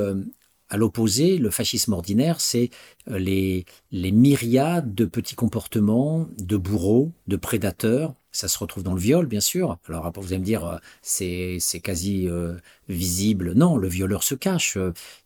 à 0.70 0.78
l'opposé, 0.78 1.38
le 1.38 1.50
fascisme 1.50 1.94
ordinaire, 1.94 2.42
c'est 2.42 2.70
euh, 3.10 3.18
les, 3.20 3.66
myriades 3.92 4.94
de 4.94 5.06
petits 5.06 5.36
comportements 5.36 6.28
de 6.38 6.58
bourreaux, 6.58 7.12
de 7.28 7.36
prédateurs. 7.36 8.14
Ça 8.32 8.48
se 8.48 8.60
retrouve 8.60 8.84
dans 8.84 8.94
le 8.94 9.00
viol, 9.00 9.26
bien 9.26 9.40
sûr. 9.40 9.78
Alors 9.88 10.12
vous 10.16 10.28
allez 10.28 10.40
me 10.40 10.46
dire, 10.46 10.66
euh, 10.66 10.78
c'est, 11.02 11.60
quasi 11.82 12.28
euh, 12.28 12.56
visible. 12.90 13.54
Non, 13.54 13.78
le 13.78 13.88
violeur 13.88 14.24
se 14.24 14.36
cache. 14.36 14.78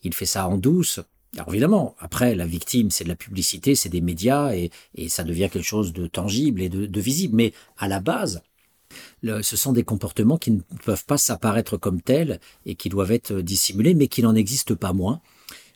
Il 0.03 0.13
fait 0.13 0.25
ça 0.25 0.47
en 0.47 0.57
douce. 0.57 0.99
Alors 1.35 1.49
évidemment, 1.49 1.95
après, 1.99 2.35
la 2.35 2.45
victime, 2.45 2.91
c'est 2.91 3.05
de 3.05 3.09
la 3.09 3.15
publicité, 3.15 3.73
c'est 3.75 3.89
des 3.89 4.01
médias, 4.01 4.53
et, 4.53 4.69
ça 5.07 5.23
devient 5.23 5.49
quelque 5.51 5.65
chose 5.65 5.93
de 5.93 6.07
tangible 6.07 6.61
et 6.61 6.69
de 6.69 7.01
visible. 7.01 7.35
Mais 7.35 7.53
à 7.77 7.87
la 7.87 7.99
base, 7.99 8.41
ce 9.23 9.57
sont 9.57 9.73
des 9.73 9.83
comportements 9.83 10.37
qui 10.37 10.51
ne 10.51 10.61
peuvent 10.83 11.05
pas 11.05 11.17
s'apparaître 11.17 11.77
comme 11.77 12.01
tels 12.01 12.39
et 12.65 12.75
qui 12.75 12.89
doivent 12.89 13.11
être 13.11 13.33
dissimulés, 13.41 13.93
mais 13.93 14.07
qui 14.07 14.21
n'en 14.21 14.35
existent 14.35 14.75
pas 14.75 14.93
moins. 14.93 15.21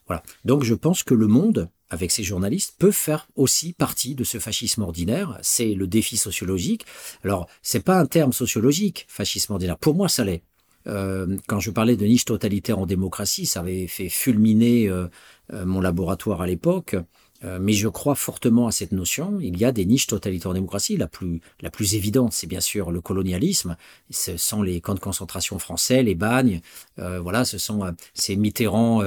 Voilà. 0.07 0.23
Donc 0.43 0.63
je 0.63 0.73
pense 0.73 1.03
que 1.03 1.13
le 1.13 1.27
monde, 1.27 1.69
avec 1.89 2.11
ses 2.11 2.23
journalistes, 2.23 2.75
peut 2.77 2.91
faire 2.91 3.27
aussi 3.35 3.73
partie 3.73 4.15
de 4.15 4.23
ce 4.23 4.39
fascisme 4.39 4.81
ordinaire. 4.81 5.37
C'est 5.41 5.73
le 5.73 5.87
défi 5.87 6.17
sociologique. 6.17 6.85
Alors, 7.23 7.47
c'est 7.61 7.83
pas 7.83 7.99
un 7.99 8.05
terme 8.05 8.33
sociologique, 8.33 9.05
fascisme 9.07 9.53
ordinaire. 9.53 9.77
Pour 9.77 9.95
moi, 9.95 10.09
ça 10.09 10.23
l'est. 10.23 10.43
Euh, 10.87 11.37
quand 11.47 11.59
je 11.59 11.71
parlais 11.71 11.95
de 11.95 12.05
niche 12.05 12.25
totalitaire 12.25 12.77
en 12.77 12.85
démocratie, 12.85 13.47
ça 13.47 13.61
avait 13.61 13.87
fait 13.87 14.09
fulminer 14.09 14.87
euh, 14.87 15.07
euh, 15.53 15.65
mon 15.65 15.81
laboratoire 15.81 16.41
à 16.41 16.47
l'époque. 16.47 16.95
Euh, 17.43 17.59
mais 17.59 17.73
je 17.73 17.87
crois 17.87 18.15
fortement 18.15 18.67
à 18.67 18.71
cette 18.71 18.91
notion. 18.91 19.39
Il 19.41 19.57
y 19.57 19.65
a 19.65 19.71
des 19.71 19.85
niches 19.85 20.07
totalitaires 20.07 20.51
en 20.51 20.53
démocratie. 20.53 20.95
La 20.97 21.07
plus, 21.07 21.41
la 21.61 21.69
plus 21.69 21.95
évidente, 21.95 22.33
c'est 22.33 22.47
bien 22.47 22.61
sûr 22.61 22.91
le 22.91 23.01
colonialisme. 23.01 23.75
Ce 24.09 24.37
sont 24.37 24.61
les 24.61 24.79
camps 24.79 24.93
de 24.93 24.99
concentration 24.99 25.59
français, 25.59 26.01
les 26.01 26.15
bagnes. 26.15 26.61
Euh, 26.99 27.19
voilà, 27.19 27.45
ce 27.45 27.57
sont 27.57 27.93
ces 28.13 28.35
Mitterrand 28.35 29.03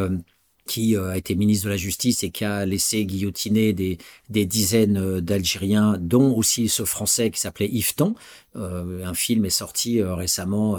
qui 0.68 0.96
a 0.96 1.16
été 1.16 1.34
ministre 1.34 1.64
de 1.64 1.70
la 1.70 1.76
Justice 1.76 2.22
et 2.22 2.30
qui 2.30 2.44
a 2.44 2.64
laissé 2.66 3.04
guillotiner 3.04 3.72
des, 3.72 3.98
dizaines 4.28 5.20
d'Algériens, 5.20 5.96
dont 5.98 6.32
aussi 6.36 6.68
ce 6.68 6.84
Français 6.84 7.30
qui 7.30 7.40
s'appelait 7.40 7.68
Yveton. 7.68 8.14
Un 8.58 9.14
film 9.14 9.44
est 9.44 9.50
sorti 9.50 10.02
récemment 10.02 10.78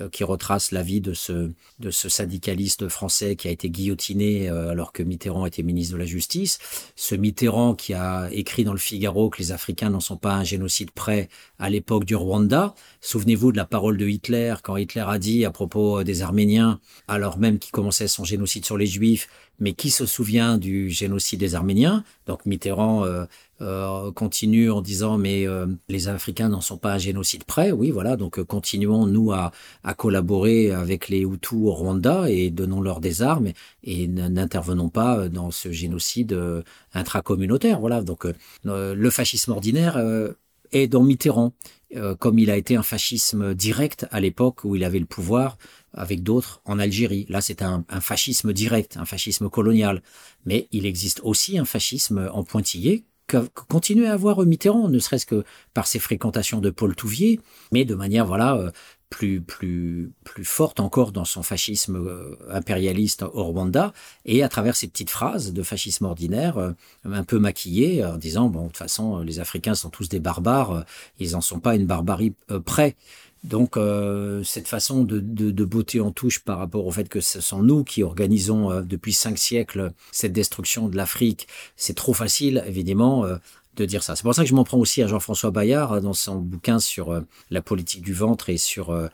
euh, 0.00 0.08
qui 0.08 0.24
retrace 0.24 0.72
la 0.72 0.82
vie 0.82 1.00
de 1.00 1.12
ce, 1.12 1.52
de 1.78 1.90
ce 1.90 2.08
syndicaliste 2.08 2.88
français 2.88 3.36
qui 3.36 3.46
a 3.46 3.52
été 3.52 3.70
guillotiné 3.70 4.48
euh, 4.48 4.70
alors 4.70 4.92
que 4.92 5.04
Mitterrand 5.04 5.46
était 5.46 5.62
ministre 5.62 5.94
de 5.94 5.98
la 5.98 6.04
Justice. 6.04 6.58
Ce 6.96 7.14
Mitterrand 7.14 7.76
qui 7.76 7.94
a 7.94 8.28
écrit 8.32 8.64
dans 8.64 8.72
le 8.72 8.78
Figaro 8.78 9.30
que 9.30 9.38
les 9.38 9.52
Africains 9.52 9.90
n'en 9.90 10.00
sont 10.00 10.16
pas 10.16 10.34
un 10.34 10.42
génocide 10.42 10.90
prêt 10.90 11.28
à 11.60 11.70
l'époque 11.70 12.06
du 12.06 12.16
Rwanda. 12.16 12.74
Souvenez-vous 13.02 13.52
de 13.52 13.56
la 13.56 13.66
parole 13.66 13.96
de 13.96 14.08
Hitler 14.08 14.56
quand 14.64 14.76
Hitler 14.76 15.04
a 15.06 15.18
dit 15.18 15.44
à 15.44 15.52
propos 15.52 16.02
des 16.02 16.22
Arméniens, 16.22 16.80
alors 17.06 17.38
même 17.38 17.60
qu'il 17.60 17.70
commençait 17.70 18.08
son 18.08 18.24
génocide 18.24 18.64
sur 18.64 18.76
les 18.76 18.86
Juifs, 18.86 19.28
mais 19.60 19.74
qui 19.74 19.90
se 19.90 20.06
souvient 20.06 20.58
du 20.58 20.90
génocide 20.90 21.38
des 21.38 21.54
Arméniens? 21.54 22.02
Donc 22.26 22.46
Mitterrand 22.46 23.04
euh, 23.04 23.26
euh, 23.64 24.12
continue 24.12 24.70
en 24.70 24.82
disant 24.82 25.16
mais 25.16 25.46
euh, 25.46 25.66
les 25.88 26.08
Africains 26.08 26.50
n'en 26.50 26.60
sont 26.60 26.76
pas 26.76 26.92
un 26.94 26.98
génocide 26.98 27.44
près. 27.44 27.72
Oui, 27.72 27.90
voilà. 27.90 28.16
Donc 28.16 28.42
continuons 28.42 29.06
nous 29.06 29.32
à, 29.32 29.52
à, 29.82 29.94
collaborer 29.94 30.70
avec 30.70 31.08
les 31.08 31.22
Hutus 31.22 31.58
au 31.58 31.72
Rwanda 31.72 32.30
et 32.30 32.50
donnons-leur 32.50 33.00
des 33.00 33.22
armes 33.22 33.48
et, 33.82 34.06
n'intervenons 34.06 34.90
pas 34.90 35.28
dans 35.28 35.50
ce 35.50 35.72
génocide 35.72 36.38
intracommunautaire. 36.92 37.80
Voilà. 37.80 38.02
Donc 38.02 38.26
le 38.64 39.10
fascisme 39.10 39.52
ordinaire 39.52 39.98
est 40.72 40.86
dans 40.88 41.02
Mitterrand, 41.02 41.54
comme 42.18 42.38
il 42.38 42.50
a 42.50 42.56
été 42.56 42.76
un 42.76 42.82
fascisme 42.82 43.54
direct 43.54 44.06
à 44.10 44.20
l'époque 44.20 44.64
où 44.64 44.76
il 44.76 44.84
avait 44.84 44.98
le 44.98 45.06
pouvoir 45.06 45.56
avec 45.94 46.22
d'autres 46.22 46.60
en 46.64 46.78
Algérie. 46.78 47.26
Là, 47.28 47.40
c'est 47.40 47.62
un, 47.62 47.84
fascisme 48.00 48.52
direct, 48.52 48.96
un 48.96 49.04
fascisme 49.04 49.48
colonial. 49.48 50.02
Mais 50.44 50.68
il 50.72 50.86
existe 50.86 51.20
aussi 51.22 51.58
un 51.58 51.64
fascisme 51.64 52.28
en 52.32 52.44
pointillé 52.44 53.04
que, 53.26 53.38
continue 53.68 54.06
à 54.06 54.12
avoir 54.12 54.44
Mitterrand, 54.44 54.88
ne 54.88 54.98
serait-ce 54.98 55.26
que 55.26 55.44
par 55.72 55.86
ses 55.86 55.98
fréquentations 55.98 56.60
de 56.60 56.70
Paul 56.70 56.94
Touvier, 56.94 57.40
mais 57.72 57.84
de 57.84 57.94
manière 57.94 58.26
voilà 58.26 58.56
euh, 58.56 58.70
plus 59.10 59.40
plus 59.40 60.12
plus 60.24 60.44
forte 60.44 60.80
encore 60.80 61.12
dans 61.12 61.24
son 61.24 61.42
fascisme 61.42 61.96
euh, 61.96 62.36
impérialiste 62.50 63.22
au 63.22 63.44
Rwanda 63.44 63.92
et 64.24 64.42
à 64.42 64.48
travers 64.48 64.76
ces 64.76 64.88
petites 64.88 65.10
phrases 65.10 65.52
de 65.52 65.62
fascisme 65.62 66.04
ordinaire 66.04 66.58
euh, 66.58 66.72
un 67.04 67.24
peu 67.24 67.38
maquillées 67.38 68.04
en 68.04 68.16
disant 68.16 68.48
bon 68.48 68.62
de 68.62 68.66
toute 68.68 68.78
façon 68.78 69.20
les 69.20 69.40
Africains 69.40 69.74
sont 69.74 69.90
tous 69.90 70.08
des 70.08 70.20
barbares 70.20 70.84
ils 71.18 71.36
en 71.36 71.40
sont 71.40 71.60
pas 71.60 71.76
une 71.76 71.86
barbarie 71.86 72.34
près 72.64 72.96
donc 73.44 73.78
cette 74.44 74.68
façon 74.68 75.04
de, 75.04 75.20
de, 75.20 75.50
de, 75.50 75.64
beauté 75.64 76.00
en 76.00 76.10
touche 76.10 76.40
par 76.40 76.58
rapport 76.58 76.86
au 76.86 76.90
fait 76.90 77.08
que 77.08 77.20
ce 77.20 77.40
sont 77.40 77.62
nous 77.62 77.84
qui 77.84 78.02
organisons 78.02 78.80
depuis 78.80 79.12
cinq 79.12 79.38
siècles 79.38 79.92
cette 80.12 80.32
destruction 80.32 80.88
de 80.88 80.96
l'Afrique, 80.96 81.46
c'est 81.76 81.94
trop 81.94 82.14
facile 82.14 82.64
évidemment 82.66 83.26
de 83.76 83.84
dire 83.84 84.02
ça. 84.02 84.16
C'est 84.16 84.22
pour 84.22 84.34
ça 84.34 84.42
que 84.42 84.48
je 84.48 84.54
m'en 84.54 84.64
prends 84.64 84.78
aussi 84.78 85.02
à 85.02 85.06
Jean-François 85.06 85.50
Bayard 85.50 85.92
euh, 85.92 86.00
dans 86.00 86.12
son 86.12 86.36
bouquin 86.36 86.78
sur 86.78 87.10
euh, 87.10 87.20
la 87.50 87.62
politique 87.62 88.02
du 88.02 88.12
ventre 88.12 88.50
et 88.50 88.56
sur 88.56 88.90
euh, 88.90 89.08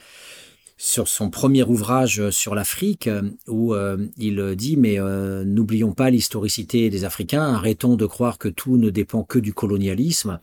sur 0.77 1.09
son 1.09 1.29
premier 1.29 1.63
ouvrage 1.63 2.31
sur 2.31 2.55
l'Afrique, 2.55 3.07
où 3.47 3.75
il 4.17 4.55
dit 4.57 4.79
mais 4.79 4.97
n'oublions 5.45 5.93
pas 5.93 6.09
l'historicité 6.09 6.89
des 6.89 7.05
Africains, 7.05 7.53
arrêtons 7.53 7.97
de 7.97 8.07
croire 8.07 8.39
que 8.39 8.49
tout 8.49 8.79
ne 8.79 8.89
dépend 8.89 9.23
que 9.23 9.39
du 9.39 9.53
colonialisme. 9.53 10.41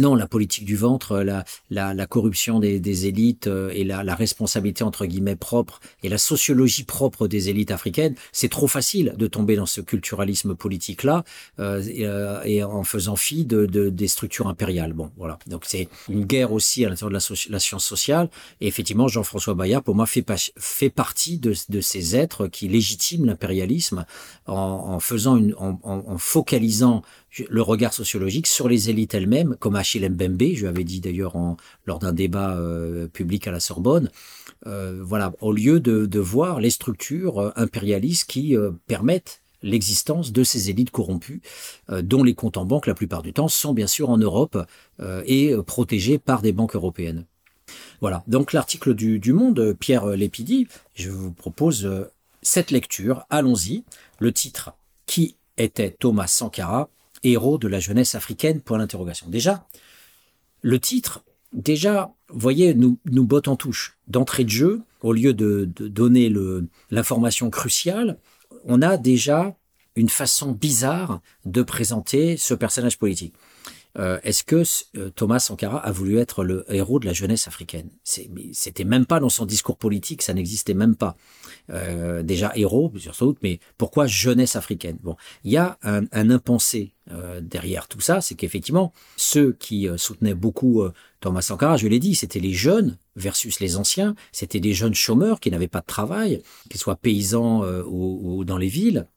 Non, 0.00 0.14
la 0.14 0.26
politique 0.26 0.64
du 0.64 0.76
ventre, 0.76 1.18
la, 1.18 1.44
la, 1.68 1.92
la 1.92 2.06
corruption 2.06 2.58
des, 2.58 2.80
des 2.80 3.06
élites 3.06 3.48
euh, 3.48 3.70
et 3.74 3.84
la, 3.84 4.02
la, 4.02 4.14
responsabilité 4.14 4.82
entre 4.82 5.04
guillemets 5.04 5.36
propre 5.36 5.78
et 6.02 6.08
la 6.08 6.16
sociologie 6.16 6.84
propre 6.84 7.28
des 7.28 7.50
élites 7.50 7.70
africaines, 7.70 8.14
c'est 8.32 8.48
trop 8.48 8.66
facile 8.66 9.14
de 9.18 9.26
tomber 9.26 9.56
dans 9.56 9.66
ce 9.66 9.82
culturalisme 9.82 10.54
politique-là 10.54 11.22
euh, 11.58 11.82
et, 11.82 12.06
euh, 12.06 12.42
et, 12.44 12.64
en 12.64 12.82
faisant 12.82 13.14
fi 13.14 13.44
de, 13.44 13.66
de, 13.66 13.90
des 13.90 14.08
structures 14.08 14.48
impériales. 14.48 14.94
Bon, 14.94 15.10
voilà. 15.18 15.38
Donc 15.46 15.64
c'est 15.66 15.88
une 16.08 16.24
guerre 16.24 16.52
aussi 16.52 16.86
à 16.86 16.88
l'intérieur 16.88 17.10
de 17.10 17.16
la, 17.16 17.36
la, 17.50 17.60
science 17.60 17.84
sociale. 17.84 18.30
Et 18.62 18.68
effectivement, 18.68 19.06
Jean-François 19.06 19.52
Bayard, 19.52 19.82
pour 19.82 19.94
moi, 19.94 20.06
fait, 20.06 20.24
fait 20.56 20.90
partie 20.90 21.36
de, 21.36 21.52
de, 21.68 21.80
ces 21.82 22.16
êtres 22.16 22.46
qui 22.46 22.68
légitiment 22.68 23.26
l'impérialisme 23.26 24.06
en, 24.46 24.54
en, 24.54 25.00
faisant 25.00 25.36
une, 25.36 25.54
en, 25.58 25.78
en 25.82 26.16
focalisant 26.16 27.02
le 27.48 27.62
regard 27.62 27.92
sociologique 27.92 28.46
sur 28.46 28.68
les 28.68 28.90
élites 28.90 29.14
elles-mêmes, 29.14 29.56
comme 29.58 29.76
Achille 29.76 30.08
Mbembe, 30.08 30.54
je 30.54 30.60
lui 30.60 30.66
avais 30.66 30.84
dit 30.84 31.00
d'ailleurs 31.00 31.34
lors 31.86 31.98
d'un 31.98 32.12
débat 32.12 32.56
euh, 32.56 33.06
public 33.06 33.46
à 33.46 33.52
la 33.52 33.60
Sorbonne, 33.60 34.10
euh, 34.66 35.00
voilà, 35.02 35.32
au 35.40 35.52
lieu 35.52 35.80
de, 35.80 36.06
de, 36.06 36.18
voir 36.18 36.60
les 36.60 36.70
structures 36.70 37.38
euh, 37.38 37.50
impérialistes 37.56 38.28
qui 38.28 38.56
permettent 38.86 39.42
l'existence 39.62 40.32
de 40.32 40.42
ces 40.42 40.70
élites 40.70 40.90
corrompues, 40.90 41.42
dont 41.90 42.22
les 42.24 42.34
comptes 42.34 42.56
en 42.56 42.64
banque 42.64 42.86
la 42.86 42.94
plupart 42.94 43.20
du 43.20 43.34
temps 43.34 43.48
sont 43.48 43.74
bien 43.74 43.86
sûr 43.86 44.08
en 44.08 44.16
Europe 44.16 44.56
et 45.26 45.54
protégés 45.66 46.16
par 46.16 46.40
des 46.40 46.52
banques 46.52 46.74
européennes. 46.74 47.26
Voilà, 48.00 48.24
donc 48.26 48.54
l'article 48.54 48.94
du, 48.94 49.18
du, 49.18 49.34
Monde, 49.34 49.76
Pierre 49.78 50.06
Lépidi, 50.06 50.66
je 50.94 51.10
vous 51.10 51.30
propose 51.30 52.08
cette 52.40 52.70
lecture, 52.70 53.26
allons-y. 53.28 53.84
Le 54.18 54.32
titre, 54.32 54.72
Qui 55.04 55.36
était 55.58 55.90
Thomas 55.90 56.26
Sankara? 56.26 56.88
Héros 57.22 57.58
de 57.58 57.68
la 57.68 57.80
jeunesse 57.80 58.14
africaine. 58.14 58.60
Déjà, 59.28 59.66
le 60.62 60.78
titre, 60.78 61.24
déjà, 61.52 62.12
voyez, 62.28 62.74
nous, 62.74 62.98
nous 63.06 63.24
botte 63.24 63.48
en 63.48 63.56
touche. 63.56 63.98
D'entrée 64.08 64.44
de 64.44 64.50
jeu, 64.50 64.82
au 65.02 65.12
lieu 65.12 65.34
de 65.34 65.64
donner 65.64 66.32
l'information 66.90 67.50
cruciale, 67.50 68.18
on 68.64 68.82
a 68.82 68.96
déjà 68.96 69.56
une 69.96 70.08
façon 70.08 70.52
bizarre 70.52 71.20
de 71.44 71.62
présenter 71.62 72.36
ce 72.36 72.54
personnage 72.54 72.98
politique. 72.98 73.34
Euh, 73.98 74.20
est-ce 74.22 74.44
que 74.44 74.62
euh, 74.96 75.10
Thomas 75.10 75.40
Sankara 75.40 75.78
a 75.78 75.90
voulu 75.90 76.18
être 76.18 76.44
le 76.44 76.64
héros 76.72 77.00
de 77.00 77.06
la 77.06 77.12
jeunesse 77.12 77.48
africaine? 77.48 77.90
C'était 78.04 78.84
même 78.84 79.06
pas 79.06 79.20
dans 79.20 79.28
son 79.28 79.46
discours 79.46 79.76
politique, 79.76 80.22
ça 80.22 80.34
n'existait 80.34 80.74
même 80.74 80.94
pas. 80.94 81.16
Euh, 81.70 82.22
déjà 82.22 82.52
héros, 82.54 82.92
sans 83.12 83.26
doute, 83.26 83.38
mais 83.42 83.58
pourquoi 83.78 84.06
jeunesse 84.06 84.56
africaine? 84.56 84.98
Bon, 85.02 85.16
il 85.44 85.52
y 85.52 85.56
a 85.56 85.78
un, 85.82 86.06
impensé 86.30 86.92
derrière 87.42 87.88
tout 87.88 88.00
ça, 88.00 88.20
c'est 88.20 88.36
qu'effectivement, 88.36 88.92
ceux 89.16 89.52
qui 89.52 89.88
soutenaient 89.96 90.34
beaucoup 90.34 90.84
Thomas 91.18 91.42
Sankara, 91.42 91.76
je 91.76 91.88
l'ai 91.88 91.98
dit, 91.98 92.14
c'était 92.14 92.38
les 92.38 92.52
jeunes 92.52 92.98
versus 93.16 93.58
les 93.58 93.76
anciens, 93.76 94.14
c'était 94.30 94.60
des 94.60 94.74
jeunes 94.74 94.94
chômeurs 94.94 95.40
qui 95.40 95.50
n'avaient 95.50 95.66
pas 95.66 95.80
de 95.80 95.86
travail, 95.86 96.40
qu'ils 96.68 96.78
soient 96.78 96.94
paysans 96.94 97.64
ou, 97.82 98.20
ou 98.22 98.44
dans 98.44 98.58
les 98.58 98.68
villes, 98.68 99.08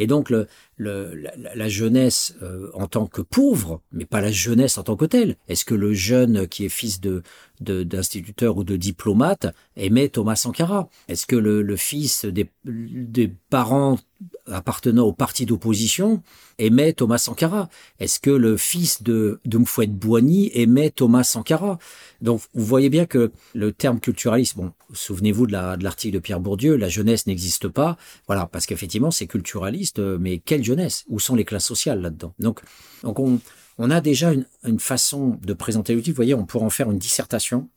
et 0.00 0.06
donc 0.06 0.30
le, 0.30 0.48
la, 0.80 1.68
jeunesse 1.68 2.34
euh, 2.42 2.70
en 2.74 2.86
tant 2.86 3.06
que 3.06 3.22
pauvre, 3.22 3.82
mais 3.92 4.06
pas 4.06 4.20
la 4.20 4.32
jeunesse 4.32 4.78
en 4.78 4.82
tant 4.82 4.96
que 4.96 5.04
telle. 5.04 5.36
Est-ce 5.48 5.64
que 5.64 5.74
le 5.74 5.92
jeune 5.92 6.48
qui 6.48 6.64
est 6.64 6.70
fils 6.70 7.00
de 7.00 7.22
d'instituteur 7.60 8.56
ou 8.56 8.64
de 8.64 8.76
diplomate 8.76 9.54
aimait 9.76 10.08
Thomas 10.08 10.36
Sankara? 10.36 10.88
Est-ce 11.08 11.26
que 11.26 11.36
le, 11.36 11.76
fils 11.76 12.24
des, 12.24 12.48
des, 12.64 13.30
parents 13.50 13.98
appartenant 14.46 15.04
au 15.04 15.12
parti 15.12 15.46
d'opposition 15.46 16.22
aimait 16.58 16.94
Thomas 16.94 17.18
Sankara? 17.18 17.68
Est-ce 17.98 18.18
que 18.18 18.30
le 18.30 18.56
fils 18.56 19.02
de, 19.02 19.40
de 19.44 19.58
Boigny 19.88 20.50
aimait 20.54 20.90
Thomas 20.90 21.24
Sankara? 21.24 21.78
Donc 22.22 22.40
vous 22.54 22.64
voyez 22.64 22.88
bien 22.88 23.04
que 23.04 23.30
le 23.54 23.72
terme 23.72 24.00
culturalisme, 24.00 24.60
bon, 24.62 24.72
souvenez-vous 24.94 25.46
de 25.46 25.52
l'article 25.52 26.14
de, 26.14 26.18
de 26.18 26.22
Pierre 26.22 26.40
Bourdieu, 26.40 26.76
la 26.76 26.88
jeunesse 26.88 27.26
n'existe 27.26 27.68
pas, 27.68 27.98
voilà, 28.26 28.46
parce 28.46 28.64
qu'effectivement 28.64 29.10
c'est 29.10 29.26
culturaliste, 29.26 29.98
mais 29.98 30.38
quelle 30.38 30.64
Où 31.08 31.18
sont 31.20 31.34
les 31.34 31.44
classes 31.44 31.66
sociales 31.66 32.00
là-dedans 32.00 32.34
Donc, 32.38 32.60
donc 33.02 33.18
on, 33.18 33.90
a 33.90 34.00
déjà 34.00 34.32
une, 34.64 34.78
façon 34.78 35.38
de 35.42 35.52
présenter 35.52 35.94
l'outil. 35.94 36.10
Vous 36.10 36.16
voyez, 36.16 36.34
on 36.34 36.46
pourrait 36.46 36.66
en 36.66 36.70
faire 36.70 36.90
une 36.90 36.98
dissertation 36.98 37.68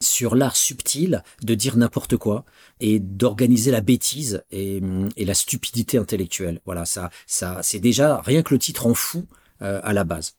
sur 0.00 0.34
l'art 0.34 0.56
subtil 0.56 1.22
de 1.42 1.54
dire 1.54 1.76
n'importe 1.76 2.16
quoi 2.16 2.44
et 2.80 2.98
d'organiser 2.98 3.70
la 3.70 3.80
bêtise 3.80 4.42
et, 4.50 4.82
et, 5.16 5.24
la 5.24 5.34
stupidité 5.34 5.96
intellectuelle. 5.96 6.60
Voilà, 6.66 6.84
ça, 6.84 7.10
ça, 7.26 7.60
c'est 7.62 7.78
déjà 7.78 8.20
rien 8.20 8.42
que 8.42 8.52
le 8.52 8.58
titre 8.58 8.86
en 8.86 8.94
fou 8.94 9.24
euh, 9.62 9.80
à 9.82 9.94
la 9.94 10.04
base. 10.04 10.34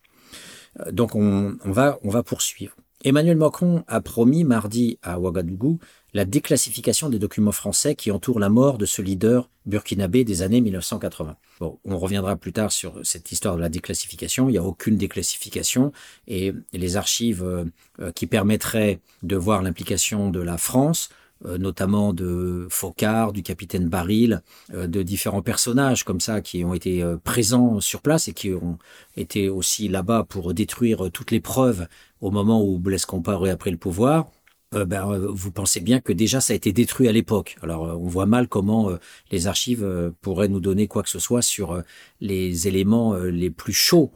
Euh, 0.80 0.92
donc 0.92 1.16
on, 1.16 1.58
on, 1.64 1.72
va, 1.72 1.98
on 2.04 2.10
va 2.10 2.22
poursuivre. 2.22 2.76
Emmanuel 3.04 3.38
Macron 3.38 3.84
a 3.88 4.02
promis 4.02 4.44
mardi 4.44 5.00
à 5.02 5.20
Ouagadougou 5.20 5.80
la 6.18 6.26
déclassification 6.26 7.10
des 7.10 7.20
documents 7.20 7.52
français 7.52 7.94
qui 7.94 8.10
entourent 8.10 8.40
la 8.40 8.50
mort 8.50 8.80
de 8.80 8.88
ce 8.88 9.04
leader 9.04 9.52
burkinabé 9.68 10.24
des 10.24 10.42
années 10.42 10.62
1980. 10.62 11.36
Bon, 11.60 11.78
on 11.86 12.00
reviendra 12.00 12.36
plus 12.36 12.52
tard 12.54 12.72
sur 12.72 13.00
cette 13.04 13.32
histoire 13.32 13.56
de 13.56 13.62
la 13.62 13.70
déclassification. 13.70 14.50
Il 14.50 14.54
n'y 14.54 14.58
a 14.58 14.64
aucune 14.64 14.98
déclassification 14.98 15.92
et 16.28 16.56
les 16.74 16.96
archives 16.96 17.44
euh, 17.44 17.66
euh, 18.00 18.12
qui 18.12 18.26
permettraient 18.26 19.00
de 19.22 19.36
voir 19.36 19.62
l'implication 19.62 20.32
de 20.32 20.40
la 20.40 20.58
France 20.58 21.10
euh, 21.46 21.60
notamment 21.60 22.14
de 22.14 22.66
Focard, 22.72 23.32
du 23.32 23.44
capitaine 23.44 23.88
Baril, 23.88 24.42
de 24.74 25.04
différents 25.04 25.44
personnages 25.44 26.04
comme 26.04 26.20
ça 26.20 26.42
qui 26.42 26.66
ont 26.66 26.74
été 26.74 27.06
présents 27.24 27.80
sur 27.80 28.02
place 28.02 28.28
et 28.28 28.34
qui 28.34 28.54
ont 28.54 28.80
été 29.18 29.50
aussi 29.50 29.88
là-bas 29.88 30.26
pour 30.28 30.56
détruire 30.56 31.12
toutes 31.14 31.30
les 31.30 31.42
preuves 31.42 31.88
au 32.22 32.32
moment 32.32 32.64
où 32.64 32.80
Blaise 32.80 33.06
Compaoré 33.06 33.52
a 33.52 33.56
pris 33.56 33.70
le 33.70 33.78
pouvoir. 33.78 34.32
Euh, 34.76 34.86
ben, 34.86 35.10
euh, 35.10 35.28
vous 35.32 35.52
pensez 35.52 35.80
bien 35.80 36.02
que 36.02 36.12
déjà 36.12 36.42
ça 36.42 36.52
a 36.52 36.56
été 36.56 36.74
détruit 36.74 37.08
à 37.08 37.12
l'époque. 37.14 37.56
Alors 37.62 37.88
euh, 37.88 37.94
on 37.94 38.08
voit 38.08 38.26
mal 38.26 38.48
comment 38.48 38.90
les 39.32 39.48
archives 39.48 40.14
pourraient 40.22 40.50
nous 40.50 40.60
donner 40.60 40.88
quoi 40.88 41.04
que 41.04 41.10
ce 41.10 41.20
soit 41.20 41.42
sur 41.42 41.82
les 42.22 42.68
éléments 42.68 43.16
les 43.16 43.50
plus 43.50 43.74
chauds 43.74 44.12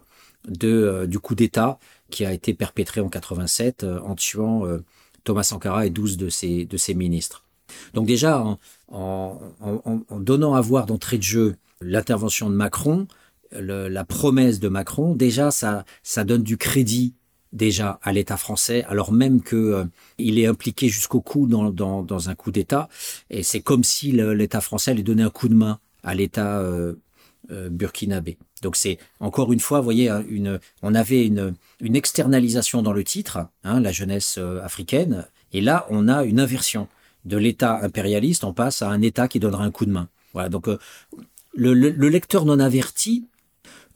du 0.48 1.19
coup 1.19 1.36
d'État 1.36 1.80
qui 2.10 2.26
a 2.26 2.34
été 2.34 2.53
perpétré 2.53 2.99
en 2.99 3.10
87 3.10 3.84
en 3.84 4.15
tuant 4.15 4.64
Thomas 5.23 5.44
Sankara 5.44 5.86
et 5.86 5.90
12 5.90 6.18
de 6.18 6.30
ses, 6.30 6.94
ministres. 6.95 7.45
Donc 7.94 8.07
déjà, 8.07 8.44
en, 8.90 9.40
donnant 10.11 10.53
à 10.56 10.61
voir 10.61 10.86
d'entrée 10.86 11.18
de 11.18 11.23
jeu 11.23 11.56
l'intervention 11.80 12.49
de 12.49 12.56
Macron, 12.56 13.07
la 13.52 14.06
promesse 14.06 14.60
de 14.60 14.68
Macron, 14.68 15.15
déjà 15.15 15.52
ça, 15.52 15.86
ça 16.03 16.23
donne 16.23 16.44
du 16.44 16.57
crédit 16.57 17.14
déjà 17.53 17.99
à 18.02 18.14
l'État 18.14 18.38
français, 18.38 18.84
alors 18.88 19.11
même 19.11 19.41
que 19.41 19.56
euh, 19.56 19.86
il 20.18 20.40
est 20.40 20.48
impliqué 20.48 20.88
jusqu'au 20.88 21.22
cou 21.22 21.48
dans, 21.48 21.69
dans, 21.69 22.03
dans, 22.03 22.30
un 22.30 22.36
coup 22.36 22.52
d'État. 22.52 22.90
Et 23.30 23.44
c'est 23.44 23.61
comme 23.61 23.84
si 23.84 24.11
l'État 24.11 24.61
français 24.61 24.91
allait 24.91 25.03
donner 25.03 25.23
un 25.23 25.30
coup 25.30 25.49
de 25.49 25.53
main 25.53 25.80
à 26.03 26.15
l'État 26.15 26.60
euh, 26.60 26.94
euh, 27.52 27.69
burkinabé. 27.69 28.38
Donc 28.61 28.76
c'est 28.76 28.99
encore 29.19 29.52
une 29.52 29.60
fois, 29.60 29.80
vous 29.80 29.86
voyez, 29.86 30.10
hein, 30.10 30.23
une, 30.30 30.60
on 30.82 30.95
avait 30.95 31.26
une, 31.26 31.56
une 31.82 31.95
externalisation 31.95 32.82
dans 32.82 32.94
le 32.94 33.03
titre, 33.03 33.40
hein, 33.64 33.80
la 33.80 33.91
jeunesse 33.91 34.38
africaine, 34.64 35.28
et 35.52 35.61
là 35.61 35.88
on 35.90 36.07
a 36.07 36.23
une 36.23 36.40
inversion 36.40 36.88
de 37.26 37.38
l'État 37.38 37.80
impérialiste, 37.82 38.44
on 38.44 38.53
passe 38.53 38.82
à 38.82 38.90
un 38.90 39.02
État 39.02 39.28
qui 39.28 39.40
donnera 39.40 39.64
un 39.64 39.72
coup 39.72 39.86
de 39.86 39.91
main. 39.91 40.07
Voilà, 40.34 40.49
donc 40.49 40.68
le, 40.68 40.80
le, 41.73 41.90
le 41.90 42.10
lecteur 42.10 42.45
non 42.45 42.60
averti 42.60 43.26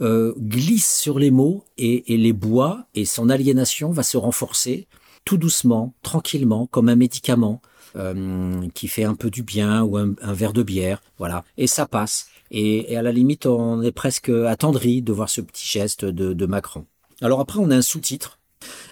euh, 0.01 0.33
glisse 0.37 0.97
sur 0.97 1.19
les 1.19 1.31
mots 1.31 1.63
et, 1.77 2.03
les 2.07 2.33
boit 2.33 2.85
et 2.95 3.05
son 3.05 3.29
aliénation 3.29 3.91
va 3.91 4.03
se 4.03 4.17
renforcer 4.17 4.87
tout 5.23 5.37
doucement, 5.37 5.93
tranquillement, 6.03 6.67
comme 6.67 6.89
un 6.89 6.95
médicament 6.95 7.61
euh, 7.95 8.67
qui 8.73 8.87
fait 8.87 9.05
un 9.05 9.15
peu 9.15 9.29
du 9.29 9.41
bien 9.41 9.83
ou 9.83 9.97
un, 9.97 10.13
verre 10.21 10.53
de 10.53 10.63
bière, 10.63 11.01
voilà, 11.17 11.43
et 11.57 11.67
ça 11.67 11.85
passe. 11.85 12.27
Et, 12.51 12.95
à 12.95 13.01
la 13.01 13.11
limite, 13.11 13.45
on 13.45 13.81
est 13.81 13.91
presque 13.91 14.29
attendri 14.29 15.01
de 15.01 15.11
voir 15.13 15.29
ce 15.29 15.41
petit 15.41 15.65
geste 15.65 16.05
de, 16.05 16.45
Macron. 16.45 16.85
Alors 17.21 17.39
après, 17.39 17.59
on 17.59 17.71
a 17.71 17.75
un 17.75 17.81
sous-titre 17.81 18.39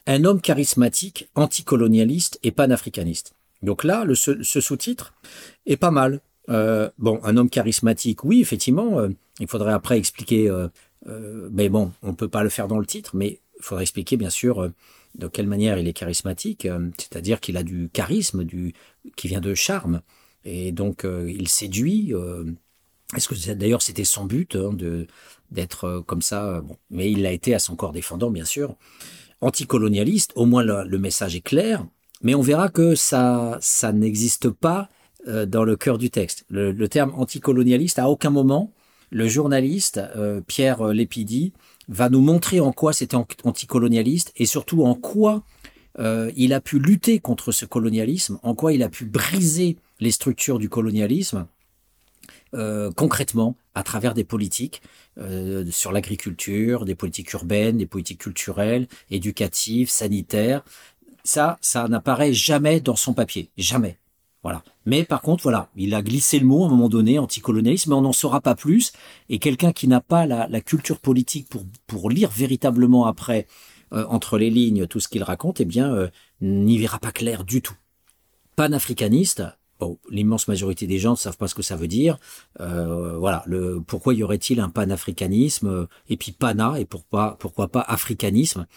un 0.06 0.24
homme 0.24 0.40
charismatique, 0.40 1.30
anticolonialiste 1.36 2.40
et 2.44 2.52
panafricaniste. 2.52 3.34
Donc 3.64 3.84
là, 3.84 4.06
ce, 4.14 4.44
sous-titre 4.44 5.14
est 5.66 5.78
pas 5.78 5.90
mal. 5.90 6.22
Euh, 6.50 6.90
bon, 7.00 7.20
un 7.24 7.38
homme 7.38 7.50
charismatique, 7.50 8.24
oui, 8.24 8.40
effectivement. 8.42 9.00
Il 9.40 9.48
faudrait 9.48 9.74
après 9.74 9.98
expliquer. 9.98 10.50
Mais 11.06 11.70
bon, 11.70 11.92
on 12.02 12.14
peut 12.14 12.30
pas 12.30 12.44
le 12.44 12.50
faire 12.50 12.68
dans 12.68 12.80
le 12.80 12.86
titre, 12.86 13.16
mais 13.16 13.40
il 13.60 13.64
faudrait 13.64 13.84
expliquer 13.84 14.18
bien 14.18 14.30
sûr 14.30 14.72
de 15.16 15.28
quelle 15.28 15.48
manière 15.48 15.78
il 15.78 15.88
est 15.88 15.94
charismatique. 15.94 16.68
C'est-à-dire 16.98 17.40
qu'il 17.40 17.58
a 17.58 17.64
du 17.64 17.90
charisme, 17.92 18.44
du 18.44 18.74
qui 19.16 19.28
vient 19.28 19.42
de 19.42 19.54
charme, 19.54 20.02
et 20.46 20.72
donc 20.72 21.06
il 21.06 21.48
séduit. 21.48 22.14
Est-ce 23.16 23.28
que 23.28 23.54
d'ailleurs 23.54 23.82
c'était 23.82 24.06
son 24.06 24.26
but 24.26 24.56
hein, 24.56 24.72
de 24.74 25.08
d'être 25.52 26.04
comme 26.08 26.22
ça 26.22 26.62
bon, 26.62 26.78
Mais 26.90 27.12
il 27.12 27.22
l'a 27.22 27.32
été 27.32 27.54
à 27.54 27.60
son 27.60 27.76
corps 27.76 27.92
défendant, 27.92 28.32
bien 28.32 28.46
sûr. 28.46 28.76
Anticolonialiste, 29.42 30.32
au 30.36 30.46
moins 30.46 30.64
le 30.64 30.98
message 30.98 31.36
est 31.36 31.42
clair. 31.42 31.86
Mais 32.24 32.36
on 32.36 32.42
verra 32.42 32.70
que 32.70 32.96
ça, 32.96 33.58
ça 33.62 33.92
n'existe 33.92 34.50
pas 34.50 34.90
euh, 35.28 35.46
dans 35.46 35.66
le 35.66 35.76
cœur 35.76 35.98
du 35.98 36.10
texte. 36.10 36.46
Le, 36.50 36.88
terme 36.88 37.14
anticolonialiste, 37.16 38.00
à 38.00 38.10
aucun 38.10 38.30
moment, 38.30 38.72
le 39.14 39.28
journaliste 39.28 40.02
euh, 40.16 40.42
Pierre 40.42 40.88
Lépidi 40.88 41.54
va 41.88 42.10
nous 42.10 42.22
montrer 42.22 42.60
en 42.60 42.72
quoi 42.72 42.94
c'était 42.94 43.16
anticolonialiste 43.44 44.34
et 44.36 44.46
surtout 44.46 44.84
en 44.84 44.96
quoi 44.96 45.44
euh, 46.00 46.32
il 46.36 46.54
a 46.54 46.60
pu 46.60 46.80
lutter 46.80 47.20
contre 47.20 47.52
ce 47.52 47.66
colonialisme, 47.66 48.40
en 48.42 48.56
quoi 48.56 48.74
il 48.74 48.82
a 48.82 48.90
pu 48.90 49.06
briser 49.06 49.78
les 50.00 50.12
structures 50.12 50.60
du 50.60 50.70
colonialisme 50.70 51.48
concrètement 52.96 53.56
à 53.74 53.82
travers 53.82 54.14
des 54.14 54.24
politiques 54.24 54.84
sur 55.72 55.92
l'agriculture, 55.92 56.86
des 56.86 56.94
politiques 56.94 57.34
urbaines, 57.34 57.78
des 57.78 57.88
politiques 57.88 58.22
culturelles, 58.22 58.88
éducatives, 59.10 59.90
sanitaires, 59.90 60.64
ça, 61.24 61.58
ça 61.62 61.88
n'apparaît 61.88 62.32
jamais 62.32 62.80
dans 62.80 62.96
son 62.96 63.14
papier, 63.14 63.50
jamais. 63.58 63.98
Voilà. 64.44 64.62
Mais 64.86 65.06
par 65.06 65.22
contre, 65.22 65.44
voilà, 65.44 65.70
il 65.76 65.96
a 65.96 66.02
glissé 66.02 66.38
le 66.38 66.46
mot 66.46 66.64
à 66.64 66.68
un 66.68 66.70
moment 66.70 66.90
donné, 66.90 67.18
anticolonialisme, 67.18 67.92
mais 67.92 67.96
on 67.96 68.02
n'en 68.02 68.12
saura 68.12 68.42
pas 68.42 68.56
plus. 68.56 68.92
Et 69.30 69.40
quelqu'un 69.40 69.72
qui 69.72 69.88
n'a 69.88 70.02
pas 70.02 70.26
la, 70.26 70.62
culture 70.62 71.00
politique 71.00 71.48
pour, 71.50 71.64
pour 71.88 72.10
lire 72.10 72.30
véritablement 72.30 73.06
après, 73.06 73.48
euh, 73.94 74.06
entre 74.10 74.38
les 74.38 74.50
lignes, 74.50 74.86
tout 74.88 75.00
ce 75.00 75.08
qu'il 75.08 75.24
raconte, 75.24 75.62
eh 75.62 75.66
bien, 75.66 75.94
euh, 75.94 76.10
n'y 76.42 76.78
verra 76.78 77.00
pas 77.00 77.12
clair 77.12 77.46
du 77.46 77.62
tout. 77.62 77.76
Panafricaniste, 78.56 79.44
l'immense 80.10 80.48
majorité 80.48 80.88
des 80.88 81.00
gens 81.00 81.12
ne 81.12 81.18
savent 81.18 81.38
pas 81.38 81.48
ce 81.48 81.56
que 81.56 81.62
ça 81.62 81.76
veut 81.76 81.88
dire. 81.88 82.18
Euh, 82.60 83.18
voilà, 83.18 83.46
pourquoi 83.88 84.14
y 84.14 84.24
aurait-il 84.24 84.60
un 84.60 84.70
panafricanisme 84.70 85.68
euh, 85.68 85.86
et 86.10 86.18
puis 86.18 86.32
pana 86.32 86.80
et 86.80 86.86
pourquoi 86.86 87.38
pas 87.72 87.82
africanisme? 87.82 88.68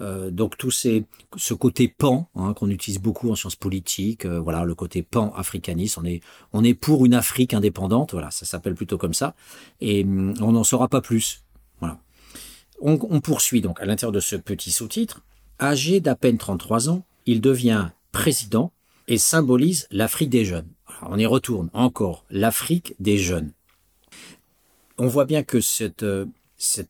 Euh, 0.00 0.30
Donc 0.30 0.56
tout 0.56 0.70
ce 0.70 1.54
côté 1.54 1.88
pan 1.88 2.28
hein, 2.34 2.52
qu'on 2.54 2.70
utilise 2.70 3.00
beaucoup 3.00 3.30
en 3.30 3.36
sciences 3.36 3.56
politiques, 3.56 4.26
voilà, 4.26 4.64
le 4.64 4.74
côté 4.74 5.02
pan 5.02 5.32
africaniste. 5.36 5.98
On 5.98 6.04
est 6.04 6.20
on 6.52 6.64
est 6.64 6.74
pour 6.74 7.06
une 7.06 7.14
Afrique 7.14 7.54
indépendante, 7.54 8.12
voilà, 8.12 8.30
ça 8.30 8.46
s'appelle 8.46 8.74
plutôt 8.74 8.98
comme 8.98 9.14
ça, 9.14 9.34
et 9.80 10.04
hum, 10.04 10.34
on 10.40 10.52
n'en 10.52 10.64
saura 10.64 10.88
pas 10.88 11.00
plus. 11.00 11.44
Voilà. 11.80 11.98
On, 12.80 12.98
on 13.08 13.20
poursuit 13.20 13.60
donc 13.60 13.80
à 13.80 13.86
l'intérieur 13.86 14.12
de 14.12 14.20
ce 14.20 14.36
petit 14.36 14.70
sous-titre. 14.70 15.22
Âgé 15.60 16.00
d'à 16.00 16.16
peine 16.16 16.36
33 16.36 16.88
ans, 16.90 17.04
il 17.26 17.40
devient 17.40 17.90
président 18.10 18.72
et 19.08 19.18
symbolise 19.18 19.86
l'Afrique 19.90 20.30
des 20.30 20.44
jeunes. 20.44 20.68
on 21.02 21.18
y 21.18 21.26
retourne 21.26 21.70
encore, 21.72 22.24
l'Afrique 22.30 22.94
des 22.98 23.18
jeunes. 23.18 23.52
On 24.96 25.06
voit 25.06 25.24
bien 25.24 25.42
que 25.42 25.60
cette, 25.60 26.02
euh, 26.04 26.26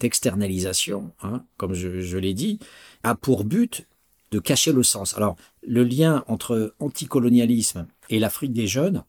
externalisation, 0.03 1.12
hein, 1.23 1.45
comme 1.57 1.74
je, 1.74 2.19
l'ai 2.19 2.35
dit, 2.35 2.59
a 3.03 3.15
pour 3.15 3.45
but 3.45 3.86
de 4.31 4.39
cacher 4.39 4.73
le 4.73 4.82
sens. 4.82 5.16
Alors, 5.16 5.36
le 5.66 5.82
lien 5.85 6.24
entre 6.28 6.74
anticolonialisme 6.78 7.86
et 8.11 8.19
l'Afrique 8.19 8.53
des 8.53 8.66
jeunes, 8.66 9.05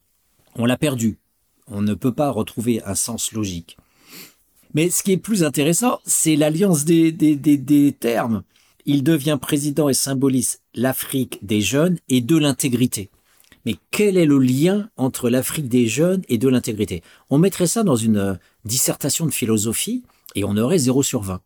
on 0.56 0.65
l'a 0.65 0.77
perdu. 0.77 1.19
On 1.68 1.82
ne 1.82 1.94
peut 1.94 2.14
pas 2.14 2.30
retrouver 2.30 2.82
un 2.84 2.95
sens 2.95 3.32
logique. 3.34 3.77
Mais 4.73 4.90
ce 4.90 5.03
qui 5.03 5.11
est 5.11 5.18
plus 5.18 5.44
intéressant, 5.44 5.99
c'est 6.06 6.36
l'alliance 6.36 6.86
des 6.86 7.95
termes. 7.99 8.44
Il 8.85 9.03
devient 9.03 9.39
président 9.41 9.89
et 9.89 9.93
symbolise 9.93 10.59
l'Afrique 10.73 11.39
des 11.41 11.61
jeunes 11.61 11.97
et 12.07 12.21
de 12.21 12.37
l'intégrité. 12.37 13.09
Mais 13.65 13.77
quel 13.89 14.15
est 14.15 14.27
le 14.27 14.37
lien 14.37 14.89
entre 14.95 15.29
l'Afrique 15.29 15.67
des 15.67 15.87
jeunes 15.87 16.21
et 16.29 16.37
de 16.37 16.47
l'intégrité? 16.47 17.01
On 17.31 17.39
mettrait 17.39 17.67
ça 17.67 17.83
dans 17.83 17.95
une 17.95 18.17
euh, 18.17 18.33
dissertation 18.63 19.25
de 19.25 19.31
philosophie 19.31 20.03
et 20.35 20.43
on 20.43 20.55
aurait 20.55 20.77
0 20.77 21.01
sur 21.01 21.21
20. 21.21 21.41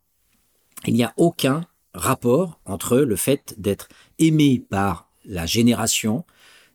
Il 0.85 0.93
n'y 0.93 1.03
a 1.03 1.13
aucun 1.15 1.65
rapport 1.93 2.59
entre 2.65 2.97
le 2.97 3.15
fait 3.15 3.55
d'être 3.57 3.87
aimé 4.19 4.61
par 4.69 5.09
la 5.25 5.45
génération 5.45 6.25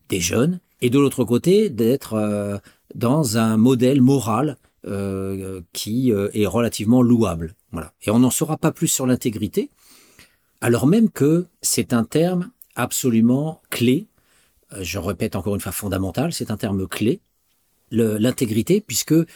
des 0.09 0.21
jeunes 0.21 0.61
et 0.81 0.89
de 0.89 0.99
l'autre 0.99 1.25
côté 1.25 1.69
d'être 1.69 2.15
euh, 2.15 2.57
dans 2.95 3.37
un 3.37 3.59
modèle 3.59 4.01
moral 4.01 4.57
euh, 4.87 5.61
qui 5.73 6.11
est 6.11 6.47
relativement 6.47 7.01
louable. 7.01 7.55
Et 8.03 8.11
on 8.11 8.19
n'en 8.19 8.31
saura 8.31 8.59
pas 8.59 8.71
plus 8.71 8.89
sur 8.89 9.07
l'intégrité, 9.07 9.71
alors 10.65 10.87
même 10.87 11.11
que 11.11 11.45
c'est 11.61 11.93
un 11.93 12.05
terme 12.05 12.51
absolument 12.75 13.61
clé, 13.69 14.07
euh, 14.73 14.79
je 14.83 14.99
répète 14.99 15.37
encore 15.37 15.55
une 15.55 15.61
fois 15.61 15.73
fondamental, 15.73 16.33
c'est 16.33 16.51
un 16.51 16.57
terme 16.57 16.89
clé, 16.89 17.21
l'intégrité, 17.91 18.81
puisque 18.81 19.13
euh, 19.13 19.27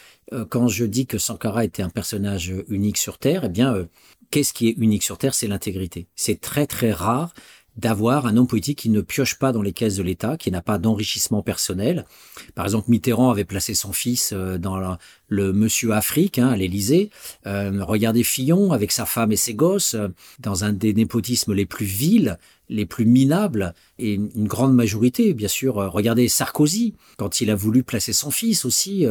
quand 0.49 0.67
je 0.67 0.85
dis 0.85 1.05
que 1.05 1.19
Sankara 1.19 1.65
était 1.65 1.83
un 1.83 1.91
personnage 1.91 2.51
unique 2.67 2.97
sur 2.97 3.19
Terre, 3.19 3.43
eh 3.43 3.49
bien, 3.49 3.75
euh, 3.75 3.85
qu'est-ce 4.31 4.53
qui 4.53 4.69
est 4.69 4.75
unique 4.79 5.03
sur 5.03 5.19
Terre? 5.19 5.35
C'est 5.35 5.45
l'intégrité. 5.45 6.07
C'est 6.15 6.41
très 6.41 6.65
très 6.65 6.91
rare 6.91 7.35
d'avoir 7.79 8.25
un 8.25 8.35
homme 8.35 8.47
politique 8.47 8.79
qui 8.79 8.89
ne 8.89 9.01
pioche 9.01 9.39
pas 9.39 9.51
dans 9.51 9.61
les 9.61 9.71
caisses 9.71 9.95
de 9.95 10.03
l'État, 10.03 10.37
qui 10.37 10.51
n'a 10.51 10.61
pas 10.61 10.77
d'enrichissement 10.77 11.41
personnel. 11.41 12.05
Par 12.53 12.65
exemple, 12.65 12.89
Mitterrand 12.89 13.31
avait 13.31 13.45
placé 13.45 13.73
son 13.73 13.93
fils 13.93 14.31
euh, 14.33 14.57
dans 14.57 14.97
le 15.27 15.53
Monsieur 15.53 15.93
Afrique 15.93 16.39
hein, 16.39 16.49
à 16.49 16.57
l'Élysée. 16.57 17.09
Euh, 17.47 17.83
regardez 17.83 18.23
Fillon 18.23 18.73
avec 18.73 18.91
sa 18.91 19.05
femme 19.05 19.31
et 19.31 19.37
ses 19.37 19.53
gosses 19.53 19.93
euh, 19.93 20.09
dans 20.39 20.65
un 20.65 20.73
des 20.73 20.93
népotismes 20.93 21.53
les 21.53 21.65
plus 21.65 21.85
vils, 21.85 22.37
les 22.67 22.85
plus 22.85 23.05
minables, 23.05 23.73
et 23.97 24.13
une 24.13 24.47
grande 24.47 24.75
majorité, 24.75 25.33
bien 25.33 25.47
sûr. 25.47 25.75
regardez 25.75 26.27
Sarkozy 26.27 26.95
quand 27.17 27.41
il 27.41 27.49
a 27.49 27.55
voulu 27.55 27.83
placer 27.83 28.13
son 28.13 28.29
fils 28.29 28.63
aussi 28.63 29.07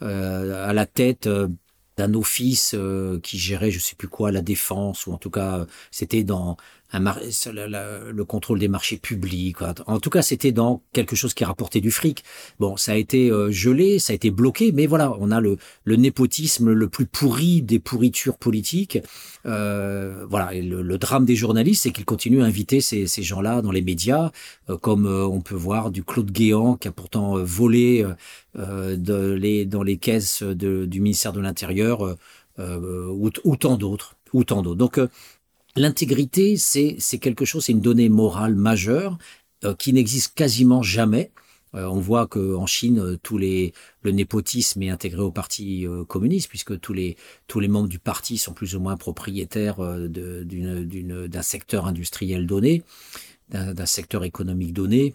à 0.00 0.72
la 0.72 0.86
tête 0.86 1.28
d'un 1.96 2.14
office 2.14 2.74
qui 3.22 3.38
gérait 3.38 3.70
je 3.70 3.78
sais 3.78 3.94
plus 3.94 4.08
quoi 4.08 4.32
la 4.32 4.42
défense 4.42 5.06
ou 5.06 5.12
en 5.12 5.18
tout 5.18 5.30
cas 5.30 5.66
c'était 5.92 6.24
dans 6.24 6.56
le 6.92 8.22
contrôle 8.22 8.58
des 8.58 8.68
marchés 8.68 8.96
publics. 8.96 9.58
En 9.86 10.00
tout 10.00 10.10
cas, 10.10 10.22
c'était 10.22 10.52
dans 10.52 10.82
quelque 10.92 11.16
chose 11.16 11.34
qui 11.34 11.44
rapportait 11.44 11.80
du 11.80 11.90
fric. 11.90 12.24
Bon, 12.58 12.76
ça 12.76 12.92
a 12.92 12.96
été 12.96 13.30
euh, 13.30 13.50
gelé, 13.50 13.98
ça 13.98 14.12
a 14.12 14.16
été 14.16 14.30
bloqué, 14.30 14.72
mais 14.72 14.86
voilà, 14.86 15.14
on 15.18 15.30
a 15.30 15.40
le, 15.40 15.58
le 15.84 15.96
népotisme 15.96 16.72
le 16.72 16.88
plus 16.88 17.06
pourri 17.06 17.62
des 17.62 17.78
pourritures 17.78 18.38
politiques. 18.38 18.98
Euh, 19.46 20.24
voilà, 20.28 20.54
et 20.54 20.62
le, 20.62 20.96
drame 20.98 21.24
des 21.24 21.36
journalistes, 21.36 21.82
c'est 21.82 21.90
qu'ils 21.90 22.04
continuent 22.04 22.42
à 22.42 22.46
inviter 22.46 22.80
ces, 22.80 23.06
ces 23.06 23.22
gens-là 23.22 23.62
dans 23.62 23.72
les 23.72 23.82
médias, 23.82 24.30
euh, 24.70 24.78
comme 24.78 25.06
on 25.06 25.40
peut 25.40 25.54
voir 25.54 25.90
du 25.90 26.02
Claude 26.02 26.30
Guéant 26.30 26.76
qui 26.76 26.88
a 26.88 26.92
pourtant 26.92 27.36
volé 27.44 28.04
de 28.54 29.32
les, 29.32 29.66
dans 29.66 29.82
les 29.82 29.98
caisses 29.98 30.42
du 30.42 31.00
ministère 31.00 31.32
de 31.32 31.40
l'Intérieur, 31.40 32.16
ou, 32.58 33.30
ou 33.44 33.56
tant 33.56 33.76
d'autres, 33.76 34.16
ou 34.32 34.44
tant 34.44 34.62
d'autres. 34.62 34.76
Donc 34.76 35.00
L'intégrité, 35.76 36.56
c'est 36.56 37.18
quelque 37.18 37.44
chose, 37.44 37.66
c'est 37.66 37.72
une 37.72 37.80
donnée 37.80 38.08
morale 38.08 38.54
majeure 38.54 39.18
euh, 39.64 39.74
qui 39.74 39.92
n'existe 39.92 40.34
quasiment 40.34 40.82
jamais. 40.82 41.30
Euh, 41.74 41.84
on 41.84 42.00
voit 42.00 42.26
que 42.26 42.54
en 42.54 42.66
Chine, 42.66 42.98
euh, 42.98 43.18
tous 43.22 43.36
les 43.36 43.74
le 44.00 44.12
népotisme 44.12 44.82
est 44.82 44.88
intégré 44.88 45.20
au 45.20 45.30
parti 45.30 45.86
communiste 46.08 46.48
puisque 46.48 46.80
tous 46.80 46.94
les 46.94 47.16
membres 47.68 47.88
du 47.88 47.98
parti 47.98 48.38
sont 48.38 48.54
plus 48.54 48.74
ou 48.74 48.80
moins 48.80 48.96
propriétaires 48.96 49.76
d'un 50.08 51.42
secteur 51.42 51.86
industriel 51.86 52.46
donné, 52.46 52.82
d'un 53.50 53.86
secteur 53.86 54.24
économique 54.24 54.72
donné. 54.72 55.14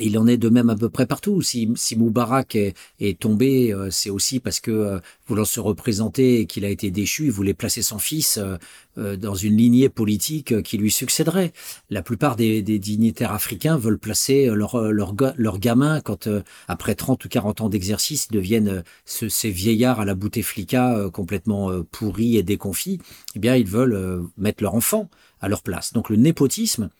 Il 0.00 0.18
en 0.18 0.26
est 0.26 0.36
de 0.36 0.48
même 0.48 0.70
à 0.70 0.76
peu 0.76 0.88
près 0.88 1.06
partout. 1.06 1.42
Si, 1.42 1.70
si 1.74 1.96
Moubarak 1.96 2.54
est, 2.54 2.74
est 3.00 3.18
tombé, 3.18 3.72
euh, 3.72 3.90
c'est 3.90 4.10
aussi 4.10 4.38
parce 4.38 4.60
que, 4.60 4.70
euh, 4.70 5.00
voulant 5.26 5.44
se 5.44 5.60
représenter 5.60 6.40
et 6.40 6.46
qu'il 6.46 6.64
a 6.64 6.68
été 6.68 6.90
déchu, 6.90 7.26
il 7.26 7.32
voulait 7.32 7.54
placer 7.54 7.82
son 7.82 7.98
fils 7.98 8.38
euh, 8.38 9.16
dans 9.16 9.34
une 9.34 9.56
lignée 9.56 9.88
politique 9.88 10.62
qui 10.62 10.78
lui 10.78 10.90
succéderait. 10.90 11.52
La 11.90 12.02
plupart 12.02 12.36
des, 12.36 12.62
des 12.62 12.78
dignitaires 12.78 13.32
africains 13.32 13.76
veulent 13.76 13.98
placer 13.98 14.46
leur, 14.46 14.80
leur, 14.90 15.14
leur 15.36 15.58
gamin 15.58 16.00
quand, 16.00 16.28
après 16.66 16.94
30 16.94 17.24
ou 17.24 17.28
40 17.28 17.60
ans 17.60 17.68
d'exercice, 17.68 18.28
ils 18.30 18.34
deviennent 18.34 18.82
ces 19.04 19.50
vieillards 19.50 20.00
à 20.00 20.04
la 20.04 20.14
Bouteflika 20.14 21.10
complètement 21.12 21.70
pourris 21.92 22.36
et 22.36 22.42
déconfits. 22.42 22.98
Eh 23.36 23.38
bien, 23.38 23.54
ils 23.54 23.68
veulent 23.68 24.26
mettre 24.36 24.64
leur 24.64 24.74
enfant 24.74 25.08
à 25.40 25.48
leur 25.48 25.62
place. 25.62 25.92
Donc 25.92 26.10
le 26.10 26.16
népotisme 26.16 26.90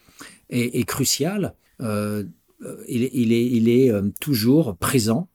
est, 0.51 0.79
est 0.79 0.85
crucial. 0.85 1.55
Euh, 1.81 2.25
euh, 2.65 2.83
il, 2.89 3.03
est, 3.03 3.47
il 3.47 3.69
est 3.69 3.91
euh, 3.91 4.11
toujours 4.21 4.77
présent 4.77 5.29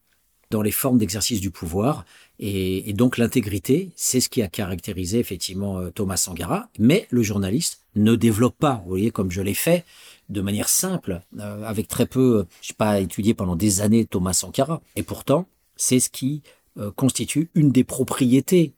dans 0.50 0.62
les 0.62 0.70
formes 0.70 0.98
d'exercice 0.98 1.40
du 1.40 1.50
pouvoir. 1.50 2.04
Et, 2.38 2.92
donc 2.92 3.18
l'intégrité, 3.18 3.90
c'est 3.96 4.20
ce 4.20 4.28
qui 4.28 4.42
a 4.42 4.48
caractérisé 4.48 5.18
effectivement 5.18 5.78
euh, 5.78 5.90
Thomas 5.90 6.16
Sangara. 6.16 6.68
Mais 6.78 7.06
le 7.10 7.22
journaliste 7.22 7.80
ne 7.96 8.14
développe 8.14 8.56
pas, 8.58 8.80
vous 8.84 8.88
voyez, 8.90 9.10
comme 9.10 9.30
je 9.30 9.40
l'ai 9.40 9.54
fait, 9.54 9.84
de 10.28 10.40
manière 10.40 10.68
simple, 10.68 11.22
euh, 11.38 11.64
avec 11.64 11.88
très 11.88 12.06
peu, 12.06 12.46
je 12.60 12.68
sais 12.68 12.74
pas 12.74 13.00
étudié 13.00 13.34
pendant 13.34 13.56
des 13.56 13.80
années 13.80 14.04
Thomas 14.04 14.32
Sankara. 14.32 14.80
Et 14.96 15.02
pourtant, 15.02 15.46
c'est 15.76 16.00
ce 16.00 16.08
qui 16.08 16.42
euh, 16.78 16.90
constitue 16.90 17.50
une 17.54 17.70
des 17.70 17.84
propriétés 17.84 18.74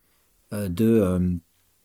euh, 0.53 0.69
de 0.69 1.39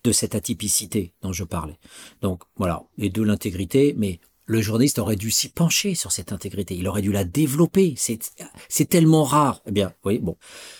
de 0.04 0.12
cette 0.12 0.34
atypicité 0.34 1.14
dont 1.22 1.32
je 1.32 1.44
parlais. 1.44 1.78
Donc 2.24 2.42
voilà, 2.56 2.84
et 2.98 3.10
de 3.10 3.22
l'intégrité, 3.22 3.94
mais 3.96 4.20
le 4.45 4.61
journaliste 4.61 4.99
aurait 4.99 5.15
dû 5.15 5.31
s'y 5.31 5.49
pencher 5.49 5.95
sur 5.95 6.11
cette 6.11 6.31
intégrité. 6.31 6.76
Il 6.76 6.88
aurait 6.88 7.01
dû 7.01 7.11
la 7.11 7.23
développer. 7.23 7.95
C'est, 7.97 8.89
tellement 8.89 9.23
rare. 9.23 9.61
Eh 9.65 9.72
bien, 9.72 9.93
oui, 10.03 10.19
bon. 10.19 10.38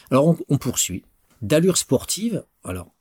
Alors, 0.10 0.36
on, 0.50 0.58
poursuit. 0.58 1.04
D'allure 1.42 1.78
sportive. 1.78 2.44
Alors, 2.64 2.92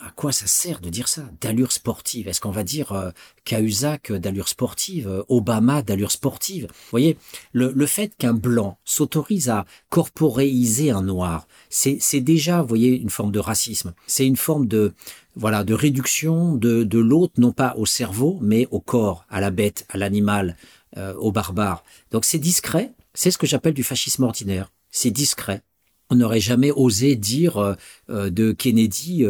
à 0.00 0.10
quoi 0.14 0.32
ça 0.32 0.46
sert 0.46 0.80
de 0.80 0.88
dire 0.88 1.08
ça? 1.08 1.22
D'allure 1.40 1.72
sportive 1.72 2.28
Est-ce 2.28 2.40
qu'on 2.40 2.50
va 2.50 2.64
dire 2.64 2.92
euh, 2.92 3.10
Cahuzac 3.44 4.12
d'allure 4.12 4.48
sportive, 4.48 5.08
euh, 5.08 5.22
Obama 5.28 5.82
d'allure 5.82 6.10
sportive? 6.10 6.66
Vous 6.66 6.90
voyez, 6.90 7.18
le, 7.52 7.72
le 7.74 7.86
fait 7.86 8.14
qu'un 8.16 8.34
blanc 8.34 8.78
s'autorise 8.84 9.48
à 9.48 9.66
corporéiser 9.88 10.90
un 10.90 11.02
noir, 11.02 11.46
c'est 11.70 12.20
déjà, 12.20 12.62
vous 12.62 12.68
voyez, 12.68 12.98
une 12.98 13.10
forme 13.10 13.32
de 13.32 13.40
racisme. 13.40 13.94
C'est 14.06 14.26
une 14.26 14.36
forme 14.36 14.66
de, 14.66 14.94
voilà, 15.38 15.62
de 15.62 15.72
réduction 15.72 16.56
de, 16.56 16.82
de 16.82 16.98
l'autre, 16.98 17.34
non 17.38 17.52
pas 17.52 17.74
au 17.76 17.86
cerveau, 17.86 18.38
mais 18.42 18.66
au 18.72 18.80
corps, 18.80 19.24
à 19.30 19.40
la 19.40 19.50
bête, 19.50 19.86
à 19.88 19.96
l'animal, 19.96 20.56
euh, 20.96 21.14
au 21.14 21.30
barbare. 21.30 21.84
Donc 22.10 22.24
c'est 22.24 22.38
discret. 22.38 22.92
C'est 23.14 23.30
ce 23.30 23.38
que 23.38 23.46
j'appelle 23.46 23.74
du 23.74 23.84
fascisme 23.84 24.24
ordinaire. 24.24 24.70
C'est 24.90 25.10
discret 25.10 25.62
on 26.10 26.14
n'aurait 26.14 26.40
jamais 26.40 26.70
osé 26.70 27.16
dire 27.16 27.58
euh, 27.58 27.74
euh, 28.08 28.30
de 28.30 28.52
Kennedy 28.52 29.26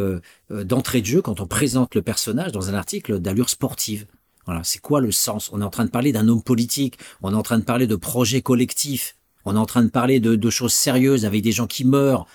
d'entrée 0.48 1.00
de 1.00 1.06
jeu 1.06 1.20
quand 1.20 1.40
on 1.40 1.46
présente 1.46 1.96
le 1.96 2.02
personnage 2.02 2.52
dans 2.52 2.70
un 2.70 2.74
article 2.74 3.18
d'allure 3.18 3.50
sportive. 3.50 4.06
Voilà, 4.46 4.62
c'est 4.62 4.78
quoi 4.78 5.00
le 5.00 5.10
sens? 5.10 5.50
On 5.52 5.60
est 5.60 5.64
en 5.64 5.70
train 5.70 5.84
de 5.84 5.90
parler 5.90 6.12
d'un 6.12 6.28
homme 6.28 6.42
politique, 6.42 6.96
on 7.20 7.32
est 7.32 7.36
en 7.36 7.42
train 7.42 7.58
de 7.58 7.64
parler 7.64 7.88
de 7.88 7.96
projets 7.96 8.42
collectifs, 8.42 9.16
on 9.44 9.56
est 9.56 9.58
en 9.58 9.66
train 9.66 9.82
de 9.82 9.90
parler 9.90 10.20
de 10.20 10.50
choses 10.50 10.72
sérieuses 10.72 11.24
avec 11.24 11.42
des 11.42 11.50
gens 11.50 11.66
qui 11.66 11.84
meurent, 11.84 12.28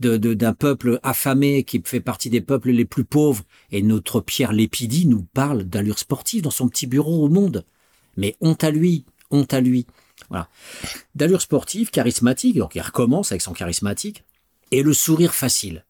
d'un 0.00 0.54
peuple 0.54 0.98
affamé 1.02 1.62
qui 1.64 1.80
fait 1.84 2.00
partie 2.00 2.30
des 2.30 2.40
peuples 2.40 2.70
les 2.70 2.84
plus 2.84 3.04
pauvres. 3.04 3.44
Et 3.70 3.82
notre 3.82 4.20
Pierre 4.20 4.52
Lépidi 4.52 5.06
nous 5.06 5.22
parle 5.22 5.64
d'allure 5.64 5.98
sportive 5.98 6.42
dans 6.42 6.50
son 6.50 6.68
petit 6.68 6.86
bureau 6.86 7.24
au 7.24 7.28
monde. 7.28 7.64
Mais 8.16 8.36
honte 8.40 8.64
à 8.64 8.70
lui, 8.70 9.04
honte 9.30 9.54
à 9.54 9.60
lui. 9.60 9.86
Voilà. 10.28 10.48
D'allure 11.14 11.40
sportive, 11.40 11.90
charismatique, 11.90 12.56
donc 12.56 12.74
il 12.74 12.80
recommence 12.80 13.32
avec 13.32 13.42
son 13.42 13.52
charismatique, 13.52 14.24
et 14.70 14.82
le 14.82 14.92
sourire 14.92 15.34
facile. 15.34 15.84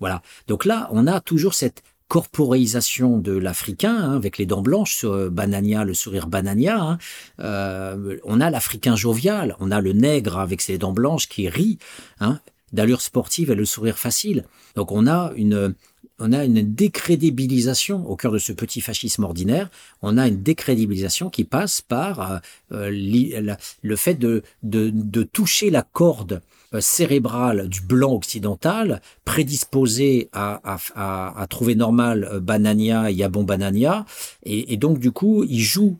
Voilà. 0.00 0.22
Donc 0.48 0.64
là, 0.64 0.88
on 0.92 1.06
a 1.06 1.20
toujours 1.20 1.54
cette 1.54 1.82
corporéisation 2.08 3.18
de 3.18 3.32
l'Africain, 3.32 3.96
hein, 3.96 4.16
avec 4.16 4.36
les 4.36 4.44
dents 4.44 4.62
blanches, 4.62 4.96
sur 4.96 5.30
Banania, 5.30 5.84
le 5.84 5.94
sourire 5.94 6.26
Banania. 6.26 6.80
Hein. 6.80 6.98
Euh, 7.38 8.18
on 8.24 8.40
a 8.40 8.50
l'Africain 8.50 8.96
jovial, 8.96 9.56
on 9.60 9.70
a 9.70 9.80
le 9.80 9.92
nègre 9.92 10.38
avec 10.38 10.60
ses 10.60 10.76
dents 10.76 10.92
blanches 10.92 11.28
qui 11.28 11.48
rit, 11.48 11.78
hein, 12.18 12.40
d'allure 12.72 13.00
sportive 13.00 13.50
et 13.50 13.54
le 13.54 13.64
sourire 13.64 13.98
facile. 13.98 14.44
Donc 14.76 14.92
on 14.92 15.06
a 15.06 15.32
une, 15.36 15.74
on 16.20 16.32
a 16.32 16.44
une 16.44 16.62
décrédibilisation 16.74 18.06
au 18.08 18.14
cœur 18.14 18.30
de 18.30 18.38
ce 18.38 18.52
petit 18.52 18.80
fascisme 18.80 19.24
ordinaire. 19.24 19.70
On 20.02 20.18
a 20.18 20.28
une 20.28 20.42
décrédibilisation 20.42 21.30
qui 21.30 21.44
passe 21.44 21.80
par 21.80 22.20
euh, 22.20 22.38
euh, 22.72 23.56
le 23.82 23.96
fait 23.96 24.14
de, 24.14 24.42
de, 24.62 25.22
toucher 25.22 25.70
la 25.70 25.82
corde 25.82 26.42
euh, 26.74 26.80
cérébrale 26.80 27.68
du 27.68 27.80
blanc 27.80 28.12
occidental, 28.12 29.00
prédisposé 29.24 30.28
à, 30.32 30.60
à, 30.94 31.46
trouver 31.48 31.74
normal 31.74 32.38
Banania, 32.42 33.10
Yabon 33.10 33.44
Banania, 33.44 34.04
et, 34.44 34.74
et 34.74 34.76
donc 34.76 34.98
du 34.98 35.10
coup, 35.10 35.44
il 35.48 35.60
joue 35.60 35.98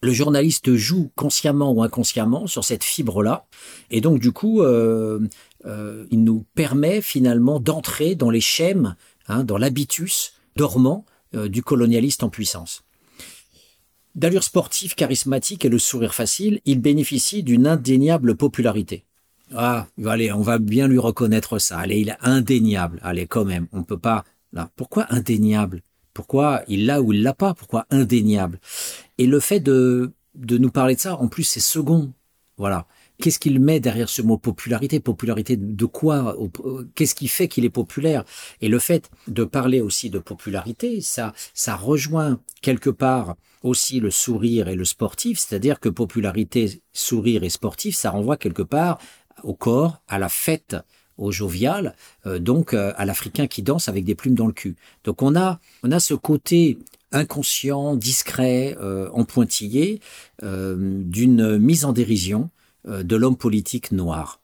le 0.00 0.12
journaliste 0.12 0.76
joue 0.76 1.10
consciemment 1.16 1.72
ou 1.72 1.82
inconsciemment 1.82 2.46
sur 2.46 2.64
cette 2.64 2.84
fibre-là, 2.84 3.46
et 3.90 4.00
donc 4.00 4.20
du 4.20 4.30
coup, 4.30 4.62
il 5.64 6.24
nous 6.24 6.46
permet 6.54 7.02
finalement 7.02 7.60
d'entrer 7.60 8.14
dans 8.14 8.30
les 8.30 8.40
schèmes 8.40 8.94
Hein, 9.28 9.44
dans 9.44 9.58
l'habitus 9.58 10.32
dormant 10.56 11.04
euh, 11.34 11.48
du 11.48 11.62
colonialiste 11.62 12.22
en 12.22 12.30
puissance. 12.30 12.82
D'allure 14.14 14.42
sportive, 14.42 14.94
charismatique 14.94 15.64
et 15.64 15.68
le 15.68 15.78
sourire 15.78 16.14
facile, 16.14 16.60
il 16.64 16.80
bénéficie 16.80 17.42
d'une 17.42 17.66
indéniable 17.66 18.36
popularité. 18.36 19.04
Ah, 19.54 19.86
allez, 20.04 20.32
on 20.32 20.40
va 20.40 20.58
bien 20.58 20.88
lui 20.88 20.98
reconnaître 20.98 21.58
ça. 21.58 21.78
Allez, 21.78 22.00
il 22.00 22.08
est 22.08 22.16
indéniable. 22.20 22.98
Allez, 23.02 23.26
quand 23.26 23.44
même, 23.44 23.68
on 23.72 23.84
peut 23.84 23.98
pas. 23.98 24.24
Là, 24.52 24.70
pourquoi 24.76 25.06
indéniable? 25.10 25.82
Pourquoi 26.14 26.62
il 26.68 26.86
l'a 26.86 27.00
ou 27.00 27.12
il 27.12 27.22
l'a 27.22 27.34
pas? 27.34 27.54
Pourquoi 27.54 27.86
indéniable? 27.90 28.58
Et 29.18 29.26
le 29.26 29.40
fait 29.40 29.60
de 29.60 30.12
de 30.34 30.56
nous 30.56 30.70
parler 30.70 30.94
de 30.94 31.00
ça, 31.00 31.16
en 31.16 31.28
plus, 31.28 31.44
c'est 31.44 31.60
second. 31.60 32.12
Voilà. 32.56 32.86
Qu'est-ce 33.20 33.40
qu'il 33.40 33.58
met 33.58 33.80
derrière 33.80 34.08
ce 34.08 34.22
mot 34.22 34.38
popularité? 34.38 35.00
Popularité 35.00 35.56
de 35.56 35.84
quoi? 35.86 36.36
Qu'est-ce 36.94 37.16
qui 37.16 37.26
fait 37.26 37.48
qu'il 37.48 37.64
est 37.64 37.70
populaire? 37.70 38.24
Et 38.60 38.68
le 38.68 38.78
fait 38.78 39.10
de 39.26 39.42
parler 39.42 39.80
aussi 39.80 40.08
de 40.08 40.20
popularité, 40.20 41.00
ça, 41.00 41.32
ça 41.52 41.74
rejoint 41.74 42.40
quelque 42.62 42.90
part 42.90 43.34
aussi 43.64 43.98
le 43.98 44.12
sourire 44.12 44.68
et 44.68 44.76
le 44.76 44.84
sportif, 44.84 45.40
c'est-à-dire 45.40 45.80
que 45.80 45.88
popularité, 45.88 46.80
sourire 46.92 47.42
et 47.42 47.48
sportif, 47.48 47.96
ça 47.96 48.10
renvoie 48.10 48.36
quelque 48.36 48.62
part 48.62 48.98
au 49.42 49.52
corps, 49.52 50.00
à 50.06 50.20
la 50.20 50.28
fête, 50.28 50.76
au 51.16 51.32
jovial, 51.32 51.96
euh, 52.26 52.38
donc 52.38 52.72
euh, 52.72 52.92
à 52.96 53.04
l'Africain 53.04 53.48
qui 53.48 53.62
danse 53.62 53.88
avec 53.88 54.04
des 54.04 54.14
plumes 54.14 54.36
dans 54.36 54.46
le 54.46 54.52
cul. 54.52 54.76
Donc 55.02 55.22
on 55.22 55.34
a, 55.34 55.58
on 55.82 55.90
a 55.90 55.98
ce 55.98 56.14
côté 56.14 56.78
inconscient, 57.10 57.96
discret, 57.96 58.76
euh, 58.80 59.08
en 59.12 59.24
pointillé, 59.24 60.00
d'une 60.40 61.58
mise 61.58 61.84
en 61.84 61.92
dérision 61.92 62.42
euh, 62.42 62.57
de 62.86 63.16
l'homme 63.16 63.36
politique 63.36 63.92
noir. 63.92 64.40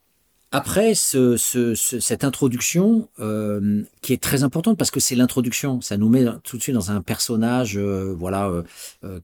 Après 0.55 0.95
ce, 0.95 1.37
cette 1.37 2.23
introduction, 2.23 3.09
euh, 3.19 3.83
qui 4.03 4.13
est 4.13 4.23
très 4.23 4.45
importante 4.45 4.79
parce 4.79 4.93
que 4.93 5.01
c'est 5.01 5.17
l'introduction, 5.17 5.81
ça 5.81 5.97
nous 5.97 6.09
met 6.09 6.25
tout 6.45 6.59
de 6.59 6.63
suite 6.63 6.77
dans 6.77 6.93
un 6.93 7.03
personnage, 7.03 7.77
euh, 7.77 8.15
voilà, 8.17 8.63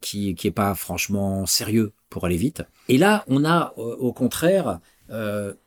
qui 0.01 0.35
qui 0.35 0.49
est 0.49 0.51
pas 0.51 0.75
franchement 0.75 1.47
sérieux 1.47 1.93
pour 2.09 2.27
aller 2.27 2.37
vite. 2.37 2.65
Et 2.89 2.99
là, 2.99 3.23
on 3.29 3.45
a 3.45 3.75
au 3.77 4.13
contraire 4.13 4.81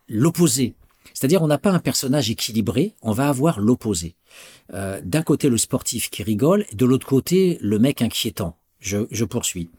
l'opposé, 0.10 0.76
c'est-à-dire 1.14 1.42
on 1.42 1.48
n'a 1.48 1.58
pas 1.58 1.72
un 1.72 1.80
personnage 1.80 2.30
équilibré, 2.30 2.94
on 3.02 3.14
va 3.14 3.30
avoir 3.30 3.62
l'opposé. 3.62 4.16
D'un 4.70 5.24
côté 5.24 5.48
le 5.48 5.58
sportif 5.58 6.10
qui 6.10 6.24
rigole, 6.24 6.66
de 6.74 6.86
l'autre 6.86 7.08
côté 7.08 7.58
le 7.62 7.80
mec 7.80 8.02
inquiétant. 8.02 8.58
Je 8.82 9.24
poursuis. 9.24 9.70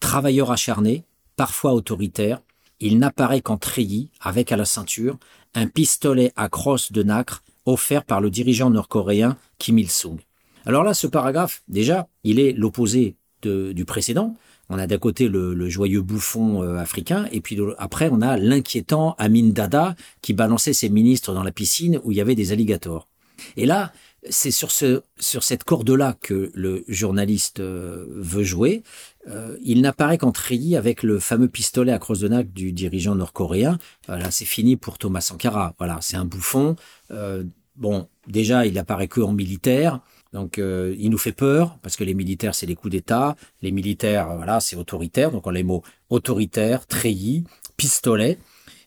Travailleur 0.00 0.50
acharné, 0.50 1.04
parfois 1.36 1.74
autoritaire, 1.74 2.40
il 2.80 2.98
n'apparaît 2.98 3.40
qu'en 3.40 3.56
treillis, 3.56 4.10
avec 4.20 4.52
à 4.52 4.56
la 4.56 4.64
ceinture, 4.64 5.18
un 5.54 5.66
pistolet 5.66 6.32
à 6.36 6.48
crosse 6.48 6.92
de 6.92 7.02
nacre 7.02 7.42
offert 7.66 8.04
par 8.04 8.20
le 8.20 8.30
dirigeant 8.30 8.70
nord-coréen 8.70 9.36
Kim 9.58 9.78
Il-sung. 9.78 10.18
Alors 10.66 10.84
là, 10.84 10.94
ce 10.94 11.06
paragraphe, 11.06 11.62
déjà, 11.68 12.08
il 12.24 12.40
est 12.40 12.52
l'opposé 12.52 13.16
du 13.42 13.84
précédent. 13.84 14.36
On 14.68 14.78
a 14.78 14.86
d'un 14.86 14.98
côté 14.98 15.28
le, 15.28 15.68
joyeux 15.68 16.02
bouffon 16.02 16.62
euh, 16.62 16.76
africain, 16.76 17.26
et 17.32 17.40
puis 17.40 17.58
après, 17.78 18.10
on 18.12 18.20
a 18.20 18.36
l'inquiétant 18.36 19.14
Amin 19.18 19.48
Dada 19.48 19.96
qui 20.20 20.34
balançait 20.34 20.74
ses 20.74 20.90
ministres 20.90 21.32
dans 21.32 21.42
la 21.42 21.52
piscine 21.52 22.00
où 22.04 22.12
il 22.12 22.18
y 22.18 22.20
avait 22.20 22.34
des 22.34 22.52
alligators. 22.52 23.08
Et 23.56 23.66
là, 23.66 23.92
c'est 24.28 24.50
sur, 24.50 24.70
ce, 24.70 25.02
sur 25.18 25.42
cette 25.42 25.64
corde-là 25.64 26.16
que 26.20 26.50
le 26.54 26.84
journaliste 26.88 27.60
euh, 27.60 28.06
veut 28.08 28.44
jouer. 28.44 28.82
Euh, 29.28 29.56
il 29.62 29.80
n'apparaît 29.80 30.18
qu'en 30.18 30.32
treillis 30.32 30.76
avec 30.76 31.02
le 31.02 31.18
fameux 31.18 31.48
pistolet 31.48 31.92
à 31.92 31.98
crosse 31.98 32.20
de 32.20 32.28
nac 32.28 32.52
du 32.52 32.72
dirigeant 32.72 33.14
nord-coréen. 33.14 33.78
Voilà, 34.06 34.30
c'est 34.30 34.44
fini 34.44 34.76
pour 34.76 34.98
Thomas 34.98 35.20
Sankara. 35.20 35.74
Voilà, 35.78 35.98
c'est 36.00 36.16
un 36.16 36.24
bouffon. 36.24 36.76
Euh, 37.10 37.44
bon, 37.76 38.08
déjà, 38.26 38.66
il 38.66 38.78
apparaît 38.78 39.08
que 39.08 39.20
en 39.20 39.32
militaire. 39.32 40.00
Donc, 40.34 40.58
il 40.58 41.08
nous 41.08 41.16
fait 41.16 41.32
peur 41.32 41.78
parce 41.80 41.96
que 41.96 42.04
les 42.04 42.12
militaires, 42.12 42.54
c'est 42.54 42.66
les 42.66 42.74
coups 42.74 42.92
d'État. 42.92 43.34
Les 43.62 43.70
militaires, 43.70 44.36
voilà, 44.36 44.60
c'est 44.60 44.76
autoritaire. 44.76 45.30
Donc, 45.30 45.46
on 45.46 45.50
a 45.50 45.54
les 45.54 45.62
mots 45.62 45.82
autoritaire, 46.10 46.86
treillis, 46.86 47.44
pistolet 47.78 48.38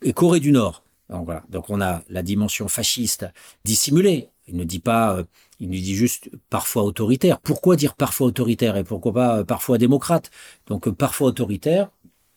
et 0.04 0.14
Corée 0.14 0.40
du 0.40 0.52
Nord. 0.52 0.84
Donc 1.12 1.26
voilà. 1.26 1.44
Donc 1.50 1.70
on 1.70 1.82
a 1.82 2.02
la 2.10 2.24
dimension 2.24 2.68
fasciste 2.68 3.28
dissimulée. 3.66 4.30
Il 4.48 4.56
ne 4.58 4.64
dit 4.64 4.80
pas, 4.80 5.18
euh, 5.18 5.24
il 5.60 5.70
nous 5.70 5.76
dit 5.76 5.96
juste 5.96 6.30
parfois 6.50 6.84
autoritaire. 6.84 7.40
Pourquoi 7.40 7.76
dire 7.76 7.96
parfois 7.96 8.28
autoritaire 8.28 8.76
et 8.78 8.84
pourquoi 8.84 9.14
pas 9.14 9.38
euh, 9.40 9.44
parfois 9.44 9.78
démocrate? 9.78 10.32
Donc 10.68 10.88
euh, 10.88 10.92
parfois 10.94 11.28
autoritaire, 11.30 11.92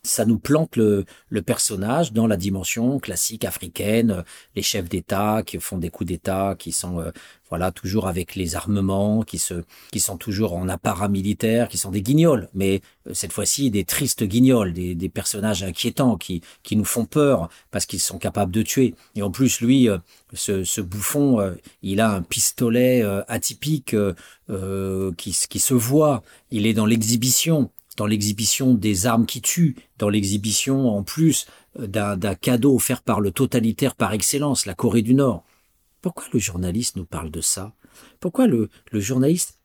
ça 0.04 0.24
nous 0.24 0.38
plante 0.38 0.76
le, 0.76 1.04
le, 1.28 1.42
personnage 1.42 2.12
dans 2.12 2.26
la 2.26 2.36
dimension 2.36 2.98
classique 3.00 3.44
africaine, 3.44 4.24
les 4.54 4.62
chefs 4.62 4.88
d'État 4.88 5.42
qui 5.44 5.58
font 5.58 5.78
des 5.78 5.90
coups 5.90 6.08
d'État, 6.08 6.54
qui 6.58 6.72
sont 6.72 7.02
voilà 7.50 7.70
toujours 7.70 8.08
avec 8.08 8.34
les 8.34 8.56
armements, 8.56 9.22
qui 9.22 9.38
se 9.38 9.62
qui 9.92 10.00
sont 10.00 10.16
toujours 10.16 10.54
en 10.54 10.68
apparat 10.68 11.08
militaire, 11.08 11.68
qui 11.68 11.78
sont 11.78 11.92
des 11.92 12.02
guignols, 12.02 12.48
mais 12.52 12.80
euh, 13.06 13.14
cette 13.14 13.32
fois-ci 13.32 13.70
des 13.70 13.84
tristes 13.84 14.24
guignols, 14.24 14.72
des, 14.72 14.96
des, 14.96 15.08
personnages 15.08 15.62
inquiétants 15.62 16.16
qui 16.16 16.42
qui 16.64 16.74
nous 16.74 16.84
font 16.84 17.04
peur 17.04 17.48
parce 17.70 17.86
qu'ils 17.86 18.00
sont 18.00 18.18
capables 18.18 18.50
de 18.50 18.62
tuer. 18.62 18.94
Et 19.14 19.22
en 19.22 19.30
plus 19.30 19.60
lui, 19.60 19.88
euh, 19.88 19.98
ce, 20.32 20.64
ce 20.64 20.80
bouffon, 20.80 21.38
euh, 21.40 21.54
il 21.82 22.00
a 22.00 22.10
un 22.10 22.22
pistolet 22.22 23.04
atypique 23.28 23.94
qui 25.16 25.38
qui 25.48 25.58
se 25.60 25.74
voit, 25.74 26.22
il 26.50 26.66
est 26.66 26.74
dans 26.74 26.86
l'exhibition 26.86 27.70
dans 27.96 28.06
l'exhibition 28.06 28.74
des 28.74 29.06
armes 29.06 29.26
qui 29.26 29.40
tuent, 29.40 29.76
dans 29.98 30.08
l'exhibition 30.08 30.88
en 30.88 31.02
plus 31.02 31.46
euh, 31.78 31.86
d'un 31.86 32.34
cadeau 32.34 32.74
offert 32.74 33.02
par 33.02 33.20
le 33.20 33.30
totalitaire 33.30 33.94
par 33.94 34.12
excellence, 34.12 34.66
la 34.66 34.74
Corée 34.74 35.02
du 35.02 35.14
Nord. 35.14 35.44
Pourquoi 36.00 36.24
le 36.32 36.38
journaliste 36.38 36.96
nous 36.96 37.04
parle 37.04 37.30
de 37.30 37.40
ça? 37.40 37.72
Pourquoi 38.20 38.46
le, 38.46 38.68
journaliste 38.92 39.58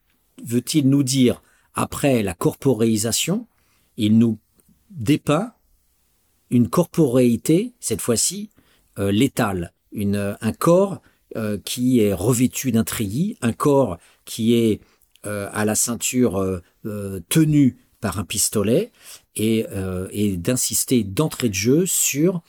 veut-il 0.43 0.88
nous 0.88 1.03
dire, 1.03 1.41
après 1.73 2.23
la 2.23 2.34
corporéisation, 2.34 3.47
il 3.97 4.18
nous 4.18 4.39
dépeint 4.89 5.53
une 6.49 6.69
corporéité, 6.69 7.73
cette 7.80 8.01
fois-ci, 8.01 8.49
euh, 8.97 9.11
létale, 9.11 9.73
une, 9.91 10.38
un 10.39 10.53
corps 10.53 11.01
euh, 11.35 11.60
qui 11.64 11.99
est 11.99 12.11
revêtu 12.11 12.72
d'un 12.72 12.84
treillis, 12.84 13.38
un 13.41 13.53
corps 13.53 13.99
qui 14.26 14.56
est 14.56 14.81
euh, 15.27 15.47
à 15.51 15.64
la 15.64 15.76
ceinture 15.76 16.39
euh, 16.39 17.19
tenue 17.30 17.77
par 18.01 18.19
un 18.19 18.23
pistolet, 18.23 18.91
et, 19.35 19.65
et 20.11 20.38
d'insister 20.38 21.03
d'entrée 21.03 21.49
de 21.49 21.53
jeu 21.53 21.85
sur 21.85 22.41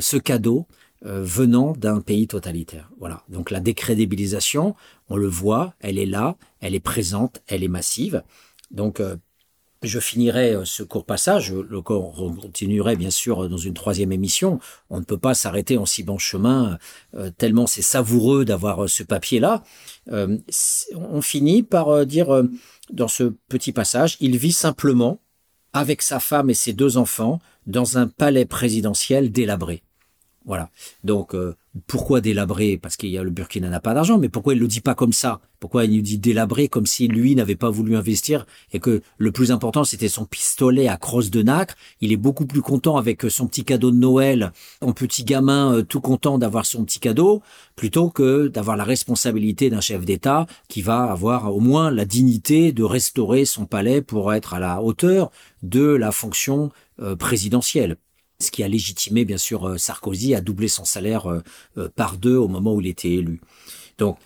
ce 0.00 0.16
cadeau 0.16 0.66
venant 1.02 1.72
d'un 1.72 2.00
pays 2.00 2.26
totalitaire. 2.26 2.90
Voilà. 2.98 3.22
Donc 3.28 3.50
la 3.50 3.60
décrédibilisation, 3.60 4.74
on 5.08 5.16
le 5.16 5.28
voit, 5.28 5.74
elle 5.80 5.98
est 5.98 6.06
là, 6.06 6.36
elle 6.60 6.74
est 6.74 6.80
présente, 6.80 7.42
elle 7.46 7.62
est 7.62 7.68
massive. 7.68 8.22
Donc 8.70 9.02
je 9.86 9.98
finirai 9.98 10.54
euh, 10.54 10.64
ce 10.64 10.82
court 10.82 11.04
passage, 11.04 11.52
le 11.52 11.80
continuerai 11.82 12.96
bien 12.96 13.10
sûr 13.10 13.48
dans 13.48 13.56
une 13.56 13.74
troisième 13.74 14.12
émission. 14.12 14.58
On 14.90 15.00
ne 15.00 15.04
peut 15.04 15.18
pas 15.18 15.34
s'arrêter 15.34 15.78
en 15.78 15.86
si 15.86 16.02
bon 16.02 16.18
chemin, 16.18 16.78
euh, 17.14 17.30
tellement 17.36 17.66
c'est 17.66 17.82
savoureux 17.82 18.44
d'avoir 18.44 18.84
euh, 18.84 18.88
ce 18.88 19.02
papier-là. 19.02 19.62
on 20.06 21.22
finit 21.22 21.62
par 21.62 22.06
dire 22.06 22.42
dans 22.90 23.08
ce 23.08 23.24
petit 23.48 23.72
passage, 23.72 24.16
il 24.20 24.36
vit 24.36 24.52
simplement 24.52 25.20
avec 25.72 26.02
sa 26.02 26.20
femme 26.20 26.50
et 26.50 26.54
ses 26.54 26.72
deux 26.72 26.96
enfants 26.96 27.40
dans 27.66 27.98
un 27.98 28.06
palais 28.06 28.44
présidentiel 28.44 29.32
délabré. 29.32 29.82
Voilà. 30.44 30.70
Donc 31.04 31.34
pourquoi 31.86 32.20
délabrer? 32.20 32.78
Parce 32.80 32.96
qu'il 32.96 33.10
y 33.10 33.18
a 33.18 33.22
le 33.22 33.30
Burkina 33.30 33.68
n'a 33.68 33.80
pas 33.80 33.94
d'argent, 33.94 34.18
mais 34.18 34.28
pourquoi 34.28 34.54
il 34.54 34.60
le 34.60 34.68
dit 34.68 34.80
pas 34.80 34.94
comme 34.94 35.12
ça? 35.12 35.40
Pourquoi 35.58 35.84
il 35.84 35.96
nous 35.96 36.02
dit 36.02 36.18
délabrer 36.18 36.68
comme 36.68 36.86
si 36.86 37.08
lui 37.08 37.34
n'avait 37.34 37.56
pas 37.56 37.70
voulu 37.70 37.96
investir 37.96 38.46
et 38.72 38.78
que 38.78 39.02
le 39.18 39.32
plus 39.32 39.50
important 39.50 39.82
c'était 39.82 40.08
son 40.08 40.24
pistolet 40.24 40.86
à 40.86 40.96
crosse 40.96 41.30
de 41.30 41.42
nacre? 41.42 41.74
Il 42.00 42.12
est 42.12 42.16
beaucoup 42.16 42.46
plus 42.46 42.62
content 42.62 42.96
avec 42.96 43.22
son 43.28 43.48
petit 43.48 43.64
cadeau 43.64 43.90
de 43.90 43.96
Noël, 43.96 44.52
en 44.82 44.92
petit 44.92 45.24
gamin 45.24 45.74
euh, 45.74 45.82
tout 45.82 46.00
content 46.00 46.38
d'avoir 46.38 46.64
son 46.64 46.84
petit 46.84 47.00
cadeau, 47.00 47.42
plutôt 47.74 48.10
que 48.10 48.46
d'avoir 48.46 48.76
la 48.76 48.84
responsabilité 48.84 49.68
d'un 49.70 49.80
chef 49.80 50.04
d'État 50.04 50.46
qui 50.68 50.82
va 50.82 51.04
avoir 51.04 51.54
au 51.54 51.60
moins 51.60 51.90
la 51.90 52.04
dignité 52.04 52.72
de 52.72 52.84
restaurer 52.84 53.44
son 53.46 53.66
palais 53.66 54.00
pour 54.00 54.32
être 54.32 54.54
à 54.54 54.60
la 54.60 54.80
hauteur 54.80 55.32
de 55.62 55.84
la 55.84 56.12
fonction 56.12 56.70
euh, 57.00 57.16
présidentielle 57.16 57.96
ce 58.38 58.50
qui 58.50 58.62
a 58.62 58.68
légitimé 58.68 59.24
bien 59.24 59.38
sûr 59.38 59.68
euh, 59.68 59.78
Sarkozy 59.78 60.34
à 60.34 60.40
doubler 60.40 60.68
son 60.68 60.84
salaire 60.84 61.30
euh, 61.30 61.42
euh, 61.78 61.88
par 61.94 62.16
deux 62.16 62.36
au 62.36 62.48
moment 62.48 62.74
où 62.74 62.80
il 62.80 62.86
était 62.86 63.12
élu. 63.12 63.40
Donc 63.98 64.18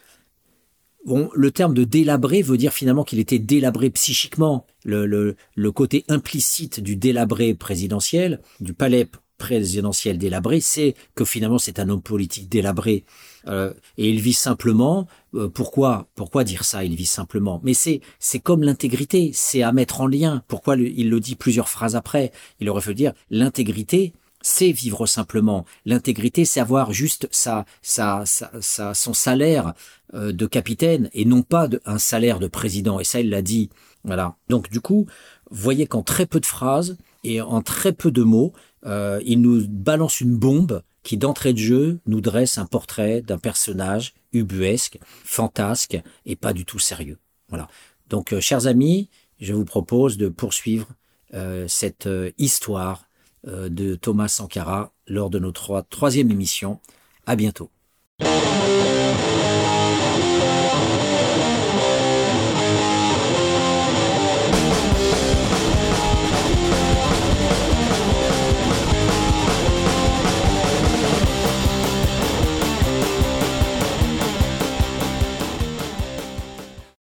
Bon, 1.06 1.30
le 1.32 1.50
terme 1.52 1.74
de 1.74 1.84
délabré 1.84 2.42
veut 2.42 2.58
dire 2.58 2.72
finalement 2.72 3.04
qu'il 3.04 3.18
était 3.18 3.38
délabré 3.38 3.88
psychiquement. 3.88 4.66
Le, 4.84 5.06
le, 5.06 5.36
le, 5.54 5.72
côté 5.72 6.04
implicite 6.08 6.80
du 6.80 6.96
délabré 6.96 7.54
présidentiel, 7.54 8.42
du 8.60 8.74
palais 8.74 9.08
présidentiel 9.38 10.18
délabré, 10.18 10.60
c'est 10.60 10.94
que 11.14 11.24
finalement 11.24 11.58
c'est 11.58 11.78
un 11.78 11.88
homme 11.88 12.02
politique 12.02 12.48
délabré. 12.48 13.04
Euh, 13.46 13.72
et 13.96 14.10
il 14.10 14.20
vit 14.20 14.34
simplement. 14.34 15.06
Euh, 15.34 15.48
pourquoi 15.48 16.08
Pourquoi 16.14 16.44
dire 16.44 16.64
ça 16.64 16.84
Il 16.84 16.94
vit 16.96 17.06
simplement? 17.06 17.60
Mais 17.64 17.74
c'est 17.74 18.00
c'est 18.18 18.40
comme 18.40 18.62
l'intégrité, 18.62 19.30
c'est 19.32 19.62
à 19.62 19.72
mettre 19.72 20.00
en 20.00 20.06
lien. 20.06 20.42
Pourquoi 20.48 20.76
il 20.76 21.08
le 21.08 21.20
dit 21.20 21.36
plusieurs 21.36 21.68
phrases 21.68 21.96
après? 21.96 22.32
Il 22.60 22.68
aurait 22.68 22.82
fallu 22.82 22.96
dire 22.96 23.14
l'intégrité. 23.30 24.12
C'est 24.40 24.70
vivre 24.70 25.06
simplement. 25.06 25.64
L'intégrité, 25.84 26.44
c'est 26.44 26.60
avoir 26.60 26.92
juste 26.92 27.28
sa, 27.32 27.64
sa, 27.82 28.22
sa, 28.24 28.94
son 28.94 29.12
salaire 29.12 29.74
euh, 30.14 30.32
de 30.32 30.46
capitaine 30.46 31.10
et 31.12 31.24
non 31.24 31.42
pas 31.42 31.68
un 31.84 31.98
salaire 31.98 32.38
de 32.38 32.46
président. 32.46 33.00
Et 33.00 33.04
ça, 33.04 33.20
il 33.20 33.30
l'a 33.30 33.42
dit. 33.42 33.68
Voilà. 34.04 34.36
Donc 34.48 34.70
du 34.70 34.80
coup, 34.80 35.06
voyez 35.50 35.86
qu'en 35.86 36.02
très 36.02 36.24
peu 36.26 36.38
de 36.38 36.46
phrases 36.46 36.96
et 37.24 37.40
en 37.40 37.62
très 37.62 37.92
peu 37.92 38.10
de 38.10 38.22
mots, 38.22 38.52
il 38.84 39.40
nous 39.40 39.66
balance 39.68 40.20
une 40.20 40.36
bombe 40.36 40.82
qui 41.02 41.16
d'entrée 41.16 41.52
de 41.52 41.58
jeu 41.58 42.00
nous 42.06 42.20
dresse 42.20 42.58
un 42.58 42.66
portrait 42.66 43.22
d'un 43.22 43.38
personnage 43.38 44.14
ubuesque, 44.32 44.98
fantasque 45.24 45.98
et 46.26 46.36
pas 46.36 46.52
du 46.52 46.64
tout 46.64 46.78
sérieux. 46.78 47.18
Voilà. 47.48 47.68
Donc, 48.08 48.32
euh, 48.32 48.40
chers 48.40 48.66
amis, 48.66 49.08
je 49.40 49.54
vous 49.54 49.64
propose 49.64 50.16
de 50.16 50.28
poursuivre 50.28 50.86
euh, 51.34 51.66
cette 51.68 52.06
euh, 52.06 52.30
histoire 52.38 53.04
de 53.44 53.94
Thomas 53.94 54.28
Sankara 54.28 54.92
lors 55.06 55.30
de 55.30 55.38
notre 55.38 55.86
troisième 55.88 56.30
émission. 56.30 56.80
À 57.24 57.36
bientôt. 57.36 57.70